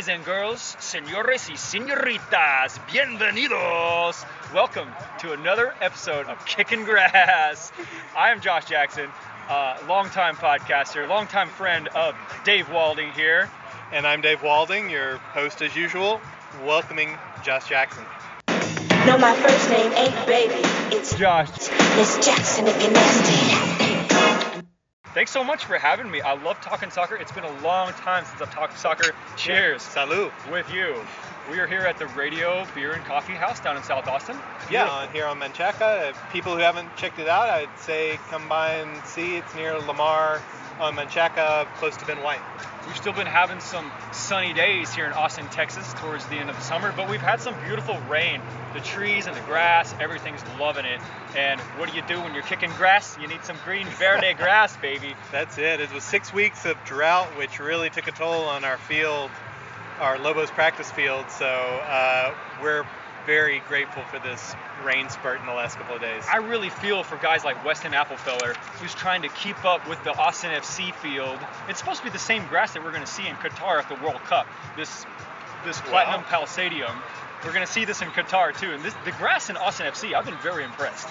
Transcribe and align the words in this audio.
boys 0.00 0.08
and 0.08 0.24
girls, 0.24 0.76
senores 0.78 1.50
y 1.50 1.56
senoritas, 1.56 2.80
bienvenidos. 2.90 4.24
Welcome 4.54 4.88
to 5.18 5.32
another 5.32 5.74
episode 5.80 6.26
of 6.26 6.42
Kicking 6.46 6.84
Grass. 6.84 7.70
I 8.16 8.30
am 8.30 8.40
Josh 8.40 8.64
Jackson, 8.64 9.10
uh, 9.48 9.76
longtime 9.88 10.36
podcaster, 10.36 11.06
longtime 11.06 11.48
friend 11.48 11.88
of 11.88 12.14
Dave 12.44 12.70
Walding 12.70 13.10
here. 13.12 13.50
And 13.92 14.06
I'm 14.06 14.22
Dave 14.22 14.42
Walding, 14.42 14.88
your 14.88 15.16
host 15.16 15.60
as 15.60 15.76
usual, 15.76 16.20
welcoming 16.64 17.16
Josh 17.44 17.68
Jackson. 17.68 18.04
No, 19.06 19.16
my 19.18 19.34
first 19.36 19.70
name 19.70 19.92
ain't 19.92 20.26
baby. 20.26 20.60
It's 20.94 21.14
Josh, 21.16 21.50
Miss 21.96 22.24
Jackson 22.24 22.66
if 22.66 22.82
you're 22.82 22.92
nasty. 22.92 24.54
thanks 25.14 25.30
so 25.30 25.42
much 25.42 25.64
for 25.64 25.78
having 25.78 26.10
me. 26.10 26.20
I 26.20 26.34
love 26.42 26.60
talking 26.60 26.90
soccer. 26.90 27.16
It's 27.16 27.32
been 27.32 27.44
a 27.44 27.60
long 27.62 27.92
time 27.92 28.24
since 28.24 28.42
I've 28.42 28.52
talked 28.52 28.78
soccer. 28.78 29.14
Cheers 29.36 29.82
Salud. 29.82 30.30
with 30.50 30.72
you. 30.72 30.96
We 31.50 31.58
are 31.58 31.66
here 31.66 31.80
at 31.80 31.98
the 31.98 32.06
Radio 32.08 32.64
Beer 32.74 32.92
and 32.92 33.04
Coffee 33.04 33.32
House 33.32 33.58
down 33.58 33.76
in 33.76 33.82
South 33.82 34.06
Austin. 34.06 34.36
Yeah, 34.70 34.88
on, 34.88 35.08
here 35.12 35.26
on 35.26 35.40
Menchaca. 35.40 36.10
If 36.10 36.32
people 36.32 36.52
who 36.54 36.60
haven't 36.60 36.94
checked 36.96 37.18
it 37.18 37.26
out, 37.26 37.48
I'd 37.48 37.76
say 37.78 38.18
come 38.28 38.48
by 38.48 38.74
and 38.74 39.04
see. 39.04 39.36
It's 39.36 39.54
near 39.54 39.78
Lamar 39.78 40.40
on 40.80 40.96
Menchaca, 40.96 41.66
close 41.74 41.96
to 41.98 42.06
Ben 42.06 42.22
White. 42.22 42.40
We've 42.86 42.96
still 42.96 43.12
been 43.12 43.26
having 43.26 43.60
some 43.60 43.92
sunny 44.12 44.54
days 44.54 44.92
here 44.92 45.04
in 45.04 45.12
Austin, 45.12 45.46
Texas, 45.48 45.92
towards 45.94 46.24
the 46.26 46.36
end 46.36 46.48
of 46.48 46.56
the 46.56 46.62
summer, 46.62 46.92
but 46.96 47.08
we've 47.08 47.20
had 47.20 47.40
some 47.40 47.54
beautiful 47.64 47.98
rain. 48.08 48.40
The 48.72 48.80
trees 48.80 49.26
and 49.26 49.36
the 49.36 49.42
grass, 49.42 49.94
everything's 50.00 50.40
loving 50.58 50.86
it. 50.86 51.00
And 51.36 51.60
what 51.78 51.90
do 51.90 51.96
you 51.96 52.02
do 52.08 52.18
when 52.20 52.32
you're 52.34 52.42
kicking 52.42 52.70
grass? 52.72 53.18
You 53.20 53.28
need 53.28 53.44
some 53.44 53.56
green 53.64 53.86
verde 53.86 54.32
grass, 54.38 54.76
baby. 54.78 55.14
That's 55.30 55.58
it. 55.58 55.80
It 55.80 55.92
was 55.92 56.02
six 56.02 56.32
weeks 56.32 56.64
of 56.64 56.82
drought, 56.84 57.36
which 57.36 57.60
really 57.60 57.90
took 57.90 58.08
a 58.08 58.12
toll 58.12 58.44
on 58.44 58.64
our 58.64 58.78
field, 58.78 59.30
our 60.00 60.18
Lobos 60.18 60.50
practice 60.50 60.90
field. 60.90 61.30
So 61.30 61.46
uh, 61.46 62.34
we're 62.62 62.86
very 63.26 63.62
grateful 63.68 64.02
for 64.04 64.18
this 64.18 64.54
rain 64.84 65.08
spurt 65.08 65.40
in 65.40 65.46
the 65.46 65.52
last 65.52 65.76
couple 65.76 65.94
of 65.94 66.00
days. 66.00 66.24
I 66.30 66.36
really 66.36 66.70
feel 66.70 67.02
for 67.02 67.16
guys 67.16 67.44
like 67.44 67.64
Weston 67.64 67.92
Appelfeller, 67.92 68.56
who's 68.80 68.94
trying 68.94 69.22
to 69.22 69.28
keep 69.28 69.64
up 69.64 69.88
with 69.88 70.02
the 70.04 70.16
Austin 70.16 70.50
FC 70.50 70.94
field. 70.94 71.38
It's 71.68 71.78
supposed 71.78 71.98
to 71.98 72.04
be 72.04 72.10
the 72.10 72.18
same 72.18 72.46
grass 72.46 72.74
that 72.74 72.84
we're 72.84 72.92
going 72.92 73.04
to 73.04 73.10
see 73.10 73.26
in 73.26 73.34
Qatar 73.36 73.78
at 73.78 73.88
the 73.88 74.02
World 74.02 74.20
Cup. 74.24 74.46
This 74.76 75.06
this 75.64 75.80
platinum 75.82 76.22
paspalum. 76.22 76.94
We're 77.44 77.52
going 77.52 77.66
to 77.66 77.72
see 77.72 77.84
this 77.84 78.02
in 78.02 78.08
Qatar 78.08 78.58
too. 78.58 78.70
And 78.72 78.82
this, 78.82 78.94
the 79.04 79.12
grass 79.12 79.50
in 79.50 79.56
Austin 79.56 79.86
FC, 79.86 80.14
I've 80.14 80.24
been 80.24 80.36
very 80.38 80.64
impressed. 80.64 81.08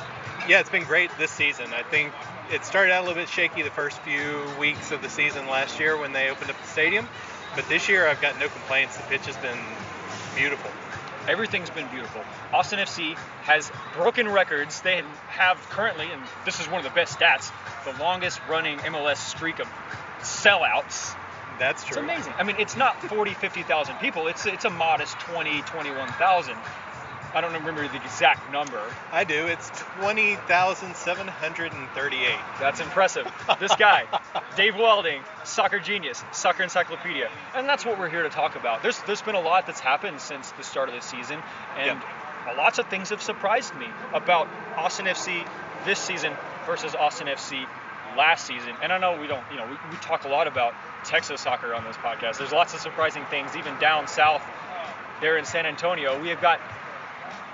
Yeah, 0.48 0.60
it's 0.60 0.70
been 0.70 0.84
great 0.84 1.12
this 1.18 1.32
season. 1.32 1.74
I 1.74 1.84
think 1.84 2.14
it 2.52 2.66
started 2.66 2.92
out 2.92 3.04
a 3.04 3.08
little 3.08 3.22
bit 3.22 3.30
shaky 3.30 3.62
the 3.62 3.70
first 3.72 4.00
few 4.02 4.44
weeks 4.60 4.92
of 4.92 5.02
the 5.02 5.10
season 5.10 5.48
last 5.48 5.80
year 5.80 5.98
when 5.98 6.12
they 6.14 6.30
opened 6.30 6.50
up 6.50 6.60
the 6.60 6.68
stadium, 6.68 7.08
but 7.56 7.68
this 7.70 7.90
year 7.90 8.08
I've 8.08 8.22
got 8.22 8.40
no 8.40 8.48
complaints. 8.48 8.98
The 8.98 9.04
pitch 9.04 9.26
has 9.26 9.38
been 9.38 9.60
beautiful. 10.36 10.72
Everything's 11.30 11.70
been 11.70 11.88
beautiful. 11.90 12.22
Austin 12.52 12.80
FC 12.80 13.16
has 13.44 13.72
broken 13.94 14.28
records. 14.28 14.82
They 14.82 15.04
have 15.28 15.58
currently, 15.70 16.08
and 16.12 16.22
this 16.44 16.60
is 16.60 16.68
one 16.68 16.80
of 16.80 16.84
the 16.84 16.96
best 16.96 17.20
stats, 17.20 17.52
the 17.86 17.98
longest 18.02 18.40
running 18.50 18.80
MLS 18.80 19.18
streak 19.18 19.60
of 19.60 19.68
sellouts. 20.22 21.16
That's 21.60 21.84
true. 21.84 21.98
It's 21.98 21.98
amazing. 21.98 22.34
I 22.38 22.44
mean, 22.44 22.56
it's 22.58 22.76
not 22.76 23.02
40, 23.04 23.34
50,000 23.34 23.96
people. 23.98 24.28
It's 24.28 24.46
it's 24.46 24.66
a 24.66 24.70
modest 24.70 25.20
20, 25.20 25.62
21,000. 25.62 26.56
I 27.34 27.42
don't 27.42 27.54
remember 27.54 27.88
the 27.88 27.98
exact 27.98 28.52
number. 28.52 28.82
I 29.12 29.24
do. 29.24 29.48
It's 29.48 29.70
20,738. 30.02 32.36
That's 32.60 32.80
impressive. 32.80 33.32
This 33.60 33.76
guy, 33.76 34.06
Dave 34.56 34.76
Walding, 34.76 35.22
soccer 35.44 35.80
genius, 35.80 36.24
soccer 36.32 36.64
encyclopedia, 36.64 37.30
and 37.56 37.68
that's 37.68 37.86
what 37.86 38.00
we're 38.00 38.10
here 38.10 38.24
to 38.24 38.30
talk 38.30 38.56
about. 38.56 38.82
There's 38.82 39.00
there's 39.04 39.22
been 39.22 39.36
a 39.36 39.42
lot 39.42 39.68
that's 39.68 39.80
happened 39.80 40.22
since 40.22 40.52
the 40.52 40.64
start 40.64 40.90
of 40.90 40.96
the 40.96 41.02
season, 41.02 41.40
and 41.78 42.02
lots 42.58 42.80
of 42.80 42.88
things 42.88 43.10
have 43.10 43.22
surprised 43.22 43.76
me 43.76 43.88
about 44.14 44.48
Austin 44.76 45.06
FC 45.06 45.46
this 45.86 46.00
season 46.00 46.34
versus 46.66 46.96
Austin 46.96 47.28
FC 47.28 47.66
last 48.18 48.46
season. 48.46 48.74
And 48.82 48.92
I 48.92 48.98
know 48.98 49.20
we 49.20 49.28
don't, 49.28 49.44
you 49.52 49.58
know, 49.58 49.66
we, 49.66 49.78
we 49.92 49.98
talk 49.98 50.26
a 50.26 50.30
lot 50.30 50.48
about 50.48 50.74
Texas 51.06 51.42
soccer 51.42 51.74
on 51.74 51.84
this 51.84 51.96
podcast. 51.98 52.38
There's 52.38 52.52
lots 52.52 52.74
of 52.74 52.80
surprising 52.80 53.24
things, 53.26 53.56
even 53.56 53.78
down 53.80 54.08
south 54.08 54.42
there 55.22 55.38
in 55.38 55.46
San 55.46 55.66
Antonio. 55.66 56.22
We 56.22 56.30
have 56.30 56.42
got 56.42 56.60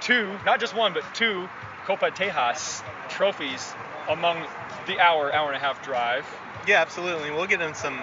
two, 0.02 0.38
not 0.46 0.60
just 0.60 0.76
one, 0.76 0.94
but 0.94 1.04
two 1.14 1.48
Copa 1.86 2.12
Tejas 2.12 2.84
trophies 3.10 3.74
among 4.10 4.46
the 4.88 5.00
hour, 5.00 5.34
hour 5.34 5.48
and 5.48 5.56
a 5.56 5.60
half 5.60 5.84
drive. 5.84 6.26
Yeah, 6.68 6.82
absolutely. 6.82 7.32
We'll 7.32 7.46
get 7.46 7.62
in 7.62 7.76
some 7.76 8.00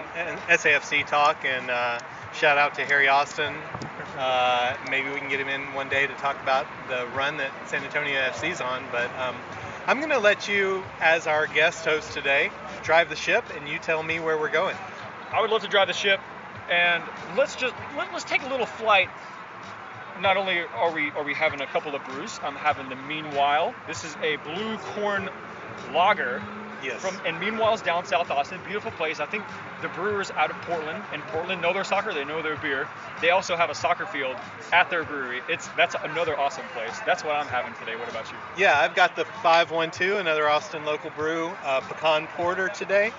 SAFC 0.49 1.07
talk 1.07 1.45
and 1.45 1.71
uh, 1.71 1.99
shout 2.33 2.59
out 2.59 2.75
to 2.77 2.85
Harry 2.85 3.09
Austin. 3.09 3.55
Uh, 4.17 4.77
maybe 4.91 5.11
we 5.11 5.19
can 5.19 5.29
get 5.29 5.41
him 5.41 5.49
in 5.49 5.73
one 5.75 5.89
day 5.89 6.07
to 6.07 6.15
talk 6.15 6.41
about 6.43 6.67
the 6.89 7.07
run 7.17 7.39
that 7.39 7.51
San 7.67 7.83
Antonio 7.83 8.21
FC's 8.21 8.61
on. 8.61 8.85
But 8.93 9.11
um, 9.19 9.35
I'm 9.87 9.99
going 9.99 10.11
to 10.11 10.19
let 10.19 10.49
you, 10.49 10.85
as 11.01 11.27
our 11.27 11.47
guest 11.47 11.85
host 11.85 12.13
today, 12.13 12.51
drive 12.83 13.09
the 13.09 13.17
ship 13.17 13.45
and 13.57 13.69
you 13.69 13.79
tell 13.79 14.03
me 14.03 14.21
where 14.21 14.39
we're 14.39 14.51
going. 14.51 14.77
I 15.33 15.41
would 15.41 15.51
love 15.51 15.63
to 15.63 15.69
drive 15.69 15.89
the 15.89 15.95
ship, 15.95 16.21
and 16.71 17.03
let's 17.37 17.57
just 17.57 17.75
let, 17.97 18.13
let's 18.13 18.25
take 18.25 18.43
a 18.43 18.49
little 18.49 18.67
flight. 18.67 19.09
Not 20.22 20.37
only 20.37 20.60
are 20.60 20.93
we 20.93 21.10
are 21.10 21.25
we 21.25 21.34
having 21.34 21.60
a 21.60 21.66
couple 21.66 21.97
of 21.97 22.05
brews, 22.05 22.38
I'm 22.44 22.55
having 22.55 22.88
the 22.88 22.94
Meanwhile. 22.94 23.75
This 23.88 24.05
is 24.05 24.16
a 24.22 24.37
blue 24.37 24.78
corn 24.94 25.28
lager 25.93 26.41
Yes. 26.83 27.00
from 27.00 27.16
and 27.25 27.38
Meanwhile's 27.38 27.81
down 27.83 28.05
South 28.05 28.31
Austin, 28.31 28.61
beautiful 28.65 28.91
place. 28.93 29.21
I 29.21 29.27
think 29.27 29.44
the 29.82 29.88
brewers 29.88 30.31
out 30.32 30.50
of 30.50 30.56
Portland 30.62 31.03
and 31.12 31.22
Portland 31.25 31.62
know 31.62 31.72
their 31.72 31.84
soccer, 31.84 32.12
they 32.12 32.25
know 32.25 32.43
their 32.43 32.56
beer. 32.56 32.88
They 33.21 33.31
also 33.31 33.56
have 33.56 33.71
a 33.71 33.75
soccer 33.75 34.06
field 34.06 34.37
at 34.72 34.91
their 34.91 35.05
brewery. 35.05 35.43
It's 35.49 35.69
that's 35.77 35.97
another 36.03 36.38
awesome 36.38 36.65
place. 36.72 36.99
That's 37.05 37.25
what 37.25 37.34
I'm 37.34 37.47
having 37.47 37.75
today. 37.75 37.97
What 37.97 38.09
about 38.09 38.31
you? 38.31 38.37
Yeah, 38.56 38.78
I've 38.78 38.94
got 38.94 39.16
the 39.16 39.25
512, 39.43 40.19
another 40.21 40.49
Austin 40.49 40.84
local 40.84 41.11
brew, 41.11 41.49
uh, 41.65 41.81
pecan 41.81 42.28
porter 42.37 42.69
today. 42.69 43.12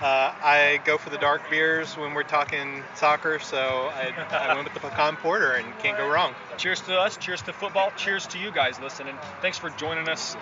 Uh, 0.00 0.34
I 0.42 0.80
go 0.84 0.98
for 0.98 1.08
the 1.08 1.16
dark 1.16 1.48
beers 1.48 1.96
when 1.96 2.12
we're 2.12 2.22
talking 2.22 2.84
soccer, 2.96 3.38
so 3.38 3.58
I, 3.58 4.12
I 4.30 4.54
went 4.54 4.64
with 4.64 4.74
the 4.74 4.80
pecan 4.80 5.16
porter 5.16 5.52
and 5.52 5.66
can't 5.78 5.96
go 5.96 6.06
wrong. 6.06 6.34
Cheers 6.58 6.82
to 6.82 6.98
us. 6.98 7.16
Cheers 7.16 7.40
to 7.42 7.54
football. 7.54 7.90
Cheers 7.96 8.26
to 8.28 8.38
you 8.38 8.50
guys 8.50 8.78
listening. 8.78 9.16
Thanks 9.40 9.56
for 9.56 9.70
joining 9.70 10.06
us. 10.10 10.36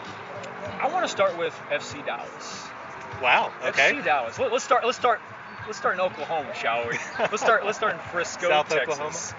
I 0.81 0.89
want 0.89 1.05
to 1.05 1.09
start 1.09 1.39
with 1.39 1.55
FC 1.71 2.05
Dallas. 2.05 2.67
Wow. 3.23 3.53
Okay. 3.65 3.93
FC 3.93 4.05
Dallas. 4.05 4.39
Let, 4.41 4.53
us 4.53 4.65
start. 4.65 4.85
Let's 4.85 4.99
start. 4.99 5.21
Let's 5.67 5.79
start 5.79 5.95
in 5.95 6.01
Oklahoma, 6.01 6.53
shall 6.57 6.89
we? 6.89 6.99
Let's 7.19 7.41
start. 7.41 7.65
Let's 7.65 7.79
start 7.79 7.95
in 7.95 8.01
Frisco, 8.01 8.49
South 8.49 8.69
Texas. 8.69 9.35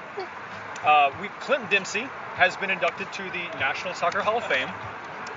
Uh, 0.85 1.11
we 1.21 1.27
Clinton 1.41 1.69
Dempsey 1.69 2.07
has 2.35 2.55
been 2.55 2.69
inducted 2.69 3.11
to 3.13 3.23
the 3.23 3.59
National 3.59 3.93
Soccer 3.93 4.21
Hall 4.21 4.37
of 4.37 4.45
Fame. 4.45 4.69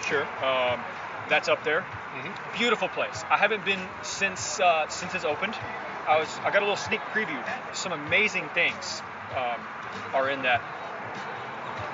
Sure. 0.06 0.22
Um, 0.44 0.80
that's 1.28 1.48
up 1.48 1.64
there. 1.64 1.84
Mhm. 2.14 2.58
Beautiful 2.58 2.88
place. 2.88 3.24
I 3.30 3.36
haven't 3.36 3.64
been 3.64 3.80
since 4.02 4.60
uh, 4.60 4.88
since 4.88 5.14
it's 5.14 5.24
opened. 5.24 5.54
I 6.06 6.18
was 6.18 6.28
I 6.44 6.50
got 6.50 6.62
a 6.62 6.66
little 6.66 6.76
sneak 6.76 7.00
preview. 7.12 7.38
Some 7.74 7.92
amazing 7.92 8.48
things 8.54 9.02
um, 9.36 9.60
are 10.14 10.30
in 10.30 10.42
that 10.42 10.62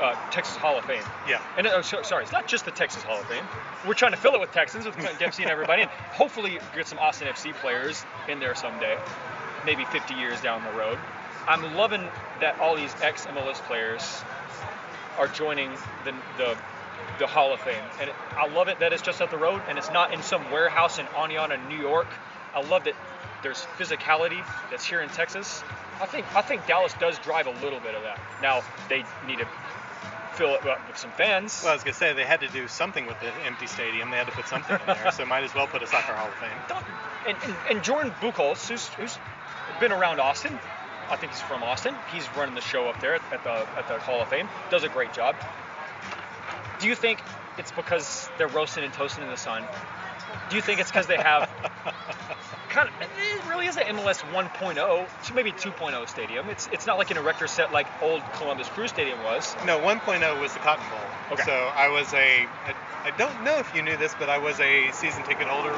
uh, 0.00 0.14
Texas 0.30 0.56
Hall 0.56 0.78
of 0.78 0.84
Fame. 0.84 1.02
Yeah. 1.28 1.40
And 1.56 1.66
uh, 1.66 1.82
so, 1.82 2.02
sorry, 2.02 2.22
it's 2.24 2.32
not 2.32 2.46
just 2.46 2.64
the 2.64 2.70
Texas 2.70 3.02
Hall 3.02 3.20
of 3.20 3.26
Fame. 3.26 3.44
We're 3.86 3.94
trying 3.94 4.12
to 4.12 4.18
fill 4.18 4.34
it 4.34 4.40
with 4.40 4.52
Texans, 4.52 4.86
with 4.86 4.96
Clinton 4.96 5.18
Dempsey 5.18 5.42
and 5.42 5.50
everybody, 5.50 5.82
and 5.82 5.90
hopefully 6.12 6.58
get 6.74 6.86
some 6.86 6.98
Austin 6.98 7.28
FC 7.28 7.54
players 7.54 8.04
in 8.28 8.40
there 8.40 8.54
someday, 8.54 8.98
maybe 9.64 9.84
50 9.86 10.14
years 10.14 10.40
down 10.40 10.62
the 10.64 10.72
road. 10.78 10.98
I'm 11.46 11.74
loving 11.74 12.08
that 12.40 12.58
all 12.60 12.74
these 12.76 12.94
ex 13.02 13.26
MLS 13.26 13.56
players 13.66 14.22
are 15.18 15.28
joining 15.28 15.70
the, 16.04 16.12
the 16.38 16.56
the 17.18 17.26
Hall 17.26 17.52
of 17.52 17.60
Fame, 17.60 17.82
and 18.00 18.10
it, 18.10 18.16
I 18.36 18.48
love 18.48 18.68
it 18.68 18.80
that 18.80 18.92
it's 18.92 19.02
just 19.02 19.20
up 19.20 19.30
the 19.30 19.38
road 19.38 19.62
and 19.68 19.78
it's 19.78 19.90
not 19.90 20.12
in 20.12 20.22
some 20.22 20.50
warehouse 20.50 20.98
in 20.98 21.06
Oneonta, 21.06 21.68
New 21.68 21.78
York. 21.78 22.08
I 22.54 22.62
love 22.62 22.84
that 22.84 22.94
there's 23.42 23.66
physicality 23.78 24.44
that's 24.70 24.84
here 24.84 25.00
in 25.00 25.08
Texas. 25.10 25.62
I 26.00 26.06
think 26.06 26.26
I 26.34 26.42
think 26.42 26.66
Dallas 26.66 26.94
does 26.94 27.18
drive 27.18 27.46
a 27.46 27.52
little 27.62 27.80
bit 27.80 27.94
of 27.94 28.02
that. 28.02 28.18
Now 28.42 28.62
they 28.88 29.04
need 29.26 29.38
to 29.38 29.48
fill 30.34 30.54
it 30.54 30.66
up 30.66 30.86
with 30.88 30.98
some 30.98 31.12
fans. 31.12 31.60
Well, 31.62 31.72
I 31.72 31.74
was 31.74 31.84
gonna 31.84 31.94
say 31.94 32.12
they 32.12 32.24
had 32.24 32.40
to 32.40 32.48
do 32.48 32.66
something 32.66 33.06
with 33.06 33.20
the 33.20 33.32
empty 33.44 33.66
stadium. 33.66 34.10
They 34.10 34.16
had 34.16 34.26
to 34.26 34.32
put 34.32 34.48
something 34.48 34.76
in 34.76 34.86
there, 34.86 35.12
so 35.12 35.24
might 35.24 35.44
as 35.44 35.54
well 35.54 35.66
put 35.66 35.82
a 35.82 35.86
soccer 35.86 36.12
Hall 36.12 36.28
of 36.28 36.34
Fame. 36.34 36.84
And, 37.26 37.38
and, 37.42 37.54
and 37.70 37.82
Jordan 37.82 38.12
Buchholz, 38.20 38.68
who's, 38.68 38.86
who's 38.88 39.16
been 39.80 39.92
around 39.92 40.20
Austin, 40.20 40.58
I 41.08 41.16
think 41.16 41.32
he's 41.32 41.40
from 41.40 41.62
Austin. 41.62 41.94
He's 42.12 42.28
running 42.36 42.54
the 42.54 42.60
show 42.60 42.86
up 42.86 43.00
there 43.00 43.14
at, 43.14 43.22
at 43.32 43.44
the 43.44 43.66
at 43.78 43.88
the 43.88 43.98
Hall 43.98 44.20
of 44.20 44.28
Fame. 44.28 44.46
Does 44.70 44.84
a 44.84 44.90
great 44.90 45.14
job. 45.14 45.34
Do 46.80 46.88
you 46.88 46.94
think 46.94 47.20
it's 47.58 47.72
because 47.72 48.28
they're 48.38 48.48
roasting 48.48 48.84
and 48.84 48.92
toasting 48.92 49.24
in 49.24 49.30
the 49.30 49.36
sun? 49.36 49.64
Do 50.50 50.56
you 50.56 50.62
think 50.62 50.80
it's 50.80 50.90
because 50.90 51.06
they 51.06 51.16
have 51.16 51.48
kind 52.68 52.88
of 52.88 52.94
it 53.00 53.48
really 53.48 53.66
is 53.66 53.76
an 53.76 53.84
MLS 53.96 54.20
1.0, 54.32 55.06
so 55.22 55.34
maybe 55.34 55.52
2.0 55.52 56.08
stadium. 56.08 56.48
It's 56.50 56.68
it's 56.72 56.86
not 56.86 56.98
like 56.98 57.10
an 57.10 57.16
erector 57.16 57.46
set 57.46 57.72
like 57.72 57.86
old 58.02 58.22
Columbus 58.34 58.68
Crew 58.68 58.88
Stadium 58.88 59.22
was. 59.22 59.54
No, 59.64 59.78
1.0 59.78 60.40
was 60.40 60.52
the 60.52 60.58
Cotton 60.58 60.84
Bowl. 60.90 60.98
Okay. 61.32 61.42
So 61.44 61.52
I 61.52 61.88
was 61.88 62.12
a, 62.12 62.46
I, 62.66 62.74
I 63.04 63.10
don't 63.16 63.42
know 63.44 63.58
if 63.58 63.72
you 63.74 63.82
knew 63.82 63.96
this, 63.96 64.14
but 64.18 64.28
I 64.28 64.38
was 64.38 64.58
a 64.60 64.90
season 64.92 65.22
ticket 65.22 65.46
holder 65.46 65.72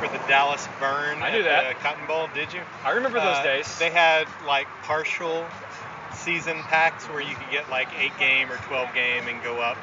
for 0.00 0.08
the 0.08 0.18
Dallas 0.26 0.66
Burn 0.80 1.22
I 1.22 1.30
knew 1.30 1.38
at 1.38 1.44
that. 1.44 1.68
the 1.76 1.80
Cotton 1.80 2.06
Bowl. 2.06 2.28
Did 2.34 2.52
you? 2.52 2.60
I 2.84 2.90
remember 2.90 3.20
those 3.20 3.36
Uh, 3.38 3.42
days. 3.44 3.78
They 3.78 3.90
had 3.90 4.26
like 4.46 4.66
partial 4.82 5.46
season 6.14 6.60
packs 6.64 7.04
where 7.08 7.20
you 7.22 7.34
could 7.36 7.50
get 7.50 7.70
like 7.70 7.88
eight 7.98 8.16
game 8.18 8.50
or 8.50 8.56
12 8.56 8.92
game 8.92 9.28
and 9.28 9.42
go 9.42 9.60
up 9.60 9.76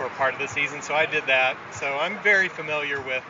for 0.00 0.08
part 0.16 0.32
of 0.32 0.40
the 0.40 0.48
season. 0.48 0.80
So 0.80 0.94
I 0.94 1.04
did 1.04 1.26
that. 1.26 1.58
So 1.74 1.86
I'm 1.86 2.18
very 2.22 2.48
familiar 2.48 3.02
with 3.02 3.22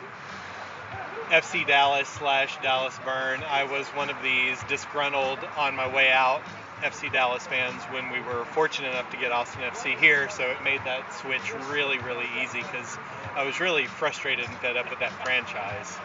FC 1.29 1.67
Dallas 1.67 2.07
slash 2.07 2.57
Dallas 2.61 2.97
Burn. 3.03 3.43
I 3.43 3.65
was 3.65 3.85
one 3.87 4.09
of 4.09 4.15
these 4.23 4.57
disgruntled 4.69 5.39
on 5.57 5.75
my 5.75 5.93
way 5.93 6.09
out 6.09 6.41
FC 6.81 7.11
Dallas 7.11 7.45
fans 7.45 7.81
when 7.91 8.09
we 8.09 8.21
were 8.21 8.45
fortunate 8.45 8.89
enough 8.89 9.11
to 9.11 9.17
get 9.17 9.33
Austin 9.33 9.61
FC 9.63 9.99
here. 9.99 10.29
So 10.29 10.49
it 10.49 10.63
made 10.63 10.79
that 10.85 11.13
switch 11.13 11.53
really, 11.69 11.99
really 11.99 12.27
easy 12.41 12.61
because 12.61 12.97
I 13.35 13.43
was 13.43 13.59
really 13.59 13.85
frustrated 13.85 14.45
and 14.45 14.57
fed 14.59 14.77
up 14.77 14.89
with 14.89 14.99
that 14.99 15.11
franchise. 15.25 15.97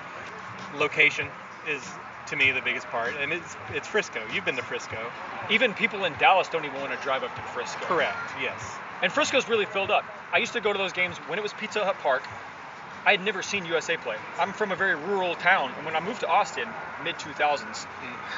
Location 0.75 1.29
is 1.69 1.81
to 2.27 2.35
me 2.35 2.51
the 2.51 2.61
biggest 2.61 2.89
part, 2.89 3.15
and 3.21 3.33
it's 3.33 3.57
it's 3.73 3.87
Frisco. 3.87 4.21
You've 4.35 4.45
been 4.45 4.57
to 4.57 4.63
Frisco, 4.63 4.99
Even 5.49 5.75
people 5.75 6.05
in 6.05 6.13
Dallas 6.15 6.49
don't 6.49 6.65
even 6.65 6.81
want 6.81 6.91
to 6.91 6.99
drive 7.05 7.23
up 7.23 7.35
to 7.37 7.43
Frisco. 7.43 7.87
correct? 7.87 8.19
Yes. 8.43 8.61
And 9.02 9.12
Frisco's 9.12 9.48
really 9.48 9.66
filled 9.66 9.90
up. 9.90 10.04
I 10.32 10.38
used 10.38 10.54
to 10.54 10.60
go 10.60 10.72
to 10.72 10.78
those 10.78 10.93
games 10.93 11.16
when 11.28 11.38
it 11.38 11.43
was 11.43 11.52
Pizza 11.52 11.84
Hut 11.84 11.96
Park. 11.98 12.22
I 13.04 13.12
had 13.12 13.25
never 13.25 13.43
seen 13.43 13.64
USA 13.66 13.96
play. 13.96 14.16
I'm 14.38 14.52
from 14.52 14.72
a 14.72 14.76
very 14.76 14.96
rural 14.96 15.37
town, 15.37 15.72
and 15.76 15.87
when 15.87 15.94
I 15.94 16.00
moved 16.00 16.20
to 16.20 16.28
Austin, 16.28 16.69
mid 17.04 17.14
2000s, 17.16 17.60
mm. 17.60 17.87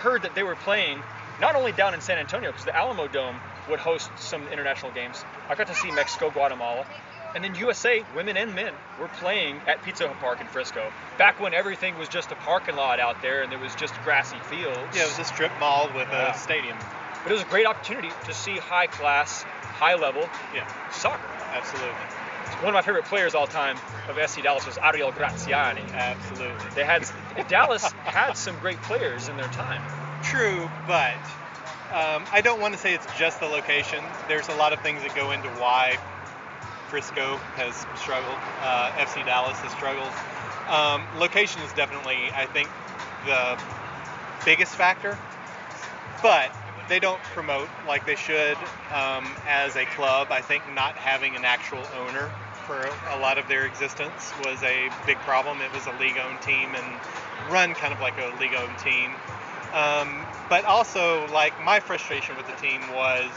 heard 0.02 0.22
that 0.22 0.34
they 0.34 0.42
were 0.42 0.56
playing 0.56 1.02
not 1.40 1.54
only 1.54 1.72
down 1.72 1.94
in 1.94 2.00
San 2.00 2.18
Antonio, 2.18 2.50
because 2.50 2.66
the 2.66 2.76
Alamo 2.76 3.08
Dome 3.08 3.36
would 3.70 3.78
host 3.78 4.10
some 4.16 4.46
international 4.48 4.92
games. 4.92 5.24
I 5.48 5.54
got 5.54 5.68
to 5.68 5.74
see 5.74 5.90
Mexico, 5.90 6.30
Guatemala, 6.30 6.86
and 7.34 7.44
then 7.44 7.54
USA, 7.54 8.04
women 8.14 8.36
and 8.36 8.54
men, 8.54 8.72
were 9.00 9.08
playing 9.08 9.60
at 9.66 9.82
Pizza 9.84 10.08
Hut 10.08 10.18
Park 10.20 10.40
in 10.40 10.46
Frisco. 10.46 10.92
Back 11.16 11.40
when 11.40 11.54
everything 11.54 11.96
was 11.96 12.08
just 12.08 12.32
a 12.32 12.34
parking 12.34 12.76
lot 12.76 13.00
out 13.00 13.22
there, 13.22 13.42
and 13.42 13.52
there 13.52 13.58
was 13.58 13.74
just 13.74 13.94
grassy 14.02 14.38
fields. 14.50 14.78
Yeah, 14.94 15.04
it 15.04 15.08
was 15.08 15.18
a 15.18 15.24
strip 15.24 15.52
mall 15.60 15.88
with 15.94 16.08
Yeah. 16.08 16.34
a 16.34 16.38
stadium. 16.38 16.76
But 17.22 17.32
it 17.32 17.34
was 17.34 17.42
a 17.42 17.46
great 17.46 17.66
opportunity 17.66 18.10
to 18.26 18.34
see 18.34 18.58
high 18.58 18.86
class, 18.86 19.44
high 19.78 19.94
level 19.94 20.28
Yeah, 20.54 20.66
soccer. 20.90 21.20
absolutely, 21.52 21.94
One 22.60 22.68
of 22.68 22.74
my 22.74 22.82
favorite 22.82 23.04
players 23.04 23.34
all 23.34 23.46
time 23.46 23.76
of 24.08 24.16
FC 24.16 24.42
Dallas 24.42 24.66
was 24.66 24.76
Ariel 24.82 25.12
Graziani. 25.12 25.82
absolutely. 25.94 26.70
They 26.74 26.84
had 26.84 27.04
Dallas 27.48 27.92
had 28.04 28.36
some 28.36 28.58
great 28.58 28.80
players 28.82 29.28
in 29.28 29.36
their 29.36 29.48
time. 29.48 29.80
True, 30.22 30.68
but 30.86 31.14
um, 31.92 32.24
I 32.32 32.40
don't 32.42 32.60
want 32.60 32.74
to 32.74 32.80
say 32.80 32.92
it's 32.94 33.06
just 33.16 33.38
the 33.40 33.46
location. 33.46 34.02
There's 34.26 34.48
a 34.48 34.54
lot 34.56 34.72
of 34.72 34.80
things 34.80 35.02
that 35.02 35.14
go 35.14 35.30
into 35.30 35.48
why 35.50 35.96
Frisco 36.88 37.36
has 37.54 37.86
struggled, 38.00 38.38
uh, 38.62 38.90
FC 38.96 39.24
Dallas 39.24 39.56
has 39.58 39.70
struggled. 39.72 40.10
Um, 40.68 41.02
location 41.20 41.62
is 41.62 41.72
definitely, 41.74 42.30
I 42.34 42.46
think, 42.46 42.68
the 43.24 43.58
biggest 44.44 44.74
factor, 44.74 45.16
but 46.22 46.50
they 46.88 46.98
don't 46.98 47.20
promote 47.34 47.68
like 47.86 48.06
they 48.06 48.16
should 48.16 48.56
um, 48.92 49.26
as 49.46 49.76
a 49.76 49.84
club. 49.84 50.28
I 50.30 50.40
think 50.40 50.62
not 50.74 50.94
having 50.94 51.36
an 51.36 51.44
actual 51.44 51.84
owner 51.96 52.30
for 52.66 52.88
a 53.10 53.18
lot 53.18 53.38
of 53.38 53.48
their 53.48 53.64
existence 53.64 54.32
was 54.44 54.62
a 54.62 54.90
big 55.06 55.16
problem. 55.18 55.60
It 55.60 55.72
was 55.72 55.86
a 55.86 55.92
league-owned 56.00 56.40
team 56.42 56.74
and 56.74 57.00
run 57.50 57.74
kind 57.74 57.94
of 57.94 58.00
like 58.00 58.14
a 58.18 58.34
league-owned 58.38 58.78
team. 58.78 59.12
Um, 59.72 60.24
but 60.48 60.64
also, 60.64 61.26
like 61.32 61.52
my 61.64 61.80
frustration 61.80 62.36
with 62.36 62.46
the 62.46 62.56
team 62.56 62.80
was 62.92 63.30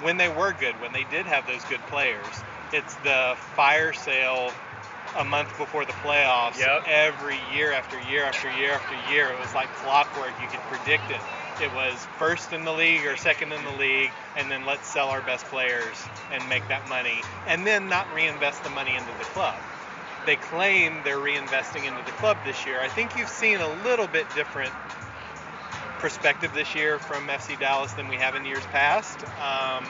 when 0.00 0.16
they 0.16 0.28
were 0.28 0.52
good, 0.52 0.80
when 0.80 0.92
they 0.92 1.04
did 1.04 1.26
have 1.26 1.46
those 1.46 1.64
good 1.64 1.80
players. 1.88 2.42
It's 2.72 2.94
the 2.96 3.34
fire 3.56 3.92
sale 3.92 4.52
a 5.16 5.24
month 5.24 5.56
before 5.56 5.84
the 5.84 5.92
playoffs. 6.04 6.58
Yep. 6.58 6.84
Every 6.86 7.38
year 7.54 7.72
after 7.72 7.98
year 8.10 8.24
after 8.24 8.50
year 8.50 8.72
after 8.72 9.12
year, 9.12 9.28
it 9.28 9.38
was 9.38 9.54
like 9.54 9.72
clockwork. 9.76 10.32
You 10.40 10.48
could 10.48 10.60
predict 10.68 11.10
it. 11.10 11.20
It 11.60 11.72
was 11.74 11.94
first 12.18 12.52
in 12.52 12.64
the 12.64 12.72
league 12.72 13.04
or 13.04 13.16
second 13.16 13.52
in 13.52 13.64
the 13.64 13.72
league, 13.72 14.10
and 14.36 14.48
then 14.50 14.64
let's 14.64 14.86
sell 14.86 15.08
our 15.08 15.22
best 15.22 15.44
players 15.46 15.96
and 16.30 16.46
make 16.48 16.66
that 16.68 16.88
money, 16.88 17.20
and 17.48 17.66
then 17.66 17.88
not 17.88 18.06
reinvest 18.14 18.62
the 18.62 18.70
money 18.70 18.94
into 18.94 19.10
the 19.18 19.24
club. 19.24 19.56
They 20.24 20.36
claim 20.36 21.02
they're 21.04 21.18
reinvesting 21.18 21.84
into 21.84 22.02
the 22.04 22.12
club 22.12 22.36
this 22.44 22.64
year. 22.64 22.80
I 22.80 22.88
think 22.88 23.16
you've 23.18 23.28
seen 23.28 23.58
a 23.58 23.68
little 23.82 24.06
bit 24.06 24.26
different 24.34 24.72
perspective 25.98 26.52
this 26.54 26.76
year 26.76 27.00
from 27.00 27.26
FC 27.26 27.58
Dallas 27.58 27.92
than 27.92 28.08
we 28.08 28.16
have 28.16 28.36
in 28.36 28.44
years 28.44 28.64
past. 28.66 29.24
Um, 29.40 29.84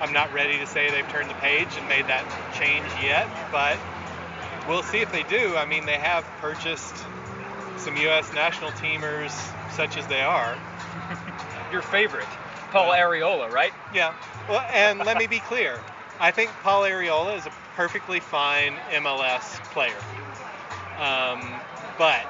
I'm 0.00 0.12
not 0.12 0.32
ready 0.34 0.58
to 0.58 0.66
say 0.66 0.90
they've 0.90 1.08
turned 1.08 1.30
the 1.30 1.34
page 1.34 1.68
and 1.78 1.88
made 1.88 2.06
that 2.06 2.24
change 2.52 2.84
yet, 3.02 3.28
but 3.50 3.78
we'll 4.68 4.82
see 4.82 4.98
if 4.98 5.10
they 5.10 5.22
do. 5.22 5.56
I 5.56 5.64
mean, 5.64 5.86
they 5.86 5.96
have 5.96 6.24
purchased 6.40 6.94
some 7.78 7.96
U.S. 7.96 8.32
national 8.34 8.70
teamers, 8.72 9.32
such 9.72 9.96
as 9.96 10.06
they 10.06 10.20
are. 10.20 10.56
Your 11.72 11.82
favorite, 11.82 12.26
Paul 12.70 12.92
Arriola, 12.92 13.50
right? 13.50 13.72
Yeah. 13.94 14.14
Well, 14.48 14.64
and 14.72 14.98
let 15.00 15.18
me 15.18 15.26
be 15.26 15.40
clear. 15.40 15.80
I 16.20 16.30
think 16.30 16.50
Paul 16.62 16.82
Arriola 16.82 17.36
is 17.36 17.46
a 17.46 17.52
perfectly 17.76 18.20
fine 18.20 18.74
MLS 18.90 19.62
player. 19.72 19.94
Um, 20.98 21.54
but 21.96 22.26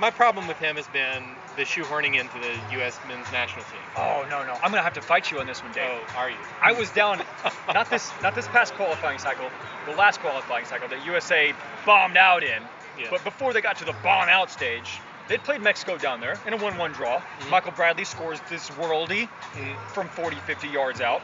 my 0.00 0.10
problem 0.10 0.48
with 0.48 0.58
him 0.58 0.76
has 0.76 0.88
been 0.88 1.24
the 1.56 1.62
shoehorning 1.62 2.18
into 2.18 2.38
the 2.38 2.76
U.S. 2.76 2.98
men's 3.08 3.30
national 3.32 3.64
team. 3.64 3.80
Oh 3.96 4.26
no 4.28 4.44
no, 4.44 4.52
I'm 4.54 4.70
gonna 4.70 4.82
have 4.82 4.92
to 4.94 5.02
fight 5.02 5.30
you 5.30 5.38
on 5.40 5.46
this 5.46 5.62
one, 5.62 5.72
Dave. 5.72 5.84
Oh, 5.88 6.18
are 6.18 6.30
you? 6.30 6.36
I 6.60 6.72
was 6.72 6.90
down, 6.90 7.22
not 7.68 7.88
this 7.90 8.10
not 8.22 8.34
this 8.34 8.46
past 8.48 8.74
qualifying 8.74 9.18
cycle, 9.18 9.48
the 9.86 9.94
last 9.94 10.20
qualifying 10.20 10.64
cycle 10.66 10.88
that 10.88 11.04
USA 11.06 11.54
bombed 11.84 12.16
out 12.16 12.42
in. 12.42 12.62
Yeah. 12.98 13.08
But 13.10 13.24
before 13.24 13.52
they 13.52 13.60
got 13.60 13.78
to 13.78 13.84
the 13.84 13.94
bomb 14.02 14.28
out 14.28 14.50
stage, 14.50 15.00
they'd 15.28 15.42
played 15.42 15.60
Mexico 15.62 15.96
down 15.98 16.20
there 16.20 16.38
in 16.46 16.52
a 16.52 16.58
1-1 16.58 16.94
draw. 16.94 17.18
Mm-hmm. 17.18 17.50
Michael 17.50 17.72
Bradley 17.72 18.04
scores 18.04 18.40
this 18.50 18.70
worldy 18.70 19.28
Mhm. 19.54 19.76
from 19.88 20.08
40, 20.08 20.36
50 20.36 20.68
yards 20.68 21.00
out. 21.00 21.22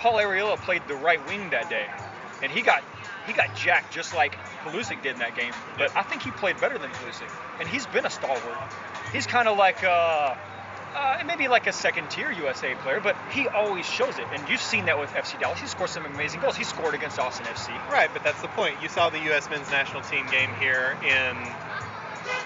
Paul 0.00 0.14
Arriola 0.18 0.56
played 0.58 0.82
the 0.88 0.94
right 0.94 1.24
wing 1.26 1.50
that 1.50 1.70
day, 1.70 1.86
and 2.42 2.50
he 2.52 2.62
got 2.62 2.82
he 3.26 3.32
got 3.32 3.52
jacked 3.56 3.92
just 3.92 4.14
like 4.14 4.36
Pulisic 4.64 5.02
did 5.02 5.14
in 5.14 5.18
that 5.18 5.34
game. 5.34 5.52
But 5.76 5.96
I 5.96 6.02
think 6.02 6.22
he 6.22 6.30
played 6.30 6.60
better 6.60 6.78
than 6.78 6.90
Pulisic, 6.90 7.28
and 7.58 7.68
he's 7.68 7.84
been 7.86 8.06
a 8.06 8.10
stalwart. 8.10 8.58
He's 9.12 9.26
kind 9.26 9.48
of 9.48 9.56
like 9.58 9.82
uh, 9.82 10.34
uh, 10.94 11.22
maybe 11.26 11.48
like 11.48 11.66
a 11.66 11.72
second 11.72 12.08
tier 12.08 12.30
USA 12.30 12.74
player, 12.76 13.00
but 13.00 13.16
he 13.32 13.48
always 13.48 13.84
shows 13.84 14.18
it. 14.18 14.26
And 14.32 14.48
you've 14.48 14.60
seen 14.60 14.84
that 14.86 14.96
with 14.98 15.10
FC 15.10 15.40
Dallas. 15.40 15.58
He 15.58 15.66
scored 15.66 15.90
some 15.90 16.06
amazing 16.06 16.40
goals. 16.40 16.56
He 16.56 16.62
scored 16.64 16.94
against 16.94 17.18
Austin 17.18 17.46
FC. 17.46 17.70
Right, 17.90 18.10
but 18.12 18.22
that's 18.22 18.40
the 18.42 18.48
point. 18.48 18.76
You 18.80 18.88
saw 18.88 19.10
the 19.10 19.18
U.S. 19.30 19.50
men's 19.50 19.68
national 19.70 20.02
team 20.02 20.26
game 20.30 20.50
here 20.60 20.96
in 21.02 21.36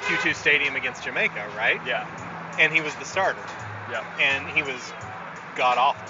Q2 0.07 0.35
Stadium 0.35 0.77
against 0.77 1.05
Jamaica, 1.05 1.49
right? 1.57 1.81
Yeah, 1.87 2.07
And 2.59 2.73
he 2.73 2.81
was 2.81 2.95
the 2.97 3.05
starter. 3.05 3.45
yeah. 3.91 4.05
and 4.19 4.49
he 4.49 4.63
was 4.63 4.93
god 5.57 5.79
awful 5.79 6.09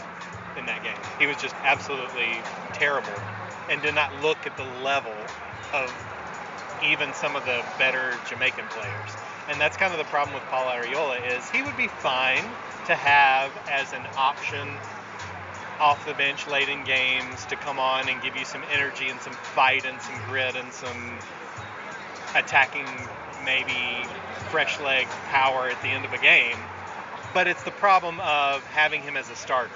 in 0.58 0.66
that 0.66 0.82
game. 0.82 0.96
He 1.18 1.26
was 1.26 1.36
just 1.36 1.54
absolutely 1.64 2.42
terrible 2.72 3.12
and 3.68 3.80
did 3.82 3.94
not 3.94 4.12
look 4.22 4.38
at 4.46 4.56
the 4.56 4.64
level 4.64 5.14
of 5.72 5.90
even 6.84 7.12
some 7.14 7.36
of 7.36 7.44
the 7.44 7.62
better 7.78 8.14
Jamaican 8.28 8.66
players. 8.68 9.10
And 9.48 9.60
that's 9.60 9.76
kind 9.76 9.92
of 9.92 9.98
the 9.98 10.04
problem 10.06 10.34
with 10.34 10.42
Paul 10.50 10.66
Arriola 10.66 11.20
is 11.36 11.48
he 11.50 11.62
would 11.62 11.76
be 11.76 11.88
fine 11.88 12.44
to 12.86 12.94
have 12.94 13.50
as 13.70 13.92
an 13.92 14.02
option 14.16 14.68
off 15.80 16.04
the 16.06 16.14
bench 16.14 16.46
late 16.48 16.68
in 16.68 16.84
games 16.84 17.46
to 17.46 17.56
come 17.56 17.78
on 17.78 18.08
and 18.08 18.20
give 18.22 18.36
you 18.36 18.44
some 18.44 18.62
energy 18.72 19.08
and 19.08 19.20
some 19.20 19.32
fight 19.32 19.84
and 19.86 20.00
some 20.00 20.14
grit 20.28 20.56
and 20.56 20.72
some 20.72 21.18
attacking 22.34 22.86
maybe 23.44 24.04
fresh 24.50 24.80
leg 24.80 25.06
power 25.28 25.68
at 25.68 25.80
the 25.82 25.88
end 25.88 26.04
of 26.04 26.12
a 26.12 26.18
game 26.18 26.56
but 27.32 27.46
it's 27.46 27.62
the 27.62 27.70
problem 27.70 28.20
of 28.20 28.64
having 28.66 29.02
him 29.02 29.16
as 29.16 29.30
a 29.30 29.36
starter. 29.36 29.70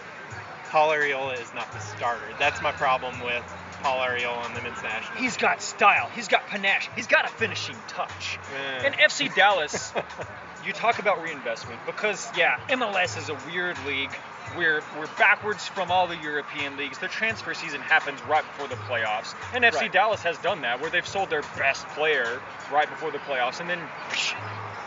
Paul 0.70 0.90
Arriola 0.90 1.40
is 1.40 1.52
not 1.54 1.70
the 1.72 1.78
starter. 1.78 2.26
That's 2.38 2.60
my 2.60 2.72
problem 2.72 3.20
with 3.20 3.44
Paul 3.82 3.98
Arriola 3.98 4.44
on 4.44 4.54
the 4.54 4.62
men's 4.62 4.82
national. 4.82 5.18
He's 5.18 5.36
got 5.36 5.62
style. 5.62 6.10
He's 6.14 6.28
got 6.28 6.46
panache. 6.48 6.88
He's 6.96 7.06
got 7.06 7.26
a 7.26 7.28
finishing 7.28 7.76
touch. 7.88 8.38
Yeah. 8.52 8.86
And 8.86 8.94
FC 8.96 9.32
Dallas, 9.34 9.92
you 10.66 10.72
talk 10.72 10.98
about 10.98 11.22
reinvestment 11.22 11.80
because 11.86 12.28
yeah, 12.36 12.58
MLS 12.70 13.16
is 13.18 13.28
a 13.28 13.38
weird 13.48 13.76
league. 13.86 14.10
We're 14.56 14.82
we're 14.98 15.08
backwards 15.18 15.66
from 15.66 15.90
all 15.90 16.06
the 16.06 16.16
European 16.16 16.76
leagues. 16.76 16.98
The 16.98 17.08
transfer 17.08 17.54
season 17.54 17.80
happens 17.80 18.22
right 18.22 18.44
before 18.44 18.68
the 18.68 18.76
playoffs, 18.76 19.34
and 19.52 19.64
FC 19.64 19.74
Right. 19.74 19.92
Dallas 19.92 20.22
has 20.22 20.38
done 20.38 20.62
that, 20.62 20.80
where 20.80 20.90
they've 20.90 21.06
sold 21.06 21.30
their 21.30 21.42
best 21.58 21.88
player 21.88 22.40
right 22.70 22.88
before 22.88 23.10
the 23.10 23.18
playoffs, 23.18 23.60
and 23.60 23.68
then 23.68 23.80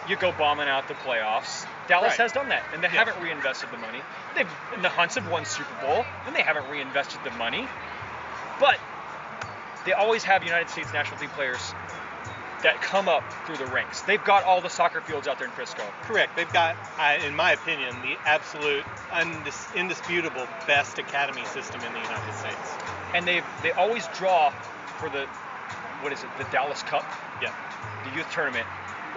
you 0.07 0.15
go 0.15 0.31
bombing 0.31 0.69
out 0.69 0.87
the 0.87 0.93
playoffs. 0.93 1.65
Dallas 1.87 2.11
Right. 2.11 2.17
has 2.17 2.31
done 2.31 2.49
that, 2.49 2.63
and 2.73 2.83
they 2.83 2.87
haven't 2.87 3.21
reinvested 3.21 3.69
the 3.71 3.77
money. 3.77 4.01
They've 4.35 4.49
and 4.73 4.83
the 4.83 4.89
Hunts 4.89 5.15
have 5.15 5.29
won 5.29 5.45
Super 5.45 5.73
Bowl, 5.81 6.05
and 6.25 6.35
they 6.35 6.43
haven't 6.43 6.69
reinvested 6.69 7.19
the 7.23 7.31
money. 7.31 7.67
But 8.59 8.79
they 9.85 9.93
always 9.93 10.23
have 10.23 10.43
United 10.43 10.69
States 10.69 10.91
national 10.93 11.19
team 11.19 11.29
players 11.29 11.73
that 12.63 12.81
come 12.81 13.07
up 13.07 13.23
through 13.45 13.57
the 13.57 13.65
ranks. 13.67 14.01
They've 14.01 14.23
got 14.23 14.43
all 14.43 14.61
the 14.61 14.69
soccer 14.69 15.01
fields 15.01 15.27
out 15.27 15.37
there 15.37 15.47
in 15.47 15.53
Frisco. 15.53 15.83
Correct. 16.03 16.35
They've 16.35 16.51
got, 16.51 16.75
in 17.23 17.35
my 17.35 17.51
opinion, 17.53 17.95
the 18.01 18.17
absolute 18.25 18.83
undis- 19.11 19.73
indisputable 19.75 20.47
best 20.65 20.97
academy 20.97 21.45
system 21.45 21.81
in 21.83 21.93
the 21.93 21.99
United 21.99 22.33
States. 22.33 22.71
And 23.13 23.27
they 23.27 23.41
they 23.61 23.71
always 23.71 24.07
draw 24.17 24.49
for 24.97 25.09
the 25.09 25.27
what 26.01 26.11
is 26.13 26.23
it? 26.23 26.29
The 26.37 26.45
Dallas 26.45 26.83
Cup, 26.83 27.05
Yeah. 27.41 27.51
the 28.03 28.15
youth 28.17 28.29
tournament. 28.31 28.67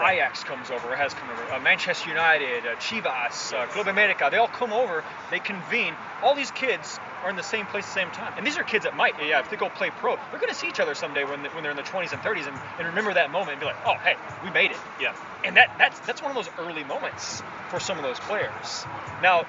Right. 0.00 0.16
Ajax 0.16 0.45
comes 0.45 0.71
over, 0.71 0.97
has 0.97 1.14
come 1.14 1.30
over. 1.30 1.52
Uh, 1.52 1.61
Manchester 1.61 2.09
United, 2.09 2.66
uh, 2.66 2.76
Chivas, 2.76 3.52
uh, 3.52 3.66
Club 3.66 3.87
America, 3.88 4.28
they 4.30 4.38
all 4.38 4.49
come 4.49 4.73
over, 4.73 5.04
they 5.30 5.38
convene. 5.38 5.95
All 6.23 6.35
these 6.35 6.50
kids 6.50 6.99
are 7.23 7.30
in 7.30 7.37
the 7.37 7.42
same 7.42 7.66
place 7.66 7.85
at 7.85 7.95
the 7.95 8.00
same 8.00 8.11
time. 8.11 8.33
And 8.37 8.47
these 8.47 8.57
are 8.57 8.64
kids 8.64 8.85
that 8.85 8.97
might, 8.97 9.14
yeah, 9.23 9.40
if 9.40 9.50
they 9.50 9.57
go 9.57 9.69
play 9.69 9.90
pro, 9.90 10.16
they're 10.16 10.40
going 10.40 10.49
to 10.49 10.54
see 10.54 10.69
each 10.69 10.80
other 10.80 10.95
someday 10.95 11.25
when, 11.25 11.45
when 11.52 11.62
they're 11.62 11.71
in 11.71 11.76
their 11.76 11.85
20s 11.85 12.12
and 12.12 12.23
30s 12.23 12.49
and, 12.49 12.59
and 12.78 12.88
remember 12.88 13.14
that 13.14 13.30
moment 13.30 13.52
and 13.52 13.61
be 13.61 13.66
like, 13.66 13.76
oh, 13.85 13.95
hey, 14.02 14.16
we 14.42 14.50
made 14.50 14.71
it. 14.71 14.78
Yeah. 15.00 15.14
And 15.45 15.57
that 15.57 15.75
that's 15.78 15.99
that's 16.00 16.23
one 16.23 16.30
of 16.30 16.37
those 16.37 16.52
early 16.59 16.85
moments 16.85 17.42
for 17.69 17.80
some 17.80 17.97
of 17.97 18.02
those 18.02 18.21
players. 18.21 18.85
Now, 19.23 19.47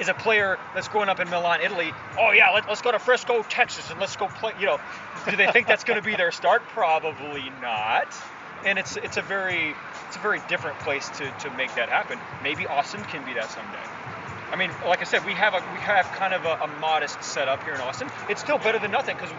is 0.00 0.08
a 0.08 0.14
player 0.14 0.58
that's 0.74 0.88
growing 0.88 1.08
up 1.08 1.20
in 1.20 1.28
Milan, 1.30 1.60
Italy, 1.60 1.92
oh 2.18 2.30
yeah, 2.30 2.50
let, 2.50 2.68
let's 2.68 2.82
go 2.82 2.92
to 2.92 2.98
Frisco, 2.98 3.42
Texas, 3.42 3.90
and 3.90 3.98
let's 4.00 4.16
go 4.16 4.28
play. 4.28 4.52
You 4.58 4.66
know, 4.66 4.80
do 5.28 5.36
they 5.36 5.50
think 5.50 5.66
that's 5.66 5.84
going 5.84 5.98
to 5.98 6.04
be 6.04 6.16
their 6.16 6.32
start? 6.32 6.62
Probably 6.68 7.50
not. 7.60 8.14
And 8.64 8.78
it's 8.78 8.96
it's 8.96 9.16
a 9.16 9.22
very 9.22 9.74
it's 10.08 10.16
a 10.16 10.20
very 10.20 10.40
different 10.48 10.78
place 10.80 11.08
to, 11.10 11.30
to 11.40 11.50
make 11.56 11.74
that 11.76 11.88
happen. 11.88 12.18
Maybe 12.42 12.66
Austin 12.66 13.02
can 13.04 13.24
be 13.24 13.34
that 13.34 13.50
someday. 13.50 13.78
I 14.50 14.56
mean, 14.56 14.70
like 14.86 15.00
I 15.00 15.04
said, 15.04 15.24
we 15.26 15.32
have 15.34 15.54
a 15.54 15.58
we 15.72 15.78
have 15.80 16.06
kind 16.12 16.32
of 16.34 16.44
a, 16.44 16.64
a 16.64 16.66
modest 16.80 17.22
setup 17.22 17.62
here 17.64 17.74
in 17.74 17.80
Austin. 17.80 18.08
It's 18.28 18.40
still 18.40 18.58
better 18.58 18.78
than 18.78 18.90
nothing 18.90 19.16
because 19.16 19.30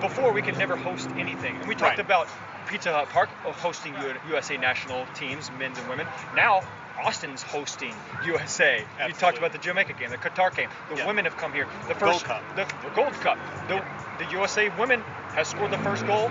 before 0.00 0.32
we 0.32 0.42
could 0.42 0.58
never 0.58 0.76
host 0.76 1.08
anything, 1.16 1.56
and 1.56 1.68
we 1.68 1.74
talked 1.74 1.98
Right. 1.98 1.98
about 1.98 2.28
Pizza 2.68 2.92
Hut 2.92 3.08
Park 3.10 3.30
uh, 3.46 3.52
hosting 3.52 3.94
USA 4.28 4.56
national 4.56 5.06
teams, 5.14 5.50
men's 5.58 5.78
and 5.78 5.88
women. 5.88 6.06
Now 6.34 6.62
Austin's 7.02 7.42
hosting 7.42 7.94
USA. 8.24 8.84
You 9.06 9.12
talked 9.12 9.38
about 9.38 9.52
the 9.52 9.58
Jamaica 9.58 9.92
game, 9.92 10.10
the 10.10 10.18
Qatar 10.18 10.54
game. 10.54 10.68
The 10.90 10.96
Yeah. 10.96 11.06
women 11.06 11.24
have 11.24 11.36
come 11.36 11.52
here. 11.52 11.66
The 11.88 11.94
Gold 11.94 12.14
first 12.14 12.24
Cup. 12.24 12.42
The, 12.56 12.64
the 12.82 12.94
Gold 12.94 13.12
Cup. 13.14 13.38
The, 13.68 13.82
the 14.18 14.30
USA 14.32 14.70
women 14.78 15.00
has 15.34 15.48
scored 15.48 15.70
the 15.70 15.78
first 15.78 16.06
goal. 16.06 16.30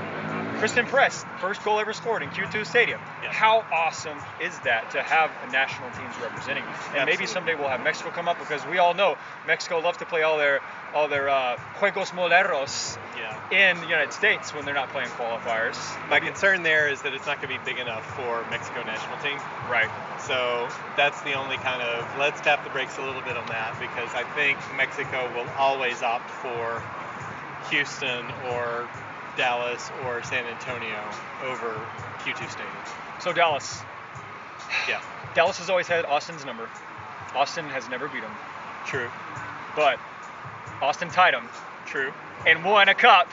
Christen 0.59 0.85
Press, 0.85 1.25
first 1.39 1.63
goal 1.63 1.79
ever 1.79 1.91
scored 1.93 2.23
in 2.23 2.29
Q2 2.29 2.65
Stadium. 2.65 2.99
Yeah. 3.21 3.31
How 3.31 3.65
awesome 3.73 4.17
is 4.41 4.57
that 4.59 4.89
to 4.91 5.03
have 5.03 5.29
national 5.51 5.89
teams 5.91 6.15
representing? 6.21 6.63
And 6.95 7.05
maybe 7.05 7.25
someday 7.25 7.55
we'll 7.55 7.67
have 7.67 7.83
Mexico 7.83 8.09
come 8.09 8.27
up 8.29 8.39
because 8.39 8.65
we 8.67 8.77
all 8.77 8.93
know 8.93 9.17
Mexico 9.45 9.79
loves 9.79 9.97
to 9.97 10.05
play 10.05 10.23
all 10.23 10.37
their 10.37 10.61
all 10.93 11.09
their 11.09 11.27
uh, 11.27 11.57
juegos 11.77 12.11
moleros 12.11 12.97
Yeah. 13.17 13.69
in 13.69 13.77
the 13.81 13.87
United 13.87 14.13
States 14.13 14.53
when 14.53 14.63
they're 14.63 14.73
not 14.73 14.89
playing 14.89 15.09
qualifiers. 15.09 15.77
My 16.09 16.21
concern 16.21 16.63
there 16.63 16.87
is 16.87 17.01
that 17.01 17.13
it's 17.13 17.25
not 17.25 17.41
going 17.41 17.53
to 17.53 17.59
be 17.59 17.71
big 17.71 17.79
enough 17.79 18.05
for 18.15 18.45
Mexico 18.49 18.81
national 18.83 19.17
team. 19.19 19.37
Right. 19.69 19.89
So 20.21 20.69
that's 20.95 21.21
the 21.23 21.33
only 21.33 21.57
kind 21.57 21.81
of 21.81 22.07
let's 22.17 22.39
tap 22.39 22.63
the 22.63 22.69
brakes 22.69 22.97
a 22.97 23.01
little 23.01 23.21
bit 23.21 23.35
on 23.35 23.45
that 23.47 23.75
because 23.77 24.09
I 24.15 24.23
think 24.35 24.57
Mexico 24.77 25.29
will 25.35 25.49
always 25.57 26.01
opt 26.01 26.31
for 26.31 26.81
Houston 27.69 28.25
or 28.53 28.87
Dallas 29.37 29.89
or 30.05 30.23
San 30.23 30.45
Antonio 30.45 30.99
over 31.45 31.73
Q2 32.19 32.49
Stadium. 32.49 32.71
So 33.19 33.33
Dallas. 33.33 33.81
Yeah, 34.87 35.01
Dallas 35.35 35.57
has 35.59 35.69
always 35.69 35.87
had 35.87 36.05
Austin's 36.05 36.45
number. 36.45 36.69
Austin 37.35 37.65
has 37.65 37.87
never 37.89 38.07
beat 38.07 38.21
them, 38.21 38.31
true, 38.85 39.09
but 39.75 39.99
Austin 40.81 41.09
tied 41.09 41.33
them 41.33 41.47
true. 41.85 42.11
and 42.47 42.63
won 42.63 42.87
a 42.89 42.95
cup 42.95 43.27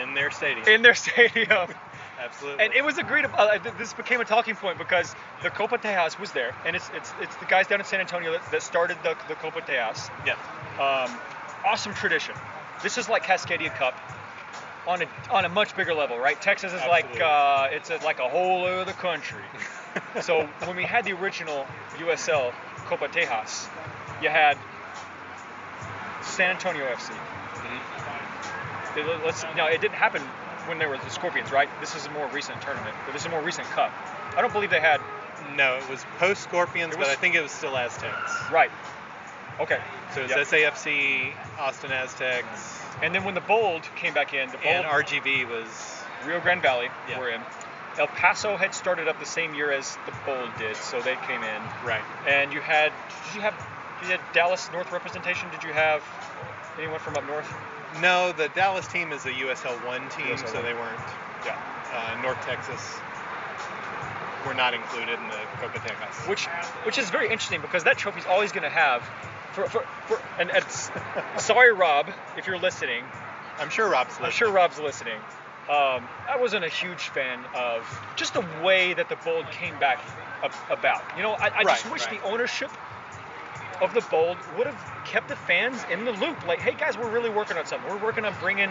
In 0.00 0.14
their 0.14 0.30
stadium. 0.30 0.66
in 0.66 0.82
their 0.82 0.94
stadium. 0.94 1.68
Absolutely. 2.20 2.64
And 2.64 2.74
it 2.74 2.84
was 2.84 2.98
agreed. 2.98 3.26
Uh, 3.26 3.58
this 3.78 3.92
became 3.94 4.20
a 4.20 4.24
talking 4.24 4.56
point 4.56 4.76
because 4.76 5.14
the 5.44 5.50
Copa 5.50 5.78
Tejas 5.78 6.18
was 6.18 6.32
there, 6.32 6.52
and 6.66 6.74
it's 6.74 6.90
it's 6.94 7.12
it's 7.20 7.36
the 7.36 7.44
guys 7.46 7.68
down 7.68 7.78
in 7.78 7.86
San 7.86 8.00
Antonio 8.00 8.32
that, 8.32 8.50
that 8.50 8.62
started 8.62 8.96
the 9.04 9.16
the 9.28 9.34
Copa 9.36 9.60
Tejas. 9.60 10.10
yeah, 10.26 10.32
Um, 10.80 11.16
awesome 11.64 11.94
tradition. 11.94 12.34
This 12.82 12.98
is 12.98 13.08
like 13.08 13.22
Cascadia 13.24 13.72
Cup 13.76 13.94
on 14.86 15.02
a 15.02 15.06
on 15.30 15.44
a 15.44 15.48
much 15.48 15.76
bigger 15.76 15.94
level, 15.94 16.18
right? 16.18 16.40
Texas 16.40 16.72
is 16.72 16.80
like 16.88 17.20
uh, 17.20 17.68
it's 17.70 17.90
a, 17.90 17.96
like 17.98 18.18
a 18.20 18.28
whole 18.28 18.64
other 18.64 18.92
country. 18.92 19.42
so 20.22 20.46
when 20.64 20.76
we 20.76 20.84
had 20.84 21.04
the 21.04 21.12
original 21.12 21.66
USL 21.98 22.52
Copa 22.86 23.08
Tejas, 23.08 23.68
you 24.22 24.28
had 24.28 24.56
San 26.22 26.50
Antonio 26.52 26.84
FC. 26.86 27.10
Mhm. 27.12 28.96
It- 28.98 29.24
let's 29.24 29.44
now 29.56 29.66
it 29.66 29.80
didn't 29.80 29.96
happen 29.96 30.22
when 30.66 30.78
there 30.78 30.88
were 30.88 30.98
the 30.98 31.10
Scorpions, 31.10 31.50
right? 31.52 31.68
This 31.80 31.94
is 31.94 32.06
a 32.06 32.10
more 32.10 32.26
recent 32.28 32.60
tournament. 32.62 32.94
But 33.06 33.12
this 33.12 33.22
is 33.22 33.26
a 33.26 33.30
more 33.30 33.40
recent 33.42 33.66
cup. 33.70 33.92
I 34.36 34.42
don't 34.42 34.52
believe 34.52 34.70
they 34.70 34.80
had 34.80 35.00
No, 35.56 35.76
it 35.76 35.88
was 35.88 36.04
post 36.18 36.42
Scorpions, 36.42 36.94
but 36.96 37.06
I 37.06 37.14
think 37.14 37.34
it 37.34 37.40
was 37.40 37.50
still 37.52 37.76
Aztecs. 37.76 38.50
right. 38.50 38.70
Okay. 39.60 39.78
So 40.14 40.22
it's 40.22 40.30
Yep. 40.30 40.46
SAFC, 40.74 41.32
Austin 41.58 41.90
Aztecs, 41.92 42.80
And 43.02 43.14
then 43.14 43.24
when 43.24 43.34
the 43.34 43.40
Bold 43.42 43.82
came 43.96 44.14
back 44.14 44.34
in, 44.34 44.50
the 44.50 44.58
Bold 44.58 44.74
and 44.74 44.86
RGV 44.86 45.48
was 45.48 46.02
Rio 46.26 46.40
Grande 46.40 46.62
Valley 46.62 46.88
Yeah. 47.08 47.18
were 47.18 47.30
in. 47.30 47.40
El 47.98 48.06
Paso 48.08 48.56
had 48.56 48.74
started 48.74 49.08
up 49.08 49.18
the 49.18 49.26
same 49.26 49.54
year 49.54 49.72
as 49.72 49.96
the 50.06 50.12
Bold 50.24 50.50
did, 50.58 50.76
so 50.76 51.00
they 51.00 51.16
came 51.26 51.42
in. 51.42 51.62
right. 51.84 52.02
And 52.26 52.52
you 52.52 52.60
had, 52.60 52.92
did 53.26 53.36
you 53.36 53.40
have, 53.40 53.54
did 54.00 54.06
you 54.06 54.12
had 54.12 54.20
Dallas 54.32 54.68
North 54.72 54.92
representation? 54.92 55.48
Did 55.50 55.64
you 55.64 55.72
have 55.72 56.02
anyone 56.78 57.00
from 57.00 57.16
up 57.16 57.26
north? 57.26 57.48
No, 58.00 58.32
the 58.32 58.48
Dallas 58.50 58.86
team 58.86 59.12
is 59.12 59.24
a 59.26 59.32
USL 59.32 59.74
one 59.86 60.08
team, 60.10 60.36
USL 60.36 60.52
so 60.52 60.62
they 60.62 60.74
weren't. 60.74 61.00
Yeah. 61.44 61.56
Uh, 61.94 62.22
North 62.22 62.40
Texas 62.44 62.98
were 64.46 64.54
not 64.54 64.74
included 64.74 65.18
in 65.18 65.28
the 65.28 65.40
Copa 65.60 65.78
Tejas. 65.78 66.28
Which, 66.28 66.46
which 66.84 66.98
is 66.98 67.10
very 67.10 67.26
interesting 67.28 67.60
because 67.60 67.84
that 67.84 67.98
trophy's 67.98 68.26
always 68.26 68.52
going 68.52 68.62
to 68.62 68.70
have, 68.70 69.02
for, 69.58 69.68
for, 69.68 69.86
for 70.06 70.22
and 70.38 70.50
it's, 70.54 70.90
sorry 71.38 71.72
Rob, 71.72 72.08
if 72.36 72.46
you're 72.46 72.58
listening, 72.58 73.04
I'm 73.58 73.70
sure 73.70 73.90
Rob's 73.90 74.10
listening. 74.10 74.26
I'm 74.26 74.32
sure 74.32 74.50
Rob's 74.52 74.78
listening. 74.78 75.18
Um, 75.68 76.08
I 76.26 76.36
wasn't 76.38 76.64
a 76.64 76.68
huge 76.68 77.08
fan 77.08 77.40
of 77.54 77.84
just 78.16 78.34
the 78.34 78.44
way 78.62 78.94
that 78.94 79.08
the 79.08 79.16
Bold 79.16 79.50
came 79.50 79.78
back 79.78 80.00
ab- 80.42 80.54
about. 80.70 81.02
You 81.16 81.22
know, 81.22 81.32
I, 81.32 81.50
I 81.58 81.64
just 81.64 81.90
wish 81.90 82.06
right. 82.06 82.22
the 82.22 82.28
ownership 82.28 82.70
of 83.82 83.92
the 83.92 84.00
Bold 84.02 84.38
would 84.56 84.66
have 84.66 85.04
kept 85.04 85.28
the 85.28 85.36
fans 85.36 85.84
in 85.90 86.04
the 86.04 86.12
loop. 86.12 86.46
Like, 86.46 86.60
hey 86.60 86.74
guys, 86.74 86.96
we're 86.96 87.10
really 87.10 87.30
working 87.30 87.56
on 87.58 87.66
something. 87.66 87.90
We're 87.90 88.02
working 88.02 88.24
on 88.24 88.34
bringing 88.40 88.70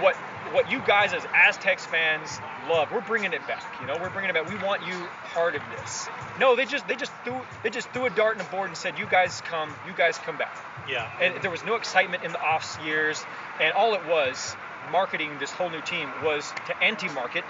what 0.00 0.14
what 0.52 0.70
you 0.70 0.80
guys 0.86 1.12
as 1.12 1.26
Aztecs 1.34 1.84
fans 1.84 2.40
love. 2.70 2.90
We're 2.90 3.02
bringing 3.02 3.32
it 3.32 3.46
back. 3.46 3.62
You 3.80 3.86
know, 3.86 3.98
we're 4.00 4.10
bringing 4.10 4.30
it 4.30 4.34
back. 4.34 4.48
We 4.48 4.56
want 4.64 4.86
you 4.86 4.94
part 5.34 5.54
of 5.54 5.62
this. 5.76 6.08
No, 6.40 6.56
they 6.56 6.64
just 6.64 6.88
they 6.88 6.96
just 6.96 7.12
threw 7.24 7.40
they 7.62 7.70
just 7.70 7.90
threw 7.90 8.06
a 8.06 8.10
dart 8.10 8.38
in 8.38 8.38
the 8.38 8.50
board 8.50 8.68
and 8.68 8.76
said, 8.76 8.98
you 8.98 9.06
guys 9.06 9.42
come, 9.44 9.70
you 9.86 9.92
guys 9.92 10.18
come 10.18 10.36
back 10.38 10.56
Yeah. 10.88 11.10
and 11.20 11.42
there 11.42 11.50
was 11.50 11.64
no 11.64 11.74
excitement 11.76 12.22
in 12.24 12.32
the 12.32 12.40
off 12.40 12.78
years 12.84 13.22
and 13.60 13.72
all 13.74 13.94
it 13.94 14.06
was 14.06 14.56
marketing 14.90 15.36
this 15.38 15.50
whole 15.50 15.68
new 15.68 15.82
team 15.82 16.08
was 16.24 16.50
to 16.66 16.82
anti-market 16.82 17.44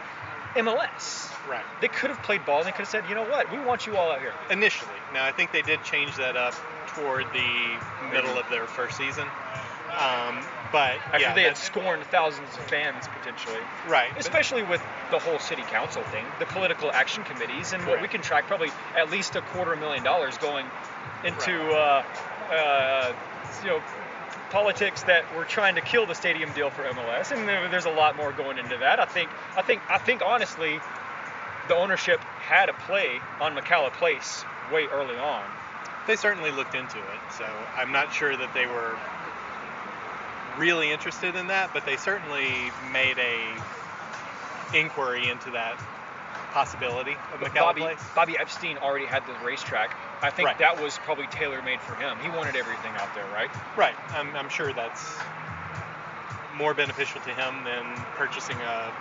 MLS. 0.57 1.31
right. 1.49 1.63
They 1.81 1.89
could 1.89 2.11
have 2.11 2.23
played 2.23 2.45
ball 2.45 2.59
and 2.59 2.67
they 2.67 2.73
could 2.73 2.81
have 2.81 2.89
said, 2.89 3.05
you 3.09 3.15
know 3.15 3.23
what, 3.25 3.51
we 3.53 3.59
want 3.61 3.87
you 3.87 3.97
all 3.97 4.11
out 4.11 4.21
here. 4.21 4.33
Initially. 4.51 4.91
Now 5.15 5.25
I 5.25 5.33
think 5.33 5.53
they 5.53 5.63
did 5.63 5.83
change 5.85 6.17
that 6.17 6.37
up 6.37 6.55
toward 6.89 7.27
the 7.33 7.77
middle 8.13 8.37
of 8.39 8.49
their 8.51 8.67
first 8.67 8.97
season. 8.97 9.27
Um, 9.99 10.41
but 10.73 10.97
After 11.07 11.21
yeah, 11.21 11.35
they 11.35 11.43
had 11.45 11.57
scorned 11.57 12.05
thousands 12.05 12.49
of 12.57 12.65
fans 12.65 13.07
potentially, 13.09 13.61
right. 13.89 14.11
especially 14.17 14.63
with 14.63 14.83
the 15.11 15.19
whole 15.19 15.39
city 15.39 15.63
council 15.63 16.03
thing, 16.05 16.25
the 16.39 16.47
political 16.47 16.91
action 16.93 17.25
committees, 17.25 17.73
and 17.73 17.87
what 17.87 18.03
we 18.03 18.09
can 18.09 18.21
track 18.21 18.47
probably 18.47 18.71
at 18.97 19.11
least 19.11 19.37
a 19.37 19.41
quarter 19.41 19.77
million 19.77 20.05
dollars 20.05 20.37
going 20.39 20.67
into 21.25 21.71
uh, 21.71 22.05
uh, 22.51 23.13
you 23.63 23.69
know 23.69 23.83
politics 24.51 25.03
that 25.05 25.25
were 25.37 25.45
trying 25.45 25.75
to 25.75 25.81
kill 25.81 26.07
the 26.07 26.15
stadium 26.15 26.53
deal 26.53 26.71
for 26.71 26.83
MLS, 26.85 27.33
and 27.33 27.49
there's 27.73 27.87
a 27.87 27.91
lot 27.91 28.17
more 28.17 28.33
going 28.33 28.59
into 28.59 28.77
that. 28.79 29.01
I 29.01 29.05
think 29.05 29.31
I 29.57 29.63
think 29.63 29.83
I 29.89 29.99
think 29.99 30.23
honestly, 30.25 30.81
the 31.69 31.75
ownership 31.75 32.21
had 32.21 32.69
a 32.69 32.75
play 32.75 33.21
on 33.41 33.55
McKalla 33.55 33.93
Place 33.93 34.45
way 34.73 34.87
early 34.87 35.17
on. 35.17 35.45
They 36.07 36.17
certainly 36.17 36.51
looked 36.51 36.75
into 36.75 36.99
it, 36.99 37.21
so 37.37 37.45
I'm 37.77 37.93
not 37.93 38.13
sure 38.13 38.35
that 38.35 38.55
they 38.55 38.67
were 38.67 38.99
really 40.59 40.91
interested 40.91 41.37
in 41.37 41.47
that, 41.49 41.73
but 41.73 41.87
they 41.87 41.97
certainly 41.97 42.71
made 42.93 43.19
a 43.19 43.39
inquiry 44.77 45.29
into 45.29 45.51
that 45.53 45.77
possibility 46.53 47.17
of 47.33 47.41
But 47.41 47.53
McKalla 47.53 47.61
Bobby, 47.61 47.81
Place. 47.83 47.99
Bobby 48.15 48.37
Epstein 48.39 48.79
already 48.79 49.07
had 49.07 49.23
the 49.27 49.47
racetrack. 49.47 49.91
I 50.23 50.31
think 50.31 50.49
Right. 50.49 50.59
that 50.59 50.83
was 50.83 50.99
probably 51.05 51.27
tailor 51.29 51.63
made 51.63 51.81
for 51.81 51.95
him. 51.95 52.17
He 52.23 52.29
wanted 52.31 52.57
everything 52.57 52.93
out 52.97 53.15
there, 53.15 53.27
right? 53.33 53.51
Right. 53.77 53.95
I'm, 54.15 54.35
I'm 54.35 54.49
sure 54.49 54.73
that's 54.73 55.15
more 56.57 56.75
beneficial 56.75 57.21
to 57.21 57.31
him 57.31 57.65
than 57.65 58.05
purchasing 58.17 58.57
a, 58.61 58.93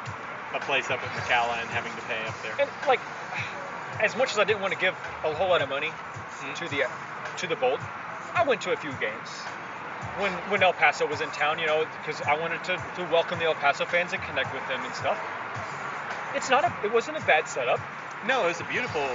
a 0.54 0.60
place 0.62 0.90
up 0.92 1.00
at 1.02 1.10
McKalla 1.10 1.62
and 1.62 1.70
having 1.70 1.92
to 1.96 2.02
pay 2.04 2.28
up 2.28 2.36
there. 2.44 2.54
And 2.60 2.70
like, 2.88 3.00
as 4.00 4.16
much 4.16 4.32
as 4.32 4.40
I 4.40 4.44
didn't 4.44 4.62
want 4.62 4.74
to 4.74 4.80
give 4.80 4.94
a 5.24 5.34
whole 5.34 5.50
lot 5.50 5.62
of 5.62 5.70
money 5.70 5.92
Mhm. 6.44 6.54
to 6.56 6.70
the 6.70 6.84
to 7.38 7.48
the 7.48 7.56
Bold, 7.56 7.80
I 8.36 8.44
went 8.44 8.62
to 8.62 8.72
a 8.72 8.76
few 8.78 8.92
games 9.02 9.30
when 10.20 10.32
when 10.50 10.64
El 10.64 10.74
Paso 10.74 11.06
was 11.08 11.22
in 11.22 11.30
town. 11.30 11.60
You 11.60 11.68
know, 11.68 11.86
because 12.00 12.22
I 12.22 12.38
wanted 12.38 12.64
to, 12.66 12.78
to 12.96 13.04
welcome 13.12 13.40
the 13.40 13.46
El 13.46 13.56
Paso 13.56 13.86
fans 13.86 14.14
and 14.14 14.22
connect 14.24 14.54
with 14.54 14.68
them 14.68 14.84
and 14.84 14.94
stuff. 14.94 15.20
it's 16.36 16.50
not 16.50 16.66
a 16.66 16.74
it 16.84 16.94
wasn't 16.94 17.18
a 17.18 17.26
bad 17.26 17.48
setup. 17.48 17.80
No, 18.26 18.46
it 18.46 18.48
was 18.48 18.62
a 18.62 18.66
beautiful 18.66 19.08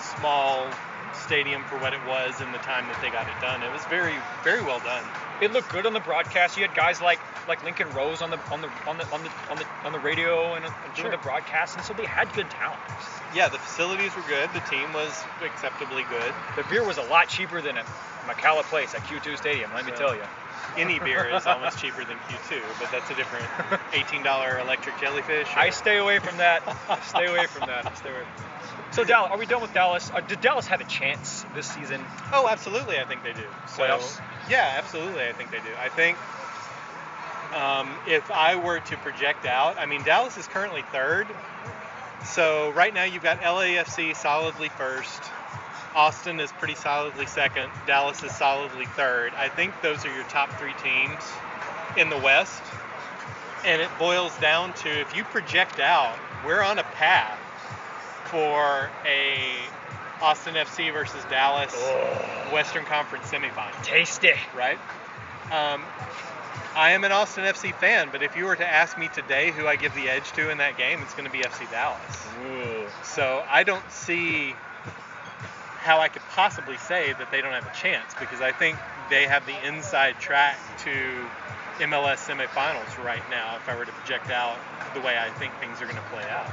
small 0.00 0.66
stadium 1.12 1.64
for 1.64 1.76
what 1.78 1.94
it 1.94 2.04
was 2.06 2.40
in 2.40 2.52
the 2.52 2.58
time 2.58 2.86
that 2.88 3.00
they 3.00 3.10
got 3.10 3.26
it 3.26 3.40
done. 3.40 3.62
It 3.62 3.72
was 3.72 3.84
very 3.86 4.14
very 4.44 4.62
well 4.62 4.80
done. 4.80 5.04
It 5.40 5.52
looked 5.52 5.70
good 5.70 5.84
on 5.86 5.92
the 5.92 6.00
broadcast. 6.00 6.56
You 6.56 6.62
had 6.62 6.74
guys 6.74 7.00
like 7.00 7.20
like 7.46 7.62
Lincoln 7.62 7.90
Rose 7.92 8.22
on 8.22 8.30
the 8.30 8.38
on 8.50 8.62
the 8.62 8.68
on 8.86 8.96
the 8.96 9.04
on 9.12 9.22
the 9.22 9.30
on 9.50 9.58
the, 9.58 9.66
on 9.84 9.92
the 9.92 9.98
radio 9.98 10.54
and, 10.54 10.64
and 10.64 10.74
Sure. 10.96 11.10
the 11.10 11.18
broadcast, 11.18 11.76
and 11.76 11.84
so 11.84 11.92
they 11.92 12.06
had 12.06 12.32
good 12.32 12.48
talent. 12.50 12.80
Yeah, 13.34 13.48
the 13.48 13.58
facilities 13.58 14.14
were 14.16 14.22
good. 14.22 14.48
The 14.54 14.60
team 14.60 14.92
was 14.94 15.12
acceptably 15.44 16.04
good. 16.08 16.32
The 16.56 16.64
beer 16.70 16.84
was 16.84 16.96
a 16.96 17.02
lot 17.02 17.28
cheaper 17.28 17.60
than 17.60 17.76
at 17.76 17.86
McKalla 18.26 18.62
Place 18.62 18.94
at 18.94 19.02
Q2 19.02 19.36
Stadium. 19.36 19.70
Let 19.74 19.84
me 19.84 19.92
tell 19.92 20.14
you. 20.14 20.22
Any 20.76 20.98
beer 20.98 21.28
is 21.28 21.46
almost 21.46 21.78
cheaper 21.78 22.04
than 22.04 22.16
Q2, 22.28 22.60
but 22.80 22.90
that's 22.90 23.10
a 23.10 23.14
different 23.14 23.44
$18 23.92 24.60
electric 24.60 24.98
jellyfish. 25.00 25.48
I 25.54 25.70
stay 25.70 25.98
away 25.98 26.18
from 26.18 26.38
that. 26.38 26.62
stay 27.04 27.26
away 27.26 27.46
from 27.46 27.66
that. 27.68 27.96
Stay 27.96 28.10
away. 28.10 28.24
So 28.96 29.04
Dallas, 29.04 29.30
are 29.30 29.36
we 29.36 29.44
done 29.44 29.60
with 29.60 29.74
Dallas? 29.74 30.10
Uh, 30.10 30.22
did 30.22 30.40
Dallas 30.40 30.66
have 30.68 30.80
a 30.80 30.84
chance 30.84 31.44
this 31.54 31.66
season? 31.66 32.02
Oh, 32.32 32.48
absolutely, 32.48 32.98
I 32.98 33.04
think 33.04 33.22
they 33.22 33.34
do. 33.34 33.44
So, 33.68 33.82
Playoffs? 33.82 34.22
Yeah, 34.48 34.72
absolutely, 34.78 35.28
I 35.28 35.34
think 35.34 35.50
they 35.50 35.58
do. 35.58 35.68
I 35.78 35.90
think 35.90 36.16
um, 37.54 37.94
if 38.06 38.30
I 38.30 38.56
were 38.56 38.80
to 38.80 38.96
project 38.96 39.44
out, 39.44 39.76
I 39.76 39.84
mean, 39.84 40.02
Dallas 40.02 40.38
is 40.38 40.48
currently 40.48 40.82
third. 40.92 41.26
So 42.24 42.70
right 42.70 42.94
now 42.94 43.04
you've 43.04 43.22
got 43.22 43.42
LAFC 43.42 44.16
solidly 44.16 44.70
first. 44.70 45.22
Austin 45.94 46.40
is 46.40 46.50
pretty 46.52 46.74
solidly 46.74 47.26
second. 47.26 47.68
Dallas 47.86 48.22
is 48.22 48.34
solidly 48.34 48.86
third. 48.86 49.34
I 49.34 49.50
think 49.50 49.74
those 49.82 50.06
are 50.06 50.14
your 50.14 50.24
top 50.24 50.50
three 50.58 50.74
teams 50.82 51.22
in 51.98 52.08
the 52.08 52.16
West. 52.16 52.62
And 53.62 53.82
it 53.82 53.90
boils 53.98 54.34
down 54.38 54.72
to 54.72 54.88
if 54.88 55.14
you 55.14 55.24
project 55.24 55.80
out, 55.80 56.16
we're 56.46 56.62
on 56.62 56.78
a 56.78 56.84
path 56.84 57.38
for 58.30 58.90
a 59.04 59.38
Austin 60.20 60.54
FC 60.54 60.92
versus 60.92 61.22
Dallas 61.30 61.74
Western 62.52 62.84
Conference 62.84 63.26
semifinal, 63.26 63.82
Tasty. 63.82 64.32
right? 64.56 64.78
Um, 65.50 65.82
I 66.74 66.92
am 66.92 67.04
an 67.04 67.12
Austin 67.12 67.44
FC 67.44 67.74
fan, 67.74 68.08
but 68.12 68.22
if 68.22 68.36
you 68.36 68.44
were 68.44 68.56
to 68.56 68.66
ask 68.66 68.98
me 68.98 69.08
today 69.08 69.50
who 69.50 69.66
I 69.66 69.76
give 69.76 69.94
the 69.94 70.08
edge 70.08 70.30
to 70.32 70.50
in 70.50 70.58
that 70.58 70.76
game, 70.76 71.00
it's 71.02 71.14
going 71.14 71.24
to 71.26 71.30
be 71.32 71.38
FC 71.38 71.70
Dallas. 71.70 72.26
Ooh. 72.44 72.86
So 73.02 73.42
I 73.48 73.62
don't 73.62 73.90
see 73.90 74.54
how 75.78 76.00
I 76.00 76.08
could 76.08 76.22
possibly 76.30 76.76
say 76.78 77.12
that 77.12 77.30
they 77.30 77.40
don't 77.40 77.52
have 77.52 77.66
a 77.66 77.74
chance 77.74 78.12
because 78.18 78.40
I 78.40 78.52
think 78.52 78.76
they 79.08 79.24
have 79.24 79.46
the 79.46 79.66
inside 79.66 80.18
track 80.18 80.58
to 80.84 80.90
MLS 81.78 82.26
semifinals 82.26 83.02
right 83.04 83.22
now 83.30 83.56
if 83.56 83.68
I 83.68 83.76
were 83.76 83.84
to 83.84 83.92
project 83.92 84.30
out 84.30 84.56
the 84.94 85.00
way 85.00 85.16
I 85.16 85.30
think 85.38 85.52
things 85.60 85.80
are 85.80 85.84
going 85.84 85.96
to 85.96 86.08
play 86.10 86.24
out. 86.24 86.50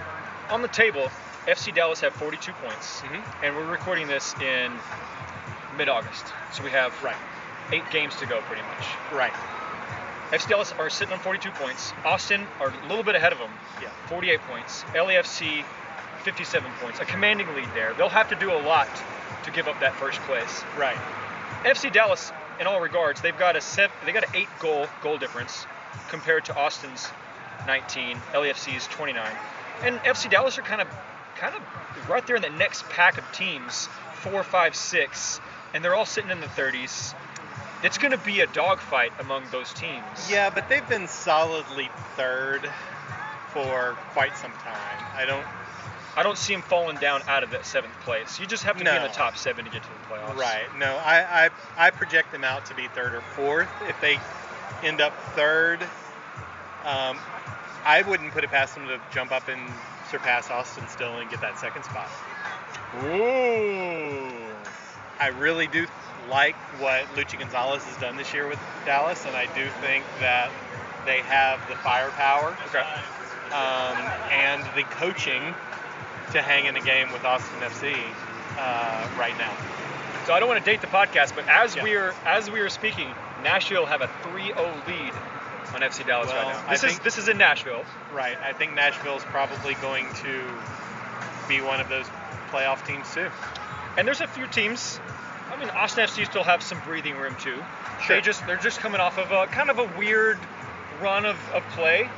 On 0.52 0.62
the 0.62 0.68
table, 0.68 1.10
FC 1.48 1.74
Dallas 1.74 2.00
have 2.02 2.14
42 2.14 2.54
points, 2.54 3.02
Mhm. 3.02 3.22
and 3.44 3.56
we're 3.56 3.66
recording 3.66 4.08
this 4.08 4.34
in 4.40 4.80
mid-August, 5.76 6.26
so 6.54 6.64
we 6.64 6.72
have 6.72 6.94
Right. 7.04 7.16
eight 7.72 7.90
games 7.90 8.16
to 8.18 8.26
go, 8.26 8.40
pretty 8.44 8.62
much. 8.62 8.86
Right. 9.12 9.34
FC 10.32 10.48
Dallas 10.48 10.72
are 10.80 10.90
sitting 10.90 11.14
on 11.14 11.20
42 11.20 11.52
points. 11.52 11.94
Austin 12.06 12.48
are 12.62 12.68
a 12.70 12.88
little 12.88 13.04
bit 13.04 13.16
ahead 13.16 13.34
of 13.34 13.40
them, 13.40 13.54
Yeah. 13.82 13.90
48 14.08 14.42
points. 14.48 14.86
LAFC, 14.96 15.66
57 16.24 16.72
points. 16.82 17.00
A 17.02 17.06
commanding 17.06 17.54
lead 17.56 17.74
there. 17.74 17.94
They'll 17.94 18.10
have 18.10 18.30
to 18.30 18.36
do 18.36 18.52
a 18.52 18.58
lot 18.60 18.88
to 19.44 19.52
give 19.52 19.68
up 19.68 19.80
that 19.82 19.94
first 19.96 20.22
place. 20.22 20.64
Right. 20.78 20.98
FC 21.66 21.90
Dallas, 21.90 22.32
in 22.60 22.68
all 22.68 22.80
regards, 22.80 23.20
they've 23.22 23.38
got 23.38 23.58
a 23.58 23.62
seven, 23.62 23.96
they 24.06 24.14
got 24.14 24.24
an 24.24 24.32
eight 24.34 24.50
goal 24.60 24.88
goal 25.02 25.18
difference 25.18 25.68
compared 26.08 26.46
to 26.46 26.56
Austin's 26.56 27.12
19, 27.68 28.22
LAFC's 28.34 28.88
29, 28.88 29.38
and 29.82 30.00
FC 30.06 30.30
Dallas 30.30 30.58
are 30.58 30.62
kind 30.62 30.82
of 30.82 30.88
kind 31.36 31.56
of 31.56 32.10
right 32.10 32.26
there 32.26 32.36
in 32.36 32.42
the 32.42 32.50
next 32.50 32.88
pack 32.90 33.18
of 33.18 33.32
teams, 33.32 33.88
four, 34.16 34.44
five, 34.44 34.76
six, 34.76 35.40
and 35.74 35.84
they're 35.84 35.96
all 35.96 36.06
sitting 36.06 36.32
in 36.32 36.40
the 36.40 36.48
30s. 36.48 37.14
It's 37.84 37.98
going 37.98 38.12
to 38.12 38.18
be 38.18 38.40
a 38.40 38.48
dogfight 38.48 39.12
among 39.20 39.44
those 39.52 39.74
teams. 39.74 40.30
Yeah, 40.30 40.50
but 40.50 40.70
they've 40.70 40.88
been 40.88 41.08
solidly 41.08 41.90
third 42.16 42.70
for 43.50 43.98
quite 44.12 44.38
some 44.38 44.52
time. 44.52 45.06
I 45.16 45.26
don't. 45.26 45.46
I 46.16 46.22
don't 46.22 46.38
see 46.38 46.54
them 46.54 46.62
falling 46.62 46.98
down 46.98 47.24
out 47.28 47.42
of 47.44 47.50
that 47.52 47.66
seventh 47.66 48.00
place. 48.02 48.40
You 48.40 48.46
just 48.46 48.64
have 48.64 48.78
to 48.78 48.84
be 48.84 48.90
in 48.90 49.02
the 49.02 49.08
top 49.08 49.36
seven 49.36 49.66
to 49.66 49.72
get 49.72 49.82
to 49.82 49.90
the 49.90 50.14
playoffs. 50.14 50.38
Right. 50.38 50.66
No, 50.78 50.96
I, 51.04 51.46
I 51.46 51.50
I 51.76 51.90
project 51.90 52.32
them 52.32 52.44
out 52.44 52.68
to 52.68 52.76
be 52.76 52.88
third 52.90 53.16
or 53.16 53.22
fourth. 53.22 53.68
If 53.88 54.00
they 54.00 54.20
end 54.84 55.02
up 55.02 55.18
third, 55.36 55.82
um, 56.84 57.18
I 57.84 58.04
wouldn't 58.08 58.32
put 58.32 58.44
it 58.44 58.52
past 58.52 58.76
them 58.76 58.88
to 58.88 59.02
jump 59.12 59.32
up 59.32 59.48
and 59.48 59.60
surpass 60.14 60.52
Austin 60.52 60.88
still 60.90 61.18
and 61.18 61.28
get 61.32 61.42
that 61.42 61.58
second 61.58 61.82
spot. 61.84 62.08
Ooh. 63.04 64.30
I 65.20 65.30
really 65.40 65.66
do 65.66 65.88
like 66.30 66.56
what 66.80 67.06
Luchi 67.16 67.40
Gonzalez 67.40 67.84
has 67.86 67.98
done 67.98 68.16
this 68.16 68.32
year 68.32 68.48
with 68.48 68.60
Dallas, 68.86 69.26
and 69.26 69.36
I 69.36 69.46
do 69.56 69.68
think 69.82 70.06
that 70.20 70.52
they 71.06 71.20
have 71.22 71.68
the 71.68 71.76
firepower 71.78 72.56
Okay. 72.68 72.86
um, 73.52 73.98
and 74.32 74.62
the 74.78 74.84
coaching 74.96 75.42
to 76.32 76.42
hang 76.44 76.66
in 76.66 76.76
a 76.78 76.82
game 76.82 77.12
with 77.12 77.26
Austin 77.26 77.60
FC 77.62 77.96
uh, 78.58 79.08
right 79.18 79.36
now. 79.40 79.52
So 80.28 80.34
I 80.34 80.40
don't 80.40 80.48
want 80.48 80.64
to 80.64 80.72
date 80.72 80.82
the 80.82 80.88
podcast, 80.88 81.36
but 81.36 81.48
as 81.48 81.76
Yeah. 81.76 81.84
we 81.84 81.96
are 81.96 82.14
as 82.26 82.52
we 82.52 82.60
are 82.60 82.70
speaking, 82.70 83.10
Nashville 83.44 83.88
have 83.88 84.02
a 84.02 84.08
3-0 84.30 84.56
lead 84.88 85.14
FC 85.84 86.06
Dallas 86.06 86.28
Well, 86.30 86.46
right 86.48 86.54
now. 86.56 86.64
I 86.68 86.72
This 86.72 86.84
is 86.84 86.92
think- 86.92 87.04
this 87.04 87.18
is 87.18 87.28
in 87.28 87.38
Nashville. 87.38 87.86
Right. 88.14 88.38
I 88.44 88.54
think 88.54 88.74
Nashville 88.74 89.18
is 89.18 89.24
probably 89.24 89.76
going 89.76 90.08
to 90.24 90.42
be 91.48 91.62
one 91.62 91.80
of 91.80 91.90
those 91.90 92.06
playoff 92.52 92.86
teams 92.86 93.12
too. 93.14 93.30
And 93.98 94.08
there's 94.08 94.22
a 94.22 94.28
few 94.28 94.48
teams. 94.48 95.00
I 95.52 95.58
mean, 95.58 95.70
Austin 95.70 96.06
FC 96.06 96.26
still 96.26 96.44
have 96.44 96.64
some 96.64 96.80
breathing 96.82 97.16
room 97.18 97.36
too. 97.40 97.62
Sure. 98.06 98.16
They 98.16 98.22
just 98.22 98.46
they're 98.48 98.58
just 98.58 98.80
coming 98.80 99.00
off 99.02 99.18
of 99.18 99.32
a 99.32 99.48
kind 99.48 99.70
of 99.70 99.78
a 99.80 99.84
weird 99.98 100.40
run 101.02 101.26
of, 101.26 101.38
of 101.54 101.64
play. 101.72 102.10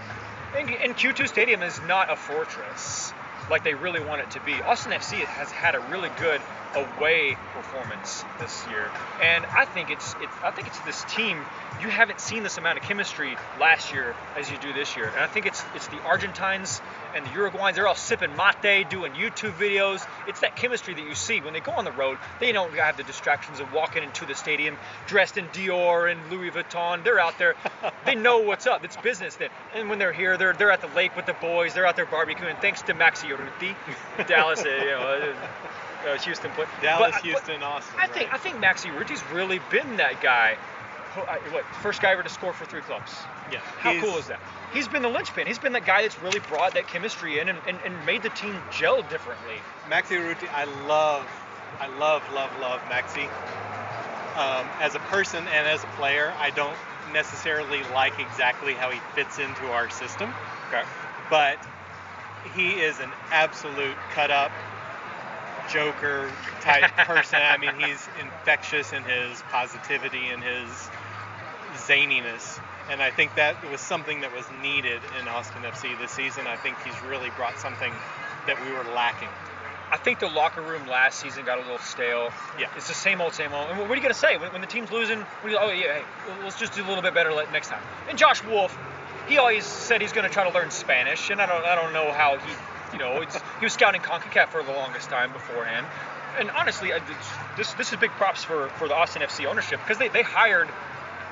And, 0.58 0.70
and 0.70 0.96
Q2 0.96 1.28
Stadium 1.28 1.64
is 1.64 1.82
not 1.82 2.10
a 2.12 2.16
fortress 2.16 3.12
like 3.50 3.64
they 3.64 3.74
really 3.74 4.00
want 4.00 4.22
it 4.22 4.32
to 4.32 4.40
be. 4.42 4.54
Austin 4.62 4.92
FC 4.94 5.18
has 5.26 5.52
had 5.52 5.76
a 5.76 5.80
really 5.92 6.10
good 6.20 6.40
away 6.76 7.38
performance 7.54 8.24
this 8.40 8.66
year, 8.70 8.90
and 9.22 9.46
I 9.46 9.66
think 9.66 9.90
it's 9.90 10.16
it's 10.22 10.34
I 10.44 10.52
think 10.52 10.68
it's 10.68 10.80
this 10.80 11.04
team. 11.06 11.40
You 11.82 11.90
haven't 11.90 12.22
seen 12.22 12.44
this 12.44 12.58
amount 12.58 12.78
of 12.78 12.84
chemistry 12.86 13.36
last 13.60 13.94
year 13.94 14.16
as 14.38 14.50
you 14.50 14.58
do 14.60 14.72
this 14.74 14.96
year, 14.96 15.08
and 15.08 15.20
I 15.20 15.28
think 15.28 15.46
it's 15.46 15.64
it's 15.76 15.88
the 15.88 16.02
Argentines 16.02 16.82
and 17.16 17.26
the 17.26 17.30
Uruguayans. 17.30 17.76
They're 17.76 17.88
all 17.88 17.96
sipping 17.96 18.32
mate, 18.36 18.90
doing 18.90 19.14
YouTube 19.14 19.54
videos. 19.54 20.06
It's 20.28 20.42
that 20.42 20.56
chemistry 20.56 20.94
that 20.94 21.04
you 21.04 21.16
see 21.16 21.42
when 21.42 21.54
they 21.54 21.60
go 21.60 21.72
on 21.72 21.86
the 21.86 21.92
road. 21.92 22.18
They 22.40 22.52
don't 22.52 22.74
have 22.74 22.98
the 22.98 23.04
distractions 23.04 23.60
of 23.60 23.74
walking 23.74 24.04
into 24.04 24.26
the 24.26 24.36
stadium 24.36 24.78
dressed 25.08 25.38
in 25.38 25.48
Dior 25.48 26.12
and 26.12 26.32
Louis 26.32 26.52
Vuitton. 26.52 27.04
They're 27.04 27.20
out 27.20 27.38
there. 27.38 27.56
they 28.06 28.16
know 28.16 28.40
what's 28.40 28.68
up. 28.68 28.84
It's 28.84 28.98
business 28.98 29.36
then. 29.36 29.50
And 29.74 29.90
when 29.90 30.00
they're 30.00 30.14
here, 30.14 30.38
they're 30.38 30.54
they're 30.54 30.72
at 30.72 30.82
the 30.82 30.96
lake 30.96 31.16
with 31.16 31.26
the 31.26 31.34
boys. 31.34 31.74
They're 31.74 31.86
out 31.86 31.96
there 31.96 32.06
barbecuing. 32.06 32.60
Thanks 32.62 32.82
to 32.84 32.94
Maxi 32.94 33.36
Urruti, 33.36 33.76
Dallas, 34.28 34.64
uh, 34.64 34.70
you 34.70 34.86
know, 34.86 35.34
uh, 36.06 36.10
uh, 36.10 36.18
Houston 36.20 36.52
put 36.52 36.68
Dallas, 36.82 37.12
but- 37.12 37.12
but 37.14 37.22
Houston, 37.24 37.64
Austin. 37.64 38.00
I 38.00 38.08
think 38.08 38.34
I 38.34 38.38
think 38.38 38.58
Maxi 38.58 38.92
Urruti's 38.92 39.24
really 39.32 39.60
been 39.72 39.98
that 39.98 40.22
guy. 40.22 40.58
Who- 41.16 41.22
I- 41.22 41.38
What 41.52 41.64
first 41.82 42.02
guy 42.02 42.12
ever 42.12 42.24
to 42.24 42.30
score 42.30 42.54
for 42.54 42.66
three 42.66 42.82
clubs? 42.82 43.12
yeah. 43.52 43.60
How 43.80 43.98
cool 44.00 44.18
is 44.18 44.28
that? 44.28 44.40
He's 44.74 44.88
been 44.88 45.02
the 45.02 45.10
linchpin. 45.10 45.48
He's 45.48 45.60
been 45.60 45.74
that 45.74 45.86
guy 45.86 46.02
that's 46.02 46.20
really 46.20 46.40
brought 46.50 46.74
that 46.74 46.88
chemistry 46.88 47.40
in 47.40 47.48
and, 47.48 47.58
and, 47.68 47.80
and 47.86 48.06
made 48.06 48.24
the 48.24 48.30
team 48.32 48.60
gel 48.72 49.02
differently. 49.04 49.56
Maxi 49.90 50.18
Urruti, 50.20 50.50
I 50.54 50.66
love, 50.88 51.26
I 51.80 51.88
love, 51.88 52.22
love, 52.34 52.52
love 52.60 52.82
Maxi. 52.90 53.30
Um, 54.38 54.68
as 54.82 54.96
a 54.96 55.00
person 55.00 55.48
and 55.48 55.66
as 55.68 55.82
a 55.84 55.88
player, 55.96 56.34
I 56.40 56.50
don't 56.50 56.76
necessarily 57.14 57.82
like 57.94 58.20
exactly 58.20 58.74
how 58.74 58.90
he 58.90 59.00
fits 59.14 59.40
into 59.40 59.72
our 59.72 59.90
system, 59.90 60.34
Okay. 60.68 60.84
but 61.30 61.58
he 62.54 62.72
is 62.74 63.00
an 63.00 63.12
absolute 63.32 63.96
cut 64.14 64.32
up 64.32 64.52
Joker 65.72 66.32
type 66.62 66.92
person. 66.98 67.40
I 67.42 67.58
mean, 67.58 67.74
he's 67.80 68.08
infectious 68.22 68.94
in 68.94 69.04
his 69.04 69.42
positivity 69.50 70.28
and 70.28 70.44
his 70.44 70.70
zaniness. 71.76 72.60
And 72.90 73.02
I 73.02 73.10
think 73.12 73.36
that 73.36 73.70
was 73.72 73.82
something 73.82 74.22
that 74.22 74.34
was 74.34 74.46
needed 74.62 75.02
in 75.20 75.28
Austin 75.28 75.64
FC 75.64 75.98
this 76.00 76.12
season. 76.12 76.46
I 76.48 76.56
think 76.56 76.78
he's 76.84 77.00
really 77.04 77.32
brought 77.36 77.58
something 77.60 77.92
that 78.48 78.64
we 78.64 78.72
were 78.72 78.84
lacking. 78.94 79.30
I 79.92 79.98
think 79.98 80.20
the 80.20 80.28
locker 80.28 80.62
room 80.62 80.88
last 80.88 81.20
season 81.20 81.46
got 81.46 81.60
a 81.60 81.62
little 81.62 81.78
stale. 81.78 82.30
Yeah. 82.60 82.68
It's 82.76 82.88
the 82.88 82.94
same 82.94 83.22
old, 83.22 83.34
same 83.34 83.54
old. 83.54 83.70
And 83.70 83.80
what 83.80 83.92
are 83.92 83.96
you 83.96 84.02
gonna 84.02 84.14
say 84.14 84.38
when, 84.38 84.52
when 84.52 84.62
the 84.62 84.68
team's 84.68 84.92
losing? 84.92 85.20
What 85.20 85.52
you, 85.52 85.58
oh 85.60 85.70
yeah, 85.70 86.00
hey, 86.00 86.04
let's 86.44 86.60
just 86.60 86.74
do 86.74 86.84
a 86.84 86.88
little 86.88 87.04
bit 87.04 87.14
better 87.14 87.32
next 87.52 87.70
time. 87.70 87.82
And 88.10 88.18
Josh 88.18 88.44
Wolff, 88.44 88.76
he 89.28 89.38
always 89.38 89.64
said 89.64 90.02
he's 90.02 90.12
gonna 90.12 90.30
try 90.30 90.48
to 90.48 90.54
learn 90.54 90.72
Spanish, 90.72 91.30
and 91.30 91.40
I 91.40 91.46
don't, 91.46 91.64
I 91.64 91.76
don't 91.76 91.94
know 91.94 92.12
how 92.12 92.38
he, 92.38 92.54
you 92.96 93.00
know, 93.00 93.22
it's, 93.22 93.36
he 93.60 93.66
was 93.66 93.74
scouting 93.74 94.00
Concacaf 94.02 94.48
for 94.50 94.64
the 94.64 94.72
longest 94.72 95.10
time 95.10 95.34
beforehand. 95.34 95.86
And 96.40 96.50
honestly, 96.52 96.94
I- 96.94 97.02
this 97.58 97.74
this 97.74 97.92
is 97.94 97.98
big 98.00 98.12
props 98.12 98.44
for 98.44 98.70
for 98.80 98.88
the 98.88 98.96
Austin 98.96 99.22
FC 99.22 99.46
ownership 99.46 99.80
because 99.82 99.98
they 99.98 100.08
they 100.10 100.22
hired 100.24 100.70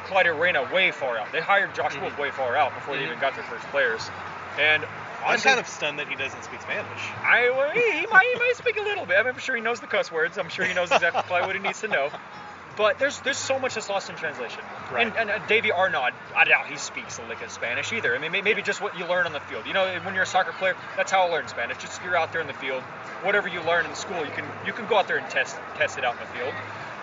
Claudio 0.06 0.38
Reyna 0.38 0.64
way 0.74 0.92
far 0.92 1.18
out. 1.18 1.32
They 1.32 1.42
hired 1.42 1.74
Josh 1.76 1.98
Wolff 2.00 2.18
way 2.18 2.32
far 2.32 2.56
out 2.58 2.74
before 2.76 2.96
they 2.96 3.04
Mhm. 3.04 3.08
even 3.08 3.20
got 3.20 3.36
their 3.36 3.44
first 3.46 3.66
players. 3.68 4.10
And 4.60 4.86
I'm 5.26 5.40
kind 5.40 5.60
of 5.60 5.68
stunned 5.68 6.00
that 6.00 6.08
he 6.10 6.16
doesn't 6.16 6.44
speak 6.44 6.62
Spanish. 6.62 6.86
I 7.24 7.50
well, 7.52 7.70
he, 7.72 7.80
he 8.00 8.06
might 8.08 8.26
he 8.34 8.40
might 8.40 8.54
speak 8.58 8.78
a 8.78 8.82
little 8.82 9.06
bit. 9.06 9.26
I'm 9.26 9.38
sure 9.40 9.56
he 9.56 9.62
knows 9.62 9.80
the 9.80 9.88
cuss 9.88 10.12
words. 10.12 10.38
I'm 10.38 10.50
sure 10.50 10.66
he 10.66 10.74
knows 10.74 10.92
exactly 10.92 11.22
what 11.42 11.56
he 11.56 11.62
needs 11.62 11.80
to 11.82 11.88
know. 11.88 12.10
But 12.76 12.98
there's 12.98 13.20
there's 13.22 13.38
so 13.38 13.60
much 13.60 13.76
that's 13.76 13.90
lost 13.90 14.10
in 14.10 14.16
translation. 14.16 14.62
Right. 14.92 15.06
And, 15.08 15.16
and 15.16 15.30
uh, 15.30 15.46
Davey 15.48 15.72
Arnaud, 15.72 16.10
I 16.36 16.44
doubt 16.46 16.68
he 16.68 16.78
speaks 16.78 17.20
a 17.20 17.24
lick 17.28 17.42
of 17.44 17.52
Spanish 17.52 17.94
either. 17.94 18.16
I 18.16 18.20
mean, 18.20 18.32
maybe 18.32 18.62
just 18.62 18.82
what 18.82 18.98
you 18.98 19.06
learn 19.06 19.26
on 19.28 19.34
the 19.34 19.40
field. 19.42 19.68
You 19.68 19.74
know, 19.74 20.00
when 20.04 20.16
you're 20.16 20.24
a 20.24 20.28
soccer 20.28 20.54
player, 20.54 20.76
that's 20.98 21.12
how 21.12 21.28
I 21.28 21.30
learn 21.32 21.48
Spanish. 21.48 21.78
Just 21.78 22.02
you're 22.04 22.18
out 22.18 22.32
there 22.32 22.42
in 22.42 22.48
the 22.48 22.54
field. 22.54 22.82
Whatever 23.22 23.48
you 23.48 23.62
learn 23.62 23.86
in 23.86 23.94
school, 23.96 24.26
you 24.26 24.32
can 24.32 24.46
you 24.66 24.74
can 24.74 24.88
go 24.88 24.98
out 24.98 25.08
there 25.08 25.18
and 25.18 25.30
test 25.30 25.56
test 25.76 25.98
it 25.98 26.04
out 26.04 26.14
in 26.16 26.20
the 26.22 26.34
field. 26.38 26.54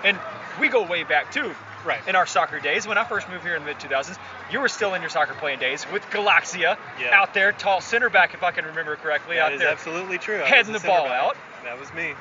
And 0.05 0.19
we 0.59 0.69
go 0.69 0.83
way 0.85 1.05
back 1.05 1.31
too. 1.33 1.55
Right. 1.85 2.01
In 2.07 2.15
our 2.15 2.27
soccer 2.27 2.61
days, 2.61 2.87
when 2.87 2.99
I 2.99 3.05
first 3.05 3.27
moved 3.31 3.43
here 3.43 3.55
in 3.57 3.63
the 3.63 3.69
mid 3.69 3.79
2000s, 3.79 4.19
you 4.51 4.61
were 4.61 4.69
still 4.69 4.93
in 4.93 5.01
your 5.01 5.09
soccer 5.09 5.33
playing 5.33 5.61
days 5.61 5.87
with 5.91 6.03
Galaxia 6.11 6.77
Yeah. 7.01 7.09
out 7.19 7.33
there, 7.33 7.53
tall 7.53 7.81
center 7.81 8.11
back, 8.11 8.35
if 8.35 8.43
I 8.43 8.51
can 8.51 8.67
remember 8.67 8.97
correctly, 8.97 9.37
That 9.37 9.45
out 9.47 9.53
is 9.55 9.61
there. 9.61 9.69
absolutely 9.71 10.19
true. 10.19 10.43
I 10.43 10.47
heading 10.47 10.75
the 10.75 10.81
ball 10.81 11.05
back. 11.05 11.13
out. 11.23 11.37
That 11.65 11.81
was 11.81 11.91
me. 11.95 12.13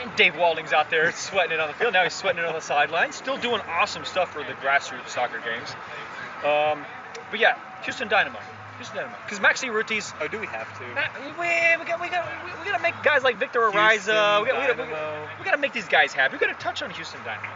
And 0.00 0.14
Dave 0.16 0.36
Walding's 0.36 0.72
out 0.72 0.90
there 0.90 1.10
sweating 1.12 1.52
it 1.52 1.60
on 1.60 1.68
the 1.68 1.74
field. 1.74 1.92
Now 1.92 2.04
he's 2.04 2.14
sweating 2.14 2.42
it 2.42 2.46
on 2.46 2.54
the 2.54 2.60
sideline. 2.60 3.12
Still 3.12 3.38
doing 3.38 3.60
awesome 3.68 4.04
stuff 4.04 4.32
for 4.32 4.42
the 4.42 4.52
grassroots 4.54 5.08
soccer 5.08 5.40
games. 5.40 5.70
Um, 6.44 6.84
but 7.30 7.40
yeah, 7.40 7.56
Houston 7.84 8.08
Dynamo. 8.08 8.38
Houston 8.76 8.96
Dynamo. 8.96 9.16
Because 9.24 9.40
Maxi 9.40 9.70
Urruti's. 9.70 10.12
Oh, 10.20 10.28
do 10.28 10.38
we 10.38 10.46
have 10.46 10.68
to? 10.78 10.84
We, 10.84 10.90
we, 11.80 11.84
got, 11.86 12.00
we, 12.00 12.08
got, 12.08 12.44
we, 12.44 12.50
we 12.60 12.64
got 12.70 12.76
to 12.76 12.82
make 12.82 12.94
guys 13.02 13.22
like 13.22 13.38
Victor 13.38 13.60
Ariza. 13.60 14.42
We 14.42 14.48
got, 14.48 14.60
we, 14.60 14.66
got, 14.66 14.78
we, 14.78 14.92
got, 14.92 15.38
we 15.38 15.44
got 15.44 15.52
to 15.52 15.58
make 15.58 15.72
these 15.72 15.88
guys 15.88 16.12
happy. 16.12 16.36
We 16.36 16.40
got 16.40 16.52
to 16.58 16.62
touch 16.62 16.82
on 16.82 16.90
Houston 16.90 17.20
Dynamo. 17.24 17.48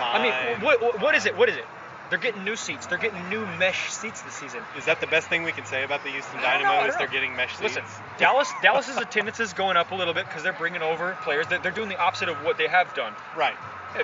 I 0.00 0.22
mean, 0.22 0.64
what, 0.64 1.00
what 1.00 1.14
is 1.14 1.26
it? 1.26 1.36
What 1.36 1.48
is 1.48 1.56
it? 1.56 1.64
They're 2.10 2.18
getting 2.18 2.44
new 2.44 2.56
seats. 2.56 2.86
They're 2.86 2.98
getting 2.98 3.28
new 3.30 3.46
mesh 3.58 3.90
seats 3.92 4.20
this 4.22 4.34
season. 4.34 4.60
Is 4.76 4.84
that 4.86 5.00
the 5.00 5.06
best 5.06 5.28
thing 5.28 5.44
we 5.44 5.52
can 5.52 5.64
say 5.64 5.84
about 5.84 6.02
the 6.02 6.10
Houston 6.10 6.34
don't 6.34 6.42
know, 6.42 6.68
Dynamo? 6.68 6.88
Is 6.88 6.96
they're 6.96 7.06
know. 7.06 7.12
getting 7.12 7.36
mesh 7.36 7.52
seats? 7.56 7.76
Listen, 7.76 7.84
Dallas 8.18 8.50
Dallas's 8.62 8.96
attendance 8.96 9.38
is 9.38 9.52
going 9.52 9.76
up 9.76 9.92
a 9.92 9.94
little 9.94 10.12
bit 10.12 10.26
because 10.26 10.42
they're 10.42 10.52
bringing 10.52 10.82
over 10.82 11.16
players. 11.22 11.46
They're, 11.46 11.60
they're 11.60 11.70
doing 11.72 11.88
the 11.88 11.98
opposite 11.98 12.28
of 12.28 12.36
what 12.44 12.58
they 12.58 12.66
have 12.66 12.92
done. 12.94 13.12
Right, 13.36 13.54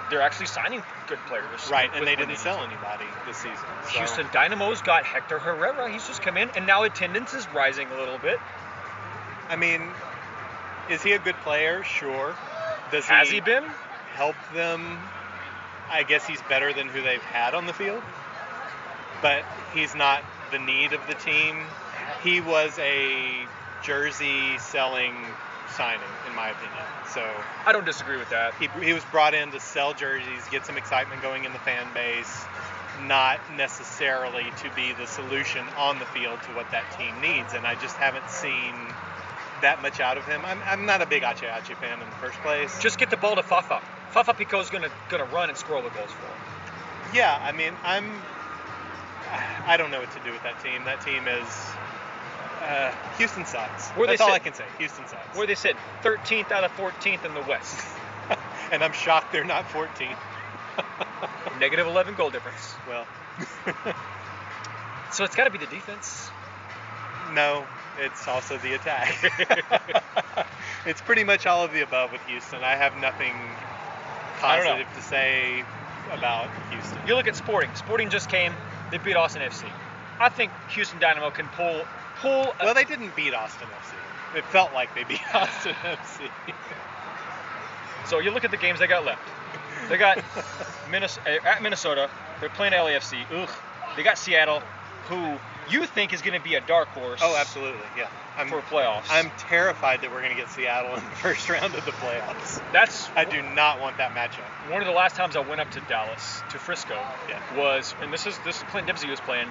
They're 0.08 0.22
actually 0.22 0.46
signing 0.46 0.82
good 1.08 1.18
players. 1.26 1.68
right, 1.70 1.90
and 1.94 2.06
they 2.06 2.14
didn't 2.16 2.36
sell 2.38 2.58
anybody 2.62 3.04
this 3.26 3.38
season. 3.38 3.56
so- 3.84 3.98
Houston 3.98 4.26
Dynamo's 4.32 4.82
got 4.82 5.04
Hector 5.04 5.38
Herrera. 5.40 5.90
He's 5.90 6.06
just 6.06 6.22
come 6.22 6.36
in, 6.36 6.48
and 6.50 6.66
now 6.66 6.84
attendance 6.84 7.34
is 7.34 7.46
rising 7.52 7.88
a 7.90 7.96
little 7.98 8.18
bit. 8.18 8.38
I 9.48 9.56
mean, 9.56 9.82
is 10.90 11.02
he 11.02 11.12
a 11.12 11.18
good 11.18 11.36
player? 11.44 11.82
Sure. 11.82 12.34
Does 12.92 13.04
Has 13.06 13.28
he 13.30 13.40
been? 13.40 13.64
help 14.14 14.36
them? 14.54 14.98
I 15.90 16.02
guess 16.02 16.26
he's 16.26 16.42
better 16.42 16.72
than 16.72 16.88
who 16.88 17.02
they've 17.02 17.22
had 17.22 17.54
on 17.54 17.66
the 17.66 17.72
field, 17.72 18.02
but 19.22 19.44
he's 19.72 19.94
not 19.94 20.22
the 20.50 20.58
need 20.58 20.92
of 20.92 21.00
the 21.06 21.14
team. 21.14 21.58
He 22.22 22.40
was 22.40 22.78
a 22.78 23.46
jersey 23.82 24.58
selling 24.58 25.14
signing, 25.76 26.00
in 26.28 26.34
my 26.34 26.50
opinion. 26.50 26.82
So 27.12 27.24
I 27.64 27.72
don't 27.72 27.84
disagree 27.84 28.16
with 28.16 28.30
that. 28.30 28.54
he, 28.54 28.68
he 28.82 28.92
was 28.92 29.04
brought 29.04 29.34
in 29.34 29.50
to 29.52 29.60
sell 29.60 29.94
jerseys, 29.94 30.42
get 30.50 30.66
some 30.66 30.76
excitement 30.76 31.22
going 31.22 31.44
in 31.44 31.52
the 31.52 31.58
fan 31.60 31.86
base, 31.94 32.44
not 33.06 33.38
necessarily 33.56 34.44
to 34.62 34.70
be 34.74 34.92
the 34.94 35.06
solution 35.06 35.64
on 35.76 35.98
the 35.98 36.06
field 36.06 36.42
to 36.42 36.50
what 36.52 36.70
that 36.70 36.84
team 36.98 37.14
needs. 37.20 37.54
And 37.54 37.66
I 37.66 37.74
just 37.76 37.96
haven't 37.96 38.28
seen 38.30 38.74
that 39.62 39.80
much 39.82 40.00
out 40.00 40.18
of 40.18 40.24
him. 40.26 40.42
I'm, 40.44 40.60
I'm 40.66 40.86
not 40.86 41.02
a 41.02 41.06
big 41.06 41.22
Ache 41.22 41.42
Ache 41.42 41.76
fan 41.76 42.00
in 42.00 42.08
the 42.08 42.16
first 42.16 42.38
place. 42.40 42.78
Just 42.80 42.98
get 42.98 43.10
the 43.10 43.16
ball 43.16 43.36
to 43.36 43.42
Fafa. 43.42 43.82
Fafà 44.16 44.34
Picault's 44.34 44.70
gonna 44.70 44.88
gonna 45.10 45.26
run 45.26 45.50
and 45.50 45.58
score 45.58 45.76
all 45.76 45.82
the 45.82 45.90
goals 45.90 46.10
for 46.10 46.24
him. 46.24 47.14
yeah, 47.14 47.38
I 47.42 47.52
mean, 47.52 47.74
I'm. 47.84 48.10
I 49.66 49.76
don't 49.76 49.90
know 49.90 50.00
what 50.00 50.10
to 50.12 50.20
do 50.24 50.32
with 50.32 50.42
that 50.42 50.62
team. 50.62 50.84
That 50.84 51.02
team 51.02 51.28
is. 51.28 51.46
Uh, 52.62 52.92
Houston 53.18 53.44
sucks. 53.44 53.90
Where 53.90 54.06
they 54.06 54.12
That's 54.14 54.22
all 54.22 54.28
sit? 54.28 54.34
I 54.34 54.38
can 54.38 54.54
say. 54.54 54.64
Houston 54.78 55.06
sucks. 55.06 55.36
Where 55.36 55.46
they 55.46 55.54
sit 55.54 55.76
13th 56.02 56.50
out 56.50 56.64
of 56.64 56.70
14th 56.72 57.26
in 57.26 57.34
the 57.34 57.42
West. 57.42 57.86
and 58.72 58.82
I'm 58.82 58.92
shocked 58.92 59.32
they're 59.32 59.44
not 59.44 59.66
14th. 59.66 60.16
Negative 61.60 61.86
11 61.86 62.14
goal 62.14 62.30
difference. 62.30 62.74
well, 62.88 63.06
So 65.12 65.24
it's 65.24 65.36
got 65.36 65.44
to 65.44 65.50
be 65.50 65.58
the 65.58 65.66
defense. 65.66 66.30
No, 67.34 67.66
it's 67.98 68.26
also 68.26 68.56
the 68.58 68.74
attack. 68.74 69.14
it's 70.86 71.02
pretty 71.02 71.24
much 71.24 71.46
all 71.46 71.62
of 71.62 71.72
the 71.72 71.82
above 71.82 72.12
with 72.12 72.22
Houston. 72.22 72.62
I 72.62 72.76
have 72.76 72.96
nothing 72.96 73.34
I 73.34 73.34
don't 73.38 73.60
know. 73.60 73.75
Positive 74.40 74.86
to 74.94 75.02
say 75.02 75.64
about 76.12 76.48
Houston. 76.70 76.98
You 77.06 77.14
look 77.14 77.26
at 77.26 77.36
Sporting. 77.36 77.74
Sporting 77.74 78.10
just 78.10 78.28
came. 78.28 78.52
They 78.90 78.98
beat 78.98 79.16
Austin 79.16 79.42
FC. 79.42 79.64
I 80.18 80.28
think 80.28 80.52
Houston 80.70 80.98
Dynamo 80.98 81.30
can 81.30 81.48
pull 81.48 81.82
pull. 82.20 82.54
Well, 82.60 82.74
they 82.74 82.84
didn't 82.84 83.14
beat 83.16 83.34
Austin 83.34 83.68
FC. 83.68 84.38
It 84.38 84.44
felt 84.46 84.72
like 84.72 84.94
they 84.94 85.04
beat 85.04 85.20
Austin 85.34 85.74
FC. 85.74 86.30
so 88.06 88.18
you 88.18 88.30
look 88.30 88.44
at 88.44 88.50
the 88.50 88.56
games 88.56 88.78
they 88.78 88.86
got 88.86 89.04
left. 89.04 89.22
They 89.88 89.98
got 89.98 90.18
Minnesota, 90.90 91.46
at 91.46 91.62
Minnesota. 91.62 92.10
They're 92.40 92.48
playing 92.50 92.72
LAFC. 92.72 93.24
Ugh. 93.32 93.50
They 93.96 94.02
got 94.02 94.18
Seattle, 94.18 94.62
who 95.08 95.38
you 95.70 95.86
think 95.86 96.12
is 96.12 96.22
going 96.22 96.38
to 96.38 96.42
be 96.44 96.54
a 96.54 96.60
dark 96.60 96.88
horse. 96.88 97.20
oh, 97.22 97.36
absolutely. 97.36 97.80
Yeah. 97.96 98.08
I'm, 98.36 98.48
For 98.48 98.60
playoffs. 98.60 99.06
I'm 99.08 99.30
terrified 99.38 100.02
that 100.02 100.10
we're 100.12 100.20
going 100.20 100.34
to 100.34 100.40
get 100.40 100.50
Seattle 100.50 100.90
in 100.94 100.96
the 101.02 101.10
first 101.22 101.48
round 101.48 101.74
of 101.74 101.84
the 101.86 101.90
playoffs. 101.92 102.60
That's 102.72 103.08
I 103.16 103.24
do 103.24 103.40
not 103.54 103.80
want 103.80 103.96
that 103.96 104.12
matchup. 104.12 104.44
one 104.70 104.82
of 104.82 104.86
the 104.86 104.92
last 104.92 105.16
times 105.16 105.36
I 105.36 105.40
went 105.40 105.60
up 105.60 105.70
to 105.72 105.80
Dallas 105.88 106.42
to 106.50 106.58
Frisco 106.58 106.94
Yeah. 107.28 107.40
was, 107.56 107.94
and 108.02 108.12
this 108.12 108.26
is 108.26 108.38
this 108.44 108.58
is 108.58 108.62
Clint 108.64 108.86
Dempsey 108.86 109.08
was 109.08 109.20
playing. 109.20 109.48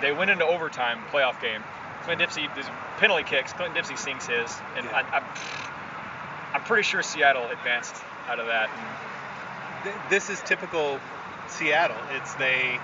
They 0.00 0.12
went 0.12 0.30
into 0.30 0.46
overtime 0.46 1.00
playoff 1.12 1.40
game. 1.42 1.62
Clint 2.04 2.20
Dempsey, 2.20 2.48
there's 2.54 2.66
penalty 2.96 3.24
kicks. 3.24 3.52
Clint 3.52 3.74
Dempsey 3.74 3.96
sinks 3.96 4.26
his, 4.26 4.50
and 4.76 4.86
Yeah. 4.86 4.92
I, 5.12 5.18
I, 5.18 6.54
I'm 6.54 6.62
pretty 6.62 6.84
sure 6.84 7.02
Seattle 7.02 7.46
advanced 7.50 7.94
out 8.28 8.40
of 8.40 8.46
that. 8.46 8.70
This 10.08 10.30
is 10.30 10.40
typical 10.40 10.98
Seattle. 11.48 11.96
It's 12.12 12.32
they 12.34 12.78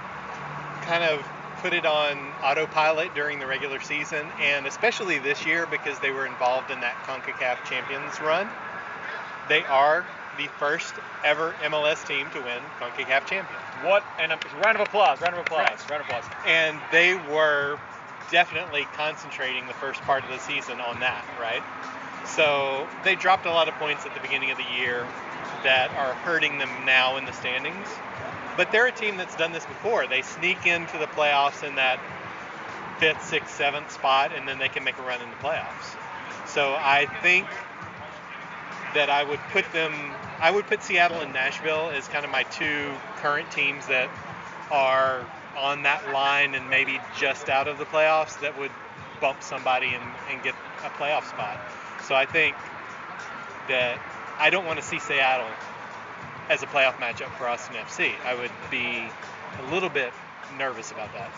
kind 0.83 1.03
of 1.05 1.27
put 1.67 1.75
it 1.75 1.85
on 1.85 2.17
autopilot 2.45 3.13
during 3.17 3.41
the 3.41 3.47
regular 3.47 3.81
season, 3.81 4.25
and 4.41 4.69
especially 4.69 5.19
this 5.19 5.45
year 5.45 5.67
because 5.67 5.99
they 5.99 6.13
were 6.13 6.25
involved 6.25 6.71
in 6.71 6.79
that 6.79 6.95
CONCACAF 7.03 7.59
Champions 7.69 8.21
run. 8.21 8.49
They 9.49 9.65
are 9.65 10.07
the 10.39 10.47
first 10.61 10.95
ever 11.25 11.51
MLS 11.65 12.07
team 12.07 12.31
to 12.35 12.39
win 12.39 12.63
CONCACAF 12.79 13.27
Champions, 13.27 13.65
what? 13.83 14.05
And 14.21 14.31
a 14.31 14.39
round 14.63 14.77
of 14.77 14.87
applause. 14.87 15.21
Round 15.21 15.35
of 15.35 15.45
applause. 15.45 15.81
Right. 15.91 15.91
Round 15.91 16.03
of 16.03 16.07
applause. 16.07 16.25
and 16.47 16.79
they 16.93 17.17
were 17.35 17.81
definitely 18.31 18.87
concentrating 18.95 19.67
the 19.67 19.75
first 19.75 20.01
part 20.03 20.23
of 20.23 20.31
the 20.31 20.39
season 20.39 20.81
on 20.81 21.01
that, 21.01 21.27
right? 21.41 21.65
So 22.27 22.87
they 23.03 23.17
dropped 23.17 23.45
a 23.45 23.51
lot 23.51 23.67
of 23.67 23.75
points 23.75 24.07
at 24.07 24.15
the 24.15 24.21
beginning 24.21 24.53
of 24.53 24.57
the 24.57 24.79
year 24.79 25.05
that 25.65 25.91
are 25.99 26.15
hurting 26.23 26.59
them 26.59 26.71
now 26.87 27.17
in 27.17 27.25
the 27.25 27.33
standings. 27.33 27.89
But 28.57 28.73
they're 28.73 28.87
a 28.87 28.93
team 28.93 29.17
that's 29.17 29.37
done 29.37 29.53
this 29.53 29.67
before. 29.67 30.07
They 30.07 30.23
sneak 30.23 30.67
into 30.67 30.99
the 30.99 31.07
playoffs 31.07 31.67
in 31.67 31.75
that 31.77 32.01
fifth, 32.99 33.25
sixth, 33.25 33.55
seventh 33.55 33.93
spot, 33.93 34.33
and 34.35 34.49
then 34.49 34.59
they 34.59 34.69
can 34.69 34.85
make 34.85 34.99
a 34.99 35.03
run 35.03 35.21
in 35.21 35.29
the 35.29 35.37
playoffs. 35.37 35.97
So 36.47 36.75
I 36.75 37.07
think 37.23 37.47
that 38.95 39.11
I 39.11 39.25
would 39.25 39.41
put 39.53 39.71
them, 39.73 39.93
I 40.41 40.51
would 40.51 40.67
put 40.67 40.83
Seattle 40.83 41.21
and 41.21 41.33
Nashville 41.35 41.91
as 41.91 42.09
kind 42.09 42.25
of 42.25 42.31
my 42.31 42.45
two 42.45 42.93
current 43.17 43.51
teams 43.51 43.87
that 43.89 44.09
are 44.71 45.27
on 45.57 45.83
that 45.83 46.13
line 46.13 46.55
and 46.55 46.69
maybe 46.71 46.99
just 47.19 47.49
out 47.49 47.69
of 47.69 47.79
the 47.79 47.85
playoffs 47.85 48.41
that 48.41 48.59
would 48.59 48.71
bump 49.21 49.43
somebody 49.43 49.89
and, 49.89 50.05
and 50.31 50.43
get 50.43 50.55
a 50.85 50.89
playoff 50.91 51.29
spot. 51.29 51.61
So 52.05 52.15
I 52.15 52.27
think 52.27 52.55
that 53.69 53.99
I 54.39 54.51
don't 54.51 54.65
want 54.65 54.79
to 54.79 54.85
see 54.85 54.99
Seattle 54.99 55.49
as 56.49 56.63
a 56.63 56.67
playoff 56.67 56.95
matchup 56.95 57.31
for 57.37 57.49
Austin 57.49 57.77
FC. 57.77 58.13
I 58.25 58.35
would 58.35 58.51
be 58.71 59.09
a 59.61 59.73
little 59.73 59.89
bit 59.89 60.13
nervous 60.59 60.91
about 60.93 61.13
that. 61.15 61.31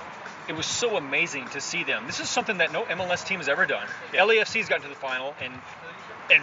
It 0.48 0.56
was 0.56 0.66
so 0.66 0.96
amazing 0.96 1.46
to 1.50 1.60
see 1.60 1.84
them. 1.84 2.06
This 2.06 2.20
is 2.20 2.28
something 2.28 2.58
that 2.58 2.72
no 2.72 2.84
MLS 2.84 3.26
team 3.26 3.38
has 3.38 3.48
ever 3.48 3.66
done. 3.66 3.86
Yeah. 4.14 4.22
LAFC's 4.22 4.68
gotten 4.68 4.82
to 4.84 4.88
the 4.88 4.94
final 4.94 5.34
and 5.40 5.52
and 6.30 6.42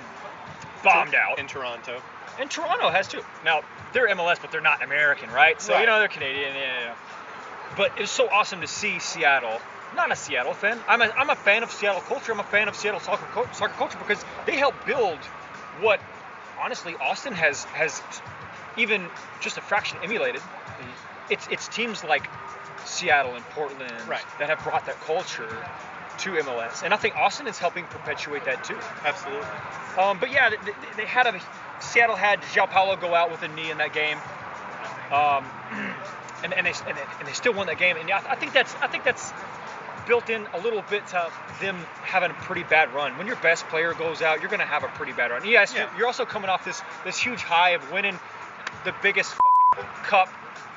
bombed 0.83 1.15
out. 1.15 1.39
in 1.39 1.47
Toronto. 1.47 2.01
And 2.39 2.49
Toronto 2.49 2.89
has 2.89 3.07
too. 3.07 3.21
Now 3.43 3.61
they're 3.93 4.07
MLS, 4.09 4.41
but 4.41 4.51
they're 4.51 4.61
not 4.61 4.83
American, 4.83 5.31
right? 5.31 5.59
So 5.61 5.77
you 5.79 5.85
know 5.85 5.99
they're 5.99 6.07
Canadian. 6.07 6.53
Yeah, 6.53 6.61
yeah, 6.61 6.79
yeah. 6.85 6.95
But 7.77 7.91
it 7.97 8.01
was 8.01 8.11
so 8.11 8.29
awesome 8.29 8.61
to 8.61 8.67
see 8.67 8.99
Seattle. 8.99 9.59
Not 9.95 10.11
a 10.11 10.15
Seattle 10.15 10.53
fan. 10.53 10.79
I'm 10.87 11.01
a, 11.01 11.05
I'm 11.05 11.29
a 11.29 11.35
fan 11.35 11.63
of 11.63 11.71
Seattle 11.71 12.01
culture. 12.01 12.31
I'm 12.31 12.39
a 12.39 12.43
fan 12.43 12.67
of 12.67 12.75
Seattle 12.75 12.99
soccer, 12.99 13.25
soccer 13.53 13.73
culture 13.73 13.97
because 13.97 14.23
they 14.45 14.57
help 14.57 14.85
build 14.85 15.17
what, 15.79 15.99
honestly, 16.61 16.95
Austin 16.95 17.33
has 17.33 17.63
has 17.65 18.01
even 18.77 19.07
just 19.41 19.57
a 19.57 19.61
fraction 19.61 19.97
emulated. 20.03 20.41
It's 21.29 21.47
it's 21.49 21.67
teams 21.67 22.03
like 22.03 22.29
Seattle 22.85 23.35
and 23.35 23.43
Portland 23.49 23.91
Right. 24.07 24.23
that 24.39 24.49
have 24.49 24.63
brought 24.63 24.85
that 24.85 24.99
culture 25.01 25.49
to 26.19 26.29
MLS, 26.37 26.83
and 26.83 26.93
I 26.93 26.97
think 26.97 27.15
Austin 27.15 27.47
is 27.47 27.57
helping 27.57 27.85
perpetuate 27.85 28.45
that 28.45 28.63
too. 28.63 28.77
Absolutely. 29.03 29.45
Um, 29.97 30.17
but 30.19 30.31
yeah, 30.31 30.49
they, 30.49 30.57
they- 30.97 31.05
had 31.05 31.27
a 31.27 31.39
Seattle 31.81 32.15
had 32.15 32.41
João 32.53 32.69
Paulo 32.69 32.95
go 32.95 33.13
out 33.13 33.31
with 33.31 33.41
a 33.43 33.47
knee 33.49 33.69
in 33.69 33.77
that 33.79 33.91
game, 33.93 34.17
um, 35.11 35.45
and, 36.43 36.53
and 36.53 36.65
they 36.65 36.73
and 36.87 36.97
they, 36.97 37.03
and 37.19 37.27
they 37.27 37.33
still 37.33 37.53
won 37.53 37.67
that 37.67 37.77
game. 37.77 37.97
And 37.97 38.07
yeah, 38.07 38.21
I 38.29 38.35
think 38.35 38.53
that's 38.53 38.73
I 38.75 38.87
think 38.87 39.03
that's 39.03 39.33
built 40.07 40.29
in 40.29 40.47
a 40.53 40.59
little 40.59 40.83
bit 40.89 41.05
to 41.07 41.31
them 41.59 41.75
having 42.03 42.29
a 42.31 42.33
pretty 42.35 42.63
bad 42.63 42.93
run. 42.93 43.17
When 43.17 43.25
your 43.27 43.35
best 43.37 43.67
player 43.69 43.93
goes 43.95 44.21
out, 44.21 44.39
you're 44.39 44.49
going 44.49 44.59
to 44.59 44.65
have 44.65 44.83
a 44.83 44.87
pretty 44.89 45.13
bad 45.13 45.31
run. 45.31 45.43
Yes, 45.45 45.73
Yeah. 45.73 45.81
you're- 45.85 45.97
you're 45.97 46.07
also 46.07 46.25
coming 46.25 46.49
off 46.49 46.63
this 46.63 46.81
this 47.03 47.17
huge 47.17 47.41
high 47.41 47.71
of 47.71 47.91
winning 47.91 48.17
the 48.83 48.93
biggest 49.01 49.35
cup 50.03 50.29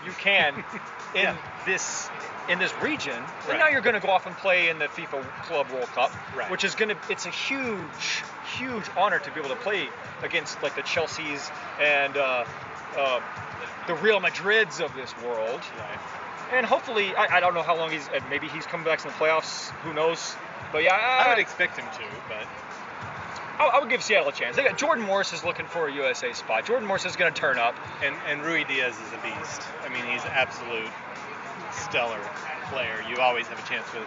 you 0.04 0.12
can 0.12 0.54
in 1.14 1.22
Yeah. 1.22 1.36
this 1.66 2.08
in 2.48 2.58
this 2.58 2.72
region. 2.80 3.22
And 3.50 3.58
now 3.58 3.68
you're 3.68 3.82
going 3.82 3.94
to 3.94 4.00
go 4.00 4.08
off 4.08 4.24
and 4.26 4.34
play 4.38 4.70
in 4.70 4.78
the 4.78 4.86
FIFA 4.86 5.22
Club 5.44 5.70
World 5.70 5.88
Cup, 5.92 6.10
Right. 6.34 6.50
which 6.50 6.64
is 6.64 6.74
going 6.74 6.88
to 6.88 6.96
it's 7.10 7.26
a 7.26 7.30
huge 7.30 8.24
huge 8.56 8.84
honor 8.96 9.18
to 9.18 9.30
be 9.32 9.40
able 9.40 9.50
to 9.50 9.56
play 9.56 9.88
against 10.22 10.62
like 10.62 10.74
the 10.74 10.82
Chelseas 10.82 11.50
and 11.80 12.16
uh, 12.16 12.44
uh, 12.96 13.20
the 13.86 13.94
Real 13.96 14.20
Madrids 14.20 14.80
of 14.80 14.94
this 14.94 15.14
world. 15.24 15.60
Right. 15.78 16.00
And 16.50 16.64
hopefully, 16.64 17.14
I, 17.14 17.36
I 17.36 17.40
don't 17.40 17.52
know 17.52 17.62
how 17.62 17.76
long 17.76 17.90
he's. 17.90 18.08
Maybe 18.30 18.48
he's 18.48 18.64
coming 18.64 18.86
back 18.86 19.04
in 19.04 19.08
the 19.10 19.14
playoffs. 19.18 19.68
Who 19.84 19.92
knows? 19.92 20.34
But 20.72 20.82
yeah, 20.82 20.94
I, 20.94 21.26
I 21.26 21.28
would 21.28 21.38
expect 21.38 21.76
him 21.76 21.84
to, 21.84 22.04
but 22.26 22.46
I, 23.58 23.66
I 23.66 23.80
would 23.80 23.90
give 23.90 24.02
Seattle 24.02 24.28
a 24.28 24.32
chance. 24.32 24.56
They 24.56 24.64
got, 24.64 24.78
Jordan 24.78 25.04
Morris 25.04 25.32
is 25.32 25.44
looking 25.44 25.66
for 25.66 25.88
a 25.88 25.92
USA 25.92 26.32
spot. 26.32 26.64
Jordan 26.66 26.86
Morris 26.86 27.04
is 27.04 27.16
going 27.16 27.32
to 27.32 27.40
turn 27.40 27.58
up. 27.58 27.74
and 28.04 28.14
and 28.28 28.40
Ruidíaz 28.42 28.90
is 28.90 29.12
a 29.12 29.20
beast. 29.22 29.62
I 29.84 29.88
mean, 29.88 30.04
he's 30.04 30.24
absolute 30.24 30.88
stellar 31.72 32.20
player. 32.70 33.04
You 33.08 33.18
always 33.18 33.46
have 33.48 33.58
a 33.58 33.68
chance 33.68 33.86
with 33.92 34.04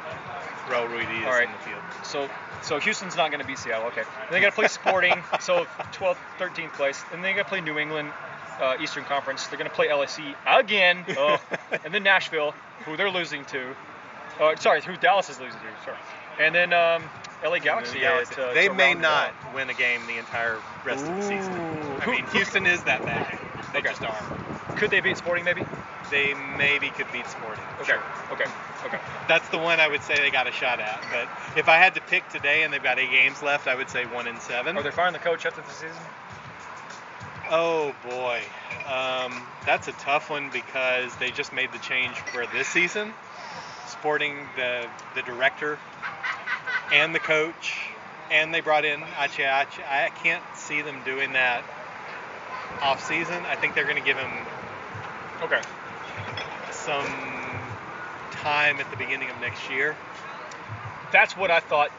Raul 0.67 0.87
Ruidíaz 0.87 1.25
All 1.25 1.31
right. 1.31 1.47
in 1.47 1.51
the 1.51 1.59
field. 1.59 1.81
So 2.03 2.29
so 2.61 2.79
Houston's 2.79 3.15
not 3.15 3.31
going 3.31 3.41
to 3.41 3.47
beat 3.47 3.57
Seattle. 3.57 3.87
Okay. 3.87 4.01
And 4.01 4.29
they 4.35 4.39
got 4.39 4.49
to 4.49 4.55
play 4.55 4.67
Sporting. 4.67 5.13
so 5.39 5.65
12th, 5.93 6.17
13th 6.39 6.73
place. 6.73 7.01
And 7.11 7.23
they 7.23 7.33
got 7.33 7.43
to 7.43 7.49
play 7.49 7.61
New 7.61 7.77
England. 7.79 8.11
Uh, 8.59 8.77
Eastern 8.79 9.03
Conference. 9.05 9.47
They're 9.47 9.57
going 9.57 9.69
to 9.69 9.75
play 9.75 9.87
LSE 9.87 10.35
again. 10.45 11.03
Oh. 11.17 11.39
and 11.83 11.91
then 11.91 12.03
Nashville, 12.03 12.53
who 12.85 12.95
they're 12.95 13.09
losing 13.09 13.43
to. 13.45 13.75
Uh, 14.39 14.55
sorry, 14.57 14.81
who 14.81 14.95
Dallas 14.97 15.29
is 15.31 15.39
losing 15.39 15.59
to. 15.59 15.67
Sorry. 15.83 15.97
And 16.41 16.56
then 16.56 16.73
um, 16.73 17.04
LA 17.43 17.60
Galaxy. 17.60 18.04
At, 18.04 18.38
uh, 18.38 18.54
they 18.54 18.69
may 18.69 18.93
not 18.95 19.34
win 19.54 19.69
a 19.69 19.73
game 19.73 20.01
the 20.08 20.17
entire 20.17 20.58
rest 20.84 21.06
of 21.06 21.15
the 21.15 21.21
season. 21.21 21.99
I 22.01 22.06
mean, 22.08 22.25
Houston 22.27 22.65
is 22.65 22.82
that 22.84 23.06
bad. 23.06 23.38
They 23.73 23.80
Okay. 23.80 23.89
just 23.89 24.04
are. 24.04 24.23
Could 24.75 24.89
they 24.89 25.01
beat 25.01 25.17
Sporting 25.17 25.45
maybe? 25.45 25.63
They 26.10 26.34
maybe 26.58 26.89
could 26.89 27.08
beat 27.12 27.27
Sporting. 27.27 27.63
Okay. 27.82 27.93
Sure. 27.93 28.01
Okay. 28.32 28.45
Okay. 28.86 28.99
That's 29.27 29.47
the 29.49 29.58
one 29.58 29.80
I 29.80 29.88
would 29.88 30.01
say 30.01 30.19
they 30.19 30.32
got 30.32 30.47
a 30.47 30.51
shot 30.51 30.80
at. 30.80 30.99
But 31.12 31.30
if 31.58 31.69
I 31.69 31.77
had 31.77 31.93
to 31.95 32.01
pick 32.01 32.27
today 32.30 32.63
and 32.63 32.73
they've 32.73 32.84
got 32.84 32.99
eight 32.99 33.12
games 33.12 33.41
left, 33.43 33.67
I 33.67 33.75
would 33.75 33.89
say 33.89 34.06
one 34.06 34.27
in 34.27 34.39
seven. 34.39 34.75
Are 34.75 34.84
they 34.84 34.91
firing 34.91 35.13
the 35.13 35.19
coach 35.19 35.45
after 35.45 35.62
the 35.62 35.69
season? 35.69 36.01
Oh 37.49 37.93
boy, 38.10 38.41
um, 38.88 39.34
that's 39.65 39.88
a 39.88 39.91
tough 39.93 40.30
one 40.30 40.49
because 40.51 41.15
they 41.17 41.32
just 41.32 41.54
made 41.54 41.71
the 41.73 41.80
change 41.80 42.15
for 42.32 42.45
this 42.47 42.67
season, 42.67 43.13
sporting 43.88 44.38
the 44.56 44.88
the 45.15 45.21
director 45.23 45.77
and 46.91 47.13
the 47.15 47.19
coach, 47.19 47.77
and 48.30 48.54
they 48.54 48.62
brought 48.62 48.86
in. 48.86 49.01
I 49.17 49.27
can't 50.23 50.43
see 50.56 50.82
them 50.82 51.01
doing 51.06 51.34
that 51.34 51.63
off 52.82 53.06
season. 53.06 53.45
I 53.45 53.56
think 53.56 53.75
they're 53.75 53.86
going 53.86 53.97
to 53.97 54.04
give 54.04 54.17
him 54.17 54.32
Okay. 55.43 55.62
some 56.71 57.06
time 58.32 58.80
at 58.80 58.89
the 58.91 58.97
beginning 58.97 59.30
of 59.30 59.39
next 59.39 59.69
year. 59.69 59.95
That's 61.12 61.36
what 61.36 61.51
I 61.51 61.60
thought 61.60 61.91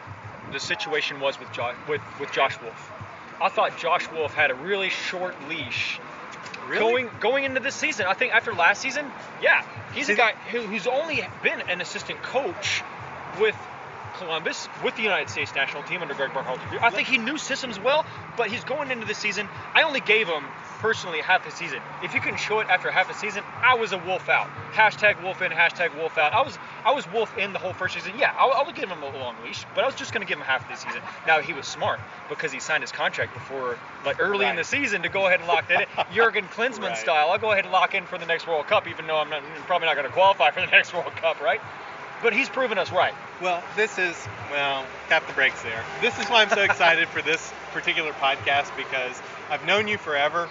the 0.53 0.61
situation 0.61 1.21
was 1.21 1.39
with 1.39 1.53
Josh 1.53 1.75
with, 1.89 2.01
with 2.21 2.33
Josh 2.33 2.61
Wolff. 2.61 2.91
I 3.41 3.49
thought 3.49 3.77
Josh 3.79 4.11
Wolff 4.11 4.35
had 4.35 4.51
a 4.51 4.55
really 4.55 4.91
short 4.91 5.35
leash 5.49 5.99
going 6.79 7.11
going 7.21 7.45
into 7.45 7.61
this 7.61 7.75
season. 7.75 8.07
I 8.07 8.15
think 8.15 8.33
after 8.33 8.53
last 8.55 8.81
season, 8.81 9.11
yeah, 9.43 9.65
he's 9.95 10.09
a 10.09 10.15
guy 10.15 10.33
who, 10.51 10.61
who's 10.61 10.87
only 10.87 11.27
been 11.43 11.61
an 11.63 11.81
assistant 11.81 12.23
coach 12.23 12.83
with 13.41 13.57
Columbus, 14.27 14.69
with 14.85 14.95
the 14.97 15.03
United 15.03 15.29
States 15.29 15.55
national 15.55 15.83
team 15.85 16.01
under 16.03 16.15
Greg 16.15 16.31
Berhalter. 16.31 16.61
I 16.81 16.91
think 16.91 17.09
he 17.09 17.19
knew 17.19 17.39
systems 17.39 17.79
well, 17.81 18.05
but 18.37 18.49
he's 18.51 18.65
going 18.65 18.91
into 18.91 19.07
the 19.07 19.15
season. 19.15 19.49
I 19.75 19.83
only 19.83 20.01
gave 20.01 20.29
him 20.29 20.45
personally 20.81 21.21
half 21.21 21.45
the 21.45 21.51
season. 21.51 21.81
If 22.03 22.15
you 22.15 22.21
can 22.21 22.37
show 22.37 22.61
it 22.61 22.69
after 22.69 22.91
half 22.91 23.11
a 23.11 23.15
season, 23.15 23.45
I 23.63 23.75
was 23.77 23.93
a 23.93 23.99
wolf 23.99 24.29
out. 24.29 24.49
Hashtag 24.73 25.23
wolf 25.23 25.41
in, 25.43 25.53
hashtag 25.53 25.97
wolf 25.97 26.19
out. 26.19 26.33
I 26.33 26.43
was 26.43 26.59
I 26.85 26.93
was 26.93 27.07
wolf 27.13 27.37
in 27.39 27.53
the 27.53 27.59
whole 27.59 27.73
first 27.73 27.95
season. 27.95 28.13
Yeah, 28.19 28.33
I, 28.37 28.47
I 28.47 28.67
would 28.67 28.75
give 28.75 28.91
him 28.91 29.03
a 29.03 29.17
long 29.19 29.37
leash, 29.45 29.65
but 29.75 29.85
I 29.85 29.87
was 29.87 29.95
just 29.97 30.13
going 30.13 30.27
to 30.27 30.29
give 30.29 30.39
him 30.39 30.45
half 30.45 30.69
the 30.69 30.75
season. 30.77 31.01
Now 31.27 31.41
he 31.41 31.53
was 31.53 31.67
smart 31.67 32.01
because 32.29 32.51
he 32.53 32.59
signed 32.61 32.83
his 32.83 32.91
contract 32.93 33.35
before, 33.35 33.79
like 34.05 34.21
early 34.21 34.47
in 34.47 34.57
the 34.57 34.65
season, 34.65 35.03
to 35.03 35.09
go 35.09 35.27
ahead 35.27 35.39
and 35.41 35.49
lock 35.49 35.69
that 35.69 35.83
in. 35.83 35.87
Jurgen 36.15 36.47
Klinsmann 36.47 36.89
Right. 36.91 36.97
style. 36.99 37.31
I'll 37.31 37.39
go 37.39 37.53
ahead 37.53 37.65
and 37.65 37.73
lock 37.73 37.95
in 37.95 38.05
for 38.07 38.19
the 38.19 38.27
next 38.27 38.47
World 38.49 38.67
Cup, 38.67 38.89
even 38.89 39.07
though 39.07 39.19
I'm 39.19 39.31
not, 39.31 39.43
probably 39.67 39.87
not 39.87 39.95
going 39.95 40.07
to 40.09 40.13
qualify 40.13 40.51
for 40.51 40.61
the 40.61 40.67
next 40.67 40.93
World 40.93 41.13
Cup, 41.17 41.41
right? 41.41 41.61
But 42.23 42.33
he's 42.33 42.49
proven 42.49 42.79
us 42.79 42.93
right. 42.93 43.15
Well, 43.41 43.63
this 43.75 43.99
is, 43.99 44.17
well, 44.51 44.87
tap 45.09 45.27
the 45.27 45.33
brakes 45.33 45.61
there. 45.63 45.85
This 46.01 46.17
is 46.19 46.27
why 46.27 46.43
I'm 46.43 46.51
so 46.51 46.63
excited 46.63 47.09
for 47.09 47.21
this 47.21 47.53
particular 47.73 48.13
podcast 48.13 48.75
because 48.77 49.21
I've 49.51 49.67
known 49.67 49.89
you 49.89 49.99
forever 49.99 50.49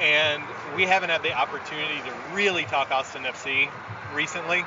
and 0.00 0.42
we 0.74 0.82
haven't 0.82 1.10
had 1.10 1.22
the 1.22 1.32
opportunity 1.32 2.00
to 2.00 2.34
really 2.34 2.64
talk 2.64 2.90
Austin 2.90 3.22
FC 3.22 3.70
recently. 4.14 4.64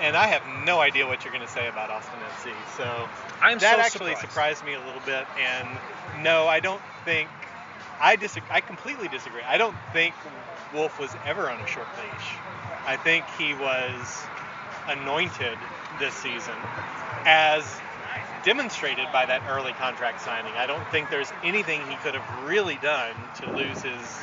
And 0.00 0.16
I 0.16 0.26
have 0.26 0.42
no 0.66 0.80
idea 0.80 1.06
what 1.06 1.24
you're 1.24 1.32
going 1.32 1.46
to 1.46 1.52
say 1.52 1.68
about 1.68 1.90
Austin 1.90 2.18
FC. 2.18 2.52
So 2.76 3.08
I'm 3.40 3.58
that 3.58 3.76
so 3.76 3.80
actually 3.80 4.16
surprised. 4.16 4.60
surprised 4.60 4.64
me 4.64 4.74
a 4.74 4.80
little 4.80 5.02
bit. 5.06 5.26
And 5.38 5.68
no, 6.24 6.48
I 6.48 6.58
don't 6.58 6.82
think, 7.04 7.28
I 8.00 8.16
disagree, 8.16 8.48
I 8.50 8.60
completely 8.60 9.06
disagree. 9.06 9.42
I 9.46 9.58
don't 9.58 9.76
think 9.92 10.14
Wolff 10.74 10.98
was 10.98 11.14
ever 11.24 11.48
on 11.48 11.60
a 11.60 11.66
short 11.68 11.86
leash. 11.98 12.28
I 12.84 12.96
think 12.96 13.24
he 13.38 13.54
was 13.54 14.24
anointed 14.88 15.58
this 15.98 16.14
season 16.14 16.54
as 17.24 17.64
demonstrated 18.44 19.06
by 19.12 19.26
that 19.26 19.42
early 19.48 19.72
contract 19.72 20.20
signing. 20.20 20.52
I 20.54 20.66
don't 20.66 20.86
think 20.90 21.10
there's 21.10 21.32
anything 21.44 21.80
he 21.88 21.96
could 21.96 22.14
have 22.14 22.48
really 22.48 22.76
done 22.82 23.14
to 23.40 23.54
lose 23.54 23.80
his 23.82 24.18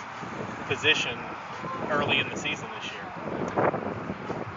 position 0.67 1.17
early 1.89 2.19
in 2.19 2.29
the 2.29 2.35
season 2.35 2.67
this 2.81 2.91
year. 2.91 3.69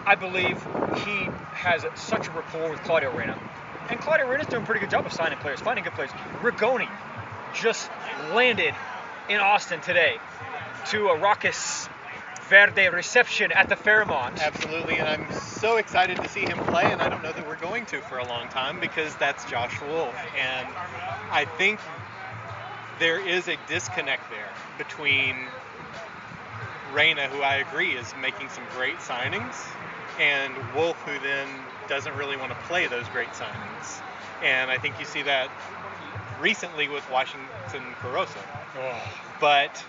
I 0.05 0.15
believe 0.15 0.57
he 1.05 1.29
has 1.53 1.85
such 1.95 2.27
a 2.27 2.31
rapport 2.31 2.69
with 2.69 2.83
Claudio 2.83 3.15
Reyna. 3.17 3.39
And 3.89 3.99
Claudio 3.99 4.27
Reyna's 4.27 4.47
doing 4.47 4.63
a 4.63 4.65
pretty 4.65 4.81
good 4.81 4.89
job 4.89 5.05
of 5.05 5.13
signing 5.13 5.37
players, 5.39 5.61
finding 5.61 5.83
good 5.83 5.93
players. 5.93 6.11
Rigoni 6.41 6.89
just 7.53 7.89
landed 8.33 8.75
in 9.29 9.39
Austin 9.39 9.79
today 9.81 10.17
to 10.89 11.07
a 11.07 11.17
raucous 11.17 11.87
Verde 12.49 12.89
reception 12.89 13.51
at 13.53 13.69
the 13.69 13.75
Fairmont. 13.75 14.41
Absolutely, 14.41 14.97
and 14.97 15.07
I'm 15.07 15.31
so 15.63 15.77
excited 15.77 16.17
to 16.17 16.27
see 16.27 16.41
him 16.41 16.57
play, 16.57 16.83
and 16.83 17.01
I 17.01 17.07
don't 17.07 17.23
know 17.23 17.31
that 17.31 17.47
we're 17.47 17.55
going 17.55 17.85
to 17.85 18.01
for 18.01 18.17
a 18.17 18.27
long 18.27 18.49
time 18.49 18.81
because 18.81 19.15
that's 19.15 19.49
Josh 19.49 19.79
Wolff. 19.79 20.13
And 20.37 20.67
I 21.31 21.45
think 21.57 21.79
there 22.99 23.25
is 23.25 23.47
a 23.47 23.55
disconnect 23.69 24.29
there 24.29 24.49
between 24.77 25.37
Reyna, 26.91 27.29
who 27.29 27.41
I 27.41 27.55
agree 27.55 27.91
is 27.93 28.13
making 28.21 28.49
some 28.49 28.65
great 28.75 28.97
signings, 28.97 29.55
and 30.19 30.53
Wolff, 30.75 30.97
who 31.03 31.17
then 31.19 31.47
doesn't 31.87 32.13
really 32.17 32.35
want 32.35 32.51
to 32.51 32.57
play 32.67 32.87
those 32.87 33.07
great 33.07 33.29
signings. 33.29 34.01
And 34.43 34.69
I 34.69 34.77
think 34.77 34.99
you 34.99 35.05
see 35.05 35.21
that 35.21 35.49
recently 36.41 36.89
with 36.89 37.09
Washington 37.09 37.83
Corozo. 38.01 38.35
Oh. 38.75 39.01
But 39.39 39.81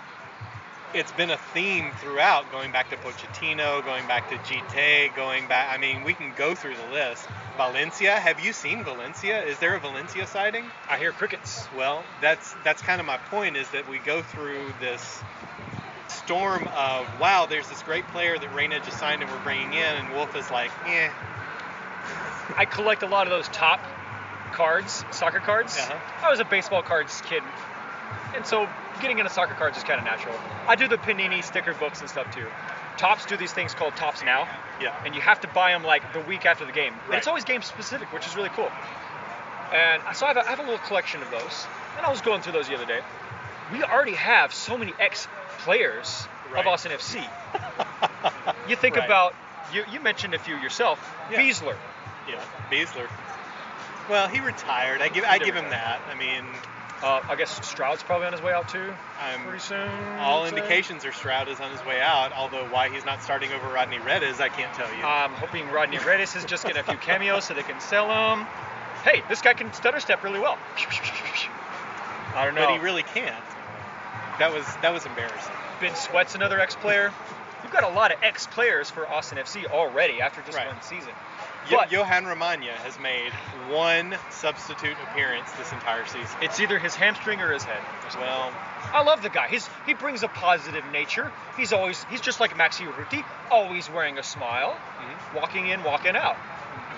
it's 0.94 1.12
been 1.12 1.30
a 1.30 1.36
theme 1.36 1.90
throughout, 2.00 2.50
going 2.52 2.70
back 2.70 2.88
to 2.90 2.96
Pochettino, 2.96 3.84
going 3.84 4.06
back 4.06 4.30
to 4.30 4.36
GT, 4.36 5.14
going 5.16 5.48
back. 5.48 5.76
I 5.76 5.80
mean, 5.80 6.04
we 6.04 6.14
can 6.14 6.32
go 6.36 6.54
through 6.54 6.76
the 6.76 6.92
list. 6.92 7.26
Valencia, 7.56 8.14
have 8.14 8.38
you 8.38 8.52
seen 8.52 8.84
Valencia? 8.84 9.44
Is 9.44 9.58
there 9.58 9.74
a 9.74 9.80
Valencia 9.80 10.26
sighting? 10.26 10.64
I 10.88 10.98
hear 10.98 11.10
crickets. 11.10 11.66
Well, 11.76 12.04
that's 12.20 12.54
that's 12.64 12.80
kind 12.80 13.00
of 13.00 13.06
my 13.06 13.16
point 13.16 13.56
is 13.56 13.68
that 13.70 13.88
we 13.88 13.98
go 13.98 14.22
through 14.22 14.72
this 14.80 15.20
storm 16.08 16.68
of 16.76 17.06
wow, 17.20 17.46
there's 17.46 17.68
this 17.68 17.82
great 17.82 18.06
player 18.08 18.38
that 18.38 18.54
Reyna 18.54 18.78
just 18.80 18.98
signed 18.98 19.22
and 19.22 19.30
we're 19.30 19.42
bringing 19.42 19.72
in, 19.72 19.96
and 19.96 20.14
Wolff 20.14 20.36
is 20.36 20.50
like, 20.50 20.70
eh, 20.86 21.10
I 22.56 22.66
collect 22.66 23.02
a 23.02 23.06
lot 23.06 23.26
of 23.26 23.30
those 23.30 23.48
top 23.48 23.80
cards, 24.52 25.04
soccer 25.10 25.40
cards. 25.40 25.76
Uh-huh. 25.76 26.26
I 26.26 26.30
was 26.30 26.38
a 26.38 26.44
baseball 26.44 26.82
cards 26.82 27.20
kid, 27.26 27.42
and 28.36 28.46
so 28.46 28.68
getting 29.00 29.18
into 29.18 29.30
soccer 29.30 29.54
cards 29.54 29.76
is 29.76 29.84
kind 29.84 29.98
of 29.98 30.04
natural. 30.04 30.34
I 30.66 30.76
do 30.76 30.88
the 30.88 30.96
Panini 30.98 31.42
sticker 31.44 31.74
books 31.74 32.00
and 32.00 32.08
stuff 32.10 32.32
too. 32.34 32.46
Topps 32.96 33.26
do 33.26 33.36
these 33.36 33.52
things 33.52 33.74
called 33.74 33.96
Topps 33.96 34.22
Now, 34.22 34.48
yeah, 34.80 34.94
and 35.04 35.14
you 35.14 35.20
have 35.20 35.40
to 35.40 35.48
buy 35.48 35.72
them 35.72 35.82
like 35.82 36.12
the 36.12 36.20
week 36.20 36.46
after 36.46 36.64
the 36.64 36.72
game. 36.72 36.92
And 36.92 37.08
Right. 37.08 37.18
it's 37.18 37.26
always 37.26 37.44
game 37.44 37.62
specific, 37.62 38.12
which 38.12 38.26
is 38.26 38.36
really 38.36 38.50
cool. 38.50 38.70
And 39.72 40.00
so 40.14 40.26
I 40.26 40.28
have, 40.28 40.36
a, 40.36 40.46
I 40.46 40.50
have 40.50 40.58
a 40.60 40.62
little 40.62 40.78
collection 40.78 41.20
of 41.22 41.30
those, 41.30 41.66
and 41.96 42.06
I 42.06 42.10
was 42.10 42.20
going 42.20 42.40
through 42.42 42.52
those 42.52 42.68
the 42.68 42.76
other 42.76 42.86
day. 42.86 43.00
We 43.72 43.82
already 43.82 44.12
have 44.14 44.54
so 44.54 44.78
many 44.78 44.92
ex 45.00 45.26
players 45.58 46.28
Right. 46.52 46.60
of 46.60 46.66
Austin 46.68 46.92
FC. 46.92 47.24
You 48.68 48.76
think 48.76 48.96
Right. 48.96 49.04
about 49.04 49.34
you, 49.72 49.84
you 49.90 50.00
mentioned 50.00 50.32
a 50.34 50.38
few 50.38 50.56
yourself. 50.56 50.98
Yeah. 51.30 51.38
Besler. 51.40 51.76
yeah, 52.28 52.40
Besler. 52.70 53.08
Well, 54.08 54.28
he 54.28 54.40
retired. 54.40 55.02
I 55.02 55.08
give 55.08 55.24
I 55.24 55.38
give 55.38 55.54
him 55.54 55.68
that. 55.70 56.00
I 56.10 56.14
mean, 56.14 56.44
Uh, 57.04 57.20
I 57.28 57.36
guess 57.36 57.60
Stroud's 57.68 58.02
probably 58.02 58.26
on 58.28 58.32
his 58.32 58.40
way 58.40 58.54
out 58.54 58.66
too. 58.70 58.94
Pretty 59.44 59.58
soon. 59.58 59.90
All 60.20 60.46
indications 60.46 61.04
are 61.04 61.12
Stroud 61.12 61.48
is 61.48 61.60
on 61.60 61.70
his 61.70 61.84
way 61.84 62.00
out, 62.00 62.32
although 62.32 62.64
why 62.70 62.88
he's 62.88 63.04
not 63.04 63.22
starting 63.22 63.52
over 63.52 63.66
Rodney 63.68 63.98
Redes, 63.98 64.40
I 64.40 64.48
can't 64.48 64.72
tell 64.72 64.88
you. 64.88 65.02
I'm 65.04 65.32
hoping 65.32 65.68
Rodney 65.68 65.98
Redes 65.98 66.34
is 66.34 66.46
just 66.46 66.64
getting 66.64 66.80
a 66.80 66.84
few 66.84 66.96
cameos 66.96 67.44
so 67.44 67.52
they 67.52 67.62
can 67.62 67.78
sell 67.78 68.06
him. 68.08 68.46
Hey, 69.04 69.22
this 69.28 69.42
guy 69.42 69.52
can 69.52 69.70
stutter 69.74 70.00
step 70.00 70.24
really 70.24 70.40
well. 70.40 70.56
I 72.34 72.46
don't 72.46 72.54
know. 72.54 72.62
But 72.64 72.72
he 72.72 72.78
really 72.78 73.02
can't. 73.02 73.44
That 74.38 74.54
was 74.54 74.64
that 74.80 74.94
was 74.94 75.04
embarrassing. 75.04 75.52
Ben 75.80 75.94
Sweat's 75.94 76.34
another 76.34 76.58
ex-player. 76.58 77.12
We've 77.62 77.72
got 77.72 77.84
a 77.84 77.94
lot 77.94 78.12
of 78.12 78.18
ex-players 78.22 78.88
for 78.88 79.06
Austin 79.06 79.36
FC 79.36 79.66
already 79.66 80.22
after 80.22 80.40
just 80.40 80.56
Right. 80.56 80.68
one 80.68 80.80
season. 80.80 81.12
But 81.70 81.88
Jhohan 81.90 82.24
Romaña 82.24 82.72
has 82.84 82.98
made 82.98 83.32
one 83.70 84.16
substitute 84.30 84.96
appearance 85.10 85.50
this 85.52 85.72
entire 85.72 86.04
season. 86.06 86.36
it's 86.42 86.60
either 86.60 86.78
his 86.78 86.94
hamstring 86.94 87.40
or 87.40 87.52
his 87.52 87.62
head. 87.64 87.80
Well, 88.18 88.52
I 88.92 89.02
love 89.02 89.22
the 89.22 89.30
guy. 89.30 89.48
He's 89.48 89.68
he 89.86 89.94
brings 89.94 90.22
a 90.22 90.28
positive 90.28 90.84
nature. 90.92 91.32
He's 91.56 91.72
always 91.72 92.04
he's 92.10 92.20
just 92.20 92.38
like 92.40 92.54
Maxi 92.54 92.86
Urruti, 92.86 93.24
always 93.50 93.88
wearing 93.90 94.18
a 94.18 94.22
smile, 94.22 94.76
Mhm. 95.00 95.34
walking 95.40 95.66
in, 95.68 95.82
walking 95.82 96.16
out, 96.16 96.36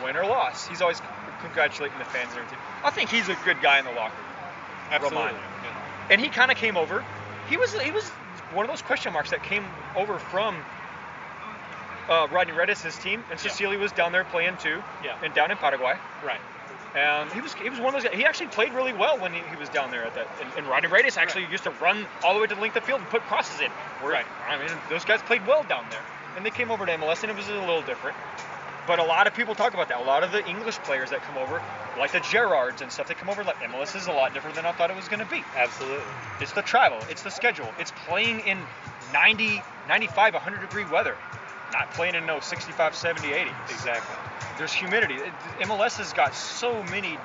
win 0.02 0.16
or 0.16 0.26
loss. 0.26 0.66
He's 0.66 0.83
always 0.83 1.00
congratulating 1.40 1.98
the 1.98 2.05
fans 2.05 2.31
and 2.31 2.38
everything. 2.38 2.59
I 2.83 2.90
think 2.90 3.09
he's 3.11 3.29
a 3.29 3.37
good 3.44 3.61
guy 3.62 3.79
in 3.79 3.85
the 3.85 3.92
locker 3.92 4.14
room. 4.16 4.92
absolutely. 4.92 5.20
Romaña. 5.33 6.11
and 6.11 6.20
he 6.20 6.29
kind 6.29 6.50
of 6.50 6.57
came 6.57 6.76
over. 6.76 7.05
He 7.48 7.57
was 7.57 7.72
he 7.81 7.90
was 7.92 8.09
one 8.52 8.64
of 8.64 8.70
those 8.70 8.83
question 8.83 9.12
marks 9.12 9.31
that 9.31 9.42
came 9.42 9.64
over 9.96 10.18
from 10.18 10.57
uh, 12.08 12.28
Rodney 12.30 12.52
Redes' 12.52 12.98
team, 12.98 13.22
and 13.30 13.38
Yeah. 13.42 13.50
Cecilio 13.50 13.78
was 13.78 13.92
down 13.92 14.12
there 14.12 14.24
playing 14.24 14.56
too, 14.58 14.82
Yeah. 15.04 15.16
and 15.22 15.32
down 15.34 15.50
in 15.50 15.56
Paraguay. 15.56 15.94
Right. 16.24 16.40
And 16.94 17.30
he 17.32 17.40
was 17.42 17.52
he 17.54 17.68
was 17.68 17.78
one 17.78 17.94
of 17.94 18.02
those 18.02 18.10
guys. 18.10 18.18
He 18.18 18.24
actually 18.24 18.46
played 18.46 18.72
really 18.72 18.94
well 18.94 19.18
when 19.18 19.32
he, 19.34 19.40
he 19.50 19.56
was 19.56 19.68
down 19.68 19.90
there 19.90 20.04
at 20.04 20.14
that. 20.14 20.28
And, 20.40 20.50
and 20.56 20.66
Rodney 20.66 20.88
Redes 20.88 21.16
actually 21.18 21.46
used 21.50 21.64
to 21.64 21.70
run 21.82 22.06
all 22.24 22.32
the 22.34 22.40
way 22.40 22.46
to 22.46 22.54
the 22.54 22.60
length 22.60 22.76
of 22.76 22.82
the 22.82 22.86
field 22.86 23.00
and 23.00 23.10
put 23.10 23.22
crosses 23.22 23.60
in. 23.60 23.70
Where, 24.00 24.12
Right. 24.12 24.26
I 24.48 24.56
mean, 24.58 24.70
those 24.88 25.04
guys 25.04 25.20
played 25.22 25.46
well 25.46 25.62
down 25.64 25.84
there. 25.90 26.00
And 26.36 26.44
they 26.46 26.50
came 26.50 26.70
over 26.70 26.86
to 26.86 26.92
MLS, 26.92 27.22
and 27.22 27.30
it 27.30 27.36
was 27.36 27.48
a 27.48 27.52
little 27.52 27.82
different. 27.82 28.16
But 28.86 28.98
a 28.98 29.02
lot 29.02 29.26
of 29.26 29.34
people 29.34 29.54
talk 29.54 29.74
about 29.74 29.88
that. 29.88 30.00
A 30.00 30.04
lot 30.04 30.22
of 30.22 30.32
the 30.32 30.46
English 30.46 30.76
players 30.78 31.10
that 31.10 31.20
come 31.22 31.36
over, 31.38 31.60
like 31.98 32.12
the 32.12 32.20
Gerrards 32.20 32.82
and 32.82 32.92
stuff, 32.92 33.08
they 33.08 33.14
come 33.14 33.28
over 33.28 33.42
like 33.42 33.56
MLS 33.56 33.96
is 33.96 34.06
a 34.06 34.12
lot 34.12 34.32
different 34.32 34.54
than 34.54 34.64
I 34.64 34.72
thought 34.72 34.90
it 34.90 34.96
was 34.96 35.08
going 35.08 35.18
to 35.20 35.26
be. 35.26 35.42
Absolutely. 35.56 36.04
It's 36.40 36.52
the 36.52 36.62
travel, 36.62 36.98
it's 37.10 37.22
the 37.22 37.30
schedule, 37.30 37.68
it's 37.80 37.90
playing 38.06 38.40
in 38.40 38.58
90, 39.12 39.60
95, 39.88 40.34
100 40.34 40.60
degree 40.60 40.84
weather, 40.84 41.16
not 41.72 41.90
playing 41.92 42.14
in 42.14 42.26
no 42.26 42.40
65, 42.40 42.94
70, 42.94 43.33
80. 43.33 43.50
Exactly. 43.70 44.16
There's 44.59 44.72
humidity. 44.72 45.14
It- 45.14 45.33
MLS 45.68 45.98
has 45.98 46.12
got 46.12 46.35
so 46.35 46.83
many 46.85 47.18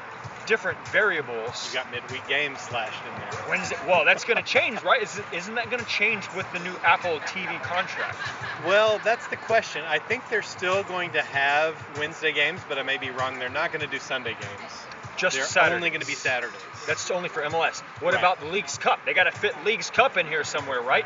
different 0.45 0.77
variables. 0.87 1.67
You 1.71 1.79
got 1.79 1.91
midweek 1.91 2.27
games 2.27 2.59
slashed 2.61 3.05
in 3.05 3.17
there. 3.19 3.31
When's 3.47 3.71
it? 3.71 3.77
Well, 3.87 4.05
that's 4.05 4.25
going 4.25 4.37
to 4.37 4.43
change, 4.43 4.81
right? 4.83 5.01
Is 5.01 5.21
isn't 5.31 5.55
that 5.55 5.69
going 5.69 5.83
to 5.83 5.89
change 5.89 6.27
with 6.35 6.51
the 6.51 6.59
new 6.59 6.75
Apple 6.83 7.19
TV 7.21 7.61
contract? 7.63 8.17
Well, 8.65 8.99
that's 9.03 9.27
the 9.27 9.37
question. 9.37 9.83
I 9.87 9.99
think 9.99 10.27
they're 10.29 10.41
still 10.41 10.83
going 10.83 11.11
to 11.11 11.21
have 11.21 11.75
Wednesday 11.97 12.33
games, 12.33 12.61
but 12.67 12.77
I 12.77 12.83
may 12.83 12.97
be 12.97 13.09
wrong. 13.11 13.39
They're 13.39 13.49
not 13.49 13.71
going 13.71 13.81
to 13.81 13.87
do 13.91 13.99
Sunday 13.99 14.33
games. 14.33 14.71
Just 15.17 15.35
they're 15.35 15.45
Saturdays. 15.45 15.75
only 15.75 15.89
going 15.89 16.01
to 16.01 16.07
be 16.07 16.13
Saturdays. 16.13 16.59
That's 16.87 17.09
only 17.11 17.29
for 17.29 17.43
MLS. 17.43 17.81
What 18.01 18.13
Right. 18.13 18.19
about 18.19 18.39
the 18.39 18.47
Leagues 18.47 18.77
Cup? 18.77 18.99
They 19.05 19.13
got 19.13 19.25
to 19.25 19.31
fit 19.31 19.53
Leagues 19.65 19.89
Cup 19.91 20.17
in 20.17 20.25
here 20.25 20.43
somewhere, 20.43 20.81
right? 20.81 21.05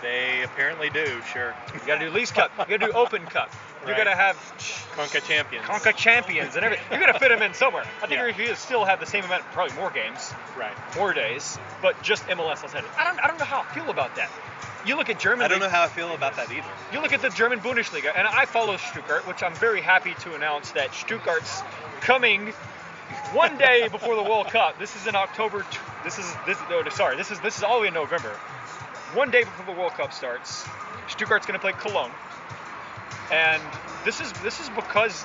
They 0.00 0.42
apparently 0.42 0.90
do, 0.90 1.20
sure. 1.32 1.54
You 1.74 1.80
got 1.86 1.98
to 1.98 2.06
do 2.06 2.10
Leagues 2.10 2.32
Cup. 2.32 2.50
You 2.58 2.78
got 2.78 2.86
to 2.86 2.92
do 2.92 2.98
Open 2.98 3.24
Cup. 3.26 3.50
You 3.84 3.88
Right. 3.88 3.96
got 3.98 4.04
to 4.04 4.14
have 4.16 4.36
Conca 4.96 5.20
champions. 5.26 5.66
Conca 5.66 5.92
Champions 5.96 6.54
and 6.54 6.64
everything. 6.64 6.86
You're 6.90 7.00
going 7.00 7.12
to 7.12 7.18
fit 7.18 7.30
them 7.30 7.42
in 7.42 7.52
somewhere. 7.54 7.84
I 8.02 8.06
think 8.06 8.20
Yeah. 8.20 8.26
if 8.28 8.38
you 8.38 8.54
still 8.54 8.84
have 8.84 9.00
the 9.00 9.06
same 9.06 9.24
amount, 9.24 9.42
probably 9.52 9.74
more 9.76 9.90
games, 9.90 10.32
Right. 10.56 10.72
more 10.96 11.12
days, 11.12 11.58
but 11.80 12.00
just 12.02 12.24
MLS 12.28 12.62
outside. 12.62 12.84
I 12.96 13.04
don't, 13.04 13.18
I 13.20 13.26
don't 13.26 13.38
know 13.38 13.44
how 13.44 13.60
I 13.68 13.74
feel 13.74 13.90
about 13.90 14.14
that. 14.16 14.30
You 14.84 14.96
look 14.96 15.10
at 15.10 15.18
Germany. 15.18 15.44
I 15.44 15.48
don't 15.48 15.60
know 15.60 15.68
how 15.68 15.82
I 15.84 15.88
feel 15.88 16.12
about 16.14 16.36
that 16.36 16.50
either. 16.50 16.66
You 16.92 17.00
look 17.00 17.12
at 17.12 17.22
the 17.22 17.30
German 17.30 17.60
Bundesliga, 17.60 18.12
and 18.14 18.26
I 18.26 18.46
follow 18.46 18.76
Stuttgart, 18.76 19.26
which 19.26 19.42
I'm 19.42 19.54
very 19.54 19.80
happy 19.80 20.14
to 20.22 20.34
announce 20.34 20.72
that 20.72 20.90
Stuttgart's 20.92 21.62
coming 22.02 22.52
one 23.32 23.58
day 23.58 23.88
before 23.88 24.16
the 24.16 24.22
World 24.22 24.48
Cup. 24.48 24.78
This 24.78 24.94
is 24.96 25.06
in 25.06 25.14
October. 25.16 25.62
t- 25.70 25.78
This 26.04 26.18
is 26.18 26.26
this. 26.46 26.58
Oh, 26.68 26.82
sorry, 26.90 27.16
this 27.16 27.30
is 27.30 27.38
this 27.40 27.56
is 27.58 27.62
all 27.62 27.76
the 27.76 27.82
way 27.82 27.88
in 27.88 27.94
November. 27.94 28.32
One 29.14 29.30
day 29.30 29.44
before 29.44 29.66
the 29.66 29.78
World 29.78 29.92
Cup 29.92 30.12
starts, 30.12 30.64
Stuttgart's 31.08 31.46
going 31.46 31.58
to 31.58 31.60
play 31.60 31.72
Cologne, 31.72 32.10
and 33.30 33.62
this 34.04 34.20
is 34.20 34.32
this 34.42 34.58
is 34.60 34.68
because 34.70 35.24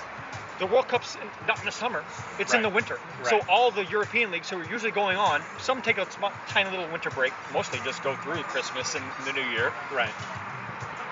the 0.60 0.65
World 0.65 0.88
Cup's 0.88 1.15
in, 1.15 1.47
not 1.47 1.60
in 1.60 1.65
the 1.65 1.71
summer; 1.71 2.04
it's 2.38 2.54
in 2.54 2.62
the 2.62 2.69
winter. 2.69 3.00
So 3.23 3.39
all 3.47 3.71
the 3.71 3.86
European 3.86 4.32
leagues 4.32 4.50
who 4.50 4.60
are 4.60 4.65
usually 4.65 4.91
going 4.91 5.17
on, 5.17 5.41
some 5.60 5.82
take 5.82 5.97
a 5.97 6.12
small, 6.12 6.34
tiny 6.50 6.69
little 6.69 6.88
winter 6.91 7.10
break. 7.12 7.32
Mostly 7.54 7.80
just 7.86 8.04
go 8.04 8.15
through 8.15 8.43
Christmas 8.43 8.95
and 8.95 9.04
the 9.26 9.32
New 9.34 9.47
Year. 9.52 9.71
Right. 9.93 10.12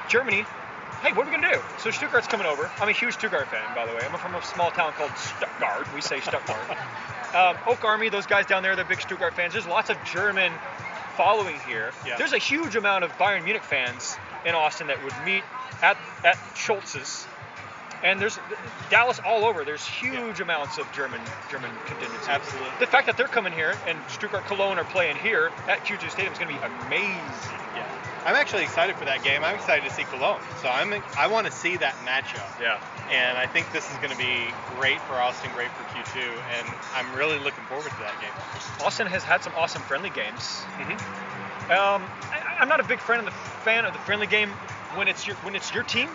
Germany, 0.10 0.46
hey, 1.02 1.14
what 1.14 1.28
are 1.28 1.32
we 1.32 1.38
gonna 1.38 1.54
do? 1.54 1.62
So 1.80 1.92
Stuttgart's 1.92 2.28
coming 2.28 2.46
over. 2.46 2.70
I'm 2.82 2.90
a 2.90 2.92
huge 2.92 3.14
Stuttgart 3.14 3.48
fan, 3.48 3.74
by 3.74 3.86
the 3.86 3.94
way. 3.94 4.02
I'm 4.06 4.18
from 4.20 4.36
a 4.36 4.44
small 4.44 4.72
town 4.72 4.92
called 4.94 5.12
Stuttgart. 5.18 5.88
We 5.96 6.02
say 6.02 6.20
Stuttgart. 6.20 6.58
um, 7.36 7.56
Oak 7.68 7.86
Army, 7.86 8.10
those 8.10 8.26
guys 8.26 8.46
down 8.46 8.64
there, 8.64 8.76
they're 8.76 8.86
big 8.86 9.02
Stuttgart 9.02 9.34
fans. 9.34 9.54
There's 9.54 9.66
lots 9.66 9.90
of 9.90 9.98
German 10.04 10.52
following 11.15 11.60
here. 11.67 11.91
Yeah. 12.06 12.17
There's 12.17 12.34
a 12.34 12.38
huge 12.38 12.75
amount 12.75 13.04
of 13.04 13.12
Bayern 13.13 13.43
Munich 13.43 13.63
fans 13.63 14.17
in 14.45 14.56
Austin 14.56 14.88
that 14.88 15.04
would 15.04 15.13
meet 15.25 15.43
at 15.82 15.97
at 16.23 16.36
Scholz's. 16.56 17.28
And 18.04 18.19
there's 18.19 18.38
Dallas 18.91 19.19
all 19.25 19.45
over. 19.45 19.63
There's 19.63 19.86
huge 19.86 20.39
amounts 20.39 20.78
of 20.78 20.91
German 20.91 21.21
German 21.49 21.71
contingency. 21.86 22.30
Absolutely. 22.30 22.69
The 22.80 22.88
fact 22.88 23.08
that 23.08 23.17
they're 23.17 23.28
coming 23.28 23.54
here 23.54 23.75
and 23.88 23.97
Stuttgart 24.10 24.45
Cologne 24.45 24.78
are 24.78 24.84
playing 24.84 25.15
here 25.17 25.51
at 25.67 25.86
Q2 25.86 26.12
Stadium 26.12 26.34
is 26.34 26.39
going 26.39 26.54
to 26.54 26.60
be 26.60 26.65
amazing. 26.86 27.64
I'm 28.26 28.36
actually 28.36 28.64
excited 28.64 28.96
for 28.96 29.06
that 29.06 29.24
game. 29.24 29.44
I'm 29.44 29.54
excited 29.54 29.88
to 29.88 29.94
see 29.94 30.04
Cologne. 30.04 30.42
So 30.62 30.68
I'm 30.68 30.92
I 31.16 31.28
want 31.28 31.46
to 31.46 31.54
see 31.54 31.78
that 31.78 31.94
matchup. 32.06 32.60
Yeah. 32.60 32.82
And 33.12 33.38
I 33.38 33.46
think 33.46 33.72
this 33.72 33.90
is 33.92 33.98
going 33.98 34.10
to 34.10 34.18
be 34.18 34.50
great 34.78 35.00
for 35.02 35.14
Austin, 35.14 35.52
great 35.54 35.70
for 35.70 35.84
Q2, 35.94 36.26
and 36.58 36.68
I'm 36.96 37.16
really 37.16 37.38
looking 37.38 37.64
forward 37.66 37.86
to 37.86 38.00
that 38.00 38.20
game. 38.20 38.34
Austin 38.84 39.06
has 39.06 39.24
had 39.24 39.44
some 39.44 39.54
awesome 39.56 39.84
friendly 39.84 40.10
games. 40.10 40.66
Mm-hmm. 40.82 41.72
Um, 41.72 42.02
I, 42.32 42.58
I'm 42.60 42.68
not 42.68 42.80
a 42.80 42.84
big 42.84 43.00
fan 43.00 43.20
of 43.20 43.26
the 43.26 43.32
fan 43.32 43.86
of 43.86 43.94
the 43.94 44.00
friendly 44.00 44.26
game 44.26 44.50
when 44.96 45.08
it's 45.08 45.28
your 45.28 45.36
when 45.38 45.56
it's 45.56 45.72
your 45.74 45.84
team 45.84 46.10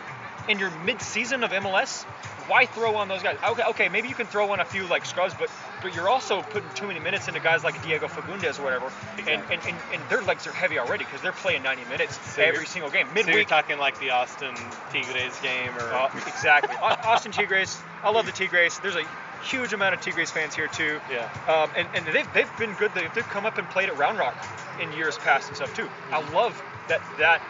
in 0.48 0.58
your 0.58 0.70
mid-season 0.84 1.44
of 1.44 1.50
MLS. 1.50 2.04
Why 2.48 2.66
throw 2.66 2.96
on 2.96 3.06
those 3.06 3.22
guys? 3.22 3.38
Okay, 3.46 3.62
okay, 3.68 3.88
maybe 3.88 4.08
you 4.08 4.14
can 4.14 4.26
throw 4.26 4.50
on 4.50 4.58
a 4.58 4.64
few 4.64 4.84
like 4.88 5.06
scrubs, 5.06 5.34
but 5.38 5.48
but 5.82 5.94
you're 5.94 6.08
also 6.08 6.42
putting 6.42 6.68
too 6.74 6.88
many 6.88 6.98
minutes 6.98 7.28
into 7.28 7.38
guys 7.38 7.62
like 7.62 7.80
Diego 7.84 8.08
Fagundes 8.08 8.58
or 8.58 8.64
whatever, 8.64 8.86
and, 9.12 9.20
Exactly. 9.20 9.54
and, 9.56 9.66
and, 9.68 9.76
and 9.94 10.10
their 10.10 10.20
legs 10.22 10.46
are 10.48 10.52
heavy 10.52 10.78
already 10.78 11.04
because 11.04 11.20
they're 11.22 11.30
playing 11.32 11.62
90 11.62 11.84
minutes 11.88 12.18
So 12.34 12.42
every 12.42 12.66
single 12.66 12.90
game. 12.90 13.06
So 13.06 13.14
you're 13.14 13.26
Midweek, 13.26 13.48
talking 13.48 13.78
like 13.78 13.98
the 14.00 14.10
Austin 14.10 14.54
Tigres 14.92 15.38
game, 15.40 15.70
or 15.78 15.92
uh, 15.92 16.10
exactly. 16.26 16.74
Austin 16.80 17.30
Tigres. 17.32 17.80
I 18.02 18.10
love 18.10 18.26
the 18.26 18.32
Tigres. 18.32 18.80
There's 18.80 18.96
a 18.96 19.04
huge 19.44 19.72
amount 19.72 19.94
of 19.94 20.00
Tigres 20.00 20.30
fans 20.32 20.54
here 20.54 20.66
too. 20.66 21.00
yeah, 21.10 21.30
Um, 21.46 21.70
and, 21.76 21.86
and 21.94 22.14
they've, 22.14 22.30
they've 22.34 22.58
been 22.58 22.74
good. 22.74 22.92
They've, 22.94 23.14
they've 23.14 23.28
come 23.28 23.46
up 23.46 23.58
and 23.58 23.68
played 23.70 23.88
at 23.88 23.96
Round 23.96 24.18
Rock 24.18 24.36
in 24.82 24.92
years 24.92 25.16
past 25.18 25.46
and 25.48 25.56
stuff 25.56 25.74
too. 25.76 25.88
I 26.10 26.18
love 26.32 26.60
that 26.88 27.00
that 27.18 27.40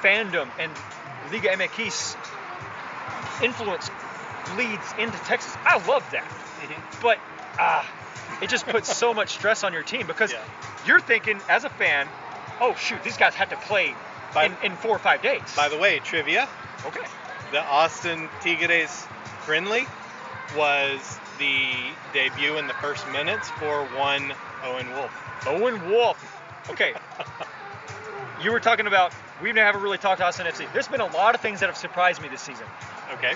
fandom 0.00 0.48
and 0.58 0.70
Liga 1.30 1.48
MX 1.50 2.16
influence 3.42 3.90
bleeds 4.54 4.94
into 4.98 5.18
Texas. 5.18 5.56
I 5.64 5.76
love 5.86 6.08
that. 6.12 6.24
Mhm. 6.62 7.00
But 7.02 7.18
ah, 7.58 7.86
it 8.42 8.48
just 8.50 8.66
puts 8.66 8.94
so 8.94 9.14
much 9.20 9.30
stress 9.34 9.64
on 9.64 9.72
your 9.72 9.82
team 9.82 10.06
because 10.06 10.32
Yeah. 10.32 10.38
you're 10.86 11.00
thinking 11.00 11.40
as 11.48 11.64
a 11.64 11.70
fan, 11.70 12.08
oh 12.60 12.74
shoot, 12.74 13.02
these 13.02 13.16
guys 13.16 13.34
have 13.36 13.50
to 13.50 13.56
play 13.56 13.94
By- 14.34 14.46
in, 14.46 14.56
in 14.62 14.76
four 14.76 14.94
or 14.96 14.98
five 14.98 15.22
days. 15.22 15.42
By 15.56 15.68
the 15.68 15.78
way, 15.78 15.98
trivia: 16.00 16.48
okay. 16.86 17.00
the 17.52 17.60
Austin 17.62 18.28
Tigres 18.42 19.06
friendly 19.44 19.86
was 20.56 21.18
the 21.38 21.94
debut 22.12 22.56
in 22.58 22.66
the 22.66 22.74
first 22.74 23.08
minutes 23.12 23.48
for 23.50 23.84
one 23.96 24.32
Owen 24.64 24.92
Wolff. 24.92 25.46
Owen 25.46 25.90
Wolff. 25.90 26.42
Okay. 26.70 26.94
you 28.42 28.52
were 28.52 28.60
talking 28.60 28.86
about 28.86 29.12
we 29.42 29.50
haven't 29.50 29.82
really 29.82 29.98
talked 29.98 30.20
to 30.20 30.26
Austin 30.26 30.46
FC. 30.46 30.70
There's 30.72 30.88
been 30.88 31.00
a 31.00 31.06
lot 31.12 31.34
of 31.34 31.40
things 31.40 31.60
that 31.60 31.66
have 31.66 31.76
surprised 31.76 32.20
me 32.22 32.28
this 32.28 32.40
season. 32.40 32.66
Okay, 33.14 33.34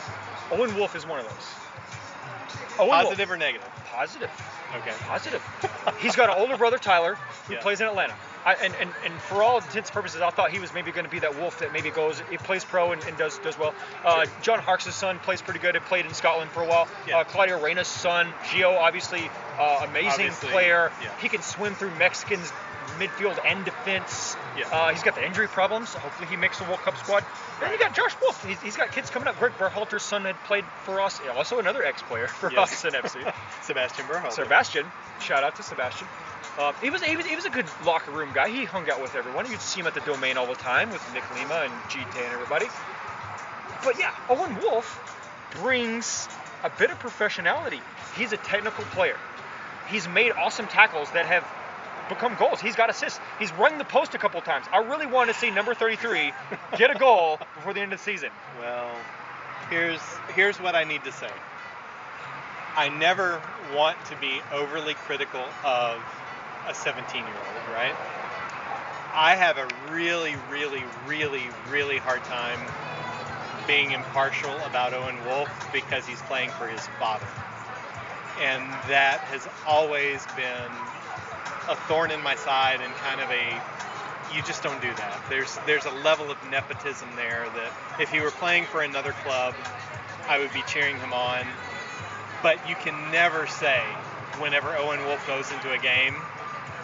Owen 0.53 0.75
Wolff 0.77 0.95
is 0.97 1.07
one 1.07 1.21
of 1.21 1.27
those. 1.27 2.79
Owen 2.79 2.91
positive 2.91 3.31
or 3.31 3.37
negative? 3.37 3.69
Positive. 3.93 4.31
Okay. 4.77 4.93
Positive. 5.07 5.43
He's 6.01 6.17
got 6.17 6.29
an 6.31 6.37
older 6.39 6.57
brother 6.57 6.79
Tyler 6.79 7.15
who 7.47 7.55
Yeah. 7.55 7.61
plays 7.61 7.81
in 7.81 7.87
Atlanta. 7.87 8.15
I, 8.45 8.55
and, 8.55 8.75
and, 8.81 8.91
and 9.05 9.15
for 9.23 9.43
all 9.43 9.57
intents 9.59 9.89
and 9.89 9.95
purposes, 9.95 10.21
I 10.21 10.31
thought 10.31 10.51
he 10.51 10.59
was 10.59 10.75
maybe 10.75 10.91
going 10.91 11.05
to 11.07 11.11
be 11.11 11.21
that 11.21 11.37
Wolff 11.39 11.61
that 11.61 11.73
maybe 11.73 11.91
goes, 11.91 12.21
he 12.29 12.37
plays 12.37 12.65
pro 12.65 12.93
and, 12.93 13.03
and 13.05 13.17
does 13.17 13.39
does 13.39 13.57
well. 13.59 13.73
Uh, 14.05 14.27
John 14.43 14.59
Harkes' 14.59 14.93
son 14.95 15.19
plays 15.21 15.41
pretty 15.41 15.61
good. 15.61 15.75
He 15.77 15.81
played 15.81 16.05
in 16.07 16.13
Scotland 16.13 16.51
for 16.51 16.63
a 16.63 16.67
while. 16.67 16.89
Yeah. 17.07 17.19
Uh, 17.19 17.25
Claudio 17.25 17.59
Reyna's 17.63 17.87
son, 17.87 18.27
Gio, 18.47 18.77
obviously 18.77 19.31
uh, 19.59 19.87
amazing 19.89 20.09
Obviously, 20.27 20.49
player. 20.51 20.93
yeah. 21.01 21.09
He 21.21 21.29
can 21.29 21.41
swim 21.41 21.75
through 21.75 21.95
Mexicans 21.95 22.53
midfield 22.95 23.39
and 23.45 23.65
defense. 23.65 24.37
Yeah. 24.59 24.69
Uh, 24.69 24.91
he's 24.91 25.03
got 25.03 25.15
the 25.15 25.25
injury 25.25 25.49
problems. 25.49 25.93
Hopefully 25.95 26.29
he 26.29 26.37
makes 26.37 26.59
the 26.59 26.65
World 26.65 26.81
Cup 26.81 26.97
squad. 26.99 27.25
And 27.63 27.73
you 27.73 27.79
got 27.79 27.95
Josh 27.95 28.15
Wolff. 28.21 28.45
He's, 28.45 28.61
he's 28.61 28.77
got 28.77 28.93
kids 28.93 29.11
coming 29.11 29.29
up. 29.29 29.39
Greg 29.39 29.53
Berhalter's 29.59 30.03
son 30.03 30.25
had 30.25 30.37
played 30.45 30.65
for 30.85 31.01
us. 31.01 31.21
Also 31.37 31.59
another 31.59 31.85
ex-player 31.85 32.29
for 32.29 32.51
Yes. 32.53 32.85
us 32.85 32.85
in 32.85 33.01
FC. 33.01 33.35
Sebastian 33.63 34.07
Berhalter. 34.07 34.33
Sebastian. 34.33 34.87
Shout 35.21 35.45
out 35.45 35.57
to 35.57 35.63
Sebastian. 35.63 36.09
Uh, 36.59 36.73
he 36.81 36.91
was 36.91 37.03
he 37.03 37.17
was 37.17 37.27
he 37.27 37.35
was 37.35 37.45
a 37.47 37.51
good 37.51 37.67
locker 37.85 38.13
room 38.13 38.31
guy. 38.33 38.49
He 38.49 38.65
hung 38.65 38.89
out 38.89 39.03
with 39.03 39.15
everyone. 39.17 39.51
You'd 39.51 39.61
see 39.61 39.81
him 39.81 39.89
at 39.89 39.95
the 39.95 40.01
domain 40.01 40.37
all 40.37 40.47
the 40.47 40.55
time 40.55 40.91
with 40.91 41.03
Nick 41.13 41.25
Lima 41.35 41.63
and 41.65 41.73
GT 41.91 42.17
and 42.25 42.33
everybody. 42.33 42.67
But 43.83 43.99
yeah, 43.99 44.15
Owen 44.29 44.57
Wolff 44.63 45.01
brings 45.61 46.29
a 46.63 46.71
bit 46.71 46.91
of 46.91 46.99
professionality. 47.01 47.81
He's 48.17 48.33
a 48.33 48.37
technical 48.37 48.85
player. 48.85 49.17
He's 49.91 50.07
made 50.09 50.33
awesome 50.33 50.67
tackles 50.69 51.11
that 51.11 51.27
have 51.27 51.45
become 52.09 52.37
goals. 52.39 52.61
He's 52.61 52.77
got 52.77 52.91
assists. 52.91 53.21
He's 53.39 53.53
rung 53.53 53.79
the 53.79 53.85
post 53.85 54.15
a 54.15 54.19
couple 54.19 54.41
times. 54.41 54.67
I 54.73 54.79
really 54.79 55.07
want 55.07 55.31
to 55.31 55.35
see 55.35 55.51
number 55.51 55.75
33 55.75 56.33
get 56.77 56.95
a 56.95 56.99
goal 56.99 57.39
before 57.55 57.75
the 57.75 57.81
end 57.81 57.93
of 57.93 57.99
the 57.99 58.05
season. 58.05 58.31
Well, 58.61 58.91
here's 59.71 60.01
here's 60.35 60.61
what 60.61 60.75
I 60.75 60.85
need 60.85 61.05
to 61.05 61.13
say. 61.13 61.31
I 62.77 62.89
never 62.89 63.41
want 63.75 63.97
to 64.07 64.17
be 64.17 64.41
overly 64.53 64.95
critical 64.95 65.45
of 65.65 66.03
a 66.67 66.73
17-year-old, 66.73 67.69
right? 67.73 67.95
I 69.15 69.37
have 69.37 69.59
a 69.59 69.69
really, 69.93 70.35
really, 70.51 70.83
really, 71.07 71.45
really 71.71 71.99
hard 71.99 72.25
time 72.25 72.59
being 73.69 73.93
impartial 73.93 74.55
about 74.67 74.93
Owen 74.93 75.17
Wolff 75.25 75.49
because 75.73 76.05
he's 76.05 76.21
playing 76.23 76.51
for 76.51 76.67
his 76.67 76.85
father. 76.99 77.29
And 78.41 78.63
that 78.91 79.21
has 79.31 79.47
always 79.67 80.27
been 80.35 80.73
a 81.69 81.77
thorn 81.89 82.11
in 82.11 82.23
my 82.23 82.35
side 82.35 82.81
and 82.83 82.93
kind 82.95 83.21
of 83.21 83.31
a 83.31 83.63
you 84.35 84.43
just 84.43 84.63
don't 84.63 84.81
do 84.83 84.93
that. 84.95 85.23
There's 85.29 85.59
there's 85.67 85.85
a 85.87 85.91
level 85.91 86.31
of 86.31 86.37
nepotism 86.51 87.09
there 87.17 87.47
that 87.55 88.01
if 88.01 88.11
he 88.11 88.21
were 88.21 88.31
playing 88.31 88.65
for 88.65 88.83
another 88.83 89.13
club, 89.25 89.55
I 90.29 90.39
would 90.39 90.53
be 90.53 90.63
cheering 90.67 90.97
him 90.97 91.13
on. 91.13 91.47
But 92.43 92.69
you 92.69 92.75
can 92.75 93.11
never 93.11 93.47
say 93.47 93.83
whenever 94.39 94.77
Owen 94.77 95.05
Wolff 95.05 95.27
goes 95.27 95.51
into 95.53 95.73
a 95.73 95.79
game, 95.79 96.17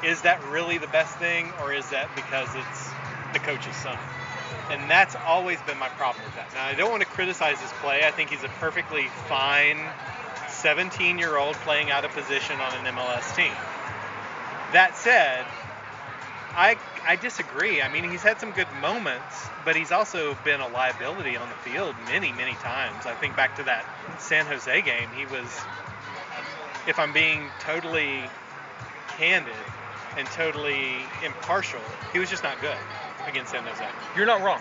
is 0.05 0.22
that 0.22 0.43
really 0.45 0.78
the 0.78 0.87
best 0.89 1.18
thing 1.18 1.53
or 1.61 1.72
is 1.72 1.89
that 1.91 2.09
because 2.14 2.49
it's 2.55 2.91
the 3.33 3.41
coach's 3.41 3.76
son? 3.76 3.99
And 4.70 4.89
that's 4.89 5.16
always 5.26 5.61
been 5.62 5.78
my 5.78 5.89
problem 5.89 6.24
with 6.24 6.37
that. 6.37 6.53
Now 6.55 6.64
I 6.64 6.74
don't 6.74 6.91
want 6.91 7.03
to 7.03 7.09
criticize 7.09 7.61
his 7.61 7.72
play. 7.83 8.05
I 8.05 8.11
think 8.12 8.31
he's 8.31 8.45
a 8.45 8.49
perfectly 8.61 9.09
fine 9.28 9.78
17 10.49 11.18
year 11.18 11.37
old 11.37 11.55
playing 11.57 11.91
out 11.91 12.05
of 12.05 12.12
position 12.12 12.61
on 12.61 12.74
an 12.74 12.95
MLS 12.95 13.35
team. 13.35 13.53
That 14.73 14.97
said, 14.97 15.45
I 16.55 16.77
I 17.07 17.16
disagree. 17.16 17.83
I 17.83 17.89
mean, 17.89 18.09
he's 18.11 18.23
had 18.23 18.39
some 18.41 18.53
good 18.53 18.68
moments, 18.81 19.49
but 19.64 19.77
he's 19.77 19.91
also 19.91 20.37
been 20.45 20.61
a 20.61 20.68
liability 20.68 21.37
on 21.37 21.49
the 21.49 21.71
field 21.71 21.95
many, 22.07 22.33
many 22.33 22.55
times. 22.55 23.07
I 23.07 23.14
think 23.14 23.37
back 23.37 23.57
to 23.57 23.64
that 23.64 23.85
San 24.18 24.47
Jose 24.47 24.83
game, 24.83 25.09
he 25.16 25.27
was 25.27 25.49
if 26.87 26.99
I'm 26.99 27.12
being 27.12 27.49
totally 27.61 28.23
candid 29.16 29.55
and 30.16 30.27
totally 30.29 30.97
impartial, 31.25 31.81
he 32.12 32.18
was 32.18 32.31
just 32.31 32.43
not 32.43 32.61
good 32.61 32.77
against 33.27 33.53
San 33.53 33.64
Jose. 33.64 33.87
You're 34.16 34.27
not 34.27 34.43
wrong. 34.43 34.61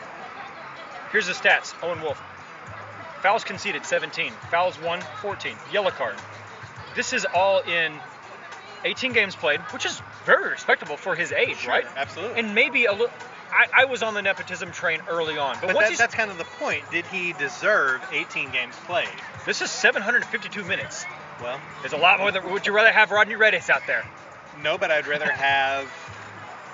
Here's 1.12 1.28
the 1.28 1.34
stats. 1.34 1.74
Owen 1.82 2.02
Wolff. 2.02 2.22
Fouls 3.22 3.44
conceded 3.44 3.86
17. 3.86 4.32
Fouls 4.52 4.80
won 4.82 5.02
14. 5.22 5.56
Yellow 5.72 5.92
card. 5.92 6.16
This 6.96 7.14
is 7.14 7.26
all 7.26 7.60
in 7.62 7.94
18 8.86 9.14
games 9.14 9.36
played, 9.36 9.60
which 9.72 9.86
is 9.86 10.02
very 10.26 10.50
respectable 10.50 10.98
for 10.98 11.16
his 11.16 11.32
age, 11.32 11.58
Sure, 11.58 11.72
right? 11.72 11.86
absolutely. 11.96 12.40
And 12.40 12.56
maybe 12.56 12.86
a 12.86 12.92
little. 12.92 13.10
I, 13.52 13.82
I 13.82 13.86
was 13.86 14.04
on 14.04 14.14
the 14.14 14.22
nepotism 14.22 14.72
train 14.72 15.02
early 15.10 15.38
on, 15.38 15.56
but, 15.60 15.68
But 15.68 15.76
once 15.76 15.90
that, 15.90 15.98
that's 15.98 16.16
kind 16.16 16.30
of 16.30 16.38
the 16.38 16.44
point. 16.44 16.84
Did 16.92 17.06
he 17.08 17.34
deserve 17.34 18.02
18 18.12 18.52
games 18.52 18.76
played? 18.86 19.10
this 19.46 19.62
is 19.62 19.72
752 19.72 20.64
minutes. 20.66 21.06
Well, 21.42 21.60
There's 21.82 21.94
a 21.94 21.98
lot 21.98 22.20
more 22.20 22.32
than. 22.32 22.52
Would 22.52 22.68
you 22.68 22.74
rather 22.74 22.92
have 22.92 23.12
Rodney 23.12 23.36
Redes 23.36 23.70
out 23.70 23.82
there? 23.88 24.06
No, 24.62 24.78
but 24.78 24.92
I'd 24.92 25.08
rather 25.08 25.32
have 25.32 25.90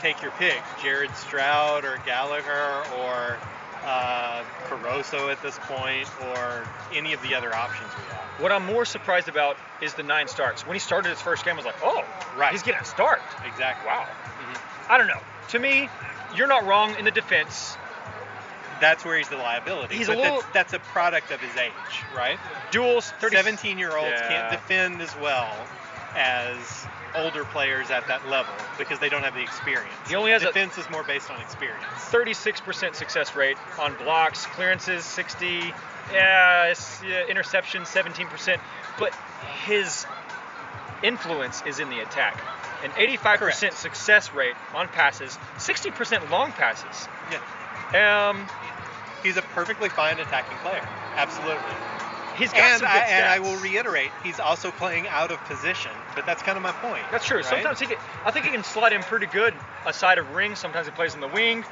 take 0.02 0.22
your 0.22 0.32
pick, 0.32 0.62
Jared 0.82 1.16
Stroud 1.16 1.86
or 1.86 2.00
Gallagher 2.06 2.84
or 3.00 3.38
uh, 3.86 4.44
Caruso 4.66 5.30
at 5.30 5.42
this 5.42 5.58
point, 5.62 6.08
or 6.34 6.68
any 6.94 7.14
of 7.14 7.22
the 7.22 7.36
other 7.36 7.56
options 7.56 7.90
we 7.96 8.04
have. 8.14 8.25
What 8.40 8.52
I'm 8.52 8.66
more 8.66 8.86
surprised 8.86 9.28
about 9.30 9.58
is 9.82 9.94
the 9.94 10.04
nine 10.04 10.28
starts. 10.28 10.66
When 10.66 10.76
he 10.76 10.80
started 10.80 11.10
his 11.10 11.22
first 11.22 11.46
game, 11.46 11.54
I 11.54 11.58
was 11.58 11.66
like, 11.66 11.76
oh, 11.84 12.04
Right. 12.36 12.52
he's 12.52 12.64
getting 12.64 12.82
a 12.82 12.86
start. 12.86 13.22
Exactly. 13.46 13.88
Wow. 13.88 14.06
Mhm. 14.40 14.58
I 14.90 14.98
don't 14.98 15.08
know. 15.08 15.22
To 15.50 15.60
me, 15.60 15.90
you're 16.36 16.48
not 16.48 16.66
wrong 16.66 16.96
in 16.98 17.06
the 17.06 17.12
defense. 17.12 17.78
That's 18.82 19.06
where 19.06 19.18
he's 19.18 19.30
the 19.30 19.38
liability. 19.38 19.96
He's 19.96 20.10
a 20.10 20.14
little- 20.16 20.42
that's, 20.52 20.72
that's 20.72 20.74
a 20.74 20.80
product 20.80 21.32
of 21.32 21.40
his 21.40 21.56
age, 21.56 21.72
right? 22.14 22.38
Duels, 22.72 23.12
30, 23.22 23.38
17 23.38 23.78
year 23.80 23.96
olds 23.96 24.12
Yeah. 24.20 24.28
can't 24.28 24.52
defend 24.52 25.02
as 25.02 25.16
well 25.16 25.50
as 26.14 26.86
older 27.18 27.44
players 27.46 27.90
at 27.92 28.08
that 28.08 28.28
level 28.30 28.54
because 28.78 29.00
they 29.00 29.10
don't 29.10 29.24
have 29.24 29.34
the 29.34 29.42
experience. 29.42 29.94
He 30.08 30.16
only 30.16 30.32
has 30.32 30.44
a- 30.44 30.48
defense 30.48 30.78
is 30.78 30.90
more 30.90 31.04
based 31.04 31.30
on 31.32 31.40
experience. 31.42 31.84
36% 32.12 32.96
success 32.96 33.36
rate 33.36 33.58
on 33.80 33.96
blocks, 33.96 34.46
clearances 34.48 35.04
60, 35.06 35.74
yeah, 36.12 36.74
yeah, 37.06 37.26
interception 37.28 37.84
17%, 37.84 38.60
but 39.00 39.14
his 39.66 40.06
influence 41.04 41.62
is 41.66 41.80
in 41.80 41.90
the 41.90 42.00
attack. 42.00 42.44
An 42.84 42.92
85% 42.92 43.40
Correct. 43.40 43.78
success 43.78 44.34
rate 44.34 44.56
on 44.74 44.88
passes, 44.90 45.38
60% 45.58 46.30
long 46.30 46.52
passes. 46.52 47.08
Yeah. 47.94 48.30
Um, 48.30 48.48
He's 49.24 49.38
a 49.38 49.42
perfectly 49.42 49.90
fine 49.90 50.20
attacking 50.20 50.58
player. 50.60 50.88
Absolutely. 51.16 51.56
He's 52.38 52.52
got 52.52 52.62
And 52.62 52.80
some 52.80 52.88
I, 52.90 52.94
good 52.94 53.10
and 53.10 53.26
I 53.26 53.40
will 53.40 53.58
reiterate, 53.58 54.12
he's 54.24 54.40
also 54.40 54.72
playing 54.72 55.08
out 55.08 55.32
of 55.32 55.40
position. 55.46 55.92
But 56.16 56.26
that's 56.26 56.42
kind 56.42 56.58
of 56.58 56.64
my 56.64 56.72
point. 56.72 57.04
That's 57.12 57.26
true. 57.26 57.38
right? 57.38 57.46
Sometimes 57.46 57.80
he 57.80 57.88
can, 57.88 57.98
I 58.26 58.32
think 58.32 58.46
he 58.46 58.52
can 58.52 58.64
slide 58.64 58.94
in 58.94 59.02
pretty 59.02 59.28
good 59.28 59.54
aside 59.86 60.18
of 60.18 60.30
ring. 60.32 60.56
Sometimes 60.56 60.88
he 60.88 60.92
plays 60.92 61.14
in 61.16 61.22
the 61.22 61.28
wing. 61.28 61.64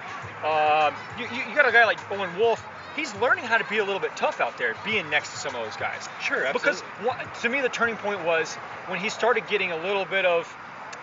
Um, 0.44 0.94
you, 1.18 1.26
you, 1.26 1.44
you 1.50 1.56
got 1.56 1.68
a 1.68 1.72
guy 1.72 1.86
like 1.86 2.00
Owen 2.12 2.38
Wolff. 2.38 2.64
He's 2.96 3.14
learning 3.16 3.46
how 3.46 3.58
to 3.58 3.66
be 3.70 3.80
a 3.80 3.84
little 3.86 4.00
bit 4.00 4.16
tough 4.16 4.40
out 4.40 4.58
there, 4.58 4.76
being 4.86 5.10
next 5.10 5.32
to 5.32 5.38
some 5.38 5.56
of 5.56 5.66
those 5.66 5.76
guys. 5.78 6.08
Sure, 6.22 6.46
absolutely. 6.46 6.84
Because 7.02 7.42
to 7.42 7.50
me, 7.50 7.62
the 7.62 7.70
turning 7.70 7.96
point 7.96 8.24
was 8.24 8.54
when 8.88 9.00
he 9.00 9.10
started 9.10 9.48
getting 9.48 9.72
a 9.72 9.78
little 9.78 10.06
bit 10.06 10.26
of 10.26 10.48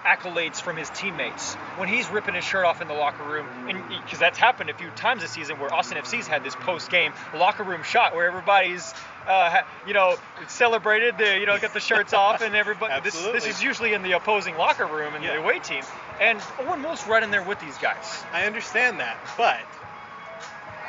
accolades 0.05 0.61
from 0.61 0.77
his 0.77 0.89
teammates. 0.91 1.55
When 1.77 1.89
he's 1.89 2.09
ripping 2.11 2.35
his 2.35 2.45
shirt 2.45 2.65
off 2.65 2.81
in 2.81 2.89
the 2.89 2.95
locker 2.95 3.25
room, 3.25 3.47
and 3.69 3.83
because 4.05 4.19
that's 4.19 4.39
happened 4.39 4.71
a 4.71 4.75
few 4.75 4.89
times 4.91 5.23
this 5.23 5.33
season, 5.33 5.59
where 5.59 5.73
Austin 5.73 5.99
FC's 5.99 6.27
had 6.27 6.45
this 6.45 6.55
post-game 6.55 7.13
locker 7.35 7.65
room 7.65 7.83
shot 7.83 8.15
where 8.15 8.27
everybody's, 8.27 8.95
uh, 9.27 9.63
you 9.87 9.95
know, 9.95 10.17
celebrated, 10.49 11.19
the, 11.19 11.39
you 11.39 11.47
know, 11.47 11.59
got 11.59 11.73
the 11.75 11.81
shirts 11.81 12.13
off, 12.13 12.41
and 12.43 12.55
everybody. 12.55 13.01
This, 13.03 13.15
this 13.33 13.47
is 13.47 13.63
usually 13.63 13.93
in 13.93 14.03
the 14.03 14.13
opposing 14.13 14.57
locker 14.57 14.87
room 14.87 15.15
and 15.15 15.23
Yeah. 15.25 15.35
the 15.35 15.41
away 15.41 15.59
team, 15.59 15.83
and 16.21 16.41
Owen 16.61 16.83
Wolff's 16.83 17.07
right 17.07 17.23
in 17.23 17.31
there 17.31 17.43
with 17.43 17.61
these 17.61 17.77
guys. 17.79 18.25
I 18.33 18.45
understand 18.47 19.01
that, 19.01 19.17
but 19.37 19.61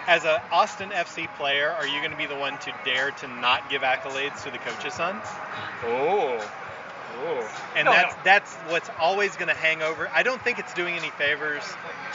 as 0.07 0.25
a 0.25 0.41
Austin 0.51 0.89
FC 0.89 1.27
player, 1.37 1.69
are 1.69 1.85
you 1.85 1.99
going 1.99 2.11
to 2.11 2.17
be 2.17 2.25
the 2.25 2.35
one 2.35 2.57
to 2.59 2.73
dare 2.83 3.11
to 3.11 3.27
not 3.27 3.69
give 3.69 3.81
accolades 3.83 4.43
to 4.43 4.51
the 4.51 4.57
coach's 4.57 4.93
son? 4.93 5.19
Oh. 5.85 6.43
Oh. 7.19 7.61
And 7.75 7.85
No, 7.85 7.91
that's 7.91 8.15
no. 8.15 8.21
that's 8.23 8.53
what's 8.69 8.89
always 8.99 9.35
going 9.35 9.47
to 9.47 9.53
hang 9.53 9.81
over. 9.81 10.09
I 10.13 10.23
don't 10.23 10.41
think 10.41 10.59
it's 10.59 10.73
doing 10.73 10.95
any 10.95 11.09
favors 11.11 11.63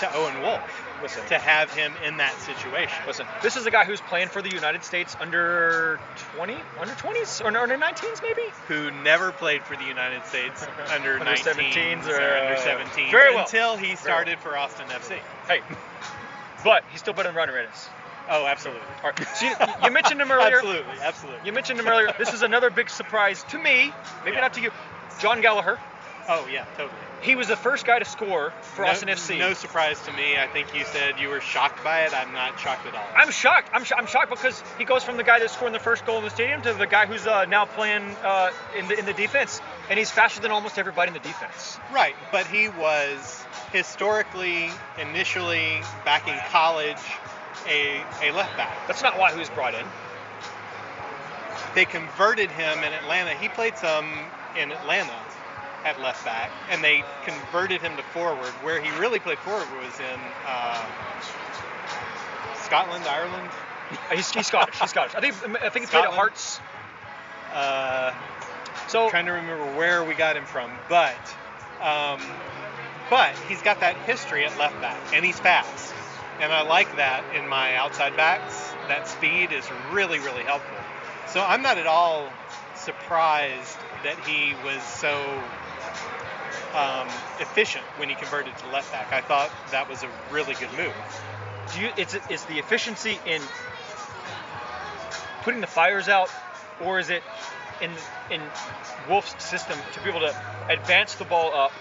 to 0.00 0.14
Owen 0.14 0.40
Wolff 0.42 0.60
Listen. 1.02 1.24
to 1.28 1.38
have 1.38 1.72
him 1.72 1.92
in 2.04 2.16
that 2.18 2.34
situation. 2.40 2.96
Listen, 3.06 3.26
this 3.42 3.56
is 3.56 3.66
a 3.66 3.70
guy 3.70 3.84
who's 3.84 4.00
playing 4.00 4.28
for 4.28 4.42
the 4.42 4.50
United 4.50 4.84
States 4.84 5.16
under 5.20 5.98
20, 6.36 6.56
under 6.80 6.94
20s, 6.94 7.40
or 7.44 7.56
under 7.56 7.76
19s 7.76 8.22
maybe. 8.22 8.42
Who 8.68 8.90
never 9.02 9.32
played 9.32 9.62
for 9.62 9.76
the 9.76 9.84
United 9.84 10.24
States 10.26 10.66
under, 10.90 11.18
Under 11.20 11.24
19s 11.32 12.02
17s 12.02 12.06
or, 12.06 12.10
or, 12.10 12.38
under 12.38 12.54
uh, 12.54 12.56
17s 12.56 13.10
very 13.10 13.34
well. 13.34 13.44
until 13.44 13.76
he 13.76 13.96
started 13.96 14.38
for 14.38 14.56
Austin 14.56 14.86
FC. 14.88 15.18
Hey, 15.46 15.60
but 16.64 16.84
he's 16.90 17.00
still 17.00 17.14
better 17.14 17.28
than 17.28 17.36
Rodriguez. 17.36 17.88
Oh, 18.28 18.46
absolutely. 18.46 18.82
Right. 19.04 19.26
So 19.36 19.46
you, 19.46 19.54
you 19.84 19.90
mentioned 19.90 20.20
him 20.20 20.30
earlier. 20.30 20.56
Absolutely, 20.56 20.94
absolutely. 21.02 21.46
You 21.46 21.52
mentioned 21.52 21.78
him 21.78 21.86
earlier. 21.88 22.12
This 22.18 22.32
is 22.32 22.42
another 22.42 22.70
big 22.70 22.90
surprise 22.90 23.44
to 23.50 23.58
me, 23.58 23.92
maybe 24.24 24.34
Yeah. 24.36 24.40
not 24.40 24.54
to 24.54 24.60
you. 24.60 24.70
Jon 25.20 25.40
Gallagher. 25.40 25.78
Oh 26.28 26.46
yeah, 26.50 26.64
totally. 26.76 26.98
He 27.22 27.34
was 27.36 27.48
the 27.48 27.56
first 27.56 27.86
guy 27.86 27.98
to 27.98 28.04
score 28.04 28.50
for 28.60 28.84
no, 28.84 28.90
Austin 28.90 29.08
FC. 29.08 29.38
No 29.38 29.54
surprise 29.54 30.00
to 30.02 30.12
me. 30.12 30.36
I 30.36 30.48
think 30.48 30.74
you 30.74 30.84
said 30.84 31.18
you 31.18 31.28
were 31.28 31.40
shocked 31.40 31.82
by 31.82 32.02
it. 32.02 32.12
I'm 32.12 32.32
not 32.32 32.58
shocked 32.60 32.84
at 32.86 32.94
all. 32.94 33.06
I'm 33.16 33.30
shocked. 33.30 33.70
I'm, 33.72 33.84
sh- 33.84 33.92
I'm 33.96 34.06
shocked 34.06 34.30
because 34.30 34.62
he 34.76 34.84
goes 34.84 35.02
from 35.04 35.16
the 35.16 35.22
guy 35.24 35.38
that 35.38 35.50
scored 35.50 35.72
the 35.72 35.78
first 35.78 36.04
goal 36.04 36.18
in 36.18 36.24
the 36.24 36.30
stadium 36.30 36.62
to 36.62 36.74
the 36.74 36.86
guy 36.86 37.06
who's 37.06 37.26
uh, 37.26 37.44
now 37.46 37.64
playing 37.64 38.02
uh, 38.24 38.50
in 38.76 38.88
the 38.88 38.98
in 38.98 39.06
the 39.06 39.12
defense, 39.14 39.60
and 39.88 39.98
he's 39.98 40.10
faster 40.10 40.40
than 40.42 40.50
almost 40.50 40.78
everybody 40.78 41.08
in 41.08 41.14
the 41.14 41.20
defense. 41.20 41.78
Right, 41.94 42.14
but 42.32 42.46
he 42.48 42.68
was 42.68 43.44
historically, 43.72 44.68
initially, 44.98 45.80
back 46.04 46.28
in 46.28 46.36
college, 46.50 46.98
a, 47.68 48.02
a 48.22 48.32
left 48.32 48.56
back. 48.56 48.86
That's 48.86 49.02
not 49.02 49.18
why 49.18 49.32
he 49.32 49.38
was 49.38 49.50
brought 49.50 49.74
in. 49.74 49.84
They 51.74 51.84
converted 51.84 52.50
him 52.50 52.78
in 52.78 52.92
Atlanta. 52.92 53.30
He 53.34 53.48
played 53.48 53.76
some 53.76 54.06
in 54.58 54.72
Atlanta, 54.72 55.12
at 55.84 56.00
left 56.00 56.24
back, 56.24 56.50
and 56.70 56.82
they 56.82 57.04
converted 57.24 57.80
him 57.80 57.96
to 57.96 58.02
forward. 58.02 58.48
Where 58.62 58.80
he 58.80 58.90
really 58.98 59.18
played 59.18 59.38
forward 59.38 59.68
was 59.84 60.00
in 60.00 60.20
uh, 60.46 60.84
Scotland, 62.62 63.04
Ireland. 63.06 63.50
He's, 64.12 64.30
he's 64.30 64.46
Scottish. 64.46 64.80
He's 64.80 64.90
Scottish. 64.90 65.14
I 65.14 65.20
think 65.20 65.34
I 65.62 65.68
think 65.68 65.86
he 65.86 65.90
played 65.90 66.04
at 66.04 66.12
Hearts. 66.12 66.60
Uh, 67.52 68.12
So 68.88 69.10
trying 69.10 69.26
to 69.26 69.32
remember 69.32 69.64
where 69.76 70.04
we 70.04 70.14
got 70.14 70.36
him 70.36 70.44
from, 70.44 70.70
but 70.88 71.14
um, 71.80 72.20
but 73.10 73.34
he's 73.48 73.60
got 73.62 73.80
that 73.80 73.96
history 74.06 74.44
at 74.44 74.56
left 74.58 74.80
back, 74.80 74.96
and 75.12 75.24
he's 75.24 75.38
fast, 75.38 75.92
and 76.40 76.52
I 76.52 76.62
like 76.62 76.96
that 76.96 77.24
in 77.34 77.48
my 77.48 77.76
outside 77.76 78.16
backs. 78.16 78.72
That 78.88 79.08
speed 79.08 79.52
is 79.52 79.70
really 79.92 80.18
really 80.18 80.42
helpful. 80.44 80.76
So 81.28 81.42
I'm 81.42 81.62
not 81.62 81.78
at 81.78 81.86
all 81.86 82.30
surprised 82.74 83.76
that 84.04 84.18
he 84.20 84.54
was 84.64 84.82
so 84.82 85.42
um, 86.74 87.08
efficient 87.40 87.84
when 87.96 88.08
he 88.08 88.14
converted 88.14 88.56
to 88.58 88.68
left 88.68 88.92
back. 88.92 89.12
I 89.12 89.20
thought 89.20 89.50
that 89.70 89.88
was 89.88 90.02
a 90.02 90.08
really 90.30 90.54
good 90.54 90.72
move. 90.76 90.94
do 91.72 91.80
you 91.80 91.90
it's 91.96 92.14
it's 92.28 92.44
the 92.44 92.58
efficiency 92.58 93.18
in 93.26 93.42
putting 95.42 95.60
the 95.60 95.66
fires 95.66 96.08
out 96.08 96.30
or 96.80 96.98
is 96.98 97.10
it 97.10 97.22
in 97.80 97.90
in 98.30 98.40
Wolff's 99.08 99.42
system 99.42 99.78
to 99.92 100.00
be 100.00 100.08
able 100.10 100.20
to 100.20 100.34
advance 100.68 101.14
the 101.14 101.24
ball 101.24 101.54
up 101.54 101.72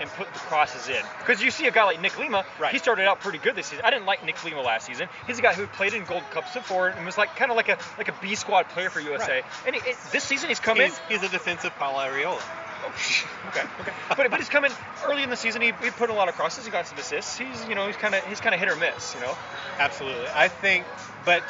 and 0.00 0.10
put 0.10 0.32
the 0.32 0.38
crosses 0.40 0.88
in 0.88 1.02
because 1.20 1.42
you 1.42 1.50
see 1.50 1.66
a 1.66 1.70
guy 1.70 1.84
like 1.84 2.00
Nick 2.00 2.18
Lima 2.18 2.44
Right. 2.58 2.72
he 2.72 2.78
started 2.78 3.06
out 3.06 3.20
pretty 3.20 3.38
good 3.38 3.54
this 3.54 3.66
season 3.66 3.84
I 3.84 3.90
didn't 3.90 4.06
like 4.06 4.24
Nick 4.24 4.42
Lima 4.44 4.60
last 4.62 4.86
season 4.86 5.08
he's 5.26 5.38
a 5.38 5.42
guy 5.42 5.54
who 5.54 5.66
played 5.66 5.94
in 5.94 6.04
Gold 6.04 6.22
Cups 6.30 6.54
before 6.54 6.88
and 6.88 7.04
was 7.06 7.16
like 7.18 7.36
kind 7.36 7.50
of 7.50 7.56
like 7.56 7.68
a 7.68 7.78
like 7.98 8.08
a 8.08 8.14
B 8.22 8.34
squad 8.34 8.68
player 8.70 8.90
for 8.90 9.00
USA 9.00 9.34
Right. 9.36 9.44
and 9.66 9.74
he, 9.76 9.90
it, 9.90 9.96
this 10.12 10.24
season 10.24 10.48
he's 10.48 10.60
come 10.60 10.78
in 10.78 10.90
He's, 10.90 11.20
he's 11.20 11.22
a 11.22 11.28
defensive 11.28 11.72
Paul 11.78 11.94
Arriola. 11.94 12.40
Oh, 12.86 12.88
okay, 13.48 13.62
okay. 13.80 13.92
But, 14.10 14.30
but 14.30 14.38
he's 14.38 14.48
coming 14.50 14.70
early 15.06 15.22
in 15.22 15.30
the 15.30 15.36
season. 15.36 15.62
He, 15.62 15.68
he 15.82 15.90
put 15.90 16.10
in 16.10 16.16
a 16.16 16.18
lot 16.18 16.28
of 16.28 16.34
crosses. 16.34 16.66
He 16.66 16.70
got 16.70 16.86
some 16.86 16.98
assists. 16.98 17.38
He's 17.38 17.66
you 17.66 17.74
know 17.74 17.86
he's 17.86 17.96
kind 17.96 18.14
of 18.14 18.22
he's 18.26 18.40
kind 18.40 18.54
of 18.54 18.60
hit 18.60 18.68
or 18.70 18.76
miss. 18.76 19.14
You 19.14 19.22
know. 19.22 19.34
Absolutely. 19.78 20.26
I 20.34 20.48
think, 20.48 20.84
but 21.24 21.42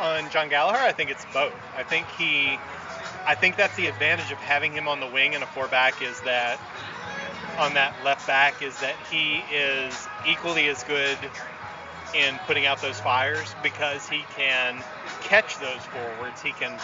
on 0.00 0.30
Jon 0.30 0.48
Gallagher, 0.48 0.78
I 0.78 0.92
think 0.92 1.10
it's 1.10 1.26
both. 1.34 1.52
I 1.76 1.82
think 1.82 2.06
he, 2.16 2.58
I 3.26 3.34
think 3.34 3.56
that's 3.56 3.76
the 3.76 3.86
advantage 3.88 4.32
of 4.32 4.38
having 4.38 4.72
him 4.72 4.88
on 4.88 5.00
the 5.00 5.06
wing 5.06 5.34
and 5.34 5.44
a 5.44 5.46
four 5.48 5.68
back 5.68 6.00
is 6.00 6.18
that 6.22 6.58
on 7.58 7.74
that 7.74 7.92
left 8.04 8.26
back 8.26 8.62
is 8.62 8.78
that 8.80 8.94
he 9.10 9.42
is 9.52 10.08
equally 10.26 10.68
as 10.68 10.84
good 10.84 11.18
in 12.14 12.38
putting 12.46 12.66
out 12.66 12.80
those 12.80 12.98
fires 13.00 13.54
because 13.62 14.08
he 14.08 14.24
can 14.36 14.82
catch 15.22 15.58
those 15.58 15.82
forwards. 15.86 16.40
He 16.40 16.52
can 16.52 16.78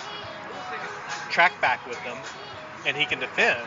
track 1.31 1.59
back 1.61 1.87
with 1.87 2.03
them 2.05 2.16
and 2.87 2.97
he 2.97 3.07
can 3.07 3.20
defend, 3.20 3.66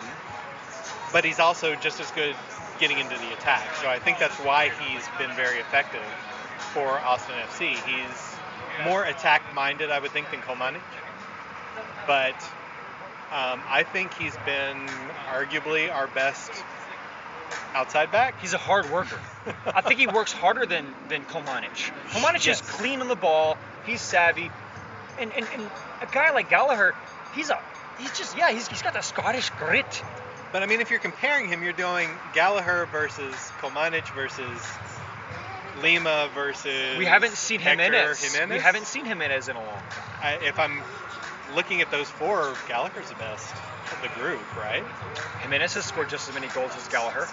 but 1.13 1.23
he's 1.23 1.39
also 1.39 1.75
just 1.75 1.99
as 1.99 2.11
good 2.11 2.35
getting 2.79 2.99
into 2.99 3.17
the 3.17 3.33
attack. 3.33 3.73
So 3.81 3.87
I 3.89 3.99
think 3.99 4.19
that's 4.19 4.35
why 4.39 4.69
he's 4.69 5.07
been 5.17 5.35
very 5.35 5.59
effective 5.59 6.03
for 6.73 6.99
Austin 6.99 7.35
FC. 7.35 7.75
He's 7.87 8.35
more 8.85 9.03
attack 9.05 9.41
minded, 9.55 9.89
I 9.89 9.99
would 9.99 10.11
think, 10.11 10.29
than 10.29 10.41
Kolmani. 10.41 10.79
But 12.05 12.35
um, 13.31 13.61
I 13.67 13.83
think 13.91 14.13
he's 14.13 14.37
been 14.45 14.87
arguably 15.33 15.93
our 15.93 16.07
best 16.07 16.51
outside 17.73 18.11
back. 18.11 18.39
He's 18.41 18.53
a 18.53 18.57
hard 18.57 18.89
worker. 18.89 19.19
I 19.65 19.81
think 19.81 19.99
he 19.99 20.07
works 20.07 20.31
harder 20.33 20.65
than 20.65 20.85
than 21.09 21.23
Kolmanic. 21.25 21.91
Kolmanic 22.09 22.45
Yes. 22.45 22.61
is 22.61 22.69
clean 22.69 23.01
on 23.01 23.07
the 23.07 23.15
ball. 23.15 23.57
He's 23.85 24.01
savvy, 24.01 24.51
and, 25.19 25.31
and 25.33 25.45
and 25.53 25.69
a 26.01 26.05
guy 26.11 26.31
like 26.31 26.49
Gallagher, 26.49 26.95
he's 27.33 27.49
a 27.49 27.59
he's 27.99 28.11
just 28.17 28.37
yeah 28.37 28.51
he's, 28.51 28.67
he's 28.67 28.81
got 28.81 28.93
that 28.93 29.05
Scottish 29.05 29.49
grit. 29.51 30.03
But 30.51 30.63
I 30.63 30.65
mean, 30.65 30.79
if 30.81 30.89
you're 30.91 30.99
comparing 30.99 31.47
him, 31.49 31.61
you're 31.63 31.73
doing 31.73 32.09
Gallagher 32.33 32.85
versus 32.91 33.35
Kolmanic 33.59 34.07
versus 34.15 34.61
Lima 35.81 36.29
versus. 36.33 36.97
We 36.97 37.05
haven't 37.05 37.33
seen 37.33 37.59
Hector 37.59 37.83
Jimenez. 37.83 38.33
Jimenez. 38.33 38.55
We 38.55 38.61
haven't 38.61 38.87
seen 38.87 39.05
Jimenez 39.05 39.47
in 39.49 39.55
a 39.55 39.59
long 39.59 39.81
time. 39.89 40.03
I, 40.21 40.33
if 40.45 40.57
I'm 40.59 40.81
looking 41.53 41.81
at 41.81 41.91
those 41.91 42.09
four, 42.09 42.55
Gallagher's 42.67 43.09
the 43.09 43.15
best 43.15 43.53
of 43.91 44.01
the 44.01 44.07
group, 44.19 44.41
right? 44.57 44.83
Jimenez 45.41 45.75
has 45.75 45.85
scored 45.85 46.09
just 46.09 46.27
as 46.27 46.33
many 46.33 46.47
goals 46.47 46.71
as 46.75 46.87
Gallagher. 46.87 47.27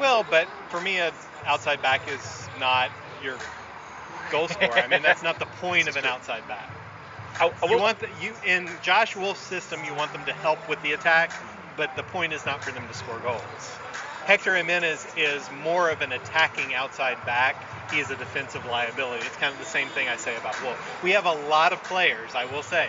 Well, 0.00 0.24
but 0.28 0.48
for 0.70 0.80
me, 0.80 0.96
an 0.96 1.12
outside 1.46 1.82
back 1.82 2.08
is 2.08 2.48
not 2.58 2.90
your 3.22 3.36
goal 4.32 4.48
scorer. 4.48 4.72
I 4.72 4.88
mean, 4.88 5.02
that's 5.02 5.22
not 5.22 5.38
the 5.38 5.46
point 5.60 5.88
of 5.88 5.96
an 5.96 6.06
outside 6.06 6.48
back. 6.48 6.70
I, 7.38 7.52
I 7.62 7.70
You 7.70 7.78
want 7.78 8.00
the, 8.00 8.08
you 8.22 8.34
in 8.46 8.68
Josh 8.82 9.14
Wolff's 9.14 9.40
system, 9.40 9.80
you 9.84 9.94
want 9.94 10.12
them 10.12 10.24
to 10.24 10.32
help 10.32 10.66
with 10.68 10.82
the 10.82 10.92
attack, 10.92 11.30
but 11.76 11.94
the 11.96 12.02
point 12.02 12.32
is 12.32 12.44
not 12.46 12.64
for 12.64 12.72
them 12.72 12.88
to 12.88 12.94
score 12.94 13.18
goals. 13.18 13.42
Hector 14.24 14.56
Jimenez 14.56 15.06
is 15.16 15.42
more 15.62 15.90
of 15.90 16.00
an 16.00 16.12
attacking 16.12 16.72
outside 16.74 17.18
back. 17.26 17.56
He 17.92 17.98
is 17.98 18.10
a 18.10 18.16
defensive 18.16 18.64
liability. 18.66 19.24
It's 19.26 19.36
kind 19.36 19.52
of 19.52 19.58
the 19.58 19.66
same 19.66 19.88
thing 19.88 20.08
I 20.08 20.16
say 20.16 20.36
about 20.36 20.62
Wolff. 20.62 21.02
We 21.02 21.10
have 21.10 21.26
a 21.26 21.32
lot 21.48 21.72
of 21.72 21.82
players, 21.84 22.34
I 22.34 22.46
will 22.46 22.62
say, 22.62 22.88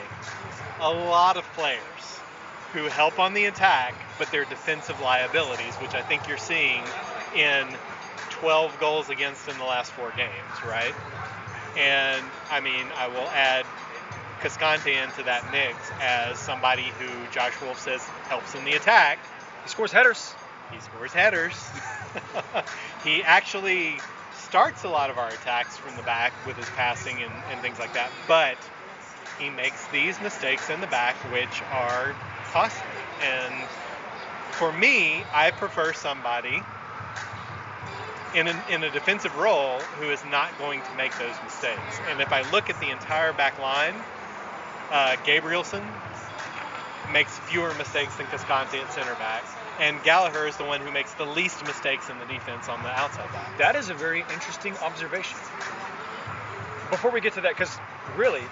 a 0.80 0.92
lot 0.92 1.38
of 1.38 1.44
players 1.54 2.21
who 2.74 2.86
help 2.86 3.20
on 3.20 3.34
the 3.34 3.46
attack, 3.46 3.94
but 4.18 4.32
they're 4.32 4.46
defensive 4.46 5.00
liabilities, 5.02 5.76
which 5.76 5.94
I 5.94 6.02
think 6.02 6.28
you're 6.28 6.38
seeing 6.38 6.84
in 7.36 7.68
12 8.30 8.80
goals 8.80 9.10
against 9.10 9.48
in 9.48 9.58
the 9.58 9.64
last 9.64 9.92
four 9.92 10.12
games, 10.16 10.32
right? 10.68 10.94
And 11.78 12.24
I 12.50 12.60
mean, 12.60 12.86
I 12.98 13.08
will 13.08 13.28
add 13.34 13.66
Cascante 14.42 15.04
into 15.04 15.24
that 15.24 15.52
mix 15.52 15.78
as 16.02 16.40
somebody 16.40 16.92
who 17.00 17.08
Josh 17.32 17.54
Wolff 17.62 17.80
says 17.80 18.02
helps 18.28 18.56
in 18.56 18.66
the 18.66 18.74
attack. 18.74 19.20
he 19.64 19.70
scores 19.70 19.92
headers. 19.92 20.34
He 20.72 20.80
scores 20.80 21.12
headers. 21.12 21.56
he 23.04 23.22
actually 23.24 24.00
starts 24.34 24.84
a 24.84 24.90
lot 24.90 25.10
of 25.10 25.18
our 25.18 25.30
attacks 25.30 25.78
from 25.78 25.96
the 25.96 26.04
back 26.04 26.34
with 26.46 26.58
his 26.58 26.68
passing 26.70 27.22
and, 27.22 27.32
and 27.52 27.62
things 27.62 27.80
like 27.80 27.94
that, 27.94 28.12
but 28.28 28.58
he 29.40 29.50
makes 29.50 29.88
these 29.88 30.20
mistakes 30.22 30.70
in 30.70 30.82
the 30.82 30.88
back 30.88 31.16
which 31.32 31.62
are 31.72 32.16
costly. 32.52 32.88
And 33.24 33.54
for 34.54 34.72
me, 34.72 35.24
I 35.34 35.52
prefer 35.52 35.94
somebody 35.94 36.64
in, 38.36 38.48
an, 38.48 38.58
in 38.70 38.84
a 38.84 38.92
defensive 38.92 39.36
role 39.38 39.80
who 40.00 40.10
is 40.10 40.24
not 40.26 40.58
going 40.58 40.82
to 40.82 40.96
make 40.96 41.18
those 41.18 41.36
mistakes. 41.44 42.00
And 42.10 42.22
if 42.22 42.32
I 42.32 42.50
look 42.52 42.70
at 42.70 42.80
the 42.80 42.90
entire 42.90 43.34
back 43.34 43.60
line, 43.60 43.96
uh, 44.92 45.16
Gabrielsen 45.26 45.84
makes 47.12 47.38
fewer 47.40 47.74
mistakes 47.76 48.16
than 48.16 48.26
Cascante 48.28 48.82
at 48.82 48.94
center 48.94 49.16
back, 49.16 49.44
and 49.80 50.02
Gallagher 50.04 50.48
is 50.48 50.56
the 50.58 50.64
one 50.64 50.80
who 50.82 50.92
makes 50.92 51.14
the 51.14 51.26
least 51.26 51.66
mistakes 51.66 52.10
in 52.10 52.18
the 52.20 52.26
defense 52.26 52.70
on 52.70 52.82
the 52.84 52.90
outside 52.90 53.32
back. 53.34 53.58
That 53.58 53.76
is 53.76 53.90
a 53.90 53.94
very 53.94 54.22
interesting 54.34 54.76
observation. 54.78 55.38
Before 56.90 57.12
we 57.12 57.22
get 57.22 57.34
to 57.34 57.42
that, 57.42 57.54
because 57.54 57.80
really, 58.16 58.44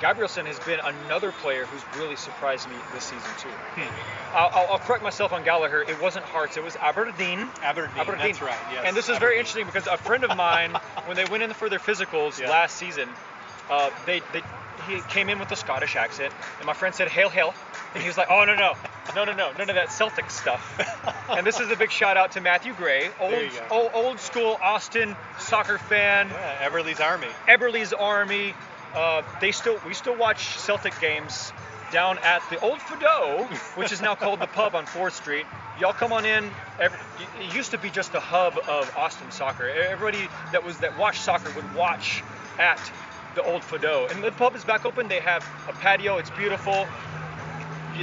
Gabrielsen 0.00 0.46
has 0.46 0.58
been 0.60 0.78
another 0.80 1.32
player 1.32 1.64
who's 1.64 1.82
really 1.98 2.16
surprised 2.16 2.68
me 2.68 2.76
this 2.92 3.04
season 3.04 3.30
too. 3.38 3.48
Hmm. 3.48 4.36
I'll, 4.36 4.50
I'll, 4.52 4.72
I'll 4.72 4.78
correct 4.78 5.02
myself 5.02 5.32
on 5.32 5.42
Gallagher. 5.44 5.82
It 5.82 6.00
wasn't 6.02 6.24
Hearts. 6.26 6.56
It 6.56 6.64
was 6.64 6.76
Aberdeen. 6.76 7.48
Aberdeen, 7.62 7.96
Aberdeen. 7.98 8.26
that's 8.26 8.42
right. 8.42 8.58
Yes. 8.72 8.82
and 8.86 8.96
this 8.96 9.08
is 9.08 9.16
very 9.18 9.38
interesting 9.38 9.64
because 9.66 9.86
a 9.86 9.96
friend 9.96 10.24
of 10.24 10.36
mine, 10.36 10.72
when 11.06 11.16
they 11.16 11.24
went 11.24 11.42
in 11.42 11.52
for 11.54 11.68
their 11.70 11.78
physicals 11.78 12.38
Yeah. 12.38 12.50
last 12.50 12.76
season, 12.76 13.08
uh, 13.70 13.90
they, 14.04 14.20
they 14.32 14.42
he 14.86 15.00
came 15.08 15.30
in 15.30 15.38
with 15.38 15.50
a 15.50 15.56
Scottish 15.56 15.96
accent, 15.96 16.34
and 16.58 16.66
my 16.66 16.74
friend 16.74 16.94
said 16.94 17.08
"Hail, 17.08 17.30
hail," 17.30 17.54
and 17.94 18.02
he 18.02 18.08
was 18.08 18.18
like, 18.18 18.28
"Oh 18.30 18.44
no, 18.44 18.54
no, 18.54 18.74
no, 19.16 19.24
no, 19.24 19.32
no, 19.32 19.50
none 19.52 19.70
of 19.70 19.74
that 19.74 19.90
Celtic 19.90 20.30
stuff." 20.30 20.60
and 21.30 21.46
this 21.46 21.58
is 21.60 21.70
a 21.70 21.76
big 21.76 21.90
shout 21.90 22.18
out 22.18 22.32
to 22.32 22.42
Matthew 22.42 22.74
Gray, 22.74 23.08
old, 23.18 23.32
There 23.32 23.44
you 23.44 23.50
go. 23.50 23.66
old, 23.70 23.90
old 23.94 24.20
school 24.20 24.58
Austin 24.62 25.16
soccer 25.38 25.78
fan. 25.78 26.28
Yeah, 26.28 26.58
Everly's 26.60 27.00
Army. 27.00 27.26
Everly's 27.48 27.94
Army. 27.94 28.54
Uh, 28.94 29.22
they 29.40 29.52
still 29.52 29.78
we 29.86 29.94
still 29.94 30.16
watch 30.16 30.58
Celtic 30.58 30.98
games 31.00 31.52
down 31.92 32.18
at 32.18 32.42
the 32.50 32.58
Old 32.60 32.78
Fado, 32.78 33.46
which 33.76 33.92
is 33.92 34.00
now 34.00 34.14
called 34.14 34.40
the 34.40 34.46
Pub 34.46 34.74
on 34.74 34.86
Fourth 34.86 35.14
Street. 35.14 35.46
Y'all 35.78 35.92
come 35.92 36.12
on 36.12 36.24
in. 36.24 36.50
It 36.80 36.92
used 37.54 37.72
to 37.72 37.78
be 37.78 37.90
just 37.90 38.12
the 38.12 38.20
hub 38.20 38.58
of 38.68 38.94
Austin 38.96 39.30
soccer. 39.30 39.68
Everybody 39.68 40.28
that 40.52 40.64
was 40.64 40.78
that 40.78 40.98
watched 40.98 41.22
soccer 41.22 41.50
would 41.54 41.74
watch 41.74 42.22
at 42.58 42.80
the 43.34 43.42
Old 43.42 43.62
Fado, 43.62 44.10
and 44.10 44.24
the 44.24 44.32
pub 44.32 44.56
is 44.56 44.64
back 44.64 44.86
open. 44.86 45.08
They 45.08 45.20
have 45.20 45.46
a 45.68 45.72
patio. 45.72 46.16
It's 46.16 46.30
beautiful. 46.30 46.86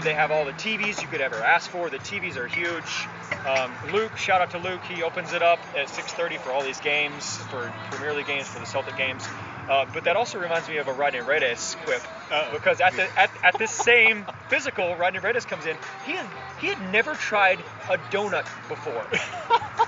They 0.01 0.13
have 0.13 0.31
all 0.31 0.43
the 0.45 0.53
TVs 0.53 1.01
you 1.01 1.07
could 1.07 1.21
ever 1.21 1.35
ask 1.35 1.69
for. 1.69 1.89
The 1.89 1.99
TVs 1.99 2.35
are 2.35 2.47
huge. 2.47 3.07
Um, 3.45 3.71
Luke, 3.91 4.17
shout 4.17 4.41
out 4.41 4.51
to 4.51 4.57
Luke. 4.57 4.81
He 4.85 5.03
opens 5.03 5.33
it 5.33 5.43
up 5.43 5.59
at 5.75 5.87
6:30 5.87 6.37
for 6.39 6.51
all 6.51 6.63
these 6.63 6.79
games, 6.79 7.37
for 7.37 7.71
Premier 7.91 8.13
League 8.13 8.25
games, 8.25 8.47
for 8.47 8.59
the 8.59 8.65
Celtic 8.65 8.97
games. 8.97 9.27
Uh, 9.69 9.85
but 9.93 10.03
that 10.03 10.15
also 10.15 10.39
reminds 10.39 10.67
me 10.67 10.77
of 10.77 10.87
a 10.87 10.93
Rodney 10.93 11.21
Redes 11.21 11.77
quip 11.85 12.01
Uh-oh. 12.31 12.51
because 12.53 12.81
at 12.81 12.93
the 12.93 13.03
at, 13.19 13.31
at 13.43 13.57
this 13.57 13.71
same 13.71 14.25
physical, 14.49 14.95
Rodney 14.95 15.19
Redes 15.19 15.45
comes 15.45 15.65
in. 15.65 15.77
He 16.05 16.11
had 16.13 16.25
he 16.59 16.67
had 16.67 16.91
never 16.91 17.13
tried 17.13 17.59
a 17.89 17.97
donut 18.11 18.45
before. 18.67 19.05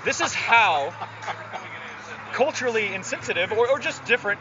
this 0.04 0.20
is 0.20 0.32
how 0.34 0.92
culturally 2.32 2.92
insensitive 2.94 3.52
or, 3.52 3.68
or 3.68 3.78
just 3.78 4.04
different 4.04 4.40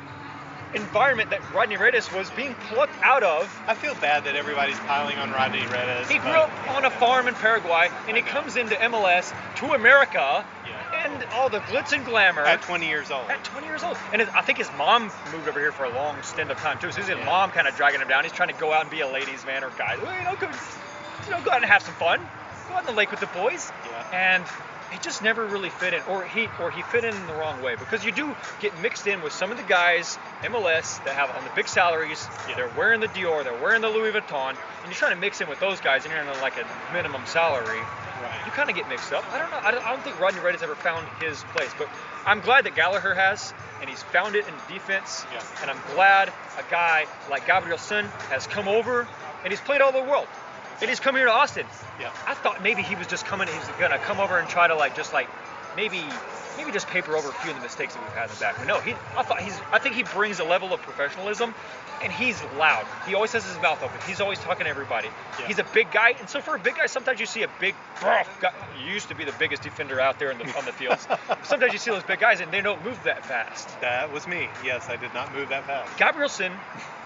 environment 0.74 1.30
that 1.30 1.40
Rodney 1.54 1.78
Redes 1.78 2.12
was 2.12 2.30
being 2.32 2.54
plucked 2.70 2.96
out 3.02 3.24
of. 3.24 3.62
I 3.68 3.76
feel 3.76 3.96
bad 3.96 4.26
that 4.26 4.36
everybody's 4.36 4.80
piling 4.80 5.18
on 5.18 5.32
Rodney 5.32 5.62
Redes. 5.68 6.10
He 6.10 6.18
grew 6.18 6.32
up 6.32 6.52
on 6.76 6.84
a 6.84 6.90
farm 6.90 7.28
in 7.28 7.34
Paraguay, 7.36 7.90
and 8.08 8.18
he 8.18 8.24
comes 8.24 8.58
into 8.58 8.76
MLS 8.76 9.34
to 9.58 9.74
America, 9.74 10.46
Yeah. 10.68 10.85
And 10.94 11.24
all 11.34 11.50
the 11.50 11.60
glitz 11.62 11.92
and 11.94 12.06
glamour. 12.06 12.46
at 12.46 12.62
20 12.62 12.88
years 12.88 13.12
old. 13.12 13.30
At 13.30 13.44
20 13.44 13.68
years 13.68 13.84
old, 13.84 13.98
and 14.14 14.22
I 14.22 14.42
think 14.42 14.58
his 14.58 14.70
mom 14.78 15.12
moved 15.32 15.48
over 15.48 15.60
here 15.60 15.72
for 15.72 15.86
a 15.86 15.90
long 15.90 16.22
stint 16.24 16.52
of 16.52 16.58
time 16.60 16.80
too. 16.80 16.92
So 16.92 17.02
his 17.02 17.10
Yeah. 17.10 17.26
mom 17.26 17.52
kind 17.52 17.68
of 17.68 17.76
dragging 17.76 18.02
him 18.02 18.08
down. 18.08 18.24
He's 18.24 18.34
trying 18.34 18.50
to 18.50 18.56
go 18.56 18.72
out 18.74 18.82
and 18.82 18.90
be 18.90 19.02
a 19.02 19.08
ladies' 19.08 19.46
man 19.46 19.64
or 19.64 19.70
guy. 19.72 19.96
You 19.96 20.24
know, 20.24 20.36
go, 20.36 20.48
you 21.26 21.32
know, 21.32 21.42
go 21.42 21.52
out 21.52 21.58
and 21.58 21.66
have 21.66 21.84
some 21.84 21.94
fun. 21.96 22.20
Go 22.70 22.76
out 22.76 22.82
in 22.82 22.86
the 22.88 22.94
lake 22.94 23.12
with 23.12 23.20
the 23.20 23.28
boys. 23.28 23.72
Yeah. 23.86 24.04
And 24.14 24.46
he 24.96 25.02
just 25.02 25.22
never 25.22 25.46
really 25.46 25.70
fit 25.70 25.94
in, 25.94 26.02
or 26.10 26.24
he 26.24 26.48
or 26.60 26.72
he 26.72 26.82
fit 26.84 27.04
in 27.04 27.14
in 27.14 27.28
the 27.28 27.34
wrong 27.34 27.62
way 27.62 27.76
because 27.76 28.06
you 28.06 28.12
do 28.14 28.34
get 28.62 28.80
mixed 28.82 29.08
in 29.08 29.22
with 29.22 29.34
some 29.34 29.52
of 29.52 29.58
the 29.58 29.64
guys 29.64 30.18
MLS 30.44 31.04
that 31.04 31.16
have 31.16 31.30
on 31.36 31.44
the 31.44 31.50
big 31.54 31.68
salaries. 31.68 32.26
They're 32.56 32.72
wearing 32.78 33.02
the 33.02 33.08
Dior, 33.10 33.44
they're 33.44 33.62
wearing 33.62 33.82
the 33.82 33.90
Louis 33.90 34.12
Vuitton, 34.14 34.50
and 34.52 34.58
you're 34.86 34.94
trying 34.94 35.14
to 35.14 35.20
mix 35.20 35.42
in 35.42 35.50
with 35.50 35.60
those 35.60 35.82
guys, 35.82 36.06
and 36.06 36.14
you're 36.14 36.24
in 36.24 36.42
like 36.42 36.56
a 36.58 36.94
minimum 36.94 37.26
salary 37.26 37.82
Right. 38.22 38.46
you 38.46 38.52
kind 38.54 38.70
of 38.70 38.78
get 38.78 38.88
mixed 38.88 39.12
up. 39.12 39.26
I 39.34 39.40
don't 39.40 39.52
know. 39.52 39.60
I 39.62 39.72
don't, 39.72 39.86
I 39.86 39.92
don't 39.92 40.02
think 40.02 40.18
Rodney 40.22 40.40
Reddy's 40.40 40.64
ever 40.64 40.76
found 40.76 41.06
his 41.22 41.44
place, 41.54 41.70
but 41.78 41.90
I'm 42.26 42.40
glad 42.40 42.64
that 42.66 42.74
Gallagher 42.74 43.14
has, 43.14 43.54
and 43.82 43.90
he's 43.90 44.02
found 44.04 44.38
it 44.38 44.48
in 44.48 44.54
defense. 44.74 45.26
Yeah. 45.34 45.44
And 45.62 45.70
I'm 45.70 45.80
glad 45.94 46.30
a 46.58 46.72
guy 46.72 47.08
like 47.30 47.46
Gabrielsen 47.46 48.06
has 48.30 48.48
come 48.48 48.70
over, 48.70 49.06
and 49.44 49.52
he's 49.52 49.60
played 49.60 49.82
all 49.82 49.90
over 49.90 50.00
the 50.00 50.10
world, 50.10 50.28
and 50.82 50.90
he's 50.90 51.00
come 51.00 51.16
here 51.16 51.26
to 51.26 51.32
Austin. 51.32 51.66
Yeah. 52.00 52.12
I 52.28 52.34
thought 52.34 52.62
maybe 52.62 52.82
he 52.82 52.96
was 52.96 53.08
just 53.08 53.26
coming. 53.26 53.48
He's 53.48 53.68
gonna 53.80 54.00
come 54.00 54.20
over 54.20 54.38
and 54.38 54.48
try 54.48 54.68
to 54.68 54.76
like 54.76 54.96
just 54.96 55.14
like 55.14 55.30
maybe 55.76 56.04
maybe 56.58 56.72
just 56.72 56.88
paper 56.88 57.16
over 57.16 57.30
a 57.30 57.34
few 57.34 57.52
of 57.52 57.58
the 57.58 57.64
mistakes 57.64 57.94
that 57.94 58.04
we've 58.04 58.14
had 58.14 58.30
in 58.30 58.36
the 58.36 58.40
back. 58.40 58.58
But 58.58 58.68
no, 58.68 58.80
he. 58.80 58.94
I 59.16 59.24
thought 59.24 59.42
he's. 59.42 59.60
I 59.72 59.80
think 59.80 59.96
he 59.96 60.04
brings 60.04 60.40
a 60.40 60.44
level 60.44 60.74
of 60.74 60.82
professionalism, 60.82 61.54
and 62.02 62.12
he's 62.12 62.42
loud. 62.58 62.86
He 63.08 63.16
always 63.16 63.32
has 63.34 63.46
his 63.46 63.60
mouth 63.62 63.82
open. 63.84 63.98
He's 64.08 64.22
always 64.22 64.40
talking 64.40 64.66
to 64.66 64.70
everybody. 64.70 65.10
Yeah. 65.40 65.48
He's 65.48 65.60
a 65.60 65.66
big 65.74 65.92
guy, 65.92 66.16
and 66.20 66.30
so 66.30 66.42
for 66.42 66.56
a 66.56 66.60
big 66.60 66.76
guy, 66.76 66.86
sometimes 66.88 67.20
you 67.20 67.26
see 67.26 67.44
a 67.44 67.50
big, 67.60 67.76
guy. 68.02 68.26
You 68.84 68.92
used 68.92 69.10
to 69.10 69.16
be 69.16 69.26
the 69.26 69.34
biggest 69.38 69.64
defender 69.64 70.00
out 70.00 70.20
there 70.20 70.32
in 70.32 70.38
the, 70.38 70.58
on 70.58 70.66
the 70.66 70.72
fields. 70.72 71.08
sometimes 71.44 71.74
you 71.74 71.80
see 71.80 71.92
those 71.92 72.04
big 72.04 72.20
guys, 72.20 72.40
and 72.40 72.52
they 72.52 72.62
don't 72.62 72.84
move 72.84 73.02
that 73.04 73.26
fast. 73.26 73.80
That 73.82 74.12
was 74.12 74.28
me. 74.28 74.50
Yes, 74.64 74.90
I 74.90 74.96
did 74.96 75.14
not 75.14 75.34
move 75.34 75.50
that 75.50 75.66
fast. 75.66 75.98
Gabrielsen 75.98 76.52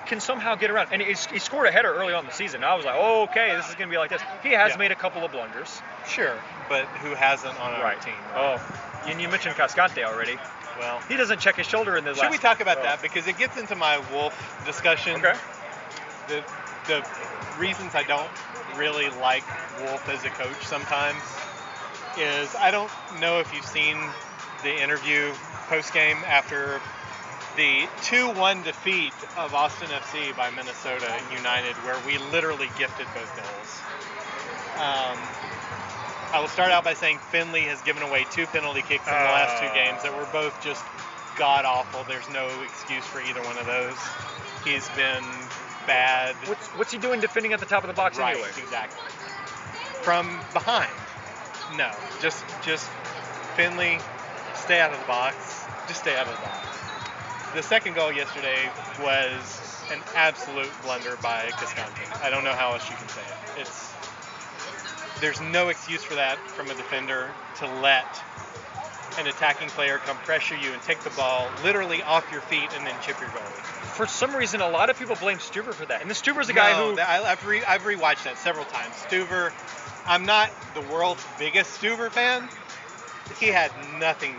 can 0.10 0.20
somehow 0.20 0.56
get 0.56 0.72
around, 0.72 0.90
and 0.92 1.02
he 1.02 1.14
scored 1.14 1.68
a 1.68 1.72
header 1.72 1.94
early 1.94 2.14
on 2.14 2.22
in 2.22 2.26
the 2.26 2.34
season. 2.34 2.64
I 2.64 2.76
was 2.76 2.84
like, 2.84 2.96
oh, 2.98 3.24
okay, 3.24 3.56
this 3.56 3.70
is 3.70 3.76
gonna 3.76 3.92
be 3.92 3.98
like 3.98 4.10
this. 4.10 4.22
He 4.44 4.50
has 4.50 4.72
Yeah. 4.72 4.78
made 4.78 4.92
a 4.92 4.96
couple 4.96 5.24
of 5.24 5.32
blunders. 5.32 5.82
Sure, 6.08 6.36
but 6.68 6.86
who 7.04 7.14
hasn't 7.16 7.58
on 7.62 7.74
our 7.74 7.96
team? 7.96 8.16
Oh, 8.36 8.60
and 9.06 9.22
you 9.22 9.30
mentioned 9.30 9.56
Cascante 9.56 10.04
already. 10.04 10.38
Well, 10.80 11.00
He 11.08 11.16
doesn't 11.18 11.40
check 11.40 11.56
his 11.58 11.68
shoulder 11.68 11.96
in 11.98 12.06
the 12.06 12.14
should 12.14 12.22
last. 12.24 12.32
we 12.32 12.38
talk 12.38 12.60
about 12.62 12.80
oh. 12.80 12.84
that 12.84 13.02
because 13.02 13.28
it 13.28 13.38
gets 13.38 13.58
into 13.58 13.76
my 13.76 14.00
Wolff 14.12 14.34
discussion. 14.66 15.18
Okay. 15.18 15.38
The 16.28 16.44
the 16.88 17.06
reasons 17.58 17.94
I 17.94 18.04
don't 18.04 18.30
really 18.76 19.10
like 19.22 19.44
Wolff 19.82 20.08
as 20.10 20.24
a 20.26 20.30
coach 20.30 20.66
sometimes 20.66 21.22
is 22.18 22.56
I 22.56 22.72
don't 22.72 22.92
know 23.20 23.40
if 23.40 23.54
you've 23.54 23.66
seen 23.66 23.98
the 24.64 24.82
interview 24.82 25.34
post 25.68 25.94
game 25.94 26.18
after 26.26 26.82
the 27.56 27.88
2-1 28.02 28.64
defeat 28.64 29.14
of 29.38 29.54
Austin 29.54 29.90
FC 29.90 30.36
by 30.36 30.50
Minnesota 30.52 31.12
United, 31.36 31.76
where 31.84 31.98
we 32.06 32.18
literally 32.32 32.70
gifted 32.78 33.08
both 33.14 33.32
goals. 33.36 33.72
Um, 34.80 35.18
I 36.32 36.40
will 36.40 36.48
start 36.48 36.72
out 36.72 36.84
by 36.84 36.94
saying 36.94 37.18
Finlay 37.32 37.62
has 37.62 37.82
given 37.82 38.04
away 38.04 38.26
two 38.32 38.46
penalty 38.46 38.82
kicks 38.82 39.08
in 39.08 39.14
the 39.14 39.20
last 39.20 39.62
two 39.62 39.70
games 39.74 40.04
that 40.04 40.16
were 40.16 40.28
both 40.32 40.62
just 40.64 40.84
god 41.38 41.66
awful. 41.66 42.04
There's 42.04 42.30
no 42.30 42.48
excuse 42.62 43.04
for 43.04 43.20
either 43.22 43.42
one 43.42 43.58
of 43.58 43.66
those. 43.66 43.98
He's 44.64 44.88
been 44.90 45.24
bad. 45.88 46.36
What's 46.48 46.68
what's 46.78 46.92
he 46.92 47.00
doing 47.00 47.20
defending 47.20 47.54
at 47.54 47.60
the 47.60 47.66
top 47.66 47.84
of 47.84 47.88
the 47.88 47.96
box 47.96 48.18
right, 48.18 48.36
anyway? 48.36 48.50
exactly. 48.58 49.10
From 50.04 50.40
behind, 50.54 50.92
no. 51.76 51.92
Just 52.22 52.46
just 52.62 52.88
Finlay, 53.56 54.00
stay 54.54 54.80
out 54.80 54.94
of 54.94 55.00
the 55.00 55.08
box. 55.08 55.66
Just 55.88 56.02
stay 56.02 56.16
out 56.16 56.28
of 56.28 56.36
the 56.36 56.42
box. 56.42 56.69
The 57.56 57.64
second 57.64 57.96
goal 57.96 58.12
yesterday 58.12 58.70
was 59.04 59.84
an 59.92 60.00
absolute 60.16 60.70
blunder 60.84 61.18
by 61.22 61.48
Cascante. 61.52 62.24
I 62.24 62.30
don't 62.30 62.44
know 62.44 62.54
how 62.54 62.74
else 62.74 62.88
you 62.90 62.96
can 62.96 63.08
say 63.10 63.22
it. 63.22 63.62
It's 63.62 63.94
there's 65.20 65.42
no 65.42 65.70
excuse 65.70 66.04
for 66.04 66.16
that 66.16 66.38
from 66.38 66.70
a 66.70 66.76
defender 66.76 67.32
to 67.58 67.68
let 67.82 68.06
an 69.20 69.28
attacking 69.28 69.68
player 69.70 69.98
come 69.98 70.16
pressure 70.18 70.56
you 70.56 70.72
and 70.72 70.82
take 70.84 71.02
the 71.04 71.10
ball 71.12 71.50
literally 71.64 72.02
off 72.04 72.32
your 72.32 72.42
feet 72.42 72.70
and 72.78 72.86
then 72.86 72.96
chip 73.02 73.20
your 73.20 73.30
goalie. 73.30 73.64
For 73.96 74.06
some 74.08 74.36
reason, 74.36 74.62
a 74.62 74.70
lot 74.70 74.90
of 74.90 74.98
people 74.98 75.16
blame 75.16 75.40
Stuver 75.40 75.74
for 75.74 75.86
that, 75.88 76.02
and 76.02 76.10
the 76.10 76.14
Stuver's 76.14 76.50
a 76.50 76.54
guy 76.54 76.72
no, 76.72 76.92
who. 76.92 76.96
that- 76.98 77.10
I, 77.10 77.32
I've, 77.32 77.46
re, 77.46 77.64
I've 77.64 77.82
rewatched 77.82 78.24
that 78.24 78.38
several 78.38 78.66
times. 78.66 78.96
Stuver, 79.10 79.52
I'm 80.08 80.26
not 80.26 80.52
the 80.74 80.82
world's 80.82 81.26
biggest 81.38 81.82
Stuver 81.82 82.10
fan. 82.10 82.48
He 83.40 83.48
had 83.48 83.72
nothing 84.00 84.36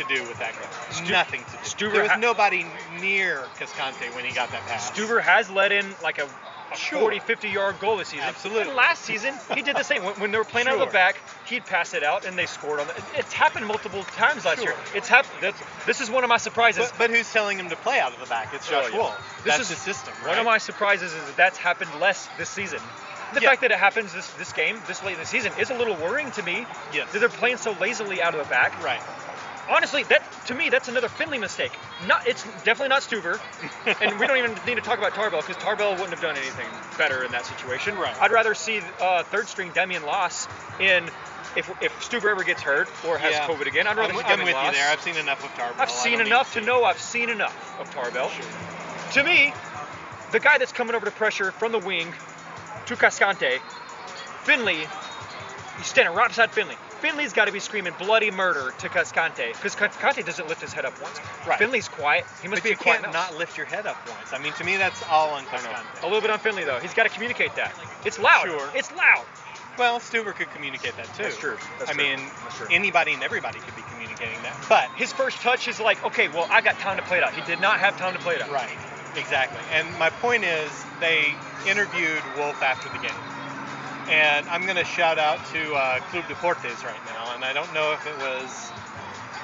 to 0.00 0.14
do 0.14 0.22
with 0.28 0.38
that 0.38 0.52
goal. 0.54 0.68
Stu- 0.90 1.12
nothing 1.12 1.42
to 1.44 1.50
do. 1.52 1.56
Stuver 1.58 1.92
there 1.92 2.02
was 2.02 2.10
ha- 2.12 2.18
nobody 2.18 2.66
near 3.00 3.44
Cascante 3.58 4.14
when 4.14 4.24
he 4.24 4.32
got 4.34 4.50
that 4.52 4.62
pass. 4.66 4.90
Stuver 4.90 5.20
has 5.20 5.50
let 5.50 5.72
in 5.72 5.86
like 6.02 6.18
a, 6.18 6.24
a 6.24 6.76
Sure. 6.76 7.00
40, 7.00 7.18
50 7.20 7.48
yard 7.48 7.80
goal 7.80 7.96
this 7.96 8.08
season. 8.08 8.26
Absolutely. 8.26 8.62
And 8.68 8.74
last 8.76 9.02
season, 9.04 9.34
he 9.54 9.62
did 9.62 9.74
the 9.76 9.82
same. 9.82 10.04
When, 10.04 10.14
when 10.14 10.30
they 10.30 10.38
were 10.38 10.44
playing 10.44 10.68
out 10.68 10.74
of 10.74 10.80
the 10.80 10.86
back, 10.92 11.16
he'd 11.46 11.66
pass 11.66 11.94
it 11.94 12.04
out 12.04 12.24
and 12.24 12.38
they 12.38 12.46
scored 12.46 12.78
on 12.80 12.88
it. 12.88 12.94
It's 13.16 13.32
happened 13.32 13.66
multiple 13.66 14.04
times 14.04 14.44
last 14.44 14.62
year. 14.62 14.74
It's 14.94 15.08
happened. 15.08 15.52
This 15.86 16.00
is 16.00 16.08
one 16.10 16.22
of 16.22 16.28
my 16.28 16.36
surprises. 16.36 16.88
But, 16.90 16.98
but 16.98 17.10
who's 17.10 17.30
telling 17.32 17.58
him 17.58 17.68
to 17.70 17.76
play 17.76 17.98
out 17.98 18.12
of 18.14 18.20
the 18.20 18.26
back? 18.26 18.54
It's 18.54 18.68
oh, 18.68 18.70
Josh 18.70 18.84
Oh, 18.86 18.92
yeah. 18.92 18.98
Wolff. 18.98 19.40
This 19.44 19.56
That's 19.56 19.60
is 19.62 19.68
the 19.70 19.74
system, 19.94 20.14
One 20.26 20.38
of 20.38 20.44
my 20.44 20.58
surprises 20.58 21.12
is 21.12 21.24
that 21.24 21.36
that's 21.36 21.58
happened 21.58 21.90
less 22.00 22.28
this 22.38 22.48
season. 22.48 22.78
The 23.34 23.40
Yeah. 23.40 23.48
fact 23.50 23.60
that 23.62 23.70
it 23.72 23.78
happens 23.78 24.12
this, 24.12 24.28
this 24.34 24.52
game, 24.52 24.80
this 24.88 25.02
late 25.04 25.14
in 25.14 25.20
the 25.20 25.26
season, 25.26 25.52
is 25.58 25.70
a 25.70 25.74
little 25.74 25.94
worrying 25.96 26.30
to 26.32 26.42
me. 26.42 26.66
Yes. 26.92 27.12
That 27.12 27.18
they're 27.20 27.28
playing 27.28 27.58
so 27.58 27.72
lazily 27.80 28.20
out 28.22 28.34
of 28.34 28.42
the 28.44 28.48
back. 28.50 28.80
Right. 28.82 29.00
Honestly, 29.70 30.02
that 30.04 30.22
to 30.46 30.54
me, 30.54 30.68
that's 30.68 30.88
another 30.88 31.08
Finlay 31.08 31.38
mistake. 31.38 31.72
Not, 32.06 32.26
it's 32.26 32.42
definitely 32.64 32.88
not 32.88 33.02
Stuver, 33.02 33.38
and 34.00 34.18
we 34.18 34.26
don't 34.26 34.36
even 34.36 34.52
need 34.66 34.74
to 34.74 34.80
talk 34.80 34.98
about 34.98 35.14
Tarbell 35.14 35.40
because 35.42 35.56
Tarbell 35.62 35.92
wouldn't 35.92 36.10
have 36.10 36.20
done 36.20 36.36
anything 36.36 36.66
better 36.98 37.22
in 37.24 37.30
that 37.32 37.46
situation. 37.46 37.96
Right. 37.96 38.14
I'd 38.20 38.32
rather 38.32 38.54
see 38.54 38.80
uh, 39.00 39.22
third 39.24 39.46
string 39.48 39.70
Damian 39.72 40.04
Las 40.04 40.48
in 40.80 41.08
if 41.56 41.70
if 41.82 41.92
Stuver 42.00 42.30
ever 42.32 42.42
gets 42.42 42.62
hurt 42.62 42.88
or 43.06 43.16
has 43.18 43.32
Yeah. 43.32 43.46
COVID 43.46 43.66
again. 43.66 43.86
I'd 43.86 43.96
rather 43.96 44.12
I'm, 44.12 44.18
see 44.18 44.24
I'm 44.24 44.44
with 44.44 44.54
Las. 44.54 44.66
you 44.66 44.72
there. 44.72 44.90
I've 44.90 45.00
seen 45.00 45.16
enough 45.16 45.44
of 45.44 45.50
Tarbell. 45.54 45.80
I've 45.80 45.90
seen 45.90 46.20
enough 46.20 46.52
to 46.54 46.60
see- 46.60 46.66
know 46.66 46.84
I've 46.84 47.00
seen 47.00 47.30
enough 47.30 47.80
of 47.80 47.90
Tarbell. 47.94 48.30
To 49.12 49.22
me, 49.24 49.52
the 50.32 50.40
guy 50.40 50.58
that's 50.58 50.72
coming 50.72 50.94
over 50.96 51.04
to 51.06 51.12
pressure 51.12 51.52
from 51.52 51.70
the 51.72 51.78
wing 51.78 52.12
to 52.86 52.96
Cascante, 52.96 53.60
Finlay, 54.44 54.86
he's 55.76 55.86
standing 55.86 56.14
right 56.14 56.28
beside 56.28 56.50
Finlay. 56.50 56.76
Finlay's 57.00 57.32
got 57.32 57.46
to 57.46 57.52
be 57.52 57.60
screaming 57.60 57.92
bloody 57.98 58.30
murder 58.30 58.72
to 58.78 58.88
Cascante 58.88 59.52
because 59.54 59.74
Cascante 59.74 60.24
doesn't 60.24 60.48
lift 60.48 60.60
his 60.60 60.72
head 60.72 60.84
up 60.84 61.00
once. 61.02 61.18
Right. 61.46 61.58
Finlay's 61.58 61.88
quiet. 61.88 62.24
He 62.42 62.48
must 62.48 62.62
But 62.62 62.64
be 62.64 62.68
you 62.70 62.74
a 62.74 62.78
quiet 62.78 63.02
can't 63.02 63.12
not 63.12 63.36
lift 63.36 63.56
your 63.56 63.66
head 63.66 63.86
up 63.86 63.96
once. 64.08 64.32
I 64.32 64.38
mean, 64.38 64.52
to 64.54 64.64
me, 64.64 64.76
that's 64.76 65.02
all 65.10 65.30
on 65.30 65.44
Cascante. 65.44 66.02
A 66.02 66.06
little 66.06 66.20
bit 66.20 66.30
on 66.30 66.38
Finlay 66.38 66.64
though. 66.64 66.78
He's 66.78 66.94
got 66.94 67.04
to 67.04 67.08
communicate 67.10 67.54
that. 67.56 67.72
It's 68.04 68.18
loud. 68.18 68.44
Sure. 68.46 68.68
It's 68.74 68.90
loud. 68.92 69.24
Well, 69.78 69.98
Stuver 70.00 70.34
could 70.34 70.50
communicate 70.50 70.96
that 70.96 71.06
too. 71.14 71.22
That's 71.22 71.38
true. 71.38 71.56
That's 71.78 71.90
I 71.90 71.94
true. 71.94 72.04
mean, 72.04 72.20
true. 72.56 72.66
anybody 72.70 73.14
and 73.14 73.22
everybody 73.22 73.60
could 73.60 73.74
be 73.76 73.82
communicating 73.92 74.36
that. 74.42 74.56
But 74.68 74.90
His 74.96 75.12
first 75.12 75.38
touch 75.40 75.68
is 75.68 75.80
like, 75.80 76.04
okay, 76.04 76.28
well, 76.28 76.46
I 76.50 76.60
got 76.60 76.78
time 76.80 76.96
to 76.98 77.02
play 77.04 77.18
it 77.18 77.24
out. 77.24 77.32
He 77.32 77.40
did 77.42 77.60
not 77.60 77.78
have 77.80 77.96
time 77.96 78.12
to 78.12 78.18
play 78.20 78.34
it 78.34 78.42
out. 78.42 78.50
right, 78.50 78.68
exactly. 79.16 79.60
And 79.72 79.88
my 79.98 80.10
point 80.10 80.44
is, 80.44 80.70
they 81.00 81.32
interviewed 81.66 82.20
Wolff 82.36 82.60
after 82.62 82.88
the 82.90 82.98
game, 82.98 83.16
and 84.10 84.48
I'm 84.48 84.64
going 84.64 84.76
to 84.76 84.84
shout 84.84 85.18
out 85.18 85.38
to 85.52 85.74
uh, 85.74 86.00
Club 86.10 86.24
Deportes 86.24 86.84
right 86.84 87.04
now. 87.06 87.34
And 87.34 87.44
I 87.44 87.52
don't 87.52 87.72
know 87.72 87.92
if 87.92 88.04
it 88.06 88.16
was 88.18 88.72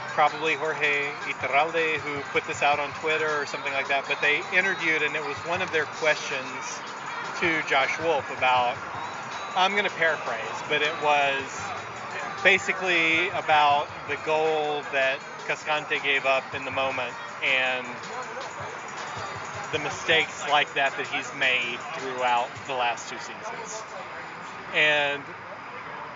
probably 0.09 0.55
Jorge 0.55 1.11
Iturralde 1.29 1.99
who 1.99 2.21
put 2.33 2.47
this 2.47 2.63
out 2.63 2.81
on 2.81 2.91
Twitter 3.01 3.29
or 3.41 3.47
something 3.47 3.73
like 3.73 3.89
that, 3.89 4.07
but 4.09 4.21
they 4.21 4.43
interviewed, 4.57 5.03
and 5.03 5.15
it 5.15 5.25
was 5.25 5.37
one 5.47 5.63
of 5.63 5.71
their 5.71 5.85
questions 6.03 6.81
to 7.41 7.63
Josh 7.69 7.99
Wolff 8.01 8.27
about. 8.37 8.77
I'm 9.55 9.73
going 9.73 9.85
to 9.85 9.91
paraphrase, 9.91 10.61
but 10.69 10.83
it 10.83 10.93
was 11.03 11.45
basically 12.43 13.29
about 13.31 13.89
the 14.09 14.19
goal 14.27 14.83
that 14.93 15.19
Cascante 15.47 16.03
gave 16.03 16.27
up 16.27 16.45
in 16.55 16.65
the 16.65 16.71
moment 16.71 17.15
and 17.45 17.87
the 19.73 19.79
mistakes 19.79 20.43
like 20.51 20.73
that 20.75 20.97
that 20.97 21.07
he's 21.09 21.33
made 21.39 21.79
throughout 21.99 22.49
the 22.67 22.75
last 22.75 23.09
two 23.09 23.19
seasons. 23.19 23.83
And 24.77 25.23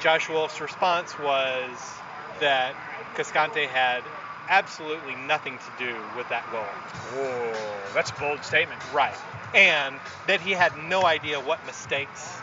Josh 0.01 0.29
Wolff's 0.29 0.61
response 0.61 1.19
was 1.19 1.79
that 2.41 2.77
Cascante 3.17 3.67
had 3.67 4.05
absolutely 4.49 5.15
nothing 5.15 5.59
to 5.59 5.71
do 5.79 5.97
with 6.17 6.29
that 6.29 6.51
goal. 6.51 6.67
Whoa, 7.15 7.81
that's 7.95 8.11
a 8.11 8.15
bold 8.15 8.45
statement. 8.45 8.81
Right. 8.93 9.17
And 9.55 9.99
that 10.27 10.41
he 10.41 10.53
had 10.53 10.77
no 10.77 11.07
idea 11.07 11.41
what 11.41 11.65
mistakes 11.65 12.43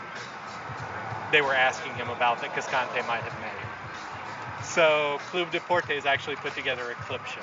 they 1.30 1.40
were 1.40 1.54
asking 1.54 1.94
him 1.94 2.08
about 2.08 2.40
that 2.40 2.54
Cascante 2.54 3.06
might 3.06 3.22
have 3.22 3.40
made. 3.40 4.64
So 4.64 5.20
Club 5.30 5.52
Deportes 5.52 6.04
actually 6.04 6.36
put 6.36 6.54
together 6.54 6.90
a 6.90 6.94
clip 6.96 7.24
show. 7.26 7.40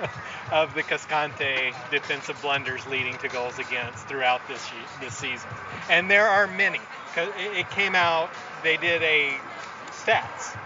of 0.50 0.74
the 0.74 0.82
Cascante 0.82 1.74
defensive 1.90 2.40
blunders 2.40 2.86
leading 2.86 3.16
to 3.18 3.28
goals 3.28 3.58
against 3.58 4.06
throughout 4.08 4.40
this 4.48 4.64
this 5.00 5.14
season, 5.14 5.48
and 5.90 6.10
there 6.10 6.26
are 6.26 6.46
many. 6.46 6.80
it 7.16 7.70
came 7.70 7.94
out. 7.94 8.30
They 8.62 8.76
did 8.76 9.02
a 9.02 9.36
stats. 9.90 10.56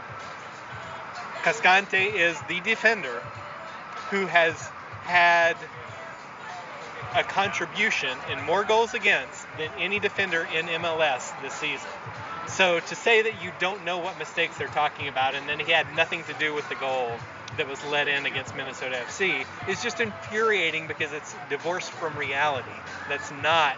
Cascante 1.42 2.14
is 2.14 2.36
the 2.48 2.60
defender 2.60 3.22
who 4.10 4.26
has 4.26 4.54
had 5.02 5.56
a 7.14 7.24
contribution 7.24 8.16
in 8.30 8.40
more 8.44 8.64
goals 8.64 8.94
against 8.94 9.46
than 9.58 9.70
any 9.78 9.98
defender 9.98 10.46
in 10.54 10.66
MLS 10.66 11.32
this 11.42 11.52
season. 11.54 11.90
So 12.46 12.80
to 12.80 12.94
say 12.94 13.22
that 13.22 13.42
you 13.42 13.52
don't 13.58 13.84
know 13.84 13.98
what 13.98 14.18
mistakes 14.18 14.56
they're 14.58 14.68
talking 14.68 15.08
about 15.08 15.34
and 15.34 15.48
then 15.48 15.58
he 15.58 15.72
had 15.72 15.86
nothing 15.94 16.24
to 16.24 16.34
do 16.34 16.54
with 16.54 16.68
the 16.68 16.74
goal 16.76 17.18
that 17.56 17.68
was 17.68 17.82
let 17.84 18.08
in 18.08 18.26
against 18.26 18.54
Minnesota 18.56 18.96
FC 19.06 19.44
is 19.68 19.82
just 19.82 20.00
infuriating 20.00 20.86
because 20.86 21.12
it's 21.12 21.34
divorced 21.48 21.90
from 21.92 22.16
reality. 22.16 22.70
That's 23.08 23.30
not 23.42 23.76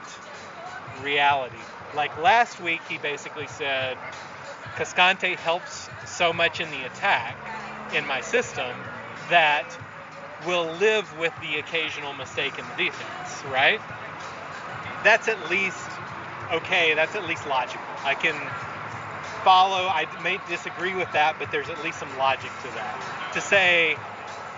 reality. 1.03 1.57
Like 1.95 2.16
last 2.18 2.61
week, 2.61 2.81
he 2.89 2.99
basically 2.99 3.47
said, 3.47 3.97
Cascante 4.77 5.37
helps 5.37 5.89
so 6.07 6.33
much 6.33 6.61
in 6.61 6.70
the 6.70 6.85
attack 6.85 7.37
in 7.95 8.07
my 8.07 8.20
system 8.20 8.77
that 9.31 9.77
we'll 10.47 10.72
live 10.75 11.16
with 11.18 11.33
the 11.41 11.59
occasional 11.59 12.12
mistake 12.12 12.59
in 12.59 12.64
the 12.77 12.85
defense, 12.85 13.45
right? 13.51 13.81
That's 15.05 15.29
at 15.29 15.51
least 15.51 15.79
okay, 16.53 16.95
that's 16.95 17.14
at 17.14 17.25
least 17.25 17.47
logical. 17.47 17.85
I 18.05 18.14
can 18.14 18.35
follow, 19.45 19.86
I 19.86 20.07
may 20.22 20.38
disagree 20.49 20.95
with 20.95 21.12
that, 21.12 21.36
but 21.38 21.53
there's 21.53 21.68
at 21.68 21.82
least 21.84 21.99
some 22.01 22.09
logic 22.18 22.51
to 22.62 22.68
that. 22.74 23.30
To 23.34 23.40
say 23.40 23.97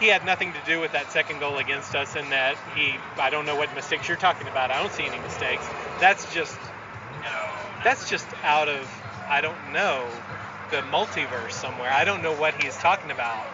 he 0.01 0.07
had 0.07 0.25
nothing 0.25 0.53
to 0.53 0.59
do 0.67 0.81
with 0.81 0.93
that 0.93 1.11
second 1.11 1.41
goal 1.41 1.59
against 1.59 1.95
us 1.95 2.17
and 2.17 2.31
that 2.33 2.57
he, 2.75 2.95
I 3.19 3.31
don't 3.31 3.47
know 3.47 3.57
what 3.57 3.75
mistakes 3.75 4.09
you're 4.09 4.17
talking 4.17 4.47
about, 4.49 4.71
I 4.71 4.81
don't 4.81 4.93
see 4.93 5.05
any 5.05 5.19
mistakes, 5.19 5.67
that's 6.01 6.33
just, 6.33 6.57
that's 7.85 8.09
just 8.09 8.27
out 8.45 8.69
of, 8.69 8.89
I 9.29 9.41
don't 9.41 9.73
know, 9.73 10.07
the 10.71 10.83
multiverse 10.93 11.53
somewhere. 11.53 11.91
I 11.91 12.05
don't 12.05 12.23
know 12.23 12.35
what 12.35 12.61
he's 12.63 12.77
talking 12.77 13.11
about 13.11 13.45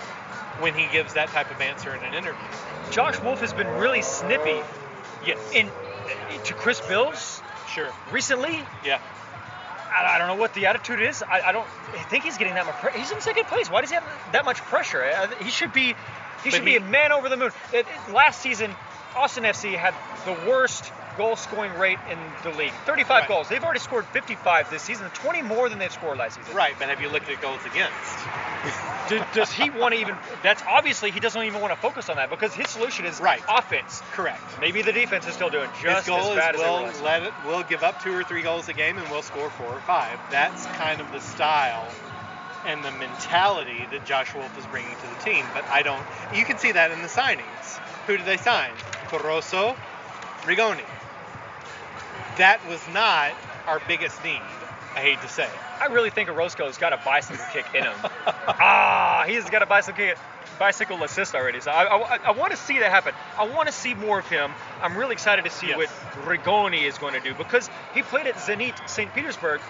when 0.60 0.74
he 0.74 0.86
gives 0.92 1.14
that 1.14 1.28
type 1.28 1.50
of 1.50 1.60
answer 1.60 1.94
in 1.94 2.02
an 2.02 2.14
interview. 2.14 2.40
Josh 2.90 3.20
Wolff 3.22 3.40
has 3.40 3.52
been 3.52 3.68
really 3.78 4.02
snippy 4.02 4.60
Yes. 5.24 5.38
in 5.54 5.70
to 6.44 6.54
Chris 6.54 6.80
Bills 6.80 7.40
sure. 7.68 7.90
recently. 8.10 8.60
Yeah. 8.84 8.98
I, 9.94 10.14
I 10.14 10.18
don't 10.18 10.28
know 10.28 10.34
what 10.36 10.54
the 10.54 10.66
attitude 10.66 11.00
is. 11.00 11.22
I, 11.22 11.40
I 11.40 11.52
don't 11.52 11.66
think 12.10 12.24
he's 12.24 12.38
getting 12.38 12.54
that 12.54 12.66
much. 12.66 12.76
Pre- 12.76 12.98
he's 12.98 13.10
in 13.12 13.20
second 13.20 13.46
place. 13.46 13.70
Why 13.70 13.80
does 13.80 13.90
he 13.90 13.94
have 13.94 14.04
that 14.32 14.44
much 14.44 14.58
pressure? 14.62 15.02
I, 15.02 15.24
I- 15.24 15.42
he 15.44 15.50
should 15.50 15.72
be. 15.72 15.94
He 16.44 16.50
should 16.50 16.64
be 16.64 16.76
a 16.76 16.80
man 16.80 17.12
over 17.12 17.28
the 17.28 17.36
moon. 17.36 17.50
It- 17.72 17.86
it- 18.08 18.12
last 18.12 18.40
season, 18.40 18.74
Austin 19.14 19.44
FC 19.44 19.74
had 19.76 19.94
the 20.24 20.32
worst 20.48 20.90
goal 21.16 21.36
scoring 21.36 21.72
rate 21.78 21.98
in 22.10 22.18
the 22.42 22.56
league. 22.58 22.72
35 22.86 23.08
Right. 23.10 23.28
goals. 23.28 23.48
They've 23.48 23.62
already 23.62 23.80
scored 23.80 24.06
55 24.06 24.70
this 24.70 24.82
season. 24.82 25.08
20 25.14 25.42
more 25.42 25.68
than 25.68 25.78
they've 25.78 25.92
scored 25.92 26.16
last 26.18 26.36
season. 26.38 26.54
Right, 26.56 26.74
but 26.78 26.88
have 26.88 27.00
you 27.02 27.10
looked 27.10 27.28
at 27.28 27.40
goals 27.42 27.60
against? 27.66 27.92
Do, 29.08 29.22
does 29.34 29.50
he 29.52 29.68
want 29.70 29.94
to 29.94 30.00
even? 30.00 30.16
That's 30.42 30.62
obviously 30.68 31.10
he 31.10 31.20
doesn't 31.20 31.42
even 31.42 31.60
want 31.60 31.72
to 31.74 31.78
focus 31.80 32.08
on 32.08 32.16
that 32.16 32.30
because 32.30 32.54
his 32.54 32.68
solution 32.68 33.04
is 33.04 33.20
Right. 33.20 33.42
offense. 33.48 34.02
Correct. 34.12 34.40
Maybe 34.60 34.82
the 34.82 34.92
defense 34.92 35.26
is 35.26 35.34
still 35.34 35.50
doing 35.50 35.68
just 35.82 36.06
His 36.06 36.14
goal 36.14 36.30
as 36.30 36.36
bad 36.36 36.54
as 36.54 36.60
we'll 36.60 36.86
else. 36.86 37.00
let 37.02 37.22
it, 37.24 37.32
we'll 37.46 37.64
give 37.64 37.82
up 37.82 38.02
two 38.02 38.14
or 38.14 38.22
three 38.22 38.42
goals 38.42 38.68
a 38.68 38.72
game 38.72 38.98
and 38.98 39.10
we'll 39.10 39.22
score 39.22 39.50
four 39.50 39.72
or 39.72 39.80
five. 39.80 40.18
That's 40.30 40.66
kind 40.66 41.00
of 41.00 41.10
the 41.12 41.20
style 41.20 41.86
and 42.64 42.84
the 42.84 42.92
mentality 42.92 43.86
that 43.90 44.06
Josh 44.06 44.32
Wolff 44.34 44.56
is 44.56 44.64
bringing 44.66 44.94
to 44.94 45.06
the 45.18 45.24
team. 45.30 45.44
But 45.52 45.64
I 45.68 45.82
don't. 45.82 46.02
You 46.34 46.44
can 46.44 46.58
see 46.58 46.72
that 46.72 46.92
in 46.92 47.02
the 47.02 47.08
signings. 47.08 47.78
Who 48.06 48.16
did 48.16 48.24
they 48.26 48.36
sign? 48.36 48.70
Corozo, 49.08 49.76
Rigoni. 50.42 50.84
That 52.38 52.66
was 52.68 52.80
not 52.94 53.32
our 53.66 53.80
biggest 53.86 54.22
need. 54.24 54.40
I 54.94 55.00
hate 55.00 55.20
to 55.22 55.28
say. 55.28 55.48
I 55.82 55.92
really 55.92 56.10
think 56.10 56.28
Corozo's 56.28 56.78
got 56.78 56.92
a 56.92 57.00
bicycle 57.04 57.44
kick 57.52 57.66
in 57.74 57.82
him. 57.84 57.94
ah, 58.26 59.24
he's 59.26 59.48
got 59.50 59.62
a 59.62 59.66
bicycle 59.66 59.96
kick, 60.06 60.18
bicycle 60.58 61.02
assist 61.02 61.34
already. 61.34 61.60
So 61.60 61.70
I, 61.70 61.84
I, 61.96 62.16
I 62.26 62.30
want 62.32 62.52
to 62.52 62.56
see 62.56 62.78
that 62.78 62.90
happen. 62.90 63.14
I 63.38 63.46
want 63.48 63.66
to 63.68 63.72
see 63.72 63.94
more 63.94 64.20
of 64.20 64.28
him. 64.28 64.52
I'm 64.80 64.96
really 64.96 65.12
excited 65.14 65.44
to 65.44 65.50
see 65.50 65.68
Yes. 65.68 65.76
what 65.76 65.88
Rigoni 66.26 66.84
is 66.84 66.98
going 66.98 67.14
to 67.14 67.20
do 67.20 67.34
because 67.34 67.68
he 67.94 68.02
played 68.02 68.26
at 68.26 68.34
Zenit 68.36 68.88
St. 68.88 69.12
Petersburg 69.14 69.60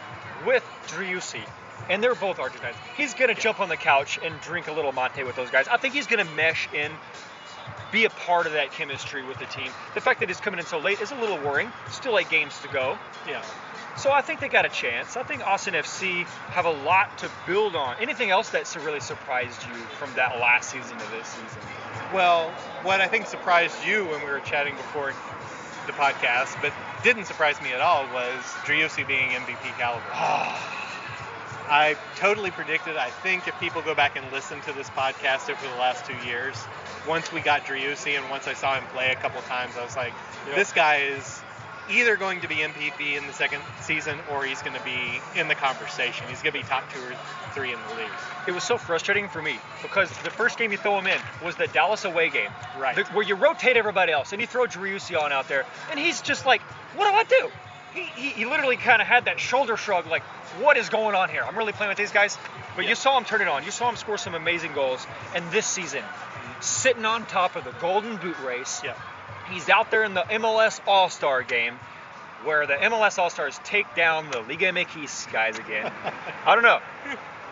with 0.46 0.64
Driussi. 0.88 1.40
And 1.88 2.02
they're 2.02 2.14
both 2.14 2.38
Argentines. 2.38 2.76
He's 2.96 3.14
going 3.14 3.34
to 3.34 3.40
jump 3.40 3.58
on 3.58 3.68
the 3.68 3.76
couch 3.76 4.18
and 4.22 4.40
drink 4.42 4.68
a 4.68 4.72
little 4.72 4.92
mate 4.92 5.24
with 5.26 5.34
those 5.34 5.50
guys. 5.50 5.66
I 5.66 5.78
think 5.78 5.94
he's 5.94 6.06
going 6.06 6.24
to 6.24 6.32
mesh 6.34 6.68
in, 6.72 6.92
be 7.90 8.04
a 8.04 8.10
part 8.10 8.46
of 8.46 8.52
that 8.52 8.70
chemistry 8.70 9.24
with 9.24 9.38
the 9.38 9.46
team. 9.46 9.68
The 9.94 10.00
fact 10.00 10.20
that 10.20 10.28
he's 10.28 10.40
coming 10.40 10.60
in 10.60 10.66
so 10.66 10.78
late 10.78 11.00
is 11.00 11.10
a 11.10 11.16
little 11.16 11.38
worrying. 11.38 11.72
Still 11.90 12.18
eight 12.18 12.30
games 12.30 12.56
to 12.60 12.68
go. 12.68 12.96
Yeah. 13.28 13.42
So 13.96 14.10
I 14.10 14.22
think 14.22 14.40
they 14.40 14.48
got 14.48 14.64
a 14.64 14.70
chance. 14.70 15.16
I 15.16 15.22
think 15.22 15.46
Austin 15.46 15.74
FC 15.74 16.24
have 16.50 16.64
a 16.64 16.70
lot 16.70 17.18
to 17.18 17.30
build 17.46 17.76
on. 17.76 17.96
Anything 18.00 18.30
else 18.30 18.48
that's 18.50 18.74
really 18.76 19.00
surprised 19.00 19.62
you 19.64 19.74
from 19.98 20.12
that 20.14 20.38
last 20.38 20.70
season 20.70 20.98
to 20.98 21.10
this 21.10 21.26
season? 21.28 21.60
Well, 22.12 22.50
what 22.82 23.00
I 23.00 23.08
think 23.08 23.26
surprised 23.26 23.84
you 23.84 24.04
when 24.06 24.20
we 24.20 24.30
were 24.30 24.40
chatting 24.40 24.74
before 24.76 25.12
the 25.86 25.92
podcast, 25.92 26.60
but 26.62 26.72
didn't 27.02 27.26
surprise 27.26 27.60
me 27.60 27.72
at 27.72 27.80
all, 27.80 28.04
was 28.12 28.40
Driussi 28.64 29.06
being 29.06 29.30
MVP 29.30 29.76
caliber. 29.78 30.04
Ah. 30.12 30.78
I 31.68 31.96
totally 32.16 32.50
predicted. 32.50 32.96
I 32.96 33.10
think 33.10 33.48
if 33.48 33.58
people 33.60 33.82
go 33.82 33.94
back 33.94 34.16
and 34.16 34.30
listen 34.32 34.60
to 34.62 34.72
this 34.72 34.90
podcast 34.90 35.48
over 35.50 35.66
the 35.66 35.80
last 35.80 36.04
two 36.04 36.16
years, 36.26 36.56
once 37.08 37.32
we 37.32 37.40
got 37.40 37.64
Driussi 37.64 38.18
and 38.18 38.28
once 38.30 38.46
I 38.46 38.54
saw 38.54 38.74
him 38.74 38.84
play 38.92 39.10
a 39.10 39.16
couple 39.16 39.40
times, 39.42 39.74
I 39.78 39.84
was 39.84 39.96
like, 39.96 40.12
Yep. 40.48 40.56
this 40.56 40.72
guy 40.72 41.02
is 41.02 41.41
either 41.90 42.16
going 42.16 42.40
to 42.40 42.48
be 42.48 42.56
MVP 42.56 43.16
in 43.16 43.26
the 43.26 43.32
second 43.32 43.60
season 43.80 44.18
or 44.30 44.44
he's 44.44 44.62
going 44.62 44.76
to 44.76 44.82
be 44.84 45.20
in 45.38 45.48
the 45.48 45.54
conversation. 45.54 46.26
He's 46.28 46.42
going 46.42 46.52
to 46.52 46.58
be 46.60 46.64
top 46.64 46.90
two 46.92 47.00
or 47.00 47.14
three 47.54 47.72
in 47.72 47.78
the 47.88 47.94
league. 47.96 48.10
It 48.46 48.52
was 48.52 48.62
so 48.64 48.78
frustrating 48.78 49.28
for 49.28 49.42
me 49.42 49.58
because 49.82 50.08
the 50.22 50.30
first 50.30 50.58
game 50.58 50.72
you 50.72 50.78
throw 50.78 50.98
him 50.98 51.06
in 51.06 51.18
was 51.44 51.56
the 51.56 51.66
Dallas 51.66 52.04
away 52.04 52.30
game, 52.30 52.50
Right. 52.78 52.96
the- 52.96 53.04
where 53.06 53.24
you 53.24 53.34
rotate 53.34 53.76
everybody 53.76 54.12
else 54.12 54.32
and 54.32 54.40
you 54.40 54.46
throw 54.46 54.66
Driussi 54.66 55.20
on 55.20 55.32
out 55.32 55.48
there, 55.48 55.64
and 55.90 55.98
he's 55.98 56.22
just 56.22 56.46
like, 56.46 56.62
"What 56.94 57.10
do 57.10 57.16
I 57.16 57.24
do?" 57.24 57.50
He, 57.94 58.02
he, 58.02 58.28
he 58.30 58.44
literally 58.46 58.76
kind 58.78 59.02
of 59.02 59.08
had 59.08 59.26
that 59.26 59.38
shoulder 59.38 59.76
shrug, 59.76 60.06
like, 60.06 60.22
"What 60.60 60.76
is 60.78 60.88
going 60.88 61.14
on 61.14 61.28
here? 61.28 61.44
I'm 61.46 61.56
really 61.58 61.72
playing 61.72 61.90
with 61.90 61.98
these 61.98 62.12
guys." 62.12 62.38
But 62.74 62.84
Yeah. 62.84 62.90
you 62.90 62.94
saw 62.94 63.18
him 63.18 63.24
turn 63.24 63.42
it 63.42 63.48
on. 63.48 63.64
You 63.64 63.70
saw 63.70 63.88
him 63.90 63.96
score 63.96 64.16
some 64.16 64.34
amazing 64.34 64.72
goals, 64.72 65.06
and 65.34 65.50
this 65.50 65.66
season, 65.66 66.00
mm-hmm. 66.02 66.60
sitting 66.62 67.04
on 67.04 67.26
top 67.26 67.54
of 67.54 67.64
the 67.64 67.72
Golden 67.72 68.16
Boot 68.16 68.38
race, 68.44 68.82
Yeah. 68.82 68.94
He's 69.52 69.68
out 69.68 69.90
there 69.90 70.04
in 70.04 70.14
the 70.14 70.22
MLS 70.22 70.80
All 70.86 71.10
Star 71.10 71.42
game 71.42 71.74
where 72.44 72.66
the 72.66 72.74
MLS 72.74 73.18
All 73.18 73.30
Stars 73.30 73.60
take 73.64 73.94
down 73.94 74.30
the 74.30 74.40
Liga 74.40 74.72
MX 74.72 75.32
guys 75.32 75.58
again. 75.58 75.92
I 76.46 76.54
don't 76.54 76.64
know. 76.64 76.80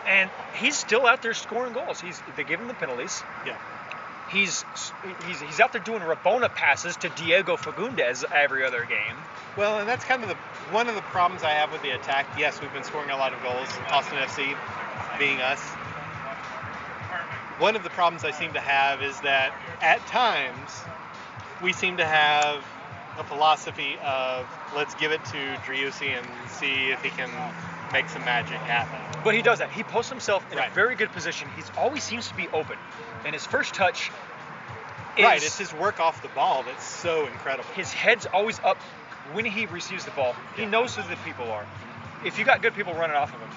And 0.07 0.29
he's 0.55 0.75
still 0.77 1.05
out 1.05 1.21
there 1.21 1.33
scoring 1.33 1.73
goals. 1.73 2.01
He's 2.01 2.21
they 2.35 2.43
give 2.43 2.59
him 2.59 2.67
the 2.67 2.73
penalties. 2.73 3.23
Yeah. 3.45 3.57
He's 4.31 4.63
he's 5.27 5.41
he's 5.41 5.59
out 5.59 5.73
there 5.73 5.81
doing 5.81 6.01
Rabona 6.01 6.53
passes 6.53 6.95
to 6.97 7.09
Diego 7.09 7.57
Fagundes 7.57 8.23
every 8.31 8.65
other 8.65 8.85
game. 8.85 9.17
Well, 9.57 9.79
and 9.79 9.87
that's 9.87 10.05
kind 10.05 10.23
of 10.23 10.29
the 10.29 10.35
one 10.71 10.87
of 10.87 10.95
the 10.95 11.01
problems 11.01 11.43
I 11.43 11.51
have 11.51 11.71
with 11.71 11.81
the 11.81 11.91
attack. 11.91 12.27
Yes, 12.37 12.59
we've 12.61 12.73
been 12.73 12.83
scoring 12.83 13.09
a 13.09 13.17
lot 13.17 13.33
of 13.33 13.43
goals. 13.43 13.67
Austin 13.89 14.17
FC 14.17 14.57
being 15.19 15.41
us. 15.41 15.61
One 17.59 17.75
of 17.75 17.83
the 17.83 17.89
problems 17.91 18.25
I 18.25 18.31
seem 18.31 18.53
to 18.53 18.59
have 18.59 19.03
is 19.03 19.19
that 19.21 19.53
at 19.81 19.99
times 20.07 20.71
we 21.61 21.73
seem 21.73 21.97
to 21.97 22.05
have 22.05 22.63
a 23.17 23.23
philosophy 23.23 23.97
of 24.03 24.47
let's 24.75 24.95
give 24.95 25.11
it 25.11 25.23
to 25.25 25.37
Driussi 25.65 26.17
and 26.17 26.25
see 26.49 26.89
if 26.91 27.03
he 27.03 27.09
can 27.09 27.29
make 27.93 28.09
some 28.09 28.23
magic 28.23 28.57
happen. 28.57 28.99
But 29.23 29.35
he 29.35 29.41
does 29.41 29.59
that. 29.59 29.69
He 29.69 29.83
posts 29.83 30.09
himself 30.09 30.49
in 30.51 30.57
Right. 30.57 30.71
a 30.71 30.73
very 30.73 30.95
good 30.95 31.11
position. 31.11 31.49
He's 31.55 31.69
always 31.77 32.03
seems 32.03 32.27
to 32.29 32.35
be 32.35 32.47
open. 32.49 32.77
And 33.25 33.33
his 33.33 33.45
first 33.45 33.73
touch 33.73 34.09
is 35.17 35.23
right, 35.25 35.43
it's 35.43 35.57
his 35.57 35.73
work 35.73 35.99
off 35.99 36.21
the 36.21 36.29
ball 36.29 36.63
that's 36.63 36.85
so 36.87 37.27
incredible. 37.27 37.69
his 37.75 37.91
head's 37.91 38.25
always 38.25 38.59
up 38.63 38.77
when 39.33 39.45
he 39.45 39.65
receives 39.67 40.05
the 40.05 40.11
ball. 40.11 40.35
He 40.55 40.63
Yeah. 40.63 40.69
knows 40.69 40.95
who 40.95 41.03
the 41.03 41.17
people 41.17 41.51
are. 41.51 41.65
If 42.23 42.39
you 42.39 42.45
got 42.45 42.61
good 42.61 42.73
people 42.73 42.93
running 42.93 43.15
off 43.15 43.33
of 43.33 43.39
him, 43.39 43.49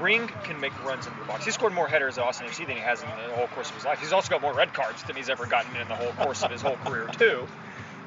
Ring 0.00 0.28
can 0.44 0.60
make 0.60 0.72
runs 0.84 1.06
into 1.06 1.18
the 1.18 1.24
box. 1.24 1.44
He 1.44 1.50
scored 1.50 1.72
more 1.72 1.86
headers 1.88 2.18
at 2.18 2.24
Austin 2.24 2.46
FC 2.48 2.66
than 2.66 2.76
he 2.76 2.82
has 2.82 3.02
in 3.02 3.08
the 3.08 3.34
whole 3.36 3.46
course 3.48 3.68
of 3.70 3.76
his 3.76 3.84
life. 3.84 4.00
He's 4.00 4.12
also 4.12 4.30
got 4.30 4.42
more 4.42 4.52
red 4.52 4.72
cards 4.74 5.02
than 5.04 5.16
he's 5.16 5.28
ever 5.28 5.46
gotten 5.46 5.74
in 5.76 5.88
the 5.88 5.94
whole 5.94 6.12
course 6.12 6.42
of 6.42 6.50
his 6.50 6.62
whole 6.62 6.76
career 6.76 7.06
too. 7.18 7.46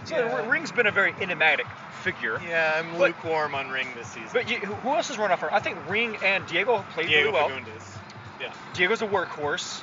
So 0.06 0.16
Yeah. 0.18 0.48
Ring's 0.50 0.72
been 0.72 0.88
a 0.88 0.92
very 0.92 1.14
enigmatic 1.20 1.66
figure. 2.04 2.40
Yeah, 2.48 2.74
I'm 2.78 2.92
But- 2.92 3.00
lukewarm 3.00 3.56
on 3.56 3.70
Ring 3.70 3.88
this 3.96 4.08
season. 4.08 4.30
But 4.34 4.50
you, 4.50 4.58
who 4.58 4.90
else 4.96 5.08
has 5.10 5.18
run 5.18 5.32
off 5.32 5.42
her? 5.42 5.54
I 5.54 5.60
think 5.60 5.78
Ring 5.90 6.18
and 6.24 6.46
Diego 6.48 6.84
played 6.94 7.08
Diego 7.08 7.32
really 7.32 7.34
well. 7.34 7.50
Fagundes. 7.50 7.98
Yeah. 8.40 8.54
Diego's 8.74 9.02
a 9.02 9.08
workhorse, 9.08 9.82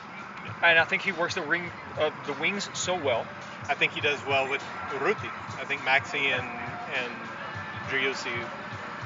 and 0.63 0.79
I 0.79 0.85
think 0.85 1.03
he 1.03 1.13
works 1.13 1.35
the 1.35 1.43
ring, 1.43 1.71
uh, 1.99 2.11
the 2.27 2.33
wings 2.35 2.71
so 2.75 2.95
well. 2.97 3.27
I 3.69 3.75
think 3.75 3.93
he 3.93 4.01
does 4.01 4.25
well 4.27 4.49
with 4.49 4.63
Urruti. 4.91 5.29
I 5.61 5.65
think 5.65 5.81
Maxi 5.83 6.27
and 6.27 6.47
and 6.95 7.13
Driussi 7.91 8.31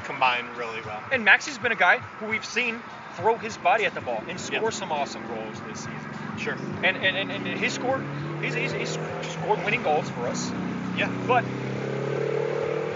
combine 0.09 0.46
really 0.56 0.80
well. 0.80 1.02
And 1.12 1.24
Maxi's 1.24 1.59
been 1.59 1.72
a 1.72 1.76
guy 1.76 1.98
who 1.98 2.26
we've 2.26 2.44
seen 2.44 2.80
throw 3.14 3.36
his 3.36 3.56
body 3.59 3.84
at 3.84 3.94
the 3.94 4.00
ball 4.00 4.24
and 4.28 4.40
score 4.40 4.70
some 4.70 4.90
awesome 4.90 5.26
goals 5.28 5.61
this 5.68 5.80
season. 5.80 6.38
Sure. 6.38 6.56
And 6.82 6.96
and, 6.96 7.16
and, 7.16 7.30
and 7.30 7.46
he 7.46 7.68
scored 7.68 8.04
he's, 8.42 8.54
he's, 8.54 8.72
he's 8.72 8.98
scored 9.22 9.64
winning 9.64 9.82
goals 9.82 10.09
for 10.11 10.26
us. 10.26 10.50
Yeah. 10.96 11.12
But 11.26 11.44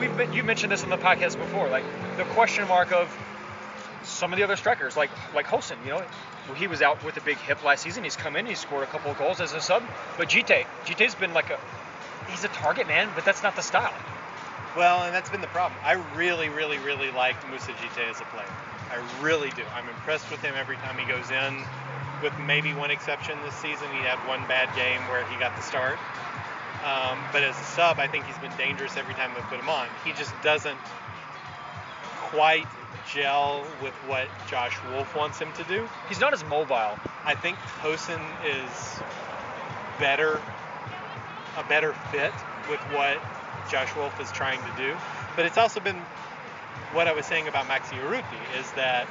we've 0.01 0.17
been, 0.17 0.33
you 0.33 0.43
mentioned 0.43 0.73
this 0.73 0.83
in 0.83 0.91
the 0.91 0.97
podcast 0.97 1.39
before, 1.39 1.69
like 1.69 1.85
the 2.17 2.25
question 2.25 2.67
mark 2.67 2.93
of 2.93 3.15
some 4.05 4.33
of 4.33 4.39
the 4.39 4.45
other 4.45 4.57
strikers, 4.57 4.97
like 4.97 5.11
like 5.35 5.47
Hoesen, 5.47 5.77
you 5.85 5.91
know, 5.91 6.03
he 6.57 6.67
was 6.67 6.83
out 6.83 7.05
with 7.05 7.17
a 7.19 7.21
big 7.21 7.37
hip 7.37 7.63
last 7.63 7.83
season. 7.83 8.05
He's 8.05 8.17
come 8.17 8.37
in, 8.37 8.47
he 8.47 8.55
scored 8.55 8.85
a 8.85 8.87
couple 8.87 9.11
of 9.11 9.19
goals 9.19 9.41
as 9.41 9.53
a 9.53 9.61
sub. 9.61 9.83
But 10.17 10.31
Djitté, 10.31 10.65
Djitté's 10.87 11.15
been 11.15 11.35
like 11.35 11.51
a 11.51 11.61
he's 12.31 12.45
a 12.45 12.49
target 12.49 12.89
man, 12.89 13.11
but 13.15 13.25
that's 13.25 13.43
not 13.43 13.55
the 13.55 13.63
style. 13.63 13.95
Well, 14.77 15.03
and 15.03 15.15
that's 15.15 15.29
been 15.29 15.43
the 15.43 15.49
problem. 15.49 15.79
I 15.85 15.95
really, 16.17 16.49
really, 16.49 16.79
really 16.79 17.11
liked 17.11 17.47
Moussa 17.49 17.73
Djitté 17.73 18.09
as 18.09 18.21
a 18.21 18.25
player. 18.25 18.49
I 18.91 19.23
really 19.23 19.51
do. 19.51 19.63
I'm 19.75 19.89
impressed 19.89 20.31
with 20.31 20.41
him 20.41 20.55
every 20.57 20.77
time 20.77 20.97
he 20.97 21.05
goes 21.05 21.31
in. 21.31 21.63
With 22.23 22.33
maybe 22.47 22.73
one 22.73 22.91
exception 22.91 23.39
this 23.45 23.55
season, 23.57 23.89
he 23.93 23.99
had 23.99 24.17
one 24.27 24.41
bad 24.49 24.75
game 24.75 25.01
where 25.09 25.27
he 25.27 25.39
got 25.39 25.55
the 25.57 25.63
start. 25.63 25.99
Um, 26.85 27.19
but 27.33 27.43
as 27.43 27.59
a 27.61 27.65
sub, 27.65 27.99
I 27.99 28.07
think 28.09 28.25
he's 28.25 28.39
been 28.39 28.57
dangerous 28.57 28.97
every 28.97 29.15
time 29.15 29.33
they've 29.35 29.45
put 29.45 29.61
him 29.61 29.69
on. 29.69 29.89
He 30.05 30.13
just 30.13 30.33
doesn't 30.43 30.79
quite 32.31 32.67
gel 33.13 33.67
with 33.83 33.95
what 34.07 34.27
Josh 34.49 34.77
Wolff 34.91 35.15
wants 35.15 35.39
him 35.39 35.53
to 35.55 35.65
do. 35.65 35.87
He's 36.09 36.21
not 36.21 36.33
as 36.33 36.45
mobile. 36.45 36.99
I 37.25 37.35
think 37.35 37.57
Hoesen 37.83 38.23
is 38.47 39.03
better, 39.99 40.41
a 41.59 41.65
better 41.69 41.93
fit 42.11 42.33
with 42.69 42.81
what 42.93 43.21
Josh 43.71 43.95
Wolff 43.97 44.19
is 44.21 44.31
trying 44.33 44.61
to 44.61 44.77
do. 44.77 44.97
But 45.37 45.47
it's 45.47 45.59
also 45.59 45.81
been 45.81 45.97
what 46.93 47.09
I 47.09 47.13
was 47.13 47.27
saying 47.27 47.49
about 47.49 47.67
Maxi 47.67 47.99
Urruti 47.99 48.61
is 48.61 48.71
that 48.73 49.07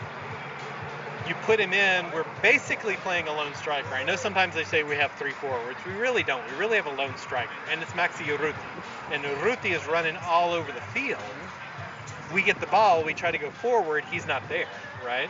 you 1.28 1.36
put 1.44 1.60
him 1.60 1.74
in, 1.74 2.12
we're 2.12 2.26
basically 2.42 2.96
playing 2.98 3.28
a 3.28 3.34
lone 3.34 3.54
striker. 3.56 3.94
I 3.94 4.04
know 4.04 4.16
sometimes 4.16 4.56
they 4.56 4.64
say 4.64 4.84
we 4.84 4.96
have 4.96 5.12
three 5.14 5.32
forwards. 5.32 5.80
We 5.86 5.94
really 5.94 6.24
don't. 6.24 6.44
We 6.52 6.58
really 6.58 6.78
have 6.78 6.88
a 6.88 6.94
lone 6.94 7.16
striker, 7.18 7.52
and 7.70 7.82
it's 7.82 7.92
Maxi 7.92 8.26
Urruti. 8.26 8.56
And 9.12 9.24
Urruti 9.24 9.76
is 9.76 9.86
running 9.88 10.18
all 10.28 10.52
over 10.52 10.72
the 10.72 10.82
field. 10.82 11.22
We 12.34 12.42
get 12.42 12.60
the 12.60 12.68
ball, 12.68 13.04
we 13.04 13.14
try 13.14 13.32
to 13.32 13.38
go 13.38 13.50
forward, 13.50 14.04
he's 14.12 14.26
not 14.26 14.48
there, 14.48 14.68
right? 15.06 15.30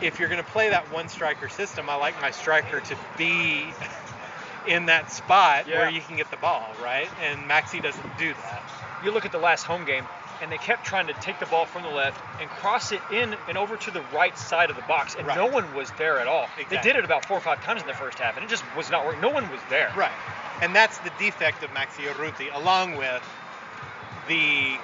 If 0.00 0.18
you're 0.18 0.28
going 0.28 0.42
to 0.42 0.50
play 0.50 0.70
that 0.70 0.92
one 0.92 1.08
striker 1.08 1.48
system, 1.48 1.90
I 1.90 1.96
like 1.96 2.20
my 2.20 2.30
striker 2.30 2.80
to 2.80 2.96
be 3.16 3.64
in 4.66 4.86
that 4.86 5.10
spot 5.12 5.66
Yeah. 5.66 5.78
where 5.78 5.90
you 5.90 6.00
can 6.00 6.16
get 6.16 6.30
the 6.30 6.36
ball, 6.36 6.68
right? 6.82 7.08
And 7.22 7.48
Maxi 7.48 7.82
doesn't 7.82 8.18
do 8.18 8.32
that. 8.34 8.62
You 9.04 9.12
look 9.12 9.24
at 9.24 9.32
the 9.32 9.38
last 9.38 9.64
home 9.64 9.84
game, 9.84 10.06
and 10.40 10.52
they 10.52 10.58
kept 10.58 10.84
trying 10.84 11.06
to 11.08 11.12
take 11.14 11.38
the 11.40 11.46
ball 11.46 11.66
from 11.66 11.82
the 11.82 11.88
left 11.88 12.20
and 12.40 12.48
cross 12.50 12.92
it 12.92 13.00
in 13.12 13.34
and 13.48 13.56
over 13.58 13.76
to 13.76 13.90
the 13.90 14.02
right 14.14 14.36
side 14.38 14.70
of 14.70 14.76
the 14.76 14.82
box, 14.82 15.14
and 15.16 15.26
Right. 15.26 15.36
no 15.36 15.46
one 15.46 15.72
was 15.74 15.90
there 15.92 16.20
at 16.20 16.26
all. 16.26 16.48
They 16.68 16.76
did 16.78 16.96
it 16.96 17.04
about 17.04 17.24
four 17.24 17.36
or 17.36 17.40
five 17.40 17.62
times 17.64 17.80
in 17.82 17.88
the 17.88 17.94
first 17.94 18.18
half, 18.18 18.36
and 18.36 18.44
it 18.44 18.48
just 18.48 18.64
was 18.76 18.90
not 18.90 19.04
working. 19.04 19.20
No 19.20 19.30
one 19.30 19.48
was 19.50 19.60
there. 19.68 19.92
Right. 19.96 20.12
And 20.60 20.74
that's 20.74 20.98
the 20.98 21.10
defect 21.18 21.62
of 21.62 21.70
Maxi 21.70 22.06
Urruti, 22.12 22.52
along 22.54 22.96
with 22.96 23.22
the 24.28 24.76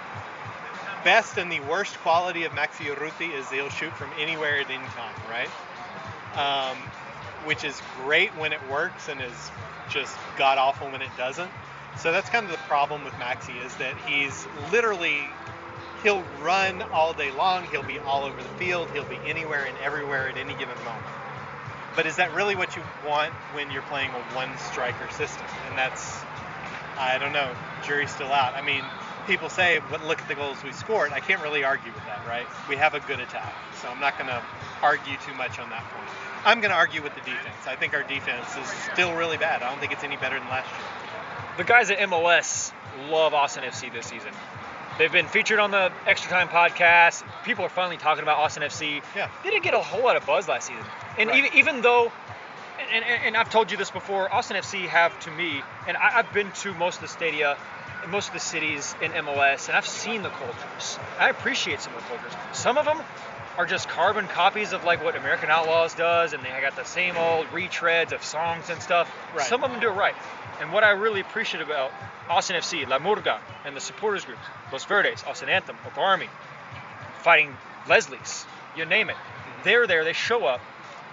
best 1.05 1.37
and 1.37 1.53
the 1.53 1.61
worst 1.61 1.99
quality 2.01 2.45
of 2.45 2.53
Maxi 2.53 2.87
Urruti 2.87 3.33
is 3.35 3.51
he'll 3.51 3.69
shoot 3.69 3.93
from 3.97 4.11
anywhere 4.19 4.59
at 4.61 4.71
any 4.71 4.87
time, 4.87 5.15
right? 5.29 5.51
Um, 6.39 6.79
which 7.45 7.65
is 7.65 7.81
great 8.03 8.31
when 8.37 8.53
it 8.53 8.61
works 8.71 9.09
and 9.09 9.21
is 9.21 9.51
just 9.91 10.17
god 10.37 10.59
awful 10.59 10.91
when 10.91 11.03
it 11.03 11.11
doesn't. 11.17 11.51
So 11.99 12.11
that's 12.11 12.29
kind 12.29 12.45
of 12.45 12.53
the 12.53 12.59
problem 12.59 13.05
with 13.05 13.15
Maxi 13.15 13.65
is 13.65 13.75
that 13.77 13.97
he's 14.07 14.47
literally 14.73 15.23
he'll 16.03 16.23
run 16.43 16.83
all 16.93 17.13
day 17.15 17.33
long, 17.33 17.65
he'll 17.65 17.83
be 17.83 17.99
all 17.99 18.25
over 18.25 18.37
the 18.37 18.49
field, 18.51 18.89
he'll 18.93 19.05
be 19.05 19.19
anywhere 19.27 19.65
and 19.65 19.77
everywhere 19.79 20.29
at 20.29 20.37
any 20.37 20.53
given 20.55 20.77
moment. 20.85 21.07
But 21.97 22.07
is 22.07 22.17
that 22.17 22.35
really 22.35 22.57
what 22.57 22.77
you 22.77 22.83
want 23.07 23.33
when 23.55 23.71
you're 23.71 23.83
playing 23.83 24.11
a 24.11 24.37
one 24.37 24.51
striker 24.59 25.11
system? 25.13 25.47
And 25.69 25.79
that's, 25.79 26.19
I 26.99 27.19
don't 27.19 27.33
know, 27.33 27.51
jury's 27.87 28.11
still 28.11 28.33
out. 28.33 28.55
I 28.55 28.63
mean, 28.63 28.83
people 29.27 29.49
say, 29.49 29.81
look 30.05 30.21
at 30.21 30.29
the 30.29 30.35
goals 30.35 30.63
we 30.63 30.73
scored. 30.73 31.13
I 31.13 31.21
can't 31.21 31.41
really 31.43 31.65
argue 31.65 31.93
with 31.93 32.05
that, 32.05 32.21
right? 32.27 32.47
We 32.69 32.77
have 32.77 32.95
a 32.95 33.01
good 33.01 33.21
attack. 33.21 33.55
So 33.81 33.89
I'm 33.89 34.01
not 34.01 34.19
going 34.19 34.29
to 34.29 34.43
argue 34.83 35.17
too 35.25 35.35
much 35.35 35.59
on 35.59 35.71
that 35.71 35.85
point. 35.85 36.34
I'm 36.45 36.61
going 36.61 36.71
to 36.71 36.77
argue 36.77 37.03
with 37.03 37.15
the 37.15 37.21
defense. 37.21 37.67
I 37.67 37.77
think 37.77 37.95
our 37.95 38.03
defense 38.03 38.55
is 38.57 38.69
still 38.93 39.15
really 39.15 39.37
bad. 39.39 39.63
I 39.63 39.71
don't 39.71 39.79
think 39.81 39.93
it's 39.93 40.05
any 40.05 40.17
better 40.17 40.39
than 40.39 40.49
last 40.49 40.69
year. 40.71 40.89
The 41.57 41.65
guys 41.65 41.91
at 41.91 41.99
MLS 41.99 42.73
love 43.09 43.33
Austin 43.35 43.65
FC 43.65 43.93
this 43.93 44.07
season. 44.07 44.33
They've 44.99 45.11
been 45.11 45.27
featured 45.27 45.59
on 45.59 45.71
the 45.71 45.91
Extra 46.07 46.31
Time 46.31 46.49
podcast. 46.49 47.25
People 47.45 47.65
are 47.65 47.69
finally 47.69 47.97
talking 47.97 48.23
about 48.23 48.39
Austin 48.39 48.63
FC. 48.63 49.03
Yeah. 49.17 49.29
They 49.43 49.51
didn't 49.51 49.65
get 49.65 49.75
a 49.75 49.79
whole 49.81 50.03
lot 50.05 50.17
of 50.17 50.25
buzz 50.27 50.47
last 50.49 50.69
season. 50.69 50.85
And 51.19 51.31
Right. 51.31 51.39
even, 51.47 51.59
even 51.59 51.81
though, 51.83 52.13
and, 52.93 53.05
and, 53.05 53.23
and 53.25 53.37
I've 53.37 53.51
told 53.51 53.71
you 53.73 53.77
this 53.77 53.91
before, 53.91 54.33
Austin 54.33 54.57
FC 54.57 54.87
have 54.87 55.19
to 55.21 55.31
me, 55.31 55.63
and 55.89 55.97
I, 55.97 56.19
I've 56.19 56.33
been 56.33 56.51
to 56.63 56.75
most 56.75 56.97
of 56.97 57.03
the 57.03 57.09
stadia, 57.09 57.57
most 58.09 58.29
of 58.29 58.35
the 58.35 58.41
cities 58.41 58.95
in 59.01 59.11
MLS, 59.13 59.67
and 59.69 59.77
I've 59.77 59.87
seen 59.87 60.23
the 60.23 60.31
cultures. 60.31 60.99
I 61.19 61.29
appreciate 61.31 61.81
some 61.81 61.95
of 61.95 62.03
the 62.03 62.09
cultures. 62.09 62.33
Some 62.53 62.79
of 62.79 62.85
them 62.85 62.99
are 63.57 63.67
just 63.67 63.89
carbon 63.89 64.27
copies 64.27 64.73
of 64.73 64.85
like 64.85 65.03
what 65.05 65.17
American 65.17 65.51
Outlaws 65.51 65.95
does, 65.95 66.33
and 66.33 66.43
they 66.43 66.49
got 66.61 66.77
the 66.77 66.85
same 66.85 67.17
old 67.17 67.47
retreads 67.47 68.13
of 68.13 68.25
songs 68.25 68.71
and 68.71 68.83
stuff. 68.83 69.13
Right. 69.35 69.47
Some 69.47 69.63
of 69.63 69.71
them 69.71 69.81
do 69.81 69.89
it 69.89 69.95
right. 69.95 70.15
And 70.61 70.73
what 70.73 70.85
I 70.85 70.91
really 70.91 71.21
appreciate 71.21 71.63
about 71.63 71.93
Austin 72.29 72.57
FC, 72.57 72.87
La 72.89 72.99
Murga, 72.99 73.39
and 73.65 73.77
the 73.77 73.81
supporters 73.81 74.25
groups, 74.25 74.41
Los 74.73 74.85
Verdes, 74.85 75.25
Austin 75.25 75.49
Anthem, 75.49 75.77
Oak 75.87 75.99
Army, 75.99 76.29
fighting 77.23 77.57
Leslie's, 77.89 78.47
you 78.77 78.85
name 78.85 79.11
it. 79.11 79.17
They're 79.63 79.87
there, 79.87 80.05
they 80.05 80.13
show 80.13 80.47
up, 80.47 80.61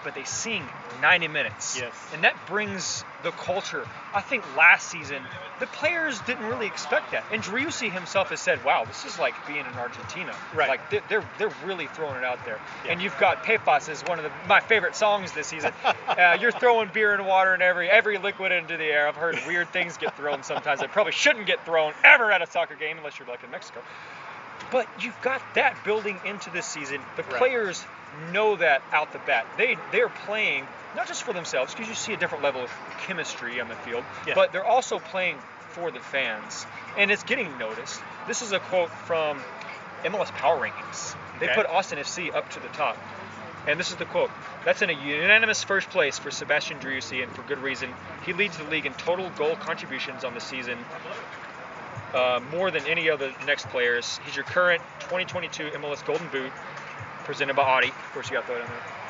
but 0.04 0.14
they 0.14 0.24
sing 0.24 0.66
90 1.00 1.28
minutes. 1.28 1.78
Yes. 1.78 1.92
And 2.12 2.24
that 2.24 2.36
brings 2.46 3.04
the 3.22 3.30
culture. 3.32 3.86
I 4.14 4.20
think 4.20 4.44
last 4.56 4.88
season, 4.88 5.22
the 5.60 5.66
players 5.66 6.20
didn't 6.22 6.46
really 6.46 6.66
expect 6.66 7.12
that. 7.12 7.24
And 7.30 7.42
Driussi 7.42 7.90
himself 7.90 8.30
has 8.30 8.40
said, 8.40 8.64
wow, 8.64 8.84
this 8.84 9.04
is 9.04 9.18
like 9.18 9.34
being 9.46 9.60
in 9.60 9.72
Argentina. 9.74 10.34
Right. 10.54 10.68
Like, 10.68 10.90
they're, 10.90 11.24
they're, 11.38 11.52
really 11.64 11.86
throwing 11.86 12.16
it 12.16 12.24
out 12.24 12.44
there. 12.44 12.58
Yeah. 12.84 12.92
And 12.92 13.02
you've 13.02 13.16
got 13.18 13.44
Pepas 13.44 13.88
is 13.88 14.00
one 14.02 14.18
of 14.18 14.24
the, 14.24 14.32
my 14.48 14.58
favorite 14.58 14.96
songs 14.96 15.30
this 15.32 15.46
season. 15.46 15.72
uh, 16.08 16.38
you're 16.40 16.50
throwing 16.50 16.90
beer 16.92 17.14
and 17.14 17.26
water 17.26 17.54
and 17.54 17.62
every, 17.62 17.88
every 17.88 18.18
liquid 18.18 18.50
into 18.50 18.76
the 18.76 18.84
air. 18.84 19.06
I've 19.06 19.16
heard 19.16 19.38
weird 19.46 19.72
things 19.72 19.96
get 19.96 20.16
thrown 20.16 20.42
sometimes 20.42 20.80
that 20.80 20.90
probably 20.90 21.12
shouldn't 21.12 21.46
get 21.46 21.64
thrown 21.64 21.92
ever 22.02 22.32
at 22.32 22.42
a 22.42 22.50
soccer 22.50 22.74
game 22.74 22.98
unless 22.98 23.18
you're 23.18 23.28
like 23.28 23.44
in 23.44 23.50
Mexico. 23.50 23.80
But 24.72 24.88
you've 25.00 25.20
got 25.22 25.42
that 25.54 25.84
building 25.84 26.18
into 26.24 26.50
this 26.50 26.66
season. 26.66 27.00
The 27.16 27.22
Right. 27.22 27.36
players 27.36 27.84
know 28.32 28.56
that 28.56 28.82
out 28.92 29.12
the 29.12 29.18
bat. 29.20 29.46
They 29.56 29.76
they're 29.90 30.08
playing 30.08 30.66
not 30.94 31.06
just 31.06 31.22
for 31.22 31.32
themselves 31.32 31.72
because 31.74 31.88
you 31.88 31.94
see 31.94 32.12
a 32.12 32.16
different 32.16 32.44
level 32.44 32.62
of 32.62 32.70
chemistry 33.06 33.60
on 33.60 33.68
the 33.68 33.76
field, 33.76 34.04
Yeah. 34.26 34.34
but 34.34 34.52
they're 34.52 34.64
also 34.64 34.98
playing 34.98 35.38
for 35.70 35.90
the 35.90 36.00
fans, 36.00 36.66
and 36.98 37.10
it's 37.10 37.22
getting 37.24 37.56
noticed. 37.58 38.00
This 38.26 38.42
is 38.42 38.52
a 38.52 38.60
quote 38.60 38.90
from 38.90 39.42
MLS 40.04 40.30
Power 40.32 40.58
Rankings. 40.60 41.14
They 41.40 41.46
Okay. 41.46 41.54
put 41.54 41.66
Austin 41.66 41.98
FC 41.98 42.30
up 42.30 42.50
to 42.50 42.60
the 42.60 42.68
top. 42.68 42.96
And 43.66 43.78
this 43.78 43.90
is 43.90 43.96
the 43.96 44.04
quote. 44.06 44.30
That's 44.64 44.82
in 44.82 44.90
a 44.90 44.92
unanimous 44.92 45.62
first 45.62 45.88
place 45.88 46.18
for 46.18 46.32
Sebastian 46.32 46.80
Driussi, 46.80 47.22
and 47.22 47.32
for 47.34 47.42
good 47.42 47.60
reason. 47.60 47.94
He 48.26 48.32
leads 48.32 48.56
the 48.58 48.64
league 48.64 48.86
in 48.86 48.92
total 48.94 49.30
goal 49.30 49.54
contributions 49.54 50.24
on 50.24 50.34
the 50.34 50.40
season, 50.40 50.76
uh, 52.12 52.40
more 52.50 52.70
than 52.70 52.84
any 52.86 53.08
other 53.08 53.32
next 53.46 53.68
players. 53.70 54.20
He's 54.24 54.34
your 54.36 54.44
current 54.44 54.82
2022 55.00 55.70
MLS 55.76 56.02
Golden 56.04 56.26
Boot, 56.28 56.52
presented 57.22 57.54
by 57.54 57.62
Audi. 57.62 57.88
Of 57.88 58.12
course, 58.12 58.30
you 58.30 58.36
got 58.36 58.42
to 58.42 58.46
throw 58.46 58.56
it 58.56 58.60
in 58.60 58.66
there. 58.66 59.02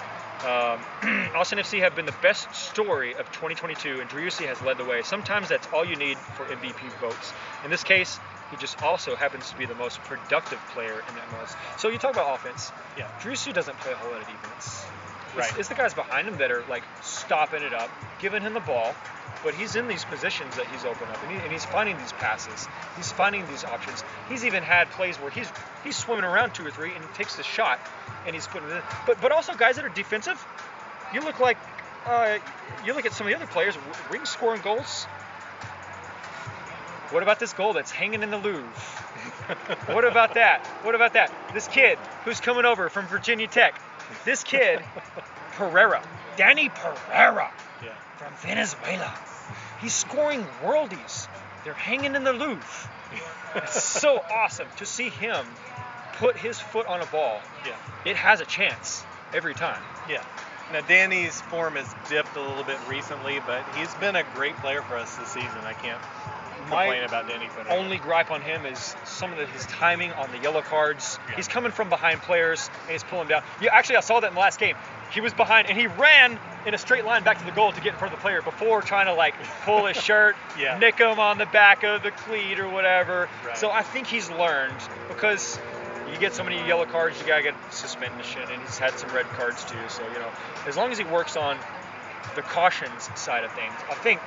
Um, 0.43 0.81
Austin 1.37 1.59
FC 1.59 1.81
have 1.81 1.95
been 1.95 2.07
the 2.07 2.15
best 2.21 2.53
story 2.53 3.15
of 3.15 3.27
2022, 3.33 4.01
and 4.01 4.11
Driussi 4.11 4.47
has 4.47 4.61
led 4.63 4.77
the 4.77 4.85
way. 4.85 5.03
Sometimes 5.03 5.49
that's 5.49 5.69
all 5.73 5.85
you 5.85 5.97
need 5.97 6.19
for 6.19 6.45
MVP 6.47 7.01
votes. 7.01 7.33
In 7.65 7.71
this 7.71 7.85
case, 7.85 8.19
he 8.51 8.57
just 8.57 8.83
also 8.83 9.15
happens 9.15 9.51
to 9.51 9.57
be 9.57 9.67
the 9.67 9.75
most 9.75 10.01
productive 10.01 10.59
player 10.75 11.03
in 11.09 11.15
the 11.15 11.21
MLS. 11.21 11.55
So 11.79 11.89
you 11.89 11.99
talk 11.99 12.13
about 12.13 12.35
offense. 12.35 12.73
Yeah. 12.99 13.09
Driussi 13.21 13.53
doesn't 13.53 13.79
play 13.79 13.93
a 13.93 13.97
whole 13.97 14.11
lot 14.11 14.21
of 14.21 14.27
defense. 14.27 14.85
It's, 15.35 15.39
Right. 15.39 15.59
it's 15.59 15.69
the 15.69 15.75
guys 15.75 15.95
behind 15.95 16.29
him 16.29 16.39
that 16.39 16.51
are 16.51 16.63
like 16.69 16.83
stopping 17.03 17.63
it 17.63 17.73
up, 17.73 17.91
giving 18.21 18.43
him 18.43 18.55
the 18.55 18.61
ball, 18.61 18.95
but 19.43 19.55
he's 19.55 19.77
in 19.77 19.89
these 19.89 20.05
positions 20.05 20.57
that 20.57 20.67
he's 20.67 20.85
open 20.85 21.09
up, 21.09 21.23
and, 21.23 21.33
he, 21.33 21.39
and 21.39 21.51
he's 21.51 21.65
finding 21.65 21.97
these 21.99 22.13
passes. 22.13 22.69
He's 22.97 23.11
finding 23.11 23.47
these 23.49 23.65
options. 23.65 24.05
He's 24.29 24.45
even 24.45 24.63
had 24.63 24.91
plays 24.91 25.17
where 25.17 25.31
he's 25.31 25.49
he's 25.85 25.97
swimming 25.97 26.25
around 26.25 26.53
two 26.55 26.67
or 26.67 26.71
three, 26.71 26.95
and 26.95 27.03
he 27.05 27.11
takes 27.15 27.37
the 27.37 27.43
shot, 27.43 27.81
and 28.27 28.35
he's 28.35 28.47
putting 28.47 28.69
it 28.69 28.77
in. 28.77 28.83
But 29.07 29.21
but 29.21 29.33
also 29.33 29.55
guys 29.55 29.77
that 29.77 29.85
are 29.85 29.91
defensive, 29.91 30.45
you 31.15 31.21
look 31.21 31.41
like 31.41 31.57
uh, 32.07 32.39
you 32.85 32.95
look 32.95 33.07
at 33.07 33.13
some 33.13 33.27
of 33.27 33.31
the 33.33 33.37
other 33.37 33.47
players, 33.51 33.77
ring 34.11 34.25
scoring 34.25 34.61
goals. 34.61 35.07
What 37.11 37.23
about 37.23 37.39
this 37.39 37.53
goal 37.53 37.75
that's 37.75 37.91
hanging 37.91 38.23
in 38.23 38.31
the 38.31 38.39
Louvre? 38.39 38.63
what 39.93 40.05
about 40.07 40.35
that? 40.35 40.67
What 40.83 40.95
about 40.95 41.13
that? 41.13 41.31
This 41.53 41.69
kid 41.69 41.99
who's 42.25 42.41
coming 42.41 42.65
over 42.65 42.89
from 42.89 43.07
Virginia 43.07 43.47
Tech. 43.47 43.79
This 44.25 44.45
kid, 44.45 44.81
Pereira, 45.53 46.03
Danny 46.37 46.69
Pereira 46.69 47.51
Yeah. 47.83 47.91
from 48.17 48.33
Venezuela. 48.37 49.13
He's 49.81 49.93
scoring 49.95 50.47
worldies. 50.63 51.29
They're 51.65 51.75
hanging 51.75 52.15
in 52.15 52.25
the 52.25 52.33
Louvre. 52.33 52.91
It's 53.57 53.83
so 53.83 54.19
awesome 54.19 54.69
to 54.79 54.87
see 54.87 55.11
him 55.11 55.45
put 56.15 56.37
his 56.37 56.59
foot 56.59 56.87
on 56.87 57.01
a 57.03 57.07
ball. 57.07 57.41
Yeah. 57.67 57.73
It 58.05 58.17
has 58.17 58.41
a 58.41 58.45
chance 58.47 59.05
every 59.35 59.55
time. 59.55 59.83
Yeah. 60.09 60.23
Now 60.73 60.81
Danny's 60.81 61.41
form 61.43 61.77
has 61.77 61.95
dipped 62.09 62.35
a 62.37 62.41
little 62.41 62.65
bit 62.65 62.79
recently, 62.89 63.41
but 63.47 63.63
he's 63.77 63.93
been 63.97 64.17
a 64.17 64.23
great 64.35 64.57
player 64.57 64.81
for 64.83 64.97
us 64.97 65.15
this 65.17 65.29
season. 65.29 65.61
I 65.65 65.75
can't 65.75 66.01
complain 66.69 67.05
about 67.05 67.29
Danny 67.29 67.47
Fenner. 67.49 67.71
Only 67.71 67.99
gripe 67.99 68.31
on 68.31 68.41
him 68.41 68.65
is 68.67 68.95
some 69.05 69.33
of 69.33 69.39
the, 69.39 69.47
his 69.47 69.67
timing 69.67 70.13
on 70.13 70.31
the 70.33 70.39
yellow 70.39 70.63
cards. 70.63 71.19
Yeah. 71.29 71.37
He's 71.37 71.49
coming 71.49 71.73
from 71.73 71.89
behind 71.89 72.21
players 72.23 72.71
and 72.83 72.91
he's 72.93 73.05
pulling 73.05 73.29
down. 73.29 73.43
Yeah, 73.61 73.71
actually, 73.75 73.97
I 73.97 74.01
saw 74.01 74.21
that 74.21 74.29
in 74.29 74.35
the 74.35 74.41
last 74.41 74.59
game. 74.61 74.77
He 75.13 75.21
was 75.21 75.35
behind 75.35 75.69
and 75.69 75.79
he 75.79 75.87
ran 75.89 76.39
in 76.67 76.73
a 76.75 76.79
straight 76.79 77.05
line 77.05 77.23
back 77.25 77.39
to 77.39 77.45
the 77.45 77.51
goal 77.51 77.73
to 77.73 77.81
get 77.81 77.93
in 77.93 77.99
front 77.99 78.15
of 78.15 78.19
the 78.21 78.23
player 78.23 78.41
before 78.41 78.81
trying 78.83 79.07
to 79.07 79.15
like 79.15 79.35
pull 79.65 79.85
his 79.87 79.97
shirt, 80.03 80.37
Yeah. 80.59 80.79
nick 80.79 80.99
him 80.99 81.19
on 81.21 81.39
the 81.39 81.47
back 81.47 81.83
of 81.85 82.03
the 82.03 82.11
cleat 82.13 82.59
or 82.59 82.69
whatever. 82.69 83.29
Right. 83.45 83.57
So 83.59 83.71
I 83.71 83.83
think 83.83 84.07
he's 84.07 84.31
learned 84.31 84.75
because 85.09 85.59
you 86.11 86.19
get 86.19 86.35
so 86.35 86.45
many 86.45 86.57
yellow 86.67 86.87
cards, 86.87 87.19
you 87.21 87.27
gotta 87.27 87.43
get 87.43 87.55
suspended 87.73 88.19
and 88.19 88.27
shit, 88.27 88.49
and 88.51 88.61
he's 88.63 88.79
had 88.79 88.99
some 88.99 89.11
red 89.11 89.27
cards 89.31 89.65
too. 89.65 89.77
So 89.89 90.03
you 90.13 90.19
know, 90.19 90.31
as 90.67 90.77
long 90.77 90.93
as 90.93 90.99
he 90.99 91.05
works 91.05 91.37
on 91.37 91.59
the 92.35 92.43
cautions 92.43 93.11
side 93.15 93.45
of 93.45 93.53
things, 93.53 93.75
I 93.91 93.95
think 93.95 94.21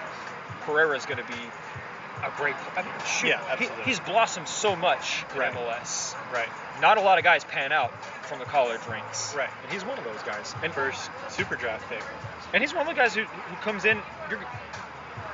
Pereira 0.61 0.95
is 0.97 1.05
gonna 1.05 1.23
be 1.23 1.33
a 2.23 2.31
great. 2.37 2.55
I 2.75 2.81
mean, 2.83 2.91
shoot, 3.05 3.27
Yeah, 3.29 3.39
he- 3.45 3.51
absolutely. 3.65 3.83
he's 3.85 3.99
blossomed 3.99 4.47
so 4.47 4.75
much 4.75 5.23
in 5.33 5.39
Right. 5.39 5.53
MLS. 5.53 6.15
Right. 6.33 6.49
Not 6.81 6.97
a 6.97 7.01
lot 7.01 7.17
of 7.17 7.23
guys 7.23 7.43
pan 7.43 7.71
out 7.71 7.91
from 8.25 8.39
the 8.39 8.45
college 8.45 8.81
ranks. 8.89 9.33
Right. 9.35 9.49
And 9.63 9.71
he's 9.71 9.83
one 9.85 9.97
of 9.97 10.03
those 10.03 10.21
guys. 10.23 10.55
And 10.63 10.73
First 10.73 11.09
super 11.29 11.55
draft 11.55 11.87
pick. 11.89 12.03
and 12.53 12.61
he's 12.61 12.73
one 12.73 12.81
of 12.87 12.87
the 12.95 12.99
guys 12.99 13.13
who, 13.15 13.23
who 13.23 13.55
comes 13.57 13.85
in. 13.85 13.99
You're, 14.29 14.39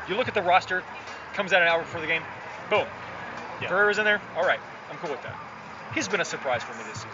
you 0.08 0.16
look 0.16 0.28
at 0.28 0.34
the 0.34 0.42
roster, 0.42 0.84
comes 1.34 1.54
out 1.54 1.62
an 1.62 1.68
hour 1.68 1.80
before 1.80 2.02
the 2.02 2.08
game, 2.08 2.24
boom. 2.70 2.86
Yeah. 3.62 3.90
In 3.92 4.04
there. 4.04 4.22
All 4.36 4.44
right, 4.46 4.60
I'm 4.90 4.98
cool 4.98 5.12
with 5.12 5.22
that. 5.24 5.36
He's 5.94 6.08
been 6.08 6.22
a 6.22 6.26
surprise 6.26 6.64
for 6.64 6.74
me 6.74 6.84
this 6.90 6.98
season. 6.98 7.10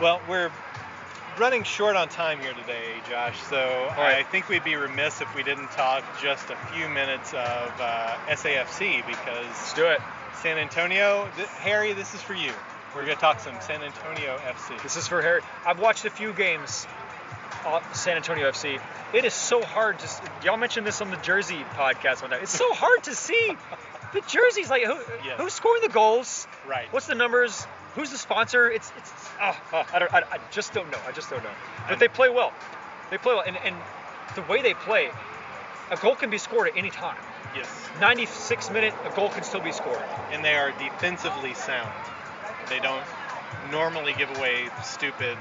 Well, 0.00 0.20
we're 0.28 0.50
running 1.38 1.62
short 1.64 1.96
on 1.96 2.08
time 2.08 2.40
here 2.40 2.52
today, 2.52 2.94
Josh. 3.08 3.40
So 3.44 3.56
I 3.96 4.24
think 4.30 4.48
we'd 4.48 4.64
be 4.64 4.76
remiss 4.76 5.20
if 5.20 5.34
we 5.34 5.42
didn't 5.42 5.70
talk 5.72 6.04
just 6.22 6.50
a 6.50 6.56
few 6.72 6.88
minutes 6.88 7.32
of 7.32 7.72
uh, 7.80 8.16
SAFC 8.28 9.06
because 9.06 9.46
Let's 9.46 9.74
do 9.74 9.86
it. 9.86 10.00
San 10.42 10.58
Antonio. 10.58 11.28
Th- 11.36 11.48
Harry, 11.48 11.92
this 11.92 12.14
is 12.14 12.22
for 12.22 12.34
you. 12.34 12.52
We're 12.94 13.02
gonna 13.02 13.14
talk 13.16 13.40
some 13.40 13.54
San 13.60 13.82
Antonio 13.82 14.36
FC. 14.38 14.82
This 14.82 14.96
is 14.96 15.06
for 15.06 15.22
Harry. 15.22 15.42
I've 15.64 15.78
watched 15.78 16.04
a 16.04 16.10
few 16.10 16.32
games. 16.32 16.86
San 17.92 18.16
Antonio 18.16 18.50
FC. 18.50 18.80
It 19.12 19.24
is 19.24 19.34
so 19.34 19.60
hard 19.62 19.98
to. 19.98 20.08
Y'all 20.44 20.56
mentioned 20.56 20.86
this 20.86 21.00
on 21.02 21.10
the 21.10 21.18
Jersey 21.18 21.62
podcast 21.74 22.22
one 22.22 22.30
time. 22.30 22.42
It's 22.42 22.56
so 22.56 22.72
hard 22.72 23.02
to 23.04 23.14
see 23.14 23.52
the 24.14 24.22
jerseys. 24.26 24.70
Like 24.70 24.84
who, 24.84 24.94
Yes. 25.24 25.38
who's 25.38 25.52
scoring 25.52 25.82
the 25.82 25.90
goals? 25.90 26.48
Right. 26.66 26.90
What's 26.90 27.06
the 27.06 27.14
numbers? 27.14 27.66
Who's 27.94 28.10
the 28.10 28.18
sponsor? 28.18 28.70
It's 28.70 28.92
it's. 28.96 29.12
Oh, 29.40 29.56
oh, 29.72 29.86
I 29.92 29.98
don't. 29.98 30.14
I, 30.14 30.18
I 30.20 30.38
just 30.50 30.72
don't 30.72 30.90
know. 30.90 30.98
I 31.06 31.12
just 31.12 31.30
don't 31.30 31.42
know. 31.42 31.50
But 31.88 31.98
they 31.98 32.08
play 32.08 32.28
well. 32.28 32.52
They 33.10 33.18
play 33.18 33.34
well, 33.34 33.44
and 33.46 33.56
and 33.64 33.74
the 34.34 34.42
way 34.42 34.62
they 34.62 34.74
play, 34.74 35.10
a 35.90 35.96
goal 35.96 36.14
can 36.14 36.30
be 36.30 36.38
scored 36.38 36.68
at 36.68 36.76
any 36.76 36.90
time. 36.90 37.18
Yes. 37.54 37.68
96 38.00 38.70
minute, 38.70 38.94
a 39.04 39.14
goal 39.16 39.28
can 39.28 39.42
still 39.42 39.60
be 39.60 39.72
scored. 39.72 40.02
And 40.30 40.44
they 40.44 40.54
are 40.54 40.70
defensively 40.72 41.54
sound. 41.54 41.90
They 42.68 42.78
don't 42.78 43.04
normally 43.72 44.12
give 44.12 44.36
away 44.38 44.68
stupid 44.84 45.36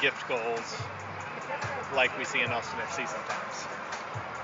gift 0.00 0.28
goals 0.28 0.76
like 1.94 2.16
we 2.16 2.24
see 2.24 2.40
in 2.40 2.50
Austin 2.50 2.78
FC 2.80 3.08
sometimes. 3.08 3.66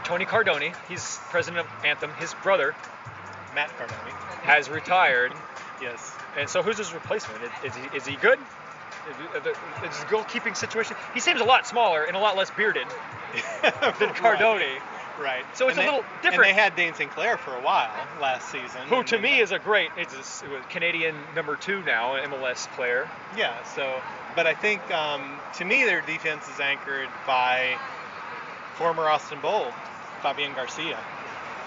Tony 0.04 0.24
Cardone, 0.24 0.74
he's 0.88 1.18
president 1.30 1.66
of 1.66 1.84
Anthem. 1.84 2.10
His 2.18 2.34
brother 2.42 2.74
Matt 3.54 3.70
Cardone. 3.78 4.10
has 4.42 4.68
retired. 4.68 5.32
Yes. 5.80 6.12
And 6.36 6.48
so 6.48 6.62
who's 6.62 6.78
his 6.78 6.92
replacement? 6.92 7.42
Is, 7.42 7.50
is 7.64 7.74
he 7.76 7.96
is 7.96 8.06
he 8.06 8.16
good? 8.16 8.38
Is, 9.08 9.46
is 9.46 9.96
his 9.96 10.04
goalkeeping 10.06 10.56
situation? 10.56 10.96
He 11.14 11.20
seems 11.20 11.40
a 11.40 11.44
lot 11.44 11.66
smaller 11.66 12.04
and 12.04 12.14
a 12.16 12.18
lot 12.20 12.36
less 12.36 12.50
bearded 12.50 12.86
than 13.62 14.10
Cardone, 14.10 14.78
Right. 15.18 15.44
So 15.54 15.68
it's 15.68 15.76
And 15.78 15.86
a 15.86 15.90
they- 15.90 15.96
little 15.96 16.10
different. 16.22 16.48
And 16.50 16.56
they 16.56 16.60
had 16.62 16.76
Dane 16.76 16.94
Sinclair 16.94 17.36
for 17.38 17.54
a 17.56 17.60
while 17.60 17.90
last 18.20 18.50
season. 18.52 18.82
who 18.88 19.02
to 19.04 19.18
me 19.18 19.40
is 19.40 19.50
a 19.50 19.58
great, 19.58 19.90
it's 19.96 20.14
a, 20.14 20.44
it 20.44 20.50
was 20.50 20.62
Canadian 20.68 21.16
number 21.34 21.56
two 21.56 21.82
now, 21.82 22.14
an 22.14 22.30
MLS 22.30 22.68
player. 22.76 23.08
Yeah. 23.36 23.60
So, 23.74 24.00
but 24.36 24.46
I 24.46 24.54
think 24.54 24.88
um, 24.92 25.38
to 25.56 25.64
me 25.64 25.84
their 25.84 26.02
defense 26.02 26.46
is 26.48 26.60
anchored 26.60 27.08
by 27.26 27.76
former 28.74 29.08
Austin 29.08 29.40
Bold, 29.40 29.72
Fabian 30.22 30.52
Garcia. 30.54 30.98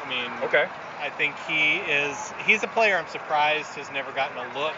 I 0.05 0.09
mean, 0.09 0.31
Okay. 0.43 0.67
I 1.01 1.09
think 1.09 1.33
he 1.49 1.81
is. 1.89 2.13
He's 2.45 2.61
a 2.61 2.67
player 2.67 2.95
I'm 2.95 3.07
surprised 3.07 3.73
has 3.73 3.89
never 3.91 4.11
gotten 4.11 4.37
a 4.37 4.45
look 4.53 4.77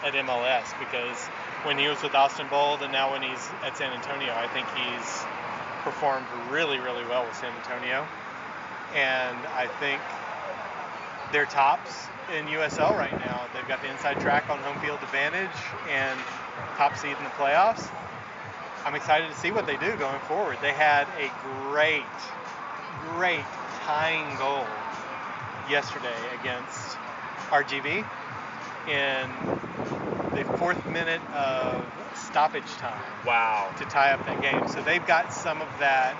at 0.00 0.16
MLS 0.24 0.72
because 0.80 1.20
when 1.68 1.76
he 1.76 1.88
was 1.88 2.02
with 2.02 2.14
Austin 2.14 2.48
Bold 2.48 2.80
and 2.80 2.90
now 2.90 3.12
when 3.12 3.20
he's 3.20 3.50
at 3.60 3.76
San 3.76 3.92
Antonio, 3.92 4.32
I 4.32 4.48
think 4.48 4.64
he's 4.72 5.08
performed 5.84 6.24
really, 6.48 6.80
really 6.80 7.04
well 7.04 7.26
with 7.28 7.36
San 7.36 7.52
Antonio. 7.52 8.08
And 8.96 9.36
I 9.52 9.68
think 9.76 10.00
they're 11.36 11.44
tops 11.44 12.08
in 12.32 12.46
USL 12.46 12.96
right 12.96 13.12
now. 13.20 13.44
They've 13.52 13.68
got 13.68 13.82
the 13.82 13.92
inside 13.92 14.20
track 14.20 14.48
on 14.48 14.58
home 14.60 14.80
field 14.80 15.04
advantage 15.04 15.52
and 15.92 16.18
top 16.80 16.96
seed 16.96 17.12
in 17.12 17.24
the 17.24 17.36
playoffs. 17.36 17.92
I'm 18.88 18.94
excited 18.94 19.28
to 19.28 19.36
see 19.36 19.52
what 19.52 19.66
they 19.66 19.76
do 19.76 19.94
going 20.00 20.20
forward. 20.20 20.56
They 20.62 20.72
had 20.72 21.06
a 21.20 21.28
great, 21.68 22.08
great 23.12 23.44
tying 23.84 24.32
goal 24.38 24.66
yesterday 25.70 26.16
against 26.40 26.96
RGV 27.50 28.04
in 28.88 29.30
the 30.34 30.44
fourth 30.56 30.78
minute 30.86 31.20
of 31.34 31.82
stoppage 32.14 32.70
time 32.78 33.00
Wow. 33.26 33.72
to 33.78 33.84
tie 33.84 34.12
up 34.12 34.24
that 34.26 34.40
game. 34.42 34.66
So 34.66 34.82
they've 34.82 35.06
got 35.06 35.32
some 35.32 35.60
of 35.60 35.68
that 35.78 36.16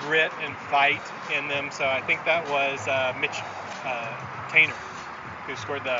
grit 0.00 0.32
and 0.42 0.54
fight 0.70 1.00
in 1.34 1.48
them. 1.48 1.70
So 1.72 1.86
I 1.86 2.00
think 2.02 2.24
that 2.24 2.48
was 2.50 2.86
uh, 2.86 3.14
Mitch 3.20 3.40
uh, 3.84 4.16
Taintor 4.50 4.74
who 5.46 5.56
scored 5.56 5.84
the 5.84 5.98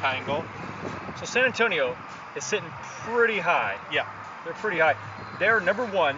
tying 0.00 0.24
goal. 0.24 0.44
So 1.16 1.26
San 1.26 1.44
Antonio 1.44 1.96
is 2.36 2.44
sitting 2.44 2.70
pretty 3.04 3.38
high. 3.38 3.78
Yeah. 3.90 4.06
They're 4.44 4.54
pretty 4.54 4.78
high. 4.78 4.96
They're 5.38 5.60
number 5.60 5.84
one. 5.84 6.16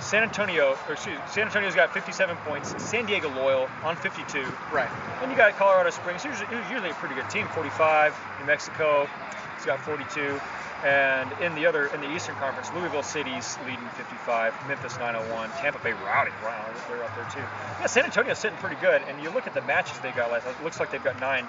San 0.00 0.22
Antonio, 0.22 0.76
or 0.88 0.94
excuse 0.94 1.18
San 1.30 1.46
Antonio's 1.46 1.74
got 1.74 1.92
57 1.92 2.36
points. 2.38 2.74
San 2.82 3.06
Diego 3.06 3.28
Loyal 3.30 3.68
on 3.84 3.96
52. 3.96 4.42
Right. 4.72 4.88
Then 5.20 5.30
you 5.30 5.36
got 5.36 5.56
Colorado 5.56 5.90
Springs, 5.90 6.24
usually, 6.24 6.48
usually 6.70 6.90
a 6.90 6.94
pretty 6.94 7.14
good 7.14 7.28
team, 7.30 7.46
45. 7.48 8.14
New 8.40 8.46
Mexico, 8.46 9.08
it's 9.56 9.66
got 9.66 9.80
42. 9.80 10.40
And 10.84 11.30
in 11.42 11.54
the 11.54 11.66
other, 11.66 11.86
in 11.88 12.00
the 12.00 12.10
Eastern 12.10 12.34
Conference, 12.36 12.70
Louisville 12.74 13.02
City's 13.02 13.58
leading 13.66 13.86
55. 13.96 14.54
Memphis 14.66 14.96
901. 14.98 15.50
Tampa 15.58 15.78
Bay 15.80 15.92
Rowdy, 15.92 16.30
wow, 16.42 16.64
they're 16.88 17.04
up 17.04 17.14
there 17.14 17.28
too. 17.30 17.46
Yeah, 17.80 17.86
San 17.86 18.04
Antonio's 18.04 18.38
sitting 18.38 18.56
pretty 18.58 18.76
good. 18.80 19.02
And 19.06 19.22
you 19.22 19.28
look 19.30 19.46
at 19.46 19.52
the 19.52 19.60
matches 19.62 19.98
they 20.00 20.12
got 20.12 20.32
last. 20.32 20.46
It 20.46 20.64
looks 20.64 20.80
like 20.80 20.90
they've 20.90 21.04
got 21.04 21.20
nine. 21.20 21.46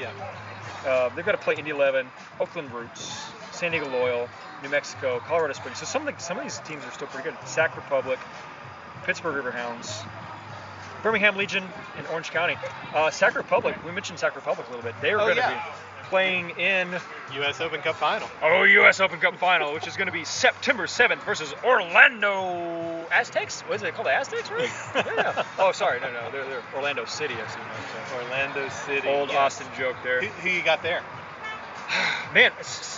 Yeah. 0.00 0.10
Uh, 0.84 1.10
they've 1.10 1.24
got 1.24 1.32
to 1.32 1.38
play 1.38 1.54
Indy 1.54 1.70
11, 1.70 2.08
Oakland 2.40 2.72
Roots, 2.72 3.30
San 3.52 3.70
Diego 3.72 3.88
Loyal, 3.90 4.28
New 4.62 4.68
Mexico, 4.68 5.20
Colorado 5.20 5.52
Springs. 5.54 5.78
So 5.78 5.84
some 5.86 6.06
of 6.06 6.14
the, 6.16 6.20
some 6.22 6.36
of 6.38 6.42
these 6.44 6.58
teams 6.60 6.84
are 6.84 6.90
still 6.92 7.06
pretty 7.08 7.28
good. 7.30 7.38
Sac 7.46 7.76
Republic, 7.76 8.18
Pittsburgh 9.04 9.44
Riverhounds, 9.44 10.04
Birmingham 11.02 11.36
Legion, 11.36 11.64
and 11.96 12.06
Orange 12.08 12.30
County. 12.30 12.56
Uh, 12.94 13.10
Sac 13.10 13.34
Republic. 13.36 13.76
We 13.84 13.92
mentioned 13.92 14.18
Sac 14.18 14.34
Republic 14.36 14.66
a 14.68 14.70
little 14.70 14.84
bit. 14.84 14.94
They 15.00 15.10
are 15.12 15.20
Oh, 15.20 15.24
going 15.24 15.36
to 15.36 15.40
yeah. 15.42 15.64
be 15.64 16.08
playing 16.08 16.50
in 16.50 16.90
U.S. 17.36 17.60
Open 17.60 17.80
Cup 17.80 17.96
final. 17.96 18.28
oh 18.42 18.62
U.S. 18.64 19.00
Open 19.00 19.18
Cup 19.18 19.36
final, 19.38 19.72
which 19.72 19.86
is 19.86 19.96
going 19.96 20.06
to 20.06 20.12
be 20.12 20.24
September 20.24 20.86
7th 20.86 21.22
versus 21.24 21.52
Orlando 21.64 23.06
Aztecs. 23.10 23.62
What 23.62 23.76
is 23.76 23.82
it 23.82 23.94
called? 23.94 24.06
The 24.06 24.12
Aztecs, 24.12 24.50
right? 24.50 24.68
yeah. 25.16 25.44
Oh, 25.58 25.72
sorry, 25.72 26.00
no, 26.00 26.12
no, 26.12 26.30
they're, 26.30 26.44
they're 26.44 26.62
Orlando 26.76 27.04
City. 27.06 27.34
I 27.34 27.46
see. 27.50 28.14
Orlando 28.16 28.68
City. 28.68 29.08
Old 29.08 29.30
yes. 29.30 29.38
Austin 29.38 29.66
joke 29.78 29.96
there. 30.04 30.20
Who, 30.20 30.26
who 30.26 30.48
you 30.50 30.62
got 30.62 30.82
there? 30.82 31.02
man, 32.34 32.52
it's- 32.52 32.91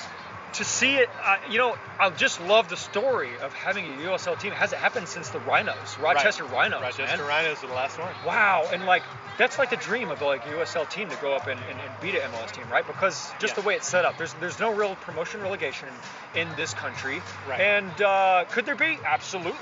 to 0.54 0.64
see 0.64 0.94
it, 0.96 1.08
uh, 1.22 1.36
you 1.50 1.58
know, 1.58 1.76
I 1.98 2.10
just 2.10 2.40
love 2.42 2.68
the 2.68 2.76
story 2.76 3.30
of 3.42 3.52
having 3.52 3.84
a 3.86 3.96
USL 4.08 4.38
team. 4.38 4.52
It 4.52 4.56
hasn't 4.56 4.80
happened 4.80 5.08
since 5.08 5.28
the 5.30 5.40
Rhinos, 5.40 5.98
Rochester 5.98 6.44
Rhinos, 6.44 6.80
Rochester 6.80 7.16
man. 7.16 7.26
Rhinos 7.28 7.62
were 7.62 7.68
the 7.68 7.74
last 7.74 7.98
one. 7.98 8.12
Wow, 8.26 8.68
and 8.72 8.86
like 8.86 9.02
that's 9.36 9.58
like 9.58 9.70
the 9.70 9.76
dream 9.76 10.10
of 10.10 10.22
like 10.22 10.44
a 10.46 10.50
USL 10.50 10.88
team 10.88 11.08
to 11.10 11.16
go 11.16 11.34
up 11.34 11.46
and, 11.48 11.58
and, 11.68 11.78
and 11.80 12.00
beat 12.00 12.14
an 12.14 12.20
MLS 12.30 12.52
team, 12.52 12.64
right? 12.70 12.86
Because 12.86 13.30
just 13.40 13.56
Yeah. 13.56 13.62
the 13.62 13.66
way 13.68 13.74
it's 13.74 13.88
set 13.88 14.04
up, 14.04 14.16
there's 14.16 14.32
there's 14.34 14.60
no 14.60 14.72
real 14.72 14.94
promotion 14.96 15.40
relegation 15.42 15.88
in 16.34 16.48
this 16.56 16.72
country. 16.74 17.20
Right. 17.48 17.60
And 17.60 18.02
uh, 18.02 18.44
could 18.50 18.64
there 18.66 18.76
be? 18.76 18.98
Absolutely. 19.04 19.58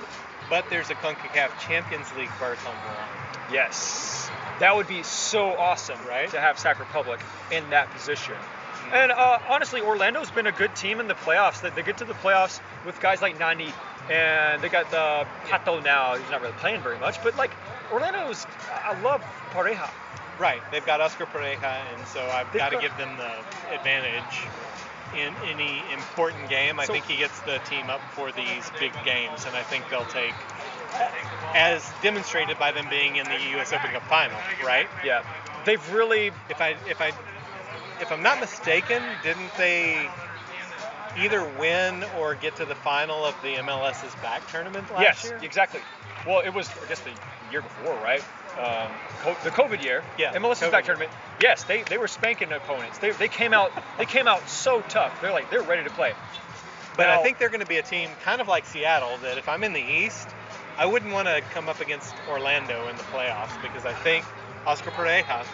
But 0.51 0.69
there's 0.69 0.91
a 0.91 0.95
CONCACAF 0.95 1.59
Champions 1.61 2.13
League 2.17 2.29
berth 2.39 2.67
on 2.67 2.75
the 2.75 2.89
line. 2.93 3.53
Yes. 3.53 4.29
That 4.61 4.77
would 4.77 4.87
be 4.87 5.03
so 5.03 5.49
awesome, 5.57 5.99
Right. 6.07 6.29
To 6.31 6.41
have 6.41 6.59
Sac 6.59 6.79
Republic 6.79 7.21
in 7.51 7.69
that 7.71 7.91
position. 7.91 8.35
And 8.93 9.11
uh, 9.11 9.39
honestly, 9.49 9.81
Orlando's 9.81 10.31
been 10.31 10.47
a 10.47 10.53
good 10.53 10.77
team 10.77 11.01
in 11.01 11.09
the 11.09 11.15
playoffs. 11.15 11.63
They, 11.63 11.71
they 11.71 11.83
get 11.83 11.99
to 11.99 12.05
the 12.05 12.13
playoffs 12.15 12.61
with 12.85 13.01
guys 13.01 13.23
like 13.23 13.39
Nani, 13.39 13.73
and 14.11 14.61
they 14.63 14.69
got 14.69 14.91
the 14.91 15.27
Pato 15.49 15.83
now. 15.83 16.15
He's 16.15 16.31
not 16.31 16.43
really 16.43 16.53
playing 16.55 16.83
very 16.83 16.99
much, 16.99 17.23
but 17.23 17.37
like 17.37 17.53
Orlando's, 17.91 18.47
I 18.71 19.01
love 19.01 19.23
Pareja. 19.53 19.89
Right. 20.39 20.61
They've 20.71 20.85
got 20.85 21.01
Oscar 21.01 21.25
Pareja, 21.27 21.81
and 21.95 22.07
so 22.07 22.21
I've 22.27 22.53
got 22.53 22.71
to 22.73 22.79
give 22.79 22.95
them 22.99 23.17
the 23.17 23.33
advantage. 23.75 24.43
in 25.15 25.35
any 25.45 25.83
important 25.93 26.49
game. 26.49 26.81
I 26.81 26.87
So- 26.87 26.95
think 26.95 27.05
he 27.05 27.17
gets 27.19 27.39
the 27.41 27.59
team 27.69 27.91
up 27.91 28.01
for 28.13 28.33
these 28.33 28.71
big 28.81 28.93
games, 29.05 29.45
and 29.45 29.55
I 29.55 29.63
think 29.63 29.85
they'll 29.91 30.07
take, 30.07 30.33
as 31.55 31.87
demonstrated 32.03 32.59
by 32.59 32.73
them 32.73 32.87
being 32.89 33.17
in 33.17 33.27
the 33.27 33.39
U.S. 33.57 33.75
Open 33.75 33.91
Cup 33.91 34.03
final, 34.09 34.39
right? 34.65 34.89
Yeah, 35.05 35.23
they've 35.67 35.93
really 35.93 36.29
If 36.49 36.63
I 36.63 36.77
if 36.89 37.03
I 37.03 37.13
if 38.03 38.11
I'm 38.11 38.23
not 38.23 38.41
mistaken, 38.41 39.03
didn't 39.23 39.55
they 39.57 40.09
either 41.17 41.45
win 41.59 42.05
or 42.19 42.35
get 42.35 42.57
to 42.57 42.65
the 42.65 42.75
final 42.75 43.25
of 43.25 43.35
the 43.43 43.55
MLS's 43.55 44.15
back 44.17 44.47
tournament 44.51 44.91
last 44.91 45.03
yes, 45.03 45.25
year? 45.25 45.39
exactly. 45.43 45.81
Well, 46.27 46.41
it 46.41 46.53
was 46.53 46.69
I 46.69 46.89
guess 46.89 47.01
the 47.01 47.11
year 47.51 47.63
before, 47.63 47.95
right? 47.95 48.23
Um, 48.59 48.91
the 49.45 49.51
COVID 49.51 49.83
year. 49.83 50.03
Yeah, 50.19 50.35
MLS's 50.35 50.59
COVID 50.59 50.71
back 50.73 50.87
year. 50.87 50.97
tournament. 50.97 51.11
Yes, 51.41 51.65
they, 51.65 51.83
they 51.85 51.97
were 51.97 52.09
spanking 52.09 52.53
opponents. 52.53 52.99
They, 52.99 53.13
they 53.13 53.29
came 53.29 53.55
out 53.55 53.73
they 53.99 54.05
came 54.05 54.27
out 54.27 54.47
so 54.49 54.83
tough. 54.83 55.21
They're 55.23 55.33
like 55.33 55.51
they're 55.51 55.63
ready 55.63 55.85
to 55.85 55.91
play. 55.91 56.13
But 56.97 57.09
I 57.09 57.23
think 57.23 57.39
they're 57.39 57.49
going 57.49 57.61
to 57.61 57.67
be 57.67 57.79
a 57.79 57.83
team 57.83 58.11
kind 58.23 58.43
of 58.43 58.49
like 58.49 58.67
Seattle 58.67 59.17
that 59.23 59.39
if 59.39 59.49
I'm 59.49 59.65
in 59.65 59.73
the 59.73 59.81
East, 59.81 60.29
I 60.77 60.85
wouldn't 60.85 61.11
want 61.11 61.27
to 61.27 61.41
come 61.53 61.71
up 61.71 61.81
against 61.81 62.15
Orlando 62.29 62.87
in 62.89 62.97
the 62.97 63.03
playoffs 63.05 63.61
because 63.63 63.87
I 63.87 63.95
think 63.95 64.27
Oscar 64.67 64.91
Pareja 64.91 65.47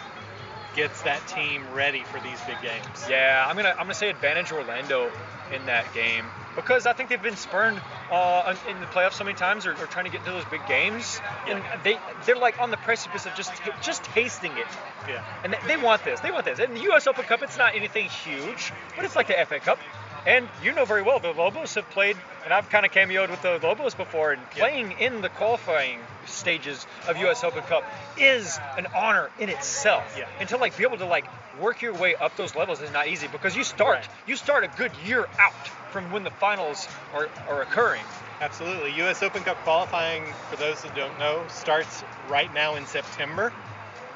gets 0.75 1.01
that 1.03 1.25
team 1.27 1.63
ready 1.73 2.03
for 2.03 2.19
these 2.21 2.39
big 2.41 2.61
games. 2.61 3.05
Yeah, 3.09 3.45
I'm 3.47 3.55
gonna 3.55 3.69
I'm 3.71 3.85
gonna 3.85 3.93
say 3.93 4.09
advantage 4.09 4.51
Orlando 4.51 5.11
in 5.53 5.65
that 5.65 5.91
game 5.93 6.25
because 6.55 6.85
I 6.85 6.93
think 6.93 7.09
they've 7.09 7.21
been 7.21 7.35
spurned 7.35 7.81
uh, 8.11 8.55
in 8.67 8.79
the 8.79 8.85
playoffs 8.87 9.13
so 9.13 9.23
many 9.23 9.35
times 9.35 9.65
or, 9.65 9.71
or 9.71 9.87
trying 9.87 10.05
to 10.05 10.11
get 10.11 10.23
to 10.25 10.31
those 10.31 10.45
big 10.45 10.65
games, 10.67 11.21
and 11.47 11.63
they 11.83 11.97
they're 12.25 12.35
like 12.35 12.59
on 12.59 12.71
the 12.71 12.77
precipice 12.77 13.25
of 13.25 13.35
just 13.35 13.51
just 13.81 14.03
tasting 14.05 14.51
it. 14.53 14.67
Yeah. 15.07 15.23
And 15.43 15.53
they, 15.53 15.75
they 15.75 15.77
want 15.77 16.03
this. 16.03 16.19
They 16.19 16.31
want 16.31 16.45
this. 16.45 16.59
And 16.59 16.75
the 16.75 16.81
U.S. 16.81 17.07
Open 17.07 17.23
Cup, 17.25 17.41
it's 17.41 17.57
not 17.57 17.75
anything 17.75 18.05
huge, 18.09 18.71
but 18.95 19.05
it's 19.05 19.15
like 19.15 19.27
the 19.27 19.45
FA 19.47 19.59
Cup. 19.59 19.79
And 20.25 20.47
you 20.63 20.73
know 20.73 20.85
very 20.85 21.01
well 21.01 21.19
the 21.19 21.31
Lobos 21.31 21.75
have 21.75 21.89
played, 21.89 22.17
and 22.43 22.53
I've 22.53 22.69
kind 22.69 22.85
of 22.85 22.91
cameoed 22.91 23.29
with 23.29 23.41
the 23.41 23.59
Lobos 23.61 23.95
before, 23.95 24.31
and 24.33 24.41
Yeah. 24.55 24.63
playing 24.63 24.91
in 24.99 25.21
the 25.21 25.29
qualifying 25.29 25.99
stages 26.25 26.85
of 27.07 27.17
U.S. 27.17 27.43
Open 27.43 27.63
Cup 27.63 27.83
is 28.17 28.59
an 28.77 28.87
honor 28.95 29.29
in 29.39 29.49
itself. 29.49 30.15
Yeah. 30.17 30.27
And 30.39 30.47
to 30.49 30.57
like 30.57 30.77
be 30.77 30.83
able 30.83 30.97
to 30.97 31.05
like 31.05 31.25
work 31.59 31.81
your 31.81 31.93
way 31.93 32.15
up 32.15 32.35
those 32.37 32.55
levels 32.55 32.81
is 32.81 32.91
not 32.91 33.07
easy 33.07 33.27
because 33.27 33.55
you 33.55 33.63
start 33.63 33.95
Right. 33.97 34.07
you 34.27 34.35
start 34.35 34.63
a 34.63 34.67
good 34.67 34.91
year 35.05 35.27
out 35.39 35.67
from 35.91 36.11
when 36.11 36.23
the 36.23 36.31
finals 36.31 36.87
are, 37.13 37.29
are 37.47 37.61
occurring. 37.61 38.03
Absolutely. 38.41 38.93
U.S. 38.97 39.23
Open 39.23 39.43
Cup 39.43 39.57
qualifying, 39.63 40.23
for 40.49 40.55
those 40.57 40.81
that 40.83 40.95
don't 40.95 41.17
know, 41.19 41.43
starts 41.49 42.03
right 42.29 42.53
now 42.53 42.75
in 42.75 42.85
September 42.85 43.51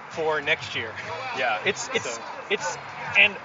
for 0.10 0.40
next 0.42 0.76
year. 0.76 0.92
Yeah, 1.38 1.60
it's 1.66 1.90
it's 1.94 2.10
So- 2.14 2.22
it's 2.52 2.78
and 3.18 3.36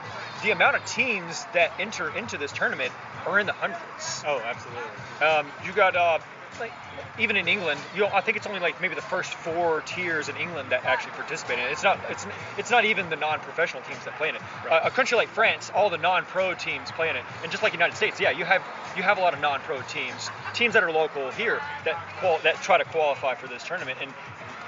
the 0.42 0.50
amount 0.50 0.76
of 0.76 0.84
teams 0.84 1.44
that 1.52 1.72
enter 1.78 2.16
into 2.16 2.38
this 2.38 2.52
tournament 2.52 2.92
are 3.26 3.38
in 3.38 3.46
the 3.46 3.52
hundreds. 3.52 4.22
Oh, 4.26 4.40
absolutely. 4.40 5.26
Um, 5.26 5.46
you 5.64 5.72
got 5.72 5.96
uh, 5.96 6.18
like 6.60 6.72
even 7.18 7.36
in 7.36 7.48
England, 7.48 7.80
you 7.94 8.02
know, 8.02 8.10
I 8.12 8.20
think 8.20 8.36
it's 8.36 8.46
only 8.46 8.60
like 8.60 8.80
maybe 8.80 8.94
the 8.94 9.02
first 9.02 9.34
four 9.34 9.82
tiers 9.82 10.28
in 10.28 10.36
England 10.36 10.70
that 10.70 10.84
actually 10.84 11.12
participate 11.12 11.58
in 11.58 11.64
it. 11.66 11.72
It's 11.72 11.82
not 11.82 11.98
it's 12.08 12.26
it's 12.56 12.70
not 12.70 12.84
even 12.84 13.10
the 13.10 13.16
non-professional 13.16 13.82
teams 13.82 14.04
that 14.04 14.16
play 14.16 14.28
in 14.28 14.36
it. 14.36 14.42
Right. 14.64 14.82
Uh, 14.82 14.88
a 14.88 14.90
country 14.90 15.16
like 15.16 15.28
France, 15.28 15.70
all 15.74 15.90
the 15.90 15.98
non-pro 15.98 16.54
teams 16.54 16.90
play 16.92 17.10
in 17.10 17.16
it, 17.16 17.24
and 17.42 17.50
just 17.50 17.62
like 17.62 17.72
United 17.72 17.96
States, 17.96 18.20
yeah, 18.20 18.30
you 18.30 18.44
have 18.44 18.62
you 18.96 19.02
have 19.02 19.18
a 19.18 19.20
lot 19.20 19.34
of 19.34 19.40
non-pro 19.40 19.82
teams, 19.82 20.30
teams 20.54 20.74
that 20.74 20.82
are 20.82 20.92
local 20.92 21.30
here 21.32 21.60
that 21.84 21.96
qual- 22.20 22.40
that 22.42 22.56
try 22.56 22.78
to 22.78 22.84
qualify 22.84 23.34
for 23.34 23.48
this 23.48 23.62
tournament. 23.64 23.98
And 24.00 24.10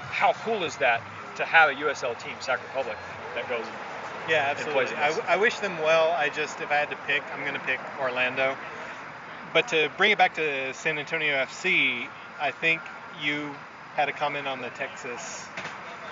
how 0.09 0.33
cool 0.43 0.63
is 0.63 0.75
that 0.77 1.01
to 1.37 1.45
have 1.45 1.69
a 1.69 1.73
USL 1.73 2.19
team, 2.21 2.35
Sac 2.39 2.61
Republic, 2.63 2.97
that 3.35 3.47
goes? 3.49 3.65
Yeah, 4.29 4.53
absolutely. 4.57 4.95
I, 4.95 5.17
I 5.27 5.37
wish 5.37 5.59
them 5.59 5.77
well. 5.79 6.11
I 6.11 6.29
just, 6.29 6.59
if 6.61 6.71
I 6.71 6.75
had 6.75 6.89
to 6.91 6.97
pick, 7.07 7.23
I'm 7.33 7.41
going 7.41 7.53
to 7.53 7.59
pick 7.61 7.79
Orlando. 7.99 8.55
But 9.53 9.67
to 9.69 9.89
bring 9.97 10.11
it 10.11 10.17
back 10.17 10.35
to 10.35 10.73
San 10.73 10.97
Antonio 10.97 11.35
FC, 11.35 12.07
I 12.39 12.51
think 12.51 12.81
you 13.21 13.53
had 13.95 14.07
a 14.09 14.13
comment 14.13 14.47
on 14.47 14.61
the 14.61 14.69
Texas 14.69 15.45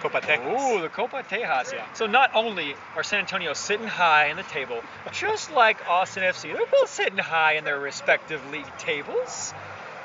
Copa 0.01 0.21
Texas. 0.21 0.61
Ooh, 0.61 0.81
the 0.81 0.89
Copa 0.89 1.23
Tejas. 1.23 1.73
Yeah. 1.73 1.85
So 1.93 2.05
not 2.05 2.31
only 2.33 2.75
are 2.95 3.03
San 3.03 3.19
Antonio 3.19 3.53
sitting 3.53 3.87
high 3.87 4.27
in 4.27 4.37
the 4.37 4.43
table, 4.43 4.81
just 5.11 5.51
like 5.51 5.77
Austin 5.89 6.23
FC, 6.23 6.53
they're 6.53 6.65
both 6.71 6.89
sitting 6.89 7.17
high 7.17 7.53
in 7.53 7.63
their 7.65 7.79
respective 7.79 8.41
league 8.51 8.77
tables. 8.77 9.53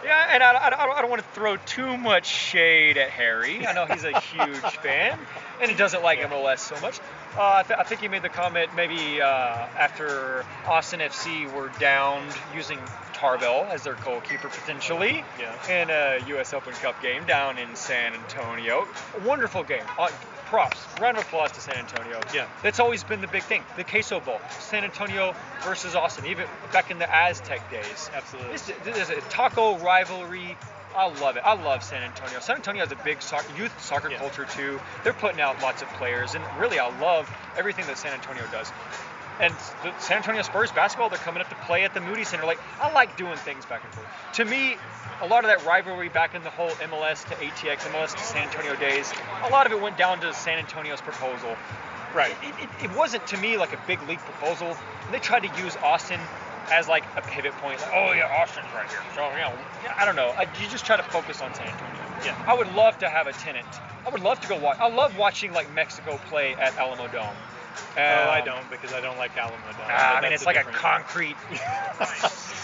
Yeah, 0.04 0.28
and 0.32 0.42
I, 0.42 0.52
I, 0.52 0.66
I 0.66 0.70
don't- 0.86 0.98
I 0.98 1.00
don't 1.00 1.10
want 1.10 1.22
to 1.22 1.28
throw 1.28 1.56
too 1.56 1.96
much 1.96 2.26
shade 2.26 2.98
at 2.98 3.08
Harry. 3.10 3.66
I 3.66 3.72
know 3.72 3.86
he's 3.86 4.04
a 4.04 4.18
huge 4.20 4.56
fan, 4.82 5.18
and 5.60 5.70
he 5.70 5.76
doesn't 5.76 6.02
like 6.02 6.18
MLS 6.20 6.58
so 6.58 6.78
much. 6.80 6.98
Uh, 7.36 7.56
I, 7.56 7.62
th- 7.66 7.78
I 7.78 7.82
think 7.82 8.00
he 8.00 8.08
made 8.08 8.22
the 8.22 8.28
comment 8.28 8.70
maybe 8.76 9.20
uh, 9.20 9.26
after 9.26 10.44
Austin 10.66 11.00
FC 11.00 11.52
were 11.52 11.70
downed 11.80 12.32
using 12.54 12.78
Tarbell 13.12 13.64
as 13.70 13.82
their 13.82 13.94
goalkeeper 13.94 14.48
potentially 14.48 15.24
Yeah. 15.40 15.82
in 15.82 15.90
a 15.90 16.24
U.S. 16.28 16.54
Open 16.54 16.72
Cup 16.74 17.00
game 17.02 17.24
down 17.24 17.58
in 17.58 17.74
San 17.74 18.14
Antonio. 18.14 18.86
A 19.20 19.26
wonderful 19.26 19.64
game. 19.64 19.82
Uh, 19.98 20.10
props. 20.46 20.78
Round 21.00 21.16
of 21.16 21.24
applause 21.24 21.50
to 21.52 21.60
San 21.60 21.74
Antonio. 21.76 22.20
Yeah. 22.32 22.46
That's 22.62 22.78
always 22.78 23.02
been 23.02 23.20
the 23.20 23.26
big 23.26 23.42
thing. 23.42 23.62
The 23.76 23.82
Queso 23.84 24.20
Bowl. 24.20 24.40
San 24.60 24.84
Antonio 24.84 25.34
versus 25.64 25.96
Austin, 25.96 26.26
even 26.26 26.46
back 26.72 26.90
in 26.92 26.98
the 27.00 27.12
Aztec 27.12 27.68
days. 27.70 28.10
Absolutely. 28.14 28.52
This, 28.52 28.70
this 28.84 28.96
is 28.98 29.10
a 29.10 29.20
taco 29.22 29.76
rivalry. 29.78 30.56
I 30.96 31.06
love 31.20 31.36
it. 31.36 31.42
I 31.44 31.54
love 31.54 31.82
San 31.82 32.02
Antonio. 32.02 32.38
San 32.40 32.56
Antonio 32.56 32.82
has 32.82 32.92
a 32.92 32.96
big 33.04 33.20
soccer, 33.20 33.46
youth 33.56 33.72
soccer 33.82 34.10
Yeah. 34.10 34.18
culture 34.18 34.44
too. 34.44 34.80
They're 35.02 35.12
putting 35.12 35.40
out 35.40 35.60
lots 35.60 35.82
of 35.82 35.88
players, 35.94 36.34
and 36.34 36.44
really, 36.58 36.78
I 36.78 36.88
love 36.98 37.28
everything 37.56 37.86
that 37.86 37.98
San 37.98 38.12
Antonio 38.12 38.44
does. 38.52 38.72
And 39.40 39.52
the 39.82 39.92
San 39.98 40.18
Antonio 40.18 40.42
Spurs 40.42 40.70
basketball, 40.70 41.08
they're 41.08 41.18
coming 41.18 41.40
up 41.42 41.48
to 41.48 41.56
play 41.66 41.82
at 41.82 41.92
the 41.92 42.00
Moody 42.00 42.22
Center. 42.22 42.46
Like, 42.46 42.60
I 42.80 42.92
like 42.92 43.16
doing 43.16 43.36
things 43.38 43.66
back 43.66 43.82
and 43.82 43.92
forth. 43.92 44.06
To 44.34 44.44
me, 44.44 44.76
a 45.20 45.26
lot 45.26 45.42
of 45.44 45.50
that 45.50 45.66
rivalry 45.66 46.08
back 46.08 46.36
in 46.36 46.44
the 46.44 46.50
whole 46.50 46.70
MLS 46.70 47.24
to 47.28 47.34
ATX, 47.34 47.78
MLS 47.90 48.14
to 48.14 48.22
San 48.22 48.44
Antonio 48.46 48.76
days, 48.76 49.12
a 49.42 49.48
lot 49.50 49.66
of 49.66 49.72
it 49.72 49.80
went 49.80 49.96
down 49.96 50.20
to 50.20 50.32
San 50.32 50.58
Antonio's 50.58 51.00
proposal. 51.00 51.56
Right. 52.14 52.36
It, 52.44 52.54
it, 52.62 52.84
it 52.84 52.96
wasn't 52.96 53.26
to 53.28 53.36
me 53.36 53.56
like 53.56 53.72
a 53.72 53.80
big 53.88 54.00
league 54.08 54.20
proposal. 54.20 54.68
And 55.06 55.12
they 55.14 55.18
tried 55.18 55.42
to 55.42 55.60
use 55.60 55.76
Austin 55.78 56.20
as 56.70 56.88
like 56.88 57.04
a 57.16 57.22
pivot 57.22 57.52
point. 57.58 57.80
Like, 57.80 57.90
oh 57.94 58.12
yeah, 58.12 58.26
Austin's 58.42 58.72
right 58.74 58.88
here. 58.88 59.00
So 59.14 59.28
you 59.30 59.38
know, 59.38 59.52
yeah, 59.82 59.94
I 59.96 60.04
don't 60.04 60.16
know. 60.16 60.28
I, 60.36 60.42
you 60.60 60.68
just 60.68 60.84
try 60.86 60.96
to 60.96 61.02
focus 61.02 61.40
on 61.40 61.54
San 61.54 61.66
Antonio. 61.68 62.02
Yeah. 62.24 62.36
I 62.46 62.54
would 62.54 62.72
love 62.74 62.98
to 62.98 63.08
have 63.08 63.26
a 63.26 63.32
tenant. 63.32 63.66
I 64.06 64.10
would 64.10 64.22
love 64.22 64.40
to 64.40 64.48
go 64.48 64.56
watch. 64.56 64.78
I 64.80 64.88
love 64.88 65.16
watching 65.16 65.52
like 65.52 65.72
Mexico 65.72 66.18
play 66.28 66.54
at 66.54 66.76
Alamo 66.76 67.08
Dome. 67.08 67.36
Oh, 67.96 68.00
I 68.00 68.38
Um, 68.40 68.44
don't 68.44 68.70
because 68.70 68.92
I 68.92 69.00
don't 69.00 69.18
like 69.18 69.36
Alamo 69.36 69.56
Dome. 69.72 69.86
Ah, 69.88 70.16
I 70.16 70.20
mean, 70.20 70.32
it's 70.32 70.46
like 70.46 70.56
a 70.56 70.64
concrete 70.64 71.36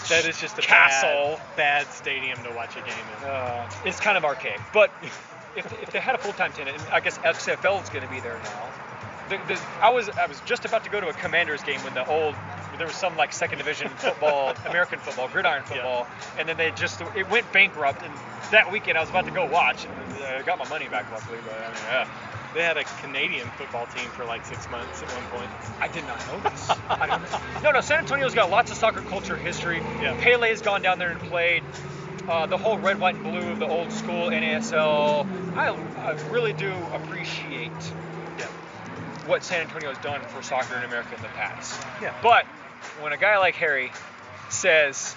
that 0.09 0.25
is 0.25 0.37
just 0.37 0.57
a 0.57 0.61
castle. 0.61 1.37
bad, 1.55 1.85
bad 1.85 1.93
stadium 1.93 2.37
to 2.43 2.51
watch 2.51 2.75
a 2.75 2.81
game 2.81 2.93
in. 3.21 3.27
Uh, 3.27 3.69
it's 3.85 3.99
kind 3.99 4.17
of 4.17 4.25
archaic. 4.25 4.59
But 4.73 4.91
if, 5.55 5.71
if 5.81 5.91
they 5.91 5.99
had 5.99 6.15
a 6.15 6.17
full-time 6.17 6.53
tenant, 6.53 6.77
I 6.91 6.99
guess 7.01 7.17
XFL 7.19 7.83
is 7.83 7.89
going 7.89 8.03
to 8.05 8.11
be 8.11 8.19
there 8.19 8.39
now. 8.43 8.69
The, 9.31 9.37
the, 9.47 9.59
I 9.81 9.89
was 9.89 10.09
I 10.09 10.25
was 10.27 10.41
just 10.41 10.65
about 10.65 10.83
to 10.83 10.89
go 10.89 10.99
to 10.99 11.07
a 11.07 11.13
Commanders 11.13 11.63
game 11.63 11.79
when 11.83 11.93
the 11.93 12.05
old 12.05 12.35
there 12.77 12.85
was 12.85 12.97
some 12.97 13.15
like 13.15 13.31
second 13.31 13.59
division 13.59 13.87
football, 13.95 14.53
American 14.65 14.99
football, 14.99 15.29
gridiron 15.29 15.63
football, 15.63 16.05
and 16.37 16.49
then 16.49 16.57
they 16.57 16.71
just 16.71 16.99
it 17.15 17.29
went 17.29 17.49
bankrupt. 17.53 18.03
And 18.03 18.13
that 18.51 18.69
weekend 18.69 18.97
I 18.97 19.01
was 19.01 19.09
about 19.09 19.25
to 19.25 19.31
go 19.31 19.45
watch, 19.45 19.85
and 19.85 20.23
uh, 20.23 20.41
got 20.41 20.59
my 20.59 20.67
money 20.67 20.89
back 20.89 21.09
luckily. 21.13 21.39
But 21.45 21.53
I 21.53 21.67
mean, 21.67 21.77
yeah, 21.87 22.07
They 22.53 22.61
had 22.61 22.75
a 22.75 22.83
Canadian 23.01 23.47
football 23.51 23.85
team 23.95 24.09
for 24.09 24.25
like 24.25 24.45
six 24.45 24.69
months 24.69 25.01
at 25.01 25.09
one 25.11 25.23
point. 25.39 25.49
I 25.79 25.87
did 25.87 26.05
not 26.05 26.19
know 26.27 26.49
this. 26.49 26.69
I 26.89 27.07
don't, 27.07 27.63
no, 27.63 27.71
no, 27.71 27.79
San 27.81 27.99
Antonio's 27.99 28.35
got 28.35 28.49
lots 28.49 28.69
of 28.71 28.77
soccer 28.77 29.01
culture 29.01 29.37
history. 29.37 29.77
Yeah. 30.01 30.17
Pele's 30.19 30.61
gone 30.61 30.81
down 30.81 30.99
there 30.99 31.11
and 31.11 31.21
played. 31.21 31.63
Uh, 32.27 32.45
the 32.47 32.57
whole 32.57 32.77
red, 32.77 32.99
white, 32.99 33.15
and 33.15 33.23
blue 33.23 33.49
of 33.51 33.59
the 33.59 33.67
old 33.67 33.91
school 33.91 34.29
NASL. 34.29 35.25
I, 35.55 35.69
I 35.69 36.17
really 36.29 36.53
do 36.53 36.73
appreciate 36.93 37.71
Yeah. 37.81 38.10
What 39.27 39.43
San 39.43 39.61
Antonio 39.61 39.89
has 39.89 39.97
done 40.03 40.21
for 40.21 40.41
soccer 40.41 40.77
in 40.77 40.83
America 40.83 41.15
in 41.15 41.21
the 41.21 41.27
past. 41.29 41.81
Yeah. 42.01 42.13
But 42.21 42.45
when 43.01 43.13
a 43.13 43.17
guy 43.17 43.37
like 43.37 43.55
Harry 43.55 43.91
says 44.49 45.15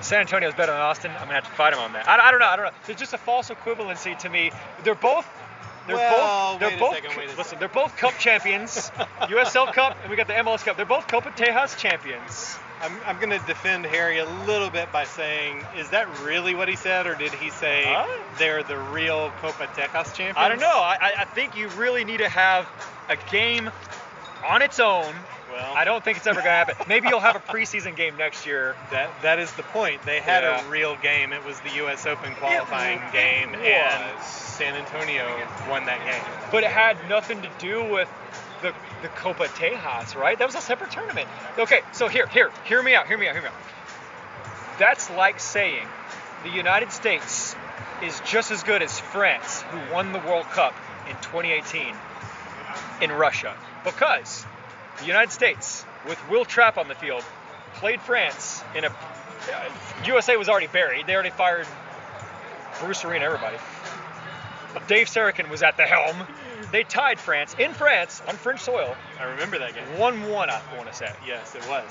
San 0.00 0.20
Antonio's 0.20 0.54
better 0.54 0.72
than 0.72 0.80
Austin, 0.80 1.10
I'm 1.12 1.20
gonna 1.24 1.34
have 1.34 1.44
to 1.44 1.50
fight 1.50 1.72
him 1.72 1.78
on 1.80 1.92
that. 1.94 2.08
I, 2.08 2.28
I 2.28 2.30
don't 2.30 2.40
know. 2.40 2.46
I 2.46 2.56
don't 2.56 2.66
know. 2.66 2.72
There's 2.86 2.98
just 2.98 3.14
a 3.14 3.18
false 3.18 3.50
equivalency 3.50 4.16
to 4.20 4.28
me. 4.28 4.50
They're 4.84 4.94
both. 4.94 5.26
They're 5.86 5.96
Well, 5.96 6.52
both. 6.58 6.60
They're 6.60 6.68
wait 6.70 6.76
a 6.76 6.80
both. 6.80 6.94
second, 6.94 7.10
wait 7.16 7.24
a 7.26 7.28
listen, 7.30 7.44
second. 7.44 7.58
they're 7.60 7.68
both 7.68 7.96
Cup 7.96 8.14
champions. 8.18 8.90
USL 9.22 9.72
Cup, 9.72 9.96
and 10.02 10.10
we 10.10 10.16
got 10.16 10.26
the 10.26 10.32
MLS 10.34 10.64
Cup. 10.64 10.76
They're 10.76 10.84
both 10.84 11.06
Copa 11.08 11.30
Tejas 11.30 11.76
champions. 11.78 12.58
I'm, 12.82 12.92
I'm 13.06 13.16
going 13.18 13.30
to 13.30 13.44
defend 13.46 13.86
Harry 13.86 14.18
a 14.18 14.26
little 14.46 14.70
bit 14.70 14.92
by 14.92 15.04
saying, 15.04 15.64
is 15.76 15.90
that 15.90 16.20
really 16.20 16.54
what 16.54 16.68
he 16.68 16.76
said, 16.76 17.06
or 17.06 17.14
did 17.14 17.32
he 17.32 17.50
say 17.50 17.84
Huh? 17.86 18.06
they're 18.38 18.62
the 18.62 18.76
real 18.78 19.30
Copa 19.40 19.68
Texas 19.74 20.12
champions? 20.16 20.36
I 20.38 20.48
don't 20.48 20.60
know. 20.60 20.66
I, 20.68 21.12
I- 21.18 21.24
think 21.36 21.56
you 21.56 21.68
really 21.70 22.04
need 22.04 22.18
to 22.18 22.28
have 22.28 22.66
a 23.10 23.16
game 23.30 23.70
on 24.44 24.62
its 24.62 24.80
own. 24.80 25.14
Well, 25.52 25.74
I 25.76 25.84
don't 25.84 26.02
think 26.04 26.16
it's 26.18 26.26
ever 26.26 26.40
gonna 26.40 26.50
happen. 26.50 26.76
Maybe 26.88 27.08
you'll 27.08 27.20
have 27.20 27.36
a 27.36 27.40
preseason 27.40 27.94
game 27.96 28.16
next 28.16 28.46
year. 28.46 28.74
That 28.90 29.10
that 29.22 29.38
is 29.38 29.52
the 29.52 29.62
point. 29.62 30.02
They 30.02 30.20
had 30.20 30.42
Yeah. 30.44 30.66
a 30.66 30.70
real 30.70 30.96
game. 30.96 31.32
It 31.32 31.44
was 31.44 31.58
the 31.60 31.70
U.S. 31.76 32.04
Open 32.06 32.34
qualifying 32.34 32.98
It 32.98 33.12
game, 33.12 33.52
was. 33.52 33.60
and 33.62 34.22
San 34.22 34.74
Antonio 34.74 35.24
won 35.68 35.84
that 35.86 36.04
game. 36.04 36.22
but 36.50 36.64
it 36.64 36.70
had 36.70 36.96
nothing 37.08 37.40
to 37.42 37.50
do 37.58 37.84
with 37.90 38.08
the 38.62 38.74
the 39.02 39.08
Copa 39.08 39.44
Tejas, 39.44 40.14
right? 40.14 40.38
That 40.38 40.46
was 40.46 40.54
a 40.54 40.60
separate 40.60 40.90
tournament. 40.90 41.28
Okay, 41.58 41.80
so 41.92 42.08
here, 42.08 42.26
here, 42.26 42.50
hear 42.64 42.82
me 42.82 42.94
out, 42.94 43.06
hear 43.06 43.18
me 43.18 43.28
out, 43.28 43.34
hear 43.34 43.42
me 43.42 43.48
out. 43.48 43.54
That's 44.78 45.10
like 45.10 45.40
saying 45.40 45.86
the 46.42 46.50
United 46.50 46.92
States 46.92 47.54
is 48.02 48.20
just 48.20 48.50
as 48.50 48.62
good 48.62 48.82
as 48.82 48.98
France, 48.98 49.62
who 49.62 49.92
won 49.92 50.12
the 50.12 50.18
World 50.18 50.44
Cup 50.46 50.74
in 51.08 51.16
2018 51.16 51.94
in 53.02 53.12
Russia, 53.12 53.54
because 53.84 54.44
the 54.98 55.06
United 55.06 55.32
States, 55.32 55.84
with 56.06 56.18
Will 56.28 56.44
Trapp 56.44 56.78
on 56.78 56.88
the 56.88 56.94
field, 56.94 57.24
played 57.74 58.00
France 58.00 58.62
in 58.74 58.84
a. 58.84 58.88
Uh, 58.88 59.68
USA 60.06 60.36
was 60.36 60.48
already 60.48 60.66
buried. 60.66 61.06
They 61.06 61.14
already 61.14 61.30
fired 61.30 61.66
Bruce 62.80 63.04
Arena, 63.04 63.26
everybody. 63.26 63.56
Dave 64.88 65.08
Sarachan 65.08 65.48
was 65.50 65.62
at 65.62 65.76
the 65.76 65.84
helm. 65.84 66.26
They 66.72 66.82
tied 66.84 67.18
France 67.18 67.54
in 67.58 67.72
France 67.74 68.22
on 68.28 68.34
French 68.36 68.60
soil, 68.60 68.96
I 69.20 69.24
remember 69.24 69.58
that 69.58 69.74
game. 69.74 69.98
1 69.98 70.28
1, 70.30 70.50
I 70.50 70.60
want 70.76 70.88
to 70.88 70.94
say. 70.94 71.10
Yes, 71.26 71.54
it 71.54 71.66
was. 71.68 71.90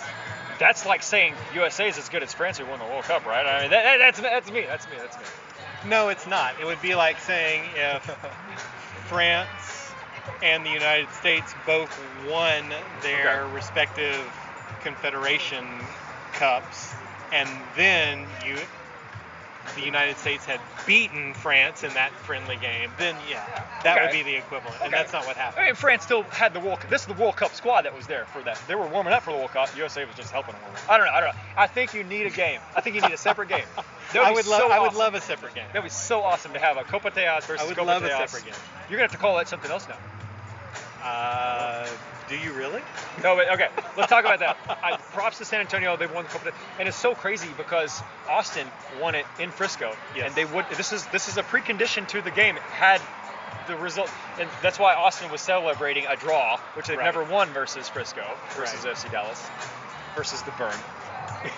That's 0.60 0.86
like 0.86 1.04
saying 1.04 1.34
USA 1.54 1.88
is 1.90 1.98
as 1.98 2.08
good 2.10 2.24
as 2.24 2.34
France 2.34 2.58
who 2.58 2.66
won 2.66 2.80
the 2.80 2.86
World 2.86 3.04
Cup, 3.04 3.26
right? 3.26 3.46
I 3.46 3.62
mean, 3.62 3.72
that, 3.72 3.84
that- 3.84 3.98
that's, 4.00 4.20
that's 4.22 4.52
me. 4.52 4.66
That's 4.68 4.86
me. 4.90 4.94
That's 4.98 5.18
me. 5.18 5.24
No, 5.90 6.10
it's 6.10 6.26
not. 6.28 6.54
It 6.60 6.66
would 6.66 6.82
be 6.82 6.96
like 6.96 7.20
saying 7.20 7.64
if 7.76 8.04
France 9.08 9.92
and 10.42 10.66
the 10.66 10.70
United 10.72 11.12
States 11.12 11.54
both 11.66 11.92
won 12.28 12.64
their 13.02 13.44
Okay. 13.44 13.54
respective 13.54 14.20
Confederation 14.82 15.66
Cups, 16.34 16.94
and 17.32 17.50
then 17.76 18.26
you, 18.46 18.58
the 19.76 19.82
United 19.82 20.18
States 20.18 20.46
had 20.46 20.60
beaten 20.86 21.34
France 21.34 21.84
in 21.84 21.94
that 21.94 22.12
friendly 22.12 22.58
game, 22.58 22.92
then 22.98 23.16
yeah, 23.30 23.64
that 23.84 24.02
would 24.02 24.12
be 24.12 24.24
the 24.24 24.36
equivalent, 24.36 24.76
and 24.84 24.94
that's 24.94 25.12
not 25.12 25.26
what 25.26 25.36
happened. 25.36 25.64
I 25.64 25.66
mean, 25.68 25.76
France 25.76 26.04
still 26.04 26.24
had 26.24 26.54
the 26.54 26.60
World. 26.60 26.80
Cup. 26.80 26.90
This 26.90 27.02
is 27.02 27.08
the 27.08 27.14
World 27.14 27.36
Cup 27.36 27.54
squad 27.54 27.84
that 27.84 27.96
was 27.96 28.08
there 28.08 28.26
for 28.26 28.42
that. 28.44 28.62
They 28.68 28.76
were 28.76 28.88
warming 28.88 29.14
up 29.14 29.24
for 29.24 29.32
the 29.32 29.38
World 29.38 29.52
Cup. 29.52 29.76
USA 29.76 30.06
was 30.06 30.16
just 30.16 30.32
helping 30.32 30.54
them. 30.54 30.62
I 30.90 30.98
don't 30.98 31.08
know. 31.08 31.14
I 31.14 31.22
don't 31.22 31.36
know. 31.36 31.42
I 31.58 31.68
think 31.68 31.94
you 31.94 32.04
need 32.04 32.26
a 32.28 32.30
game. 32.30 32.60
I 32.76 32.82
think 32.82 32.96
you 32.96 33.02
need 33.02 33.14
a 33.14 33.18
separate 33.18 33.50
game. 33.50 33.66
That 34.14 34.24
I 34.24 34.32
would 34.32 34.46
love, 34.46 34.62
so 34.62 34.70
I 34.70 34.80
would 34.80 34.94
love 34.94 35.16
a 35.16 35.20
separate 35.20 35.56
game. 35.56 35.66
That'd 35.74 35.84
be 35.84 35.90
so 35.90 36.22
awesome 36.22 36.54
to 36.54 36.60
have 36.60 36.78
a 36.78 36.84
Copa 36.84 37.10
Tejas 37.10 37.48
versus 37.48 37.60
I 37.60 37.68
would 37.68 37.76
Copa 37.76 37.88
love 37.88 38.04
a 38.04 38.10
separate 38.10 38.46
game. 38.46 38.54
You're 38.88 38.98
gonna 38.98 39.10
have 39.10 39.12
to 39.12 39.18
call 39.18 39.36
that 39.38 39.48
something 39.48 39.70
else 39.70 39.88
now. 39.90 39.98
Uh, 41.04 41.88
do 42.30 42.36
you 42.38 42.54
really? 42.54 42.82
No, 43.24 43.36
but 43.36 43.50
okay. 43.54 43.68
Let's 43.98 44.10
talk 44.10 44.26
about 44.26 44.40
that. 44.40 44.58
I, 44.84 44.98
props 44.98 45.38
to 45.40 45.46
San 45.46 45.60
Antonio. 45.62 45.96
They 45.98 46.08
won 46.08 46.24
the 46.26 46.30
Copa, 46.30 46.52
and 46.80 46.88
it's 46.88 46.98
so 46.98 47.14
crazy 47.16 47.50
because 47.58 48.02
Austin 48.30 48.68
won 49.00 49.16
it 49.16 49.26
in 49.40 49.52
Frisco, 49.52 49.96
Yes. 50.16 50.28
and 50.28 50.36
they 50.36 50.46
would. 50.46 50.66
This 50.76 50.92
is 50.94 51.06
this 51.08 51.28
is 51.28 51.38
a 51.38 51.44
precondition 51.44 52.08
to 52.10 52.22
the 52.22 52.32
game. 52.32 52.56
It 52.58 52.62
Had 52.64 53.02
the 53.68 53.76
result, 53.76 54.10
and 54.40 54.48
that's 54.62 54.78
why 54.78 54.94
Austin 54.94 55.32
was 55.32 55.42
celebrating 55.42 56.06
a 56.08 56.16
draw, 56.16 56.58
which 56.76 56.88
they've 56.88 56.98
Right. 56.98 57.06
never 57.06 57.24
won 57.24 57.50
versus 57.50 57.90
Frisco, 57.90 58.24
versus 58.56 58.86
Right. 58.86 58.96
FC 58.96 59.10
Dallas, 59.12 59.42
versus 60.16 60.42
the 60.44 60.52
Burn. 60.52 60.74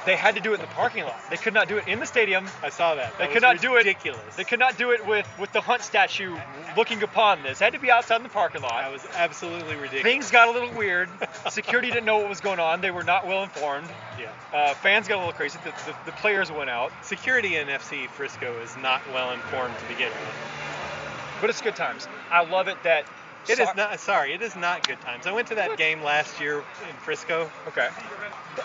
They 0.05 0.15
had 0.15 0.35
to 0.35 0.41
do 0.41 0.51
it 0.51 0.55
in 0.55 0.61
the 0.61 0.67
parking 0.67 1.03
lot. 1.03 1.15
They 1.29 1.37
could 1.37 1.53
not 1.53 1.67
do 1.67 1.77
it 1.77 1.87
in 1.87 1.99
the 1.99 2.05
stadium. 2.05 2.47
I 2.63 2.69
saw 2.69 2.95
that. 2.95 3.17
They 3.17 3.25
That 3.25 3.27
could 3.33 3.35
was 3.35 3.41
not 3.55 3.61
do 3.61 3.73
it. 3.75 3.79
ridiculous. 3.79 4.35
They 4.35 4.43
could 4.43 4.59
not 4.59 4.77
do 4.77 4.91
it 4.91 5.05
with 5.05 5.27
with 5.39 5.51
the 5.53 5.61
Hunt 5.61 5.81
statue 5.81 6.35
looking 6.75 7.03
upon 7.03 7.43
this. 7.43 7.59
It 7.61 7.63
had 7.65 7.73
to 7.73 7.79
be 7.79 7.91
outside 7.91 8.17
in 8.17 8.23
the 8.23 8.29
parking 8.29 8.61
lot. 8.61 8.81
That 8.81 8.91
was 8.91 9.05
absolutely 9.15 9.75
ridiculous. 9.75 10.03
Things 10.03 10.31
got 10.31 10.47
a 10.47 10.51
little 10.51 10.71
weird. 10.73 11.09
Security 11.49 11.89
didn't 11.89 12.05
know 12.05 12.17
what 12.19 12.29
was 12.29 12.41
going 12.41 12.59
on. 12.59 12.81
They 12.81 12.91
were 12.91 13.03
not 13.03 13.27
well 13.27 13.43
informed. 13.43 13.87
Yeah. 14.19 14.31
Uh, 14.53 14.73
fans 14.75 15.07
got 15.07 15.15
a 15.15 15.19
little 15.19 15.33
crazy. 15.33 15.59
The, 15.63 15.71
the, 15.91 15.95
the 16.07 16.11
players 16.13 16.51
went 16.51 16.69
out, 16.69 16.91
Security 17.01 17.55
in 17.57 17.67
FC 17.67 18.09
Frisco 18.09 18.59
is 18.61 18.75
not 18.77 19.01
well 19.13 19.31
informed 19.31 19.77
to 19.77 19.85
begin 19.87 20.09
with. 20.09 21.41
but 21.41 21.49
it's 21.49 21.61
good 21.61 21.75
times. 21.75 22.07
I 22.31 22.43
love 22.43 22.67
it 22.67 22.81
that 22.83 23.05
It 23.49 23.59
is 23.59 23.69
not. 23.75 23.99
Sorry, 23.99 24.33
it 24.33 24.41
is 24.41 24.55
not 24.55 24.87
good 24.87 24.99
times. 25.01 25.25
I 25.27 25.31
went 25.31 25.47
to 25.47 25.55
that 25.55 25.77
game 25.77 26.01
last 26.01 26.39
year 26.39 26.59
in 26.59 26.95
Frisco. 27.01 27.49
Okay. 27.67 27.89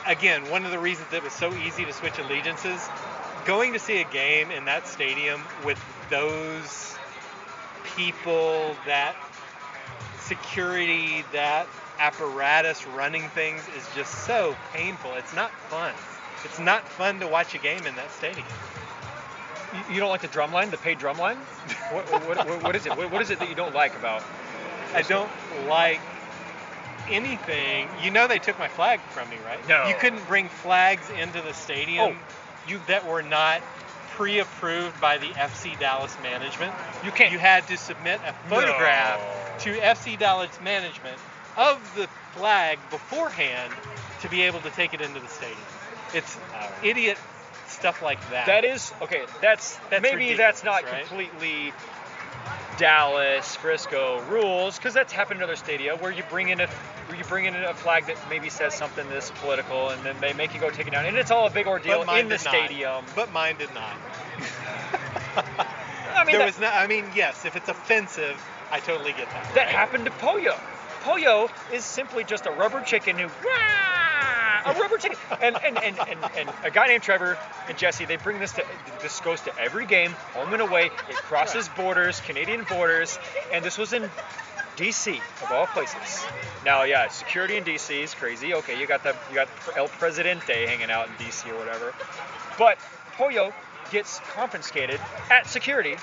Again, 0.06 0.48
one 0.50 0.64
of 0.64 0.70
the 0.70 0.78
reasons 0.78 1.12
it 1.12 1.22
was 1.22 1.32
so 1.32 1.54
easy 1.54 1.84
to 1.84 1.92
switch 1.92 2.18
allegiances, 2.18 2.88
going 3.44 3.72
to 3.74 3.78
see 3.78 4.00
a 4.00 4.04
game 4.04 4.50
in 4.50 4.64
that 4.64 4.88
stadium 4.88 5.42
with 5.64 5.82
those 6.10 6.96
people, 7.96 8.74
that 8.86 9.14
security, 10.20 11.24
that 11.32 11.66
apparatus 11.98 12.86
running 12.88 13.28
things 13.30 13.62
is 13.76 13.86
just 13.94 14.26
so 14.26 14.56
painful. 14.72 15.12
It's 15.14 15.34
not 15.34 15.52
fun. 15.68 15.94
It's 16.44 16.58
not 16.58 16.88
fun 16.88 17.20
to 17.20 17.28
watch 17.28 17.54
a 17.54 17.58
game 17.58 17.86
in 17.86 17.94
that 17.96 18.10
stadium. 18.12 18.46
You, 19.90 20.00
don't 20.00 20.10
like 20.10 20.20
the 20.20 20.28
drum 20.28 20.52
line, 20.52 20.70
the 20.70 20.76
paid 20.76 20.98
drum 20.98 21.18
line? 21.18 21.38
What, 21.92 22.10
what, 22.10 22.26
what, 22.26 22.62
what 22.62 22.76
is 22.76 22.86
it? 22.86 22.96
What, 22.96 23.10
what 23.10 23.20
is 23.20 23.28
it 23.28 23.38
that 23.38 23.50
you 23.50 23.54
don't 23.54 23.74
like 23.74 23.94
about? 23.94 24.22
I 24.94 25.02
don't 25.02 25.30
like 25.68 26.00
anything. 27.08 27.88
You 28.02 28.10
know 28.10 28.28
they 28.28 28.38
took 28.38 28.58
my 28.58 28.68
flag 28.68 29.00
from 29.10 29.28
me, 29.30 29.36
right? 29.44 29.66
No. 29.68 29.88
You 29.88 29.94
couldn't 29.94 30.26
bring 30.26 30.48
flags 30.48 31.08
into 31.10 31.40
the 31.40 31.52
stadium 31.52 32.16
oh. 32.16 32.68
you 32.68 32.80
that 32.88 33.06
were 33.06 33.22
not 33.22 33.62
pre-approved 34.10 35.00
by 35.00 35.18
the 35.18 35.28
FC 35.28 35.78
Dallas 35.78 36.16
management. 36.22 36.72
You 37.04 37.10
can't. 37.10 37.32
You 37.32 37.38
had 37.38 37.66
to 37.68 37.76
submit 37.76 38.20
a 38.26 38.32
photograph 38.48 39.20
No. 39.20 39.72
to 39.72 39.80
FC 39.80 40.18
Dallas 40.18 40.60
management 40.60 41.18
of 41.56 41.78
the 41.96 42.08
flag 42.34 42.78
beforehand 42.90 43.72
to 44.20 44.28
be 44.28 44.42
able 44.42 44.60
to 44.60 44.70
take 44.70 44.94
it 44.94 45.00
into 45.00 45.20
the 45.20 45.28
stadium. 45.28 45.58
It's 46.14 46.38
idiot 46.82 47.18
stuff 47.66 48.02
like 48.02 48.20
that. 48.30 48.46
That 48.46 48.64
is 48.64 48.92
okay. 49.02 49.24
That's, 49.40 49.76
That's 49.90 50.02
maybe 50.02 50.34
that's 50.34 50.62
not 50.62 50.84
right? 50.84 51.06
completely 51.06 51.72
Dallas, 52.78 53.54
Frisco 53.56 54.22
rules 54.28 54.76
because 54.76 54.94
that's 54.94 55.12
happened 55.12 55.40
in 55.40 55.44
other 55.44 55.56
stadia 55.56 55.96
where 55.96 56.10
you 56.10 56.22
bring 56.30 56.48
in 56.48 56.60
a 56.60 56.66
where 57.06 57.18
you 57.18 57.24
bring 57.24 57.44
in 57.44 57.54
a 57.54 57.74
flag 57.74 58.06
that 58.06 58.16
maybe 58.30 58.48
says 58.48 58.74
something 58.74 59.08
this 59.08 59.30
political 59.36 59.90
and 59.90 60.04
then 60.04 60.16
they 60.20 60.32
make 60.32 60.54
you 60.54 60.60
go 60.60 60.70
take 60.70 60.86
it 60.86 60.90
down 60.90 61.04
and 61.04 61.16
it's 61.16 61.30
all 61.30 61.46
a 61.46 61.50
big 61.50 61.66
ordeal 61.66 62.02
in 62.02 62.28
the 62.28 62.36
did 62.36 62.44
not. 62.44 62.54
stadium. 62.54 63.04
But 63.14 63.32
mine 63.32 63.56
did 63.58 63.72
not. 63.74 63.96
I 66.14 66.24
mean 66.24 66.32
there 66.32 66.38
that, 66.40 66.46
was 66.46 66.58
not. 66.60 66.74
I 66.74 66.86
mean, 66.86 67.04
yes, 67.14 67.44
if 67.44 67.56
it's 67.56 67.68
offensive, 67.68 68.42
I 68.70 68.80
totally 68.80 69.12
get 69.12 69.28
that. 69.30 69.54
that 69.54 69.68
happened 69.68 70.04
to 70.06 70.10
Poyo. 70.12 70.58
Poyo 71.02 71.50
is 71.72 71.84
simply 71.84 72.24
just 72.24 72.46
a 72.46 72.50
rubber 72.50 72.80
chicken 72.80 73.18
who 73.18 73.26
"Wah!" 73.44 74.11
A 74.64 74.72
rubber 74.74 74.98
chicken 74.98 75.18
and 75.40 75.56
and, 75.64 75.78
and, 75.78 75.98
and 75.98 76.18
and 76.36 76.50
a 76.64 76.70
guy 76.70 76.86
named 76.86 77.02
Trevor 77.02 77.38
and 77.68 77.76
Jesse 77.76 78.04
they 78.04 78.16
bring 78.16 78.38
this 78.38 78.52
to 78.52 78.64
this 79.00 79.20
goes 79.20 79.40
to 79.42 79.58
every 79.58 79.86
game 79.86 80.10
home 80.34 80.52
and 80.52 80.62
away 80.62 80.86
it 80.86 81.16
crosses 81.16 81.68
borders 81.70 82.20
Canadian 82.20 82.64
borders 82.64 83.18
and 83.52 83.64
this 83.64 83.78
was 83.78 83.92
in 83.92 84.08
DC 84.76 85.20
of 85.42 85.52
all 85.52 85.66
places 85.66 86.24
now 86.64 86.82
yeah 86.82 87.08
security 87.08 87.56
in 87.56 87.64
DC 87.64 88.02
is 88.02 88.14
crazy 88.14 88.54
okay 88.54 88.78
you 88.78 88.86
got 88.86 89.02
the 89.02 89.14
you 89.30 89.34
got 89.34 89.48
El 89.76 89.88
Presidente 89.88 90.66
hanging 90.66 90.90
out 90.90 91.08
in 91.08 91.14
DC 91.14 91.50
or 91.50 91.58
whatever 91.58 91.94
but 92.58 92.78
Poyo 93.16 93.52
gets 93.90 94.20
confiscated 94.20 95.00
at 95.30 95.46
security 95.46 95.96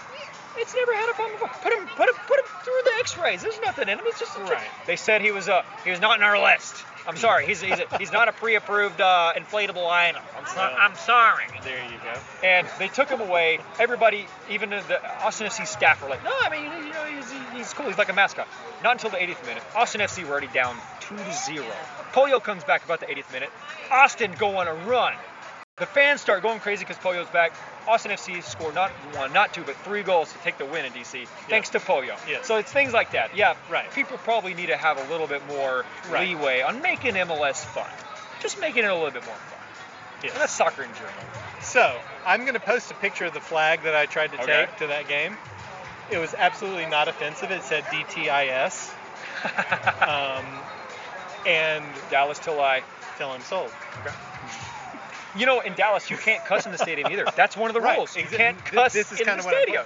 it's 0.58 0.76
never 0.76 0.94
had 0.94 1.10
a 1.10 1.14
problem 1.14 1.40
before. 1.40 1.50
Put 1.62 1.74
him, 1.74 1.88
put 1.96 2.10
him, 2.10 2.16
put 2.28 2.40
him 2.40 2.46
through 2.64 2.82
the 2.84 2.92
X-rays. 3.00 3.42
There's 3.42 3.60
nothing 3.62 3.88
in 3.88 4.00
him. 4.00 4.06
It's 4.08 4.20
just 4.20 4.38
a 4.38 4.42
Right. 4.42 4.68
They 4.88 4.96
said 4.96 5.22
he 5.22 5.32
was 5.32 5.48
uh 5.48 5.64
he 5.84 5.92
was 5.92 6.02
not 6.02 6.18
in 6.18 6.24
our 6.24 6.42
list. 6.42 6.84
I'm 7.08 7.18
sorry. 7.18 7.46
He's 7.46 7.62
he's, 7.62 7.80
a, 7.80 7.98
he's 7.98 8.12
not 8.12 8.28
a 8.28 8.32
pre-approved 8.32 9.02
uh, 9.02 9.34
inflatable 9.36 9.90
item. 9.90 10.22
I'm, 10.38 10.46
so, 10.46 10.56
Well. 10.58 10.76
I'm 10.78 10.96
sorry. 10.96 11.46
There 11.64 11.84
you 11.86 11.98
go. 12.04 12.20
And 12.46 12.68
they 12.78 12.88
took 12.88 13.10
him 13.10 13.22
away. 13.22 13.60
Everybody, 13.80 14.26
even 14.50 14.70
the 14.70 15.24
Austin 15.24 15.48
FC 15.48 15.66
staff, 15.66 16.02
were 16.04 16.10
like, 16.10 16.24
no, 16.24 16.32
I 16.34 16.50
mean, 16.50 16.64
you 16.86 16.94
know, 16.94 17.06
he's, 17.06 17.32
he's 17.54 17.74
cool. 17.74 17.88
He's 17.88 17.98
like 17.98 18.10
a 18.10 18.14
mascot. 18.14 18.48
Not 18.84 18.94
until 18.94 19.10
the 19.10 19.18
80th 19.18 19.46
minute. 19.46 19.64
Austin 19.76 20.02
FC 20.02 20.24
were 20.24 20.32
already 20.32 20.48
down 20.48 20.76
two 21.00 21.16
to 21.16 21.34
zero. 21.34 21.66
Polio 22.14 22.42
comes 22.42 22.64
back 22.64 22.84
about 22.86 23.00
the 23.00 23.06
80th 23.08 23.32
minute. 23.32 23.50
Austin 23.92 24.34
go 24.38 24.58
on 24.58 24.68
a 24.68 24.74
run. 24.74 25.14
The 25.80 25.86
fans 25.86 26.20
start 26.22 26.44
going 26.44 26.60
crazy 26.60 26.84
because 26.86 26.98
Polio's 26.98 27.30
back. 27.30 27.54
Austin 27.88 28.12
FC 28.12 28.44
scored 28.44 28.76
not 28.76 28.92
one, 29.16 29.32
not 29.34 29.54
two, 29.54 29.64
but 29.64 29.76
three 29.78 30.04
goals 30.04 30.32
to 30.34 30.38
take 30.40 30.58
the 30.58 30.66
win 30.66 30.86
in 30.86 30.92
DC, 30.92 31.26
thanks 31.50 31.70
to 31.70 31.80
Polio. 31.80 32.16
Yes. 32.28 32.46
So 32.46 32.58
it's 32.58 32.72
things 32.72 32.94
like 32.94 33.12
that. 33.14 33.36
Yeah, 33.36 33.56
Right. 33.70 33.90
People 33.94 34.18
probably 34.20 34.54
need 34.54 34.68
to 34.68 34.78
have 34.78 34.98
a 34.98 35.10
little 35.12 35.26
bit 35.28 35.42
more 35.48 35.86
Right. 36.12 36.28
leeway 36.28 36.62
on 36.62 36.82
making 36.82 37.16
MLS 37.16 37.64
fun. 37.66 37.90
Just 38.42 38.60
making 38.60 38.84
it 38.84 38.88
a 38.92 38.94
little 38.94 39.10
bit 39.12 39.26
more 39.26 39.34
fun. 39.36 39.60
Yes. 40.24 40.34
And 40.34 40.42
that's 40.42 40.54
soccer 40.54 40.84
in 40.84 40.94
general. 40.94 41.14
So 41.62 41.98
I'm 42.26 42.42
going 42.42 42.54
to 42.54 42.60
post 42.60 42.92
a 42.92 42.96
picture 42.96 43.26
of 43.26 43.34
the 43.34 43.40
flag 43.42 43.84
that 43.84 43.96
I 43.96 44.06
tried 44.06 44.34
to 44.34 44.42
Okay. 44.44 44.66
take 44.68 44.78
to 44.78 44.88
that 44.88 45.08
game. 45.08 45.38
It 46.12 46.18
was 46.18 46.34
absolutely 46.38 46.86
not 46.88 47.08
offensive. 47.08 47.50
It 47.52 47.64
said 47.64 47.86
DTIS, 47.86 48.92
um, 50.08 50.46
and 51.46 51.84
Dallas 52.12 52.38
till 52.40 52.60
I. 52.60 52.84
till 53.18 53.30
I'm 53.32 53.42
sold. 53.42 53.72
You 55.38 55.46
know, 55.46 55.60
in 55.60 55.74
Dallas, 55.74 56.10
you 56.10 56.18
can't 56.18 56.44
cuss 56.46 56.66
in 56.66 56.72
the 56.72 56.78
stadium 56.78 57.12
either. 57.12 57.26
That's 57.36 57.56
one 57.56 57.70
of 57.70 57.74
the 57.74 57.82
Right, 57.82 57.98
rules. 57.98 58.16
You 58.16 58.26
can't 58.26 58.64
cuss 58.66 58.94
this 58.94 59.12
is 59.12 59.20
in 59.20 59.26
kinda 59.26 59.42
the 59.42 59.46
what 59.46 59.56
I'm 59.56 59.62
stadium. 59.62 59.86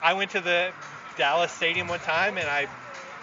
I 0.00 0.14
went 0.14 0.30
to 0.32 0.40
the 0.40 0.70
Dallas 1.16 1.52
stadium 1.52 1.88
one 1.88 2.00
time, 2.00 2.38
and 2.38 2.48
I 2.48 2.68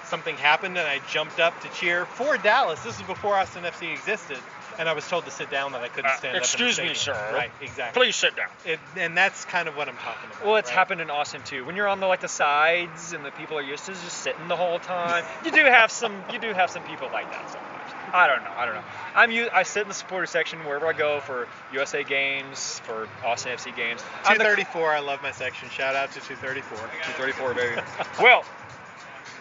something 0.05 0.35
happened, 0.37 0.77
and 0.77 0.87
I 0.87 0.99
jumped 1.11 1.39
up 1.39 1.59
to 1.61 1.69
cheer 1.69 2.05
for 2.05 2.37
Dallas. 2.37 2.81
This 2.83 2.95
is 2.95 3.01
before 3.03 3.35
Austin 3.35 3.63
FC 3.63 3.91
existed, 3.91 4.37
and 4.79 4.87
I 4.87 4.93
was 4.93 5.05
told 5.07 5.25
to 5.25 5.31
sit 5.31 5.49
down 5.49 5.73
that 5.73 5.81
I 5.81 5.89
couldn't 5.89 6.11
Uh, 6.11 6.17
stand 6.17 6.37
up. 6.37 6.43
excuse 6.43 6.79
me, 6.79 6.93
sir. 6.93 7.31
Right, 7.33 7.51
exactly. 7.61 8.01
Please 8.03 8.15
sit 8.15 8.35
down. 8.35 8.47
It, 8.65 8.79
and 8.95 9.17
that's 9.17 9.43
kind 9.45 9.67
of 9.67 9.75
what 9.75 9.89
I'm 9.89 9.97
talking 9.97 10.29
about. 10.31 10.45
Well, 10.45 10.55
it's 10.57 10.69
right? 10.69 10.77
happened 10.77 11.01
in 11.01 11.09
Austin 11.09 11.41
too. 11.43 11.65
When 11.65 11.75
you're 11.75 11.87
on 11.89 11.99
the 11.99 12.07
like 12.07 12.21
the 12.21 12.27
sides 12.29 13.11
and 13.13 13.25
the 13.25 13.31
people 13.31 13.57
are 13.57 13.61
used 13.63 13.85
to 13.87 13.91
just 13.93 14.19
sitting 14.19 14.47
the 14.47 14.55
whole 14.55 14.79
time, 14.79 15.25
you 15.43 15.51
do 15.51 15.65
have 15.65 15.91
some 15.91 16.23
you 16.31 16.39
do 16.39 16.53
have 16.53 16.69
some 16.69 16.83
people 16.83 17.09
like 17.11 17.29
that 17.31 17.49
sometimes. 17.51 17.76
I 18.13 18.27
don't 18.27 18.43
know. 18.43 18.51
I 18.55 18.65
don't 18.65 18.75
know. 18.75 18.83
I'm 19.15 19.31
u- 19.31 19.49
I 19.53 19.63
sit 19.63 19.83
in 19.83 19.87
the 19.87 19.93
supporter 19.93 20.25
section 20.25 20.59
wherever 20.65 20.87
I 20.87 20.93
go 20.93 21.19
for 21.19 21.47
USA 21.73 22.03
games, 22.03 22.79
for 22.85 23.07
Austin 23.23 23.51
FC 23.53 23.75
games. 23.75 24.01
I'm 24.25 24.37
the- 24.37 24.43
234. 24.43 24.93
I 24.93 24.99
love 24.99 25.21
my 25.21 25.31
section. 25.31 25.69
Shout 25.69 25.95
out 25.95 26.11
to 26.13 26.19
234. 26.21 26.77
234, 26.77 27.53
baby. 27.53 27.81
well, 28.21 28.45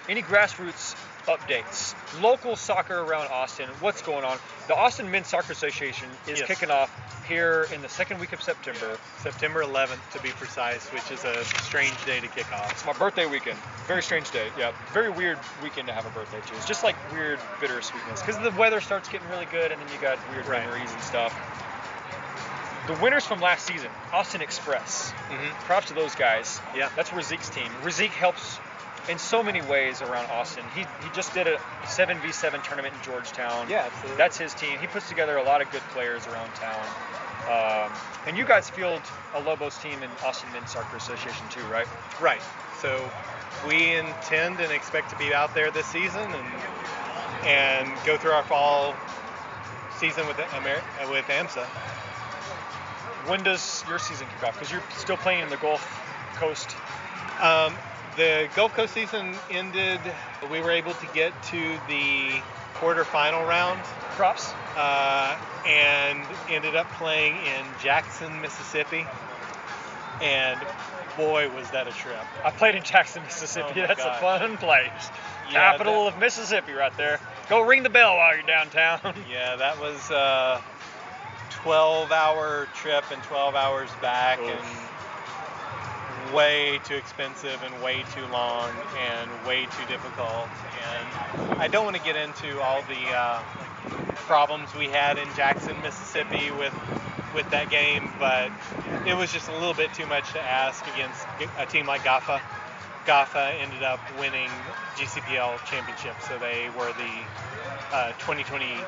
any 0.08 0.22
grassroots 0.22 0.94
updates? 1.26 1.94
Local 2.20 2.56
soccer 2.56 2.98
around 2.98 3.28
Austin, 3.28 3.68
what's 3.80 4.02
going 4.02 4.24
on? 4.24 4.38
The 4.68 4.74
Austin 4.76 5.10
Men's 5.10 5.26
Soccer 5.28 5.52
Association 5.52 6.08
is 6.26 6.38
Yes. 6.40 6.48
kicking 6.48 6.70
off 6.70 6.90
here 7.28 7.66
in 7.74 7.82
the 7.82 7.88
second 7.88 8.20
week 8.20 8.32
of 8.32 8.40
September. 8.42 8.98
September 9.18 9.62
11th 9.62 9.98
to 10.12 10.20
be 10.20 10.30
precise, 10.30 10.86
which 10.92 11.10
is 11.10 11.24
a 11.24 11.44
strange 11.62 12.04
day 12.06 12.20
to 12.20 12.28
kick 12.28 12.50
off. 12.52 12.70
It's 12.72 12.84
my 12.86 12.92
birthday 12.92 13.26
weekend. 13.26 13.58
Very 13.86 14.02
strange 14.02 14.30
day. 14.30 14.48
Yeah, 14.58 14.72
very 14.92 15.10
weird 15.10 15.38
weekend 15.62 15.88
to 15.88 15.92
have 15.94 16.06
a 16.06 16.10
birthday 16.10 16.40
too. 16.46 16.54
It's 16.56 16.66
just 16.66 16.84
like 16.84 16.96
weird 17.12 17.38
bittersweetness 17.60 18.20
because 18.24 18.38
the 18.38 18.52
weather 18.58 18.80
starts 18.80 19.08
getting 19.08 19.28
really 19.28 19.46
good 19.46 19.72
and 19.72 19.80
then 19.80 19.88
you 19.92 20.00
got 20.00 20.18
weird 20.30 20.46
Right. 20.46 20.64
memories 20.64 20.92
and 20.92 21.02
stuff. 21.02 21.34
The 22.86 22.94
winners 23.02 23.26
from 23.26 23.40
last 23.40 23.66
season, 23.66 23.90
Austin 24.12 24.40
Express. 24.42 25.10
hmm 25.28 25.48
Props 25.66 25.88
to 25.88 25.94
those 25.94 26.14
guys. 26.14 26.60
Yeah. 26.76 26.88
That's 26.94 27.10
Razik's 27.10 27.48
team. 27.50 27.66
Razik 27.82 28.10
helps 28.10 28.60
in 29.08 29.18
so 29.18 29.42
many 29.42 29.62
ways 29.62 30.02
around 30.02 30.26
Austin. 30.30 30.64
He, 30.74 30.80
he 30.80 31.10
just 31.14 31.32
did 31.34 31.46
a 31.46 31.56
7v7 31.84 32.62
tournament 32.64 32.94
in 32.94 33.02
Georgetown. 33.02 33.68
Yeah, 33.68 33.84
absolutely. 33.86 34.16
That's 34.16 34.36
his 34.36 34.54
team. 34.54 34.78
He 34.78 34.86
puts 34.86 35.08
together 35.08 35.36
a 35.36 35.42
lot 35.42 35.62
of 35.62 35.70
good 35.70 35.82
players 35.92 36.26
around 36.26 36.52
town. 36.54 36.84
Um, 37.46 37.92
and 38.26 38.36
you 38.36 38.44
guys 38.44 38.68
field 38.68 39.00
a 39.34 39.40
Lobos 39.40 39.78
team 39.78 40.02
in 40.02 40.10
Austin 40.24 40.50
Men's 40.52 40.72
Soccer 40.72 40.96
Association 40.96 41.46
too, 41.50 41.62
right? 41.66 41.86
Right. 42.20 42.42
So 42.80 43.08
we 43.66 43.94
intend 43.94 44.58
and 44.58 44.72
expect 44.72 45.10
to 45.10 45.16
be 45.16 45.32
out 45.32 45.54
there 45.54 45.70
this 45.70 45.86
season 45.86 46.20
and 46.32 46.46
and 47.44 47.92
go 48.04 48.16
through 48.16 48.32
our 48.32 48.42
fall 48.42 48.94
season 49.98 50.26
with 50.26 50.38
Amer- 50.54 50.82
with 51.08 51.24
AMSA. 51.26 51.64
When 53.28 53.44
does 53.44 53.84
your 53.88 53.98
season 53.98 54.26
kick 54.26 54.48
off? 54.48 54.54
Because 54.54 54.72
you're 54.72 54.82
still 54.96 55.16
playing 55.16 55.42
in 55.42 55.48
the 55.48 55.56
Gulf 55.56 55.84
Coast. 56.34 56.74
Um, 57.40 57.74
the 58.16 58.48
Gulf 58.54 58.74
Coast 58.74 58.94
season 58.94 59.34
ended. 59.50 60.00
We 60.50 60.60
were 60.60 60.70
able 60.70 60.94
to 60.94 61.06
get 61.14 61.40
to 61.44 61.78
the 61.88 62.40
quarterfinal 62.74 63.46
round 63.46 63.82
Props. 64.16 64.52
uh, 64.76 65.36
and 65.66 66.22
ended 66.48 66.76
up 66.76 66.90
playing 66.92 67.36
in 67.36 67.64
Jackson, 67.82 68.40
Mississippi. 68.40 69.06
And 70.22 70.58
boy, 71.16 71.50
was 71.54 71.70
that 71.70 71.88
a 71.88 71.92
trip. 71.92 72.16
I 72.44 72.50
played 72.50 72.74
in 72.74 72.82
Jackson, 72.82 73.22
Mississippi. 73.22 73.82
Oh 73.82 73.86
That's 73.86 74.02
gosh. 74.02 74.18
a 74.18 74.20
fun 74.20 74.56
place. 74.58 75.10
Yeah, 75.50 75.72
Capital 75.72 76.04
that- 76.04 76.14
of 76.14 76.20
Mississippi, 76.20 76.72
right 76.72 76.96
there. 76.96 77.20
Go 77.48 77.60
ring 77.62 77.82
the 77.82 77.90
bell 77.90 78.16
while 78.16 78.34
you're 78.34 78.46
downtown. 78.46 79.00
Yeah, 79.30 79.56
that 79.56 79.78
was 79.80 80.10
a 80.10 80.62
12 81.50 82.10
hour 82.12 82.66
trip 82.74 83.04
and 83.12 83.22
12 83.24 83.54
hours 83.54 83.90
back 84.02 84.38
Oof. 84.40 84.48
and 84.50 84.85
way 86.34 86.80
too 86.84 86.94
expensive 86.94 87.62
and 87.62 87.82
way 87.82 88.04
too 88.14 88.26
long 88.26 88.70
and 88.98 89.30
way 89.46 89.64
too 89.64 89.86
difficult. 89.88 90.48
And 90.92 91.58
I 91.58 91.68
don't 91.68 91.84
want 91.84 91.96
to 91.96 92.02
get 92.02 92.16
into 92.16 92.60
all 92.60 92.82
the 92.82 93.14
uh, 93.14 93.42
problems 94.26 94.74
we 94.74 94.86
had 94.86 95.18
in 95.18 95.28
Jackson, 95.36 95.80
Mississippi 95.82 96.50
with 96.58 96.74
with 97.34 97.48
that 97.50 97.68
game, 97.70 98.10
but 98.18 98.50
it 99.06 99.14
was 99.14 99.30
just 99.30 99.48
a 99.48 99.52
little 99.52 99.74
bit 99.74 99.92
too 99.92 100.06
much 100.06 100.32
to 100.32 100.40
ask 100.40 100.82
against 100.94 101.26
a 101.58 101.66
team 101.66 101.86
like 101.86 102.02
GAFA. 102.02 102.40
GAFA 103.04 103.60
ended 103.60 103.82
up 103.82 104.00
winning 104.18 104.48
GCPL 104.96 105.62
championship, 105.66 106.14
so 106.26 106.38
they 106.38 106.70
were 106.78 106.92
the 106.94 107.94
uh, 107.94 108.12
2022 108.12 108.80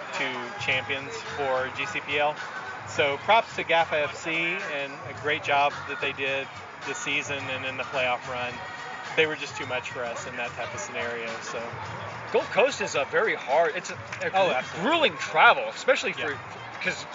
champions 0.61 1.13
for 1.37 1.69
GCPL. 1.77 2.35
So 2.89 3.19
props 3.19 3.55
to 3.57 3.65
GAFA 3.65 4.07
FC 4.07 4.61
and 4.83 4.93
a 5.09 5.23
great 5.23 5.45
job 5.45 5.73
that 5.89 6.01
they 6.01 6.13
did 6.13 6.49
this 6.89 6.99
season 6.99 7.39
and 7.51 7.65
in 7.65 7.77
the 7.77 7.85
playoff 7.85 8.27
run. 8.29 8.53
They 9.17 9.27
were 9.27 9.37
just 9.37 9.57
too 9.57 9.67
much 9.67 9.91
for 9.91 10.05
us 10.05 10.27
in 10.27 10.37
that 10.37 10.51
type 10.51 10.73
of 10.75 10.81
scenario. 10.81 11.29
So 11.43 11.63
Gulf 12.33 12.51
Coast 12.53 12.81
is 12.81 12.95
a 12.95 13.05
very 13.11 13.35
hard. 13.35 13.73
It's 13.77 13.91
a, 13.91 13.95
a 14.23 14.31
Oh, 14.35 14.61
grueling 14.81 15.15
travel, 15.15 15.65
especially 15.69 16.13
for 16.13 16.31
Yeah. 16.31 16.39
because 16.79 17.07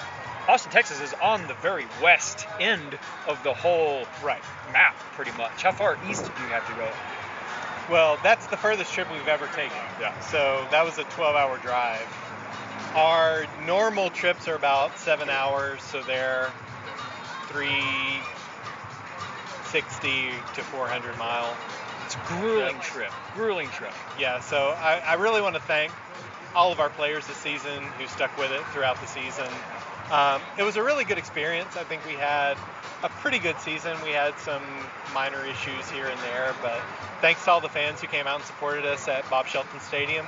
Austin, 0.48 0.72
Texas 0.72 1.00
is 1.02 1.14
on 1.22 1.48
the 1.48 1.54
very 1.56 1.86
west 2.02 2.45
end 2.60 2.98
of 3.28 3.41
the 3.44 3.54
whole 3.54 4.06
right. 4.24 4.41
map, 4.74 4.95
pretty 5.16 5.32
much. 5.38 5.62
How 5.64 5.72
far 5.72 5.98
east 6.10 6.26
do 6.26 6.41
you 6.41 6.50
have 6.50 6.68
to 6.68 6.74
go? 6.76 6.90
Well, 7.90 8.18
that's 8.24 8.48
the 8.48 8.58
furthest 8.58 8.94
trip 8.94 9.10
we've 9.12 9.28
ever 9.28 9.48
taken. 9.56 9.78
Yeah. 10.02 10.18
So 10.20 10.66
that 10.72 10.84
was 10.84 10.98
a 10.98 11.04
12-hour 11.04 11.58
drive. 11.60 12.06
Our 12.95 13.45
normal 13.66 14.10
trips 14.10 14.48
are 14.48 14.56
about 14.56 14.98
seven 15.00 15.30
hours, 15.30 15.82
so 15.84 16.02
they're 16.04 16.50
360 19.74 20.30
to 20.56 20.62
400 20.70 21.18
mile. 21.18 21.56
It's 22.06 22.16
a 22.16 22.20
grueling 22.28 22.76
Yeah. 22.76 22.82
trip. 22.82 23.12
Grueling 23.36 23.70
trip. 23.70 23.94
Yeah. 24.20 24.40
So 24.40 24.70
I, 24.70 25.00
I 25.00 25.14
really 25.16 25.41
want 25.41 25.56
to 25.56 25.62
thank 25.62 25.91
all 26.56 26.72
of 26.72 26.80
our 26.80 26.90
players 26.90 27.26
this 27.26 27.38
season 27.38 27.82
who 27.98 28.06
stuck 28.08 28.38
with 28.38 28.52
it 28.52 28.64
throughout 28.68 29.02
the 29.02 29.08
season. 29.08 29.48
Um, 30.12 30.41
it 30.60 30.64
was 30.64 30.76
a 30.76 30.84
really 30.84 31.06
good 31.06 31.18
experience. 31.18 31.76
I 31.76 31.84
think 31.84 32.06
we 32.06 32.14
had 32.14 32.56
a 33.02 33.10
pretty 33.10 33.40
good 33.40 33.60
season. 33.62 33.98
We 34.04 34.12
had 34.12 34.38
some 34.40 34.62
minor 35.14 35.44
issues 35.45 35.90
here 35.90 36.06
and 36.06 36.20
there, 36.22 36.54
but 36.62 36.80
thanks 37.22 37.44
to 37.45 37.52
all 37.52 37.62
the 37.62 37.70
fans 37.70 38.00
who 38.00 38.08
came 38.08 38.28
out 38.28 38.36
and 38.36 38.45
supported 38.45 38.86
us 38.86 39.08
at 39.08 39.28
Bob 39.32 39.48
Shelton 39.48 39.80
Stadium. 39.80 40.26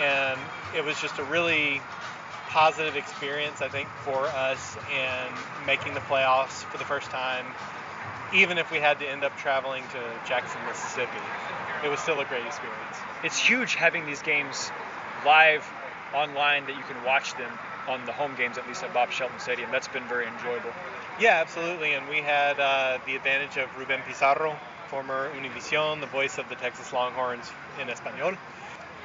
And 0.00 0.38
it 0.76 0.84
was 0.84 1.00
just 1.00 1.18
a 1.18 1.24
really 1.24 1.80
positive 2.48 2.96
experience, 2.96 3.62
I 3.62 3.68
think, 3.68 3.88
for 4.04 4.26
us 4.26 4.76
and 4.92 5.32
making 5.66 5.94
the 5.94 6.00
playoffs 6.00 6.64
for 6.64 6.78
the 6.78 6.84
first 6.84 7.08
time. 7.10 7.46
Even 8.34 8.58
if 8.58 8.70
we 8.70 8.78
had 8.78 8.98
to 9.00 9.08
end 9.08 9.24
up 9.24 9.36
traveling 9.36 9.82
to 9.88 10.28
Jackson, 10.28 10.60
Mississippi, 10.66 11.18
it 11.84 11.88
was 11.88 11.98
still 12.00 12.20
a 12.20 12.24
great 12.24 12.46
experience. 12.46 12.96
It's 13.24 13.38
huge 13.38 13.74
having 13.74 14.06
these 14.06 14.22
games 14.22 14.70
live 15.24 15.66
online 16.14 16.66
that 16.66 16.76
you 16.76 16.82
can 16.84 17.02
watch 17.04 17.34
them 17.34 17.50
on 17.88 18.04
the 18.06 18.12
home 18.12 18.34
games, 18.36 18.58
at 18.58 18.66
least 18.68 18.82
at 18.84 18.94
Bob 18.94 19.10
Shelton 19.10 19.38
Stadium. 19.38 19.70
That's 19.70 19.88
been 19.88 20.04
very 20.04 20.26
enjoyable. 20.26 20.70
Yeah, 21.18 21.40
absolutely. 21.40 21.92
And 21.92 22.08
we 22.08 22.18
had 22.18 22.58
uh, 22.60 22.98
the 23.06 23.16
advantage 23.16 23.56
of 23.56 23.68
Ruben 23.76 24.00
Pizarro, 24.06 24.56
former 24.88 25.30
Univision, 25.34 26.00
the 26.00 26.06
voice 26.06 26.38
of 26.38 26.48
the 26.48 26.54
Texas 26.54 26.92
Longhorns 26.92 27.50
in 27.80 27.88
Espanol, 27.88 28.34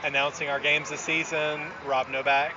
announcing 0.03 0.49
our 0.49 0.59
games 0.59 0.89
this 0.89 1.01
season. 1.01 1.61
Rob 1.85 2.09
Novak 2.09 2.55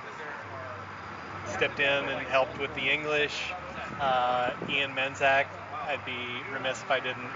stepped 1.45 1.79
in 1.79 1.85
and 2.09 2.27
helped 2.27 2.59
with 2.59 2.73
the 2.75 2.89
English. 2.89 3.51
Uh, 3.99 4.53
Ian 4.69 4.93
Menzak, 4.95 5.45
I'd 5.89 6.05
be 6.05 6.53
remiss 6.53 6.83
if 6.83 6.91
I 6.91 6.99
didn't 6.99 7.31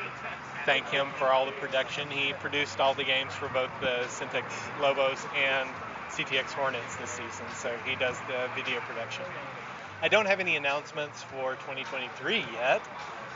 thank 0.63 0.87
him 0.89 1.07
for 1.17 1.25
all 1.25 1.47
the 1.47 1.51
production. 1.53 2.07
He 2.11 2.33
produced 2.33 2.79
all 2.79 2.93
the 2.93 3.03
games 3.03 3.33
for 3.33 3.49
both 3.49 3.71
the 3.81 4.05
CenTex 4.07 4.45
Lobos 4.79 5.25
and 5.35 5.67
CTX 6.11 6.51
Hornets 6.51 6.95
this 6.97 7.09
season, 7.09 7.47
so 7.55 7.75
he 7.83 7.95
does 7.95 8.15
the 8.27 8.47
video 8.55 8.79
production. 8.81 9.25
I 10.03 10.07
don't 10.07 10.27
have 10.27 10.39
any 10.39 10.55
announcements 10.55 11.23
for 11.23 11.53
2023 11.55 12.45
yet. 12.53 12.85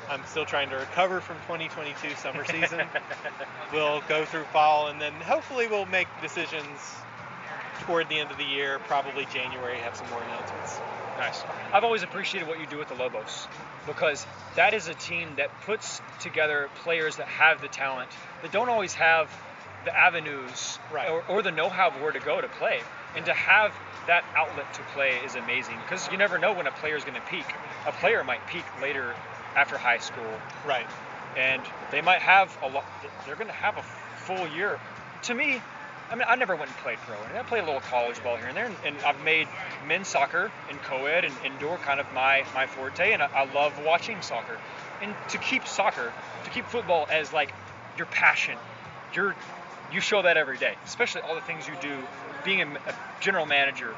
I'm 0.07 0.23
still 0.25 0.45
trying 0.45 0.69
to 0.69 0.75
recover 0.75 1.19
from 1.19 1.37
2022 1.47 2.15
summer 2.15 2.45
season. 2.45 2.85
we'll 3.73 4.01
go 4.07 4.23
through 4.23 4.43
fall 4.45 4.87
and 4.87 5.01
then 5.01 5.13
hopefully 5.13 5.65
we'll 5.67 5.87
make 5.87 6.07
decisions 6.21 6.79
toward 7.81 8.07
the 8.09 8.19
end 8.19 8.29
of 8.29 8.37
the 8.37 8.43
year, 8.43 8.79
probably 8.79 9.25
January, 9.33 9.77
have 9.77 9.95
some 9.95 10.09
more 10.11 10.21
announcements. 10.21 10.77
Nice. 11.17 11.43
I've 11.73 11.83
always 11.83 12.03
appreciated 12.03 12.47
what 12.47 12.59
you 12.59 12.67
do 12.67 12.77
with 12.77 12.87
the 12.89 12.95
Lobos 12.95 13.47
because 13.85 14.25
that 14.55 14.73
is 14.73 14.87
a 14.87 14.93
team 14.93 15.29
that 15.37 15.49
puts 15.65 16.01
together 16.19 16.69
players 16.83 17.17
that 17.17 17.27
have 17.27 17.61
the 17.61 17.67
talent, 17.67 18.09
that 18.41 18.51
don't 18.51 18.69
always 18.69 18.93
have 18.95 19.29
the 19.85 19.97
avenues 19.97 20.79
Right. 20.91 21.09
or, 21.09 21.23
or 21.29 21.41
the 21.41 21.51
know-how 21.51 21.89
of 21.89 22.01
where 22.01 22.11
to 22.11 22.19
go 22.19 22.39
to 22.41 22.47
play. 22.47 22.81
And 23.15 23.25
to 23.25 23.33
have 23.33 23.73
that 24.07 24.23
outlet 24.35 24.71
to 24.75 24.81
play 24.93 25.17
is 25.25 25.35
amazing 25.35 25.77
because 25.83 26.09
you 26.11 26.17
never 26.17 26.37
know 26.37 26.53
when 26.53 26.67
a 26.67 26.71
player 26.71 26.95
is 26.95 27.03
going 27.03 27.15
to 27.15 27.27
peak. 27.29 27.45
A 27.87 27.91
player 27.91 28.23
might 28.23 28.45
peak 28.47 28.65
later 28.81 29.15
after 29.55 29.77
high 29.77 29.97
school 29.97 30.39
Right. 30.67 30.85
and 31.35 31.61
they 31.91 32.01
might 32.01 32.21
have 32.21 32.55
a 32.63 32.67
lot. 32.67 32.85
They're 33.25 33.35
going 33.35 33.47
to 33.47 33.53
have 33.53 33.77
a 33.77 33.83
full 33.83 34.47
year. 34.49 34.79
To 35.23 35.33
me, 35.33 35.61
I 36.09 36.15
mean, 36.15 36.25
I 36.27 36.35
never 36.35 36.55
went 36.55 36.69
and 36.69 36.79
played 36.79 36.99
pro. 36.99 37.17
I 37.37 37.43
played 37.43 37.63
a 37.63 37.65
little 37.65 37.81
college 37.81 38.23
ball 38.23 38.37
here 38.37 38.47
and 38.47 38.55
there, 38.55 38.65
and, 38.65 38.75
and 38.85 38.95
I've 39.05 39.21
made 39.23 39.47
men's 39.87 40.07
soccer 40.07 40.51
and 40.69 40.81
co-ed 40.83 41.25
and 41.25 41.33
indoor 41.45 41.77
kind 41.77 41.99
of 41.99 42.05
my 42.13 42.45
my 42.53 42.65
forte, 42.65 43.11
and 43.11 43.21
I, 43.21 43.29
I 43.35 43.53
love 43.53 43.73
watching 43.83 44.21
soccer. 44.21 44.57
And 45.01 45.13
to 45.29 45.37
keep 45.37 45.67
soccer, 45.67 46.13
to 46.43 46.49
keep 46.49 46.65
football 46.65 47.07
as 47.11 47.33
like 47.33 47.53
your 47.97 48.07
passion, 48.07 48.57
you're 49.13 49.35
you 49.91 50.01
show 50.01 50.21
that 50.21 50.37
every 50.37 50.57
day, 50.57 50.75
especially 50.85 51.21
all 51.21 51.35
the 51.35 51.41
things 51.41 51.67
you 51.67 51.73
do, 51.81 51.97
being 52.43 52.61
a, 52.61 52.65
a 52.65 52.95
general 53.19 53.45
manager, 53.45 53.93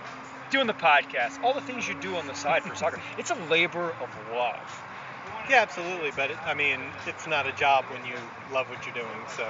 doing 0.51 0.67
the 0.67 0.73
podcast, 0.73 1.43
all 1.43 1.53
the 1.53 1.61
things 1.61 1.87
you 1.87 1.95
do 1.95 2.15
on 2.15 2.27
the 2.27 2.35
side 2.35 2.63
for 2.63 2.75
soccer. 2.75 2.99
It's 3.17 3.31
a 3.31 3.35
labor 3.35 3.93
of 4.01 4.09
love. 4.33 4.81
Yeah, 5.49 5.61
absolutely. 5.61 6.11
But 6.15 6.31
it, 6.31 6.37
I 6.45 6.53
mean, 6.53 6.79
it's 7.07 7.27
not 7.27 7.47
a 7.47 7.51
job 7.51 7.85
when 7.85 8.05
you 8.05 8.15
love 8.53 8.69
what 8.69 8.85
you're 8.85 8.95
doing. 8.95 9.07
So, 9.35 9.47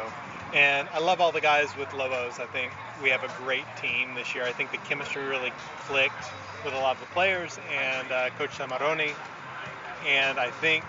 and 0.54 0.88
I 0.90 1.00
love 1.00 1.22
all 1.22 1.32
the 1.32 1.42
guys 1.42 1.76
with 1.78 1.94
Lobos. 1.94 2.40
I 2.40 2.46
think 2.48 2.72
we 3.04 3.10
have 3.10 3.24
a 3.24 3.32
great 3.44 3.66
team 3.82 4.16
this 4.16 4.34
year. 4.34 4.44
I 4.44 4.52
think 4.52 4.72
the 4.72 4.78
chemistry 4.78 5.24
really 5.26 5.52
clicked 5.82 6.26
with 6.66 6.74
a 6.74 6.78
lot 6.78 6.96
of 6.96 7.02
the 7.02 7.08
players 7.08 7.60
and 7.72 8.12
uh, 8.12 8.30
Coach 8.32 8.52
Samaroni. 8.52 9.14
And 10.08 10.40
I 10.40 10.50
think 10.50 10.84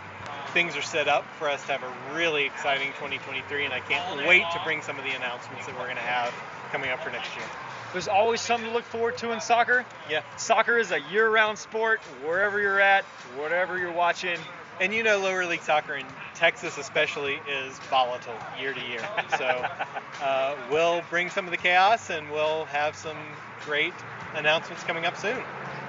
things 0.52 0.76
are 0.76 0.82
set 0.82 1.08
up 1.08 1.24
for 1.38 1.48
us 1.48 1.64
to 1.66 1.72
have 1.72 1.82
a 1.82 2.14
really 2.14 2.44
exciting 2.44 2.88
2023. 2.92 3.64
And 3.64 3.74
I 3.74 3.80
can't 3.80 4.26
wait 4.26 4.44
to 4.52 4.60
bring 4.64 4.82
some 4.82 4.98
of 4.98 5.04
the 5.04 5.10
announcements 5.10 5.66
that 5.66 5.76
we're 5.76 5.84
going 5.84 5.96
to 5.96 6.02
have 6.02 6.32
coming 6.72 6.90
up 6.90 7.02
for 7.02 7.10
next 7.10 7.34
year. 7.36 7.44
There's 7.92 8.08
always 8.08 8.40
something 8.40 8.68
to 8.68 8.74
look 8.74 8.84
forward 8.84 9.18
to 9.18 9.32
in 9.32 9.40
soccer. 9.40 9.84
Yeah. 10.08 10.22
Soccer 10.36 10.78
is 10.78 10.92
a 10.92 11.00
year-round 11.10 11.58
sport, 11.58 12.00
wherever 12.24 12.60
you're 12.60 12.80
at, 12.80 13.04
whatever 13.36 13.78
you're 13.78 13.92
watching. 13.92 14.38
And 14.80 14.94
you 14.94 15.02
know, 15.02 15.18
lower 15.18 15.44
league 15.44 15.60
soccer 15.60 15.94
in 15.94 16.06
Texas, 16.34 16.78
especially, 16.78 17.38
is 17.46 17.78
volatile 17.90 18.34
year 18.58 18.72
to 18.72 18.80
year. 18.80 19.06
So 19.36 19.44
uh, 20.22 20.56
we'll 20.70 21.02
bring 21.10 21.28
some 21.28 21.44
of 21.44 21.50
the 21.50 21.58
chaos, 21.58 22.08
and 22.08 22.30
we'll 22.30 22.64
have 22.64 22.96
some 22.96 23.18
great 23.66 23.92
announcements 24.34 24.82
coming 24.84 25.04
up 25.04 25.18
soon. 25.18 25.36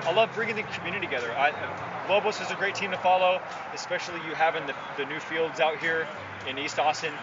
I 0.02 0.12
love 0.14 0.30
bringing 0.36 0.58
the 0.58 0.64
community 0.64 1.06
together. 1.06 1.32
I, 1.32 1.54
Lobos 2.10 2.42
is 2.42 2.52
a 2.52 2.56
great 2.56 2.76
team 2.76 2.92
to 2.92 2.98
follow, 2.98 3.42
especially 3.74 4.20
you 4.28 4.36
having 4.36 4.66
the, 4.66 4.76
the 4.98 5.06
new 5.06 5.20
fields 5.22 5.62
out 5.62 5.78
here 5.78 6.06
in 6.50 6.58
East 6.58 6.78
Austin. 6.78 7.14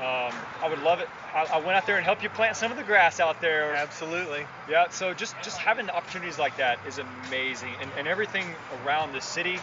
Um, 0.00 0.32
I 0.60 0.68
would 0.68 0.82
love 0.82 1.00
it. 1.00 1.08
I, 1.34 1.46
I 1.54 1.58
went 1.58 1.70
out 1.70 1.86
there 1.86 1.96
and 1.96 2.04
helped 2.04 2.22
you 2.22 2.28
plant 2.28 2.56
some 2.56 2.70
of 2.70 2.76
the 2.76 2.84
grass 2.84 3.18
out 3.18 3.40
there. 3.40 3.74
Absolutely. 3.74 4.46
Yeah, 4.68 4.90
so 4.90 5.14
just 5.14 5.34
just 5.42 5.56
having 5.56 5.88
opportunities 5.88 6.38
like 6.38 6.56
that 6.58 6.78
is 6.86 6.98
amazing, 6.98 7.72
and, 7.80 7.90
and 7.96 8.06
everything 8.06 8.54
around 8.84 9.12
the 9.12 9.20
city, 9.20 9.58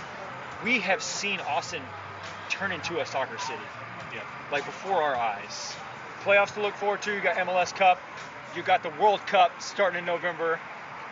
we 0.66 0.80
have 0.80 1.02
seen 1.04 1.40
Austin 1.42 1.82
turn 2.50 2.72
into 2.72 3.00
a 3.00 3.06
soccer 3.06 3.38
city, 3.38 3.60
Yeah. 4.14 4.22
like 4.52 4.66
before 4.66 5.02
our 5.04 5.16
eyes. 5.16 5.76
Playoffs 6.24 6.56
to 6.56 6.62
look 6.62 6.74
forward 6.74 7.04
to. 7.04 7.14
You 7.14 7.22
got 7.22 7.38
MLS 7.38 7.72
Cup, 7.72 8.02
you 8.56 8.64
got 8.64 8.82
the 8.82 8.90
World 9.02 9.26
Cup 9.28 9.62
starting 9.62 10.00
in 10.00 10.06
November. 10.06 10.60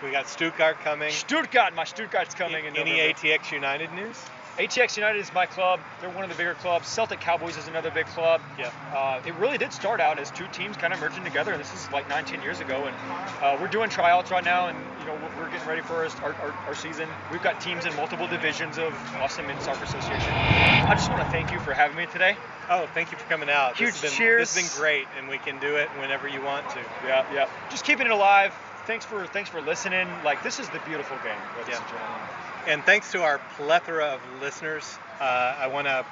We 0.04 0.10
got 0.12 0.28
Stuttgart 0.28 0.80
coming. 0.82 1.12
Stuttgart, 1.12 1.76
my 1.76 1.84
Stuttgart's 1.84 2.34
coming 2.34 2.66
in 2.66 2.76
Any 2.76 2.98
November. 2.98 3.14
ATX 3.20 3.52
United 3.52 3.94
news? 3.94 4.18
ATX 4.58 4.98
United 4.98 5.20
is 5.20 5.34
my 5.34 5.48
club. 5.48 5.80
They're 6.00 6.12
one 6.12 6.24
of 6.24 6.30
the 6.30 6.36
bigger 6.36 6.54
clubs. 6.54 6.88
Celtic 6.88 7.20
Cowboys 7.20 7.58
is 7.58 7.68
another 7.68 7.90
big 7.90 8.06
club. 8.08 8.40
Yeah. 8.60 8.72
Uh, 8.94 9.20
it 9.26 9.34
really 9.36 9.58
did 9.58 9.74
start 9.74 10.00
out 10.00 10.20
as 10.20 10.30
two 10.30 10.46
teams 10.54 10.78
kind 10.78 10.94
of 10.94 11.00
merging 11.00 11.24
together, 11.24 11.58
this 11.58 11.74
is 11.74 11.92
like 11.92 12.08
19 12.08 12.42
years 12.44 12.60
ago. 12.60 12.86
And 12.86 12.96
uh, 13.42 13.58
we're 13.60 13.68
doing 13.68 13.90
tryouts 13.90 14.30
right 14.30 14.46
now, 14.46 14.68
and 14.68 14.78
you 15.00 15.08
know 15.08 15.18
we're, 15.38 15.50
getting 15.50 15.68
ready 15.68 15.82
for 15.82 16.06
our, 16.06 16.34
our, 16.34 16.52
our, 16.68 16.76
season. 16.76 17.10
We've 17.32 17.42
got 17.42 17.62
teams 17.62 17.86
in 17.86 17.96
multiple 17.96 18.28
divisions 18.28 18.78
of 18.78 18.94
Austin 19.16 19.48
Men's 19.48 19.64
Soccer 19.64 19.84
Association. 19.86 20.32
I 20.32 20.94
just 20.94 21.10
want 21.10 21.24
to 21.24 21.30
thank 21.30 21.52
you 21.52 21.60
for 21.60 21.74
having 21.74 21.98
me 21.98 22.06
today. 22.12 22.38
Oh, 22.70 22.88
thank 22.94 23.12
you 23.12 23.18
for 23.18 23.28
coming 23.30 23.50
out. 23.50 23.78
Huge 23.78 23.94
this 23.94 24.02
been, 24.02 24.12
cheers. 24.12 24.54
This 24.54 24.64
has 24.64 24.74
been 24.74 24.82
great, 24.82 25.08
and 25.18 25.28
we 25.28 25.40
can 25.40 25.60
do 25.60 25.76
it 25.76 25.90
whenever 26.00 26.28
you 26.28 26.42
want 26.42 26.70
to. 26.72 26.80
Yeah, 27.06 27.26
yeah. 27.34 27.50
Just 27.70 27.86
keeping 27.86 28.06
it 28.06 28.12
alive. 28.12 28.54
Thanks 28.86 29.06
for 29.06 29.26
thanks 29.28 29.50
for 29.50 29.62
listening. 29.62 30.08
Like 30.24 30.44
this 30.44 30.60
is 30.60 30.70
the 30.70 30.80
beautiful 30.86 31.18
game, 31.24 31.34
ladies 31.58 31.74
Yeah. 31.74 31.80
and 31.80 31.88
gentlemen. 31.88 32.43
And 32.65 32.81
thanks 32.85 33.11
to 33.11 33.22
our 33.22 33.41
plethora 33.57 34.06
of 34.06 34.41
listeners, 34.41 34.98
uh, 35.19 35.56
I 35.60 35.68
want 35.68 35.88
to 35.88 36.06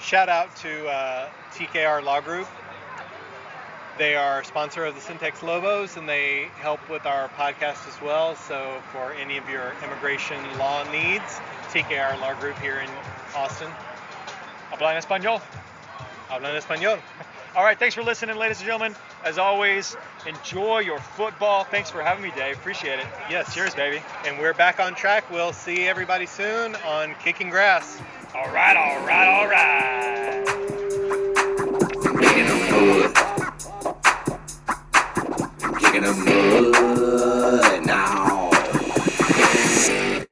shout 0.00 0.30
out 0.30 0.54
to 0.56 0.86
uh, 0.88 1.28
TKR 1.52 2.02
Law 2.02 2.22
Group. 2.22 2.48
They 3.98 4.14
are 4.14 4.40
a 4.40 4.44
sponsor 4.46 4.86
of 4.86 4.94
the 4.94 5.00
CenTex 5.00 5.42
Lobos 5.42 5.98
and 5.98 6.08
they 6.08 6.48
help 6.56 6.88
with 6.88 7.04
our 7.04 7.28
podcast 7.30 7.86
as 7.86 8.00
well. 8.00 8.34
So, 8.34 8.80
for 8.92 9.12
any 9.12 9.36
of 9.36 9.46
your 9.50 9.74
immigration 9.84 10.38
law 10.56 10.90
needs, 10.90 11.38
TKR 11.70 12.18
Law 12.20 12.32
Group 12.40 12.58
here 12.60 12.78
in 12.78 12.88
Austin. 13.36 13.68
Habla 14.70 14.94
en 14.94 15.02
español. 15.02 15.42
Hablan 16.30 16.58
español. 16.58 16.98
All 17.58 17.64
right, 17.64 17.76
thanks 17.76 17.96
for 17.96 18.04
listening, 18.04 18.36
ladies 18.36 18.60
and 18.60 18.66
gentlemen. 18.66 18.94
As 19.24 19.36
always, 19.36 19.96
enjoy 20.24 20.78
your 20.78 21.00
football. 21.00 21.64
Thanks 21.64 21.90
for 21.90 22.00
having 22.00 22.22
me, 22.22 22.30
Dave. 22.36 22.56
Appreciate 22.56 23.00
it. 23.00 23.06
Yes. 23.28 23.52
Cheers, 23.52 23.74
baby. 23.74 24.00
And 24.24 24.38
we're 24.38 24.54
back 24.54 24.78
on 24.78 24.94
track. 24.94 25.28
We'll 25.28 25.52
see 25.52 25.88
everybody 25.88 26.24
soon 26.24 26.76
on 26.86 27.16
Kicking 27.16 27.50
Grass. 27.50 28.00
All 28.32 28.46
right, 28.52 28.76
all 28.76 29.04
right, 29.04 29.26
all 29.26 29.48
right. 29.48 30.46
Kicking 32.20 32.46
them 32.46 32.70
mud. 32.70 33.12
Kicking 35.80 36.02
them 36.02 36.24
mud. 36.24 36.78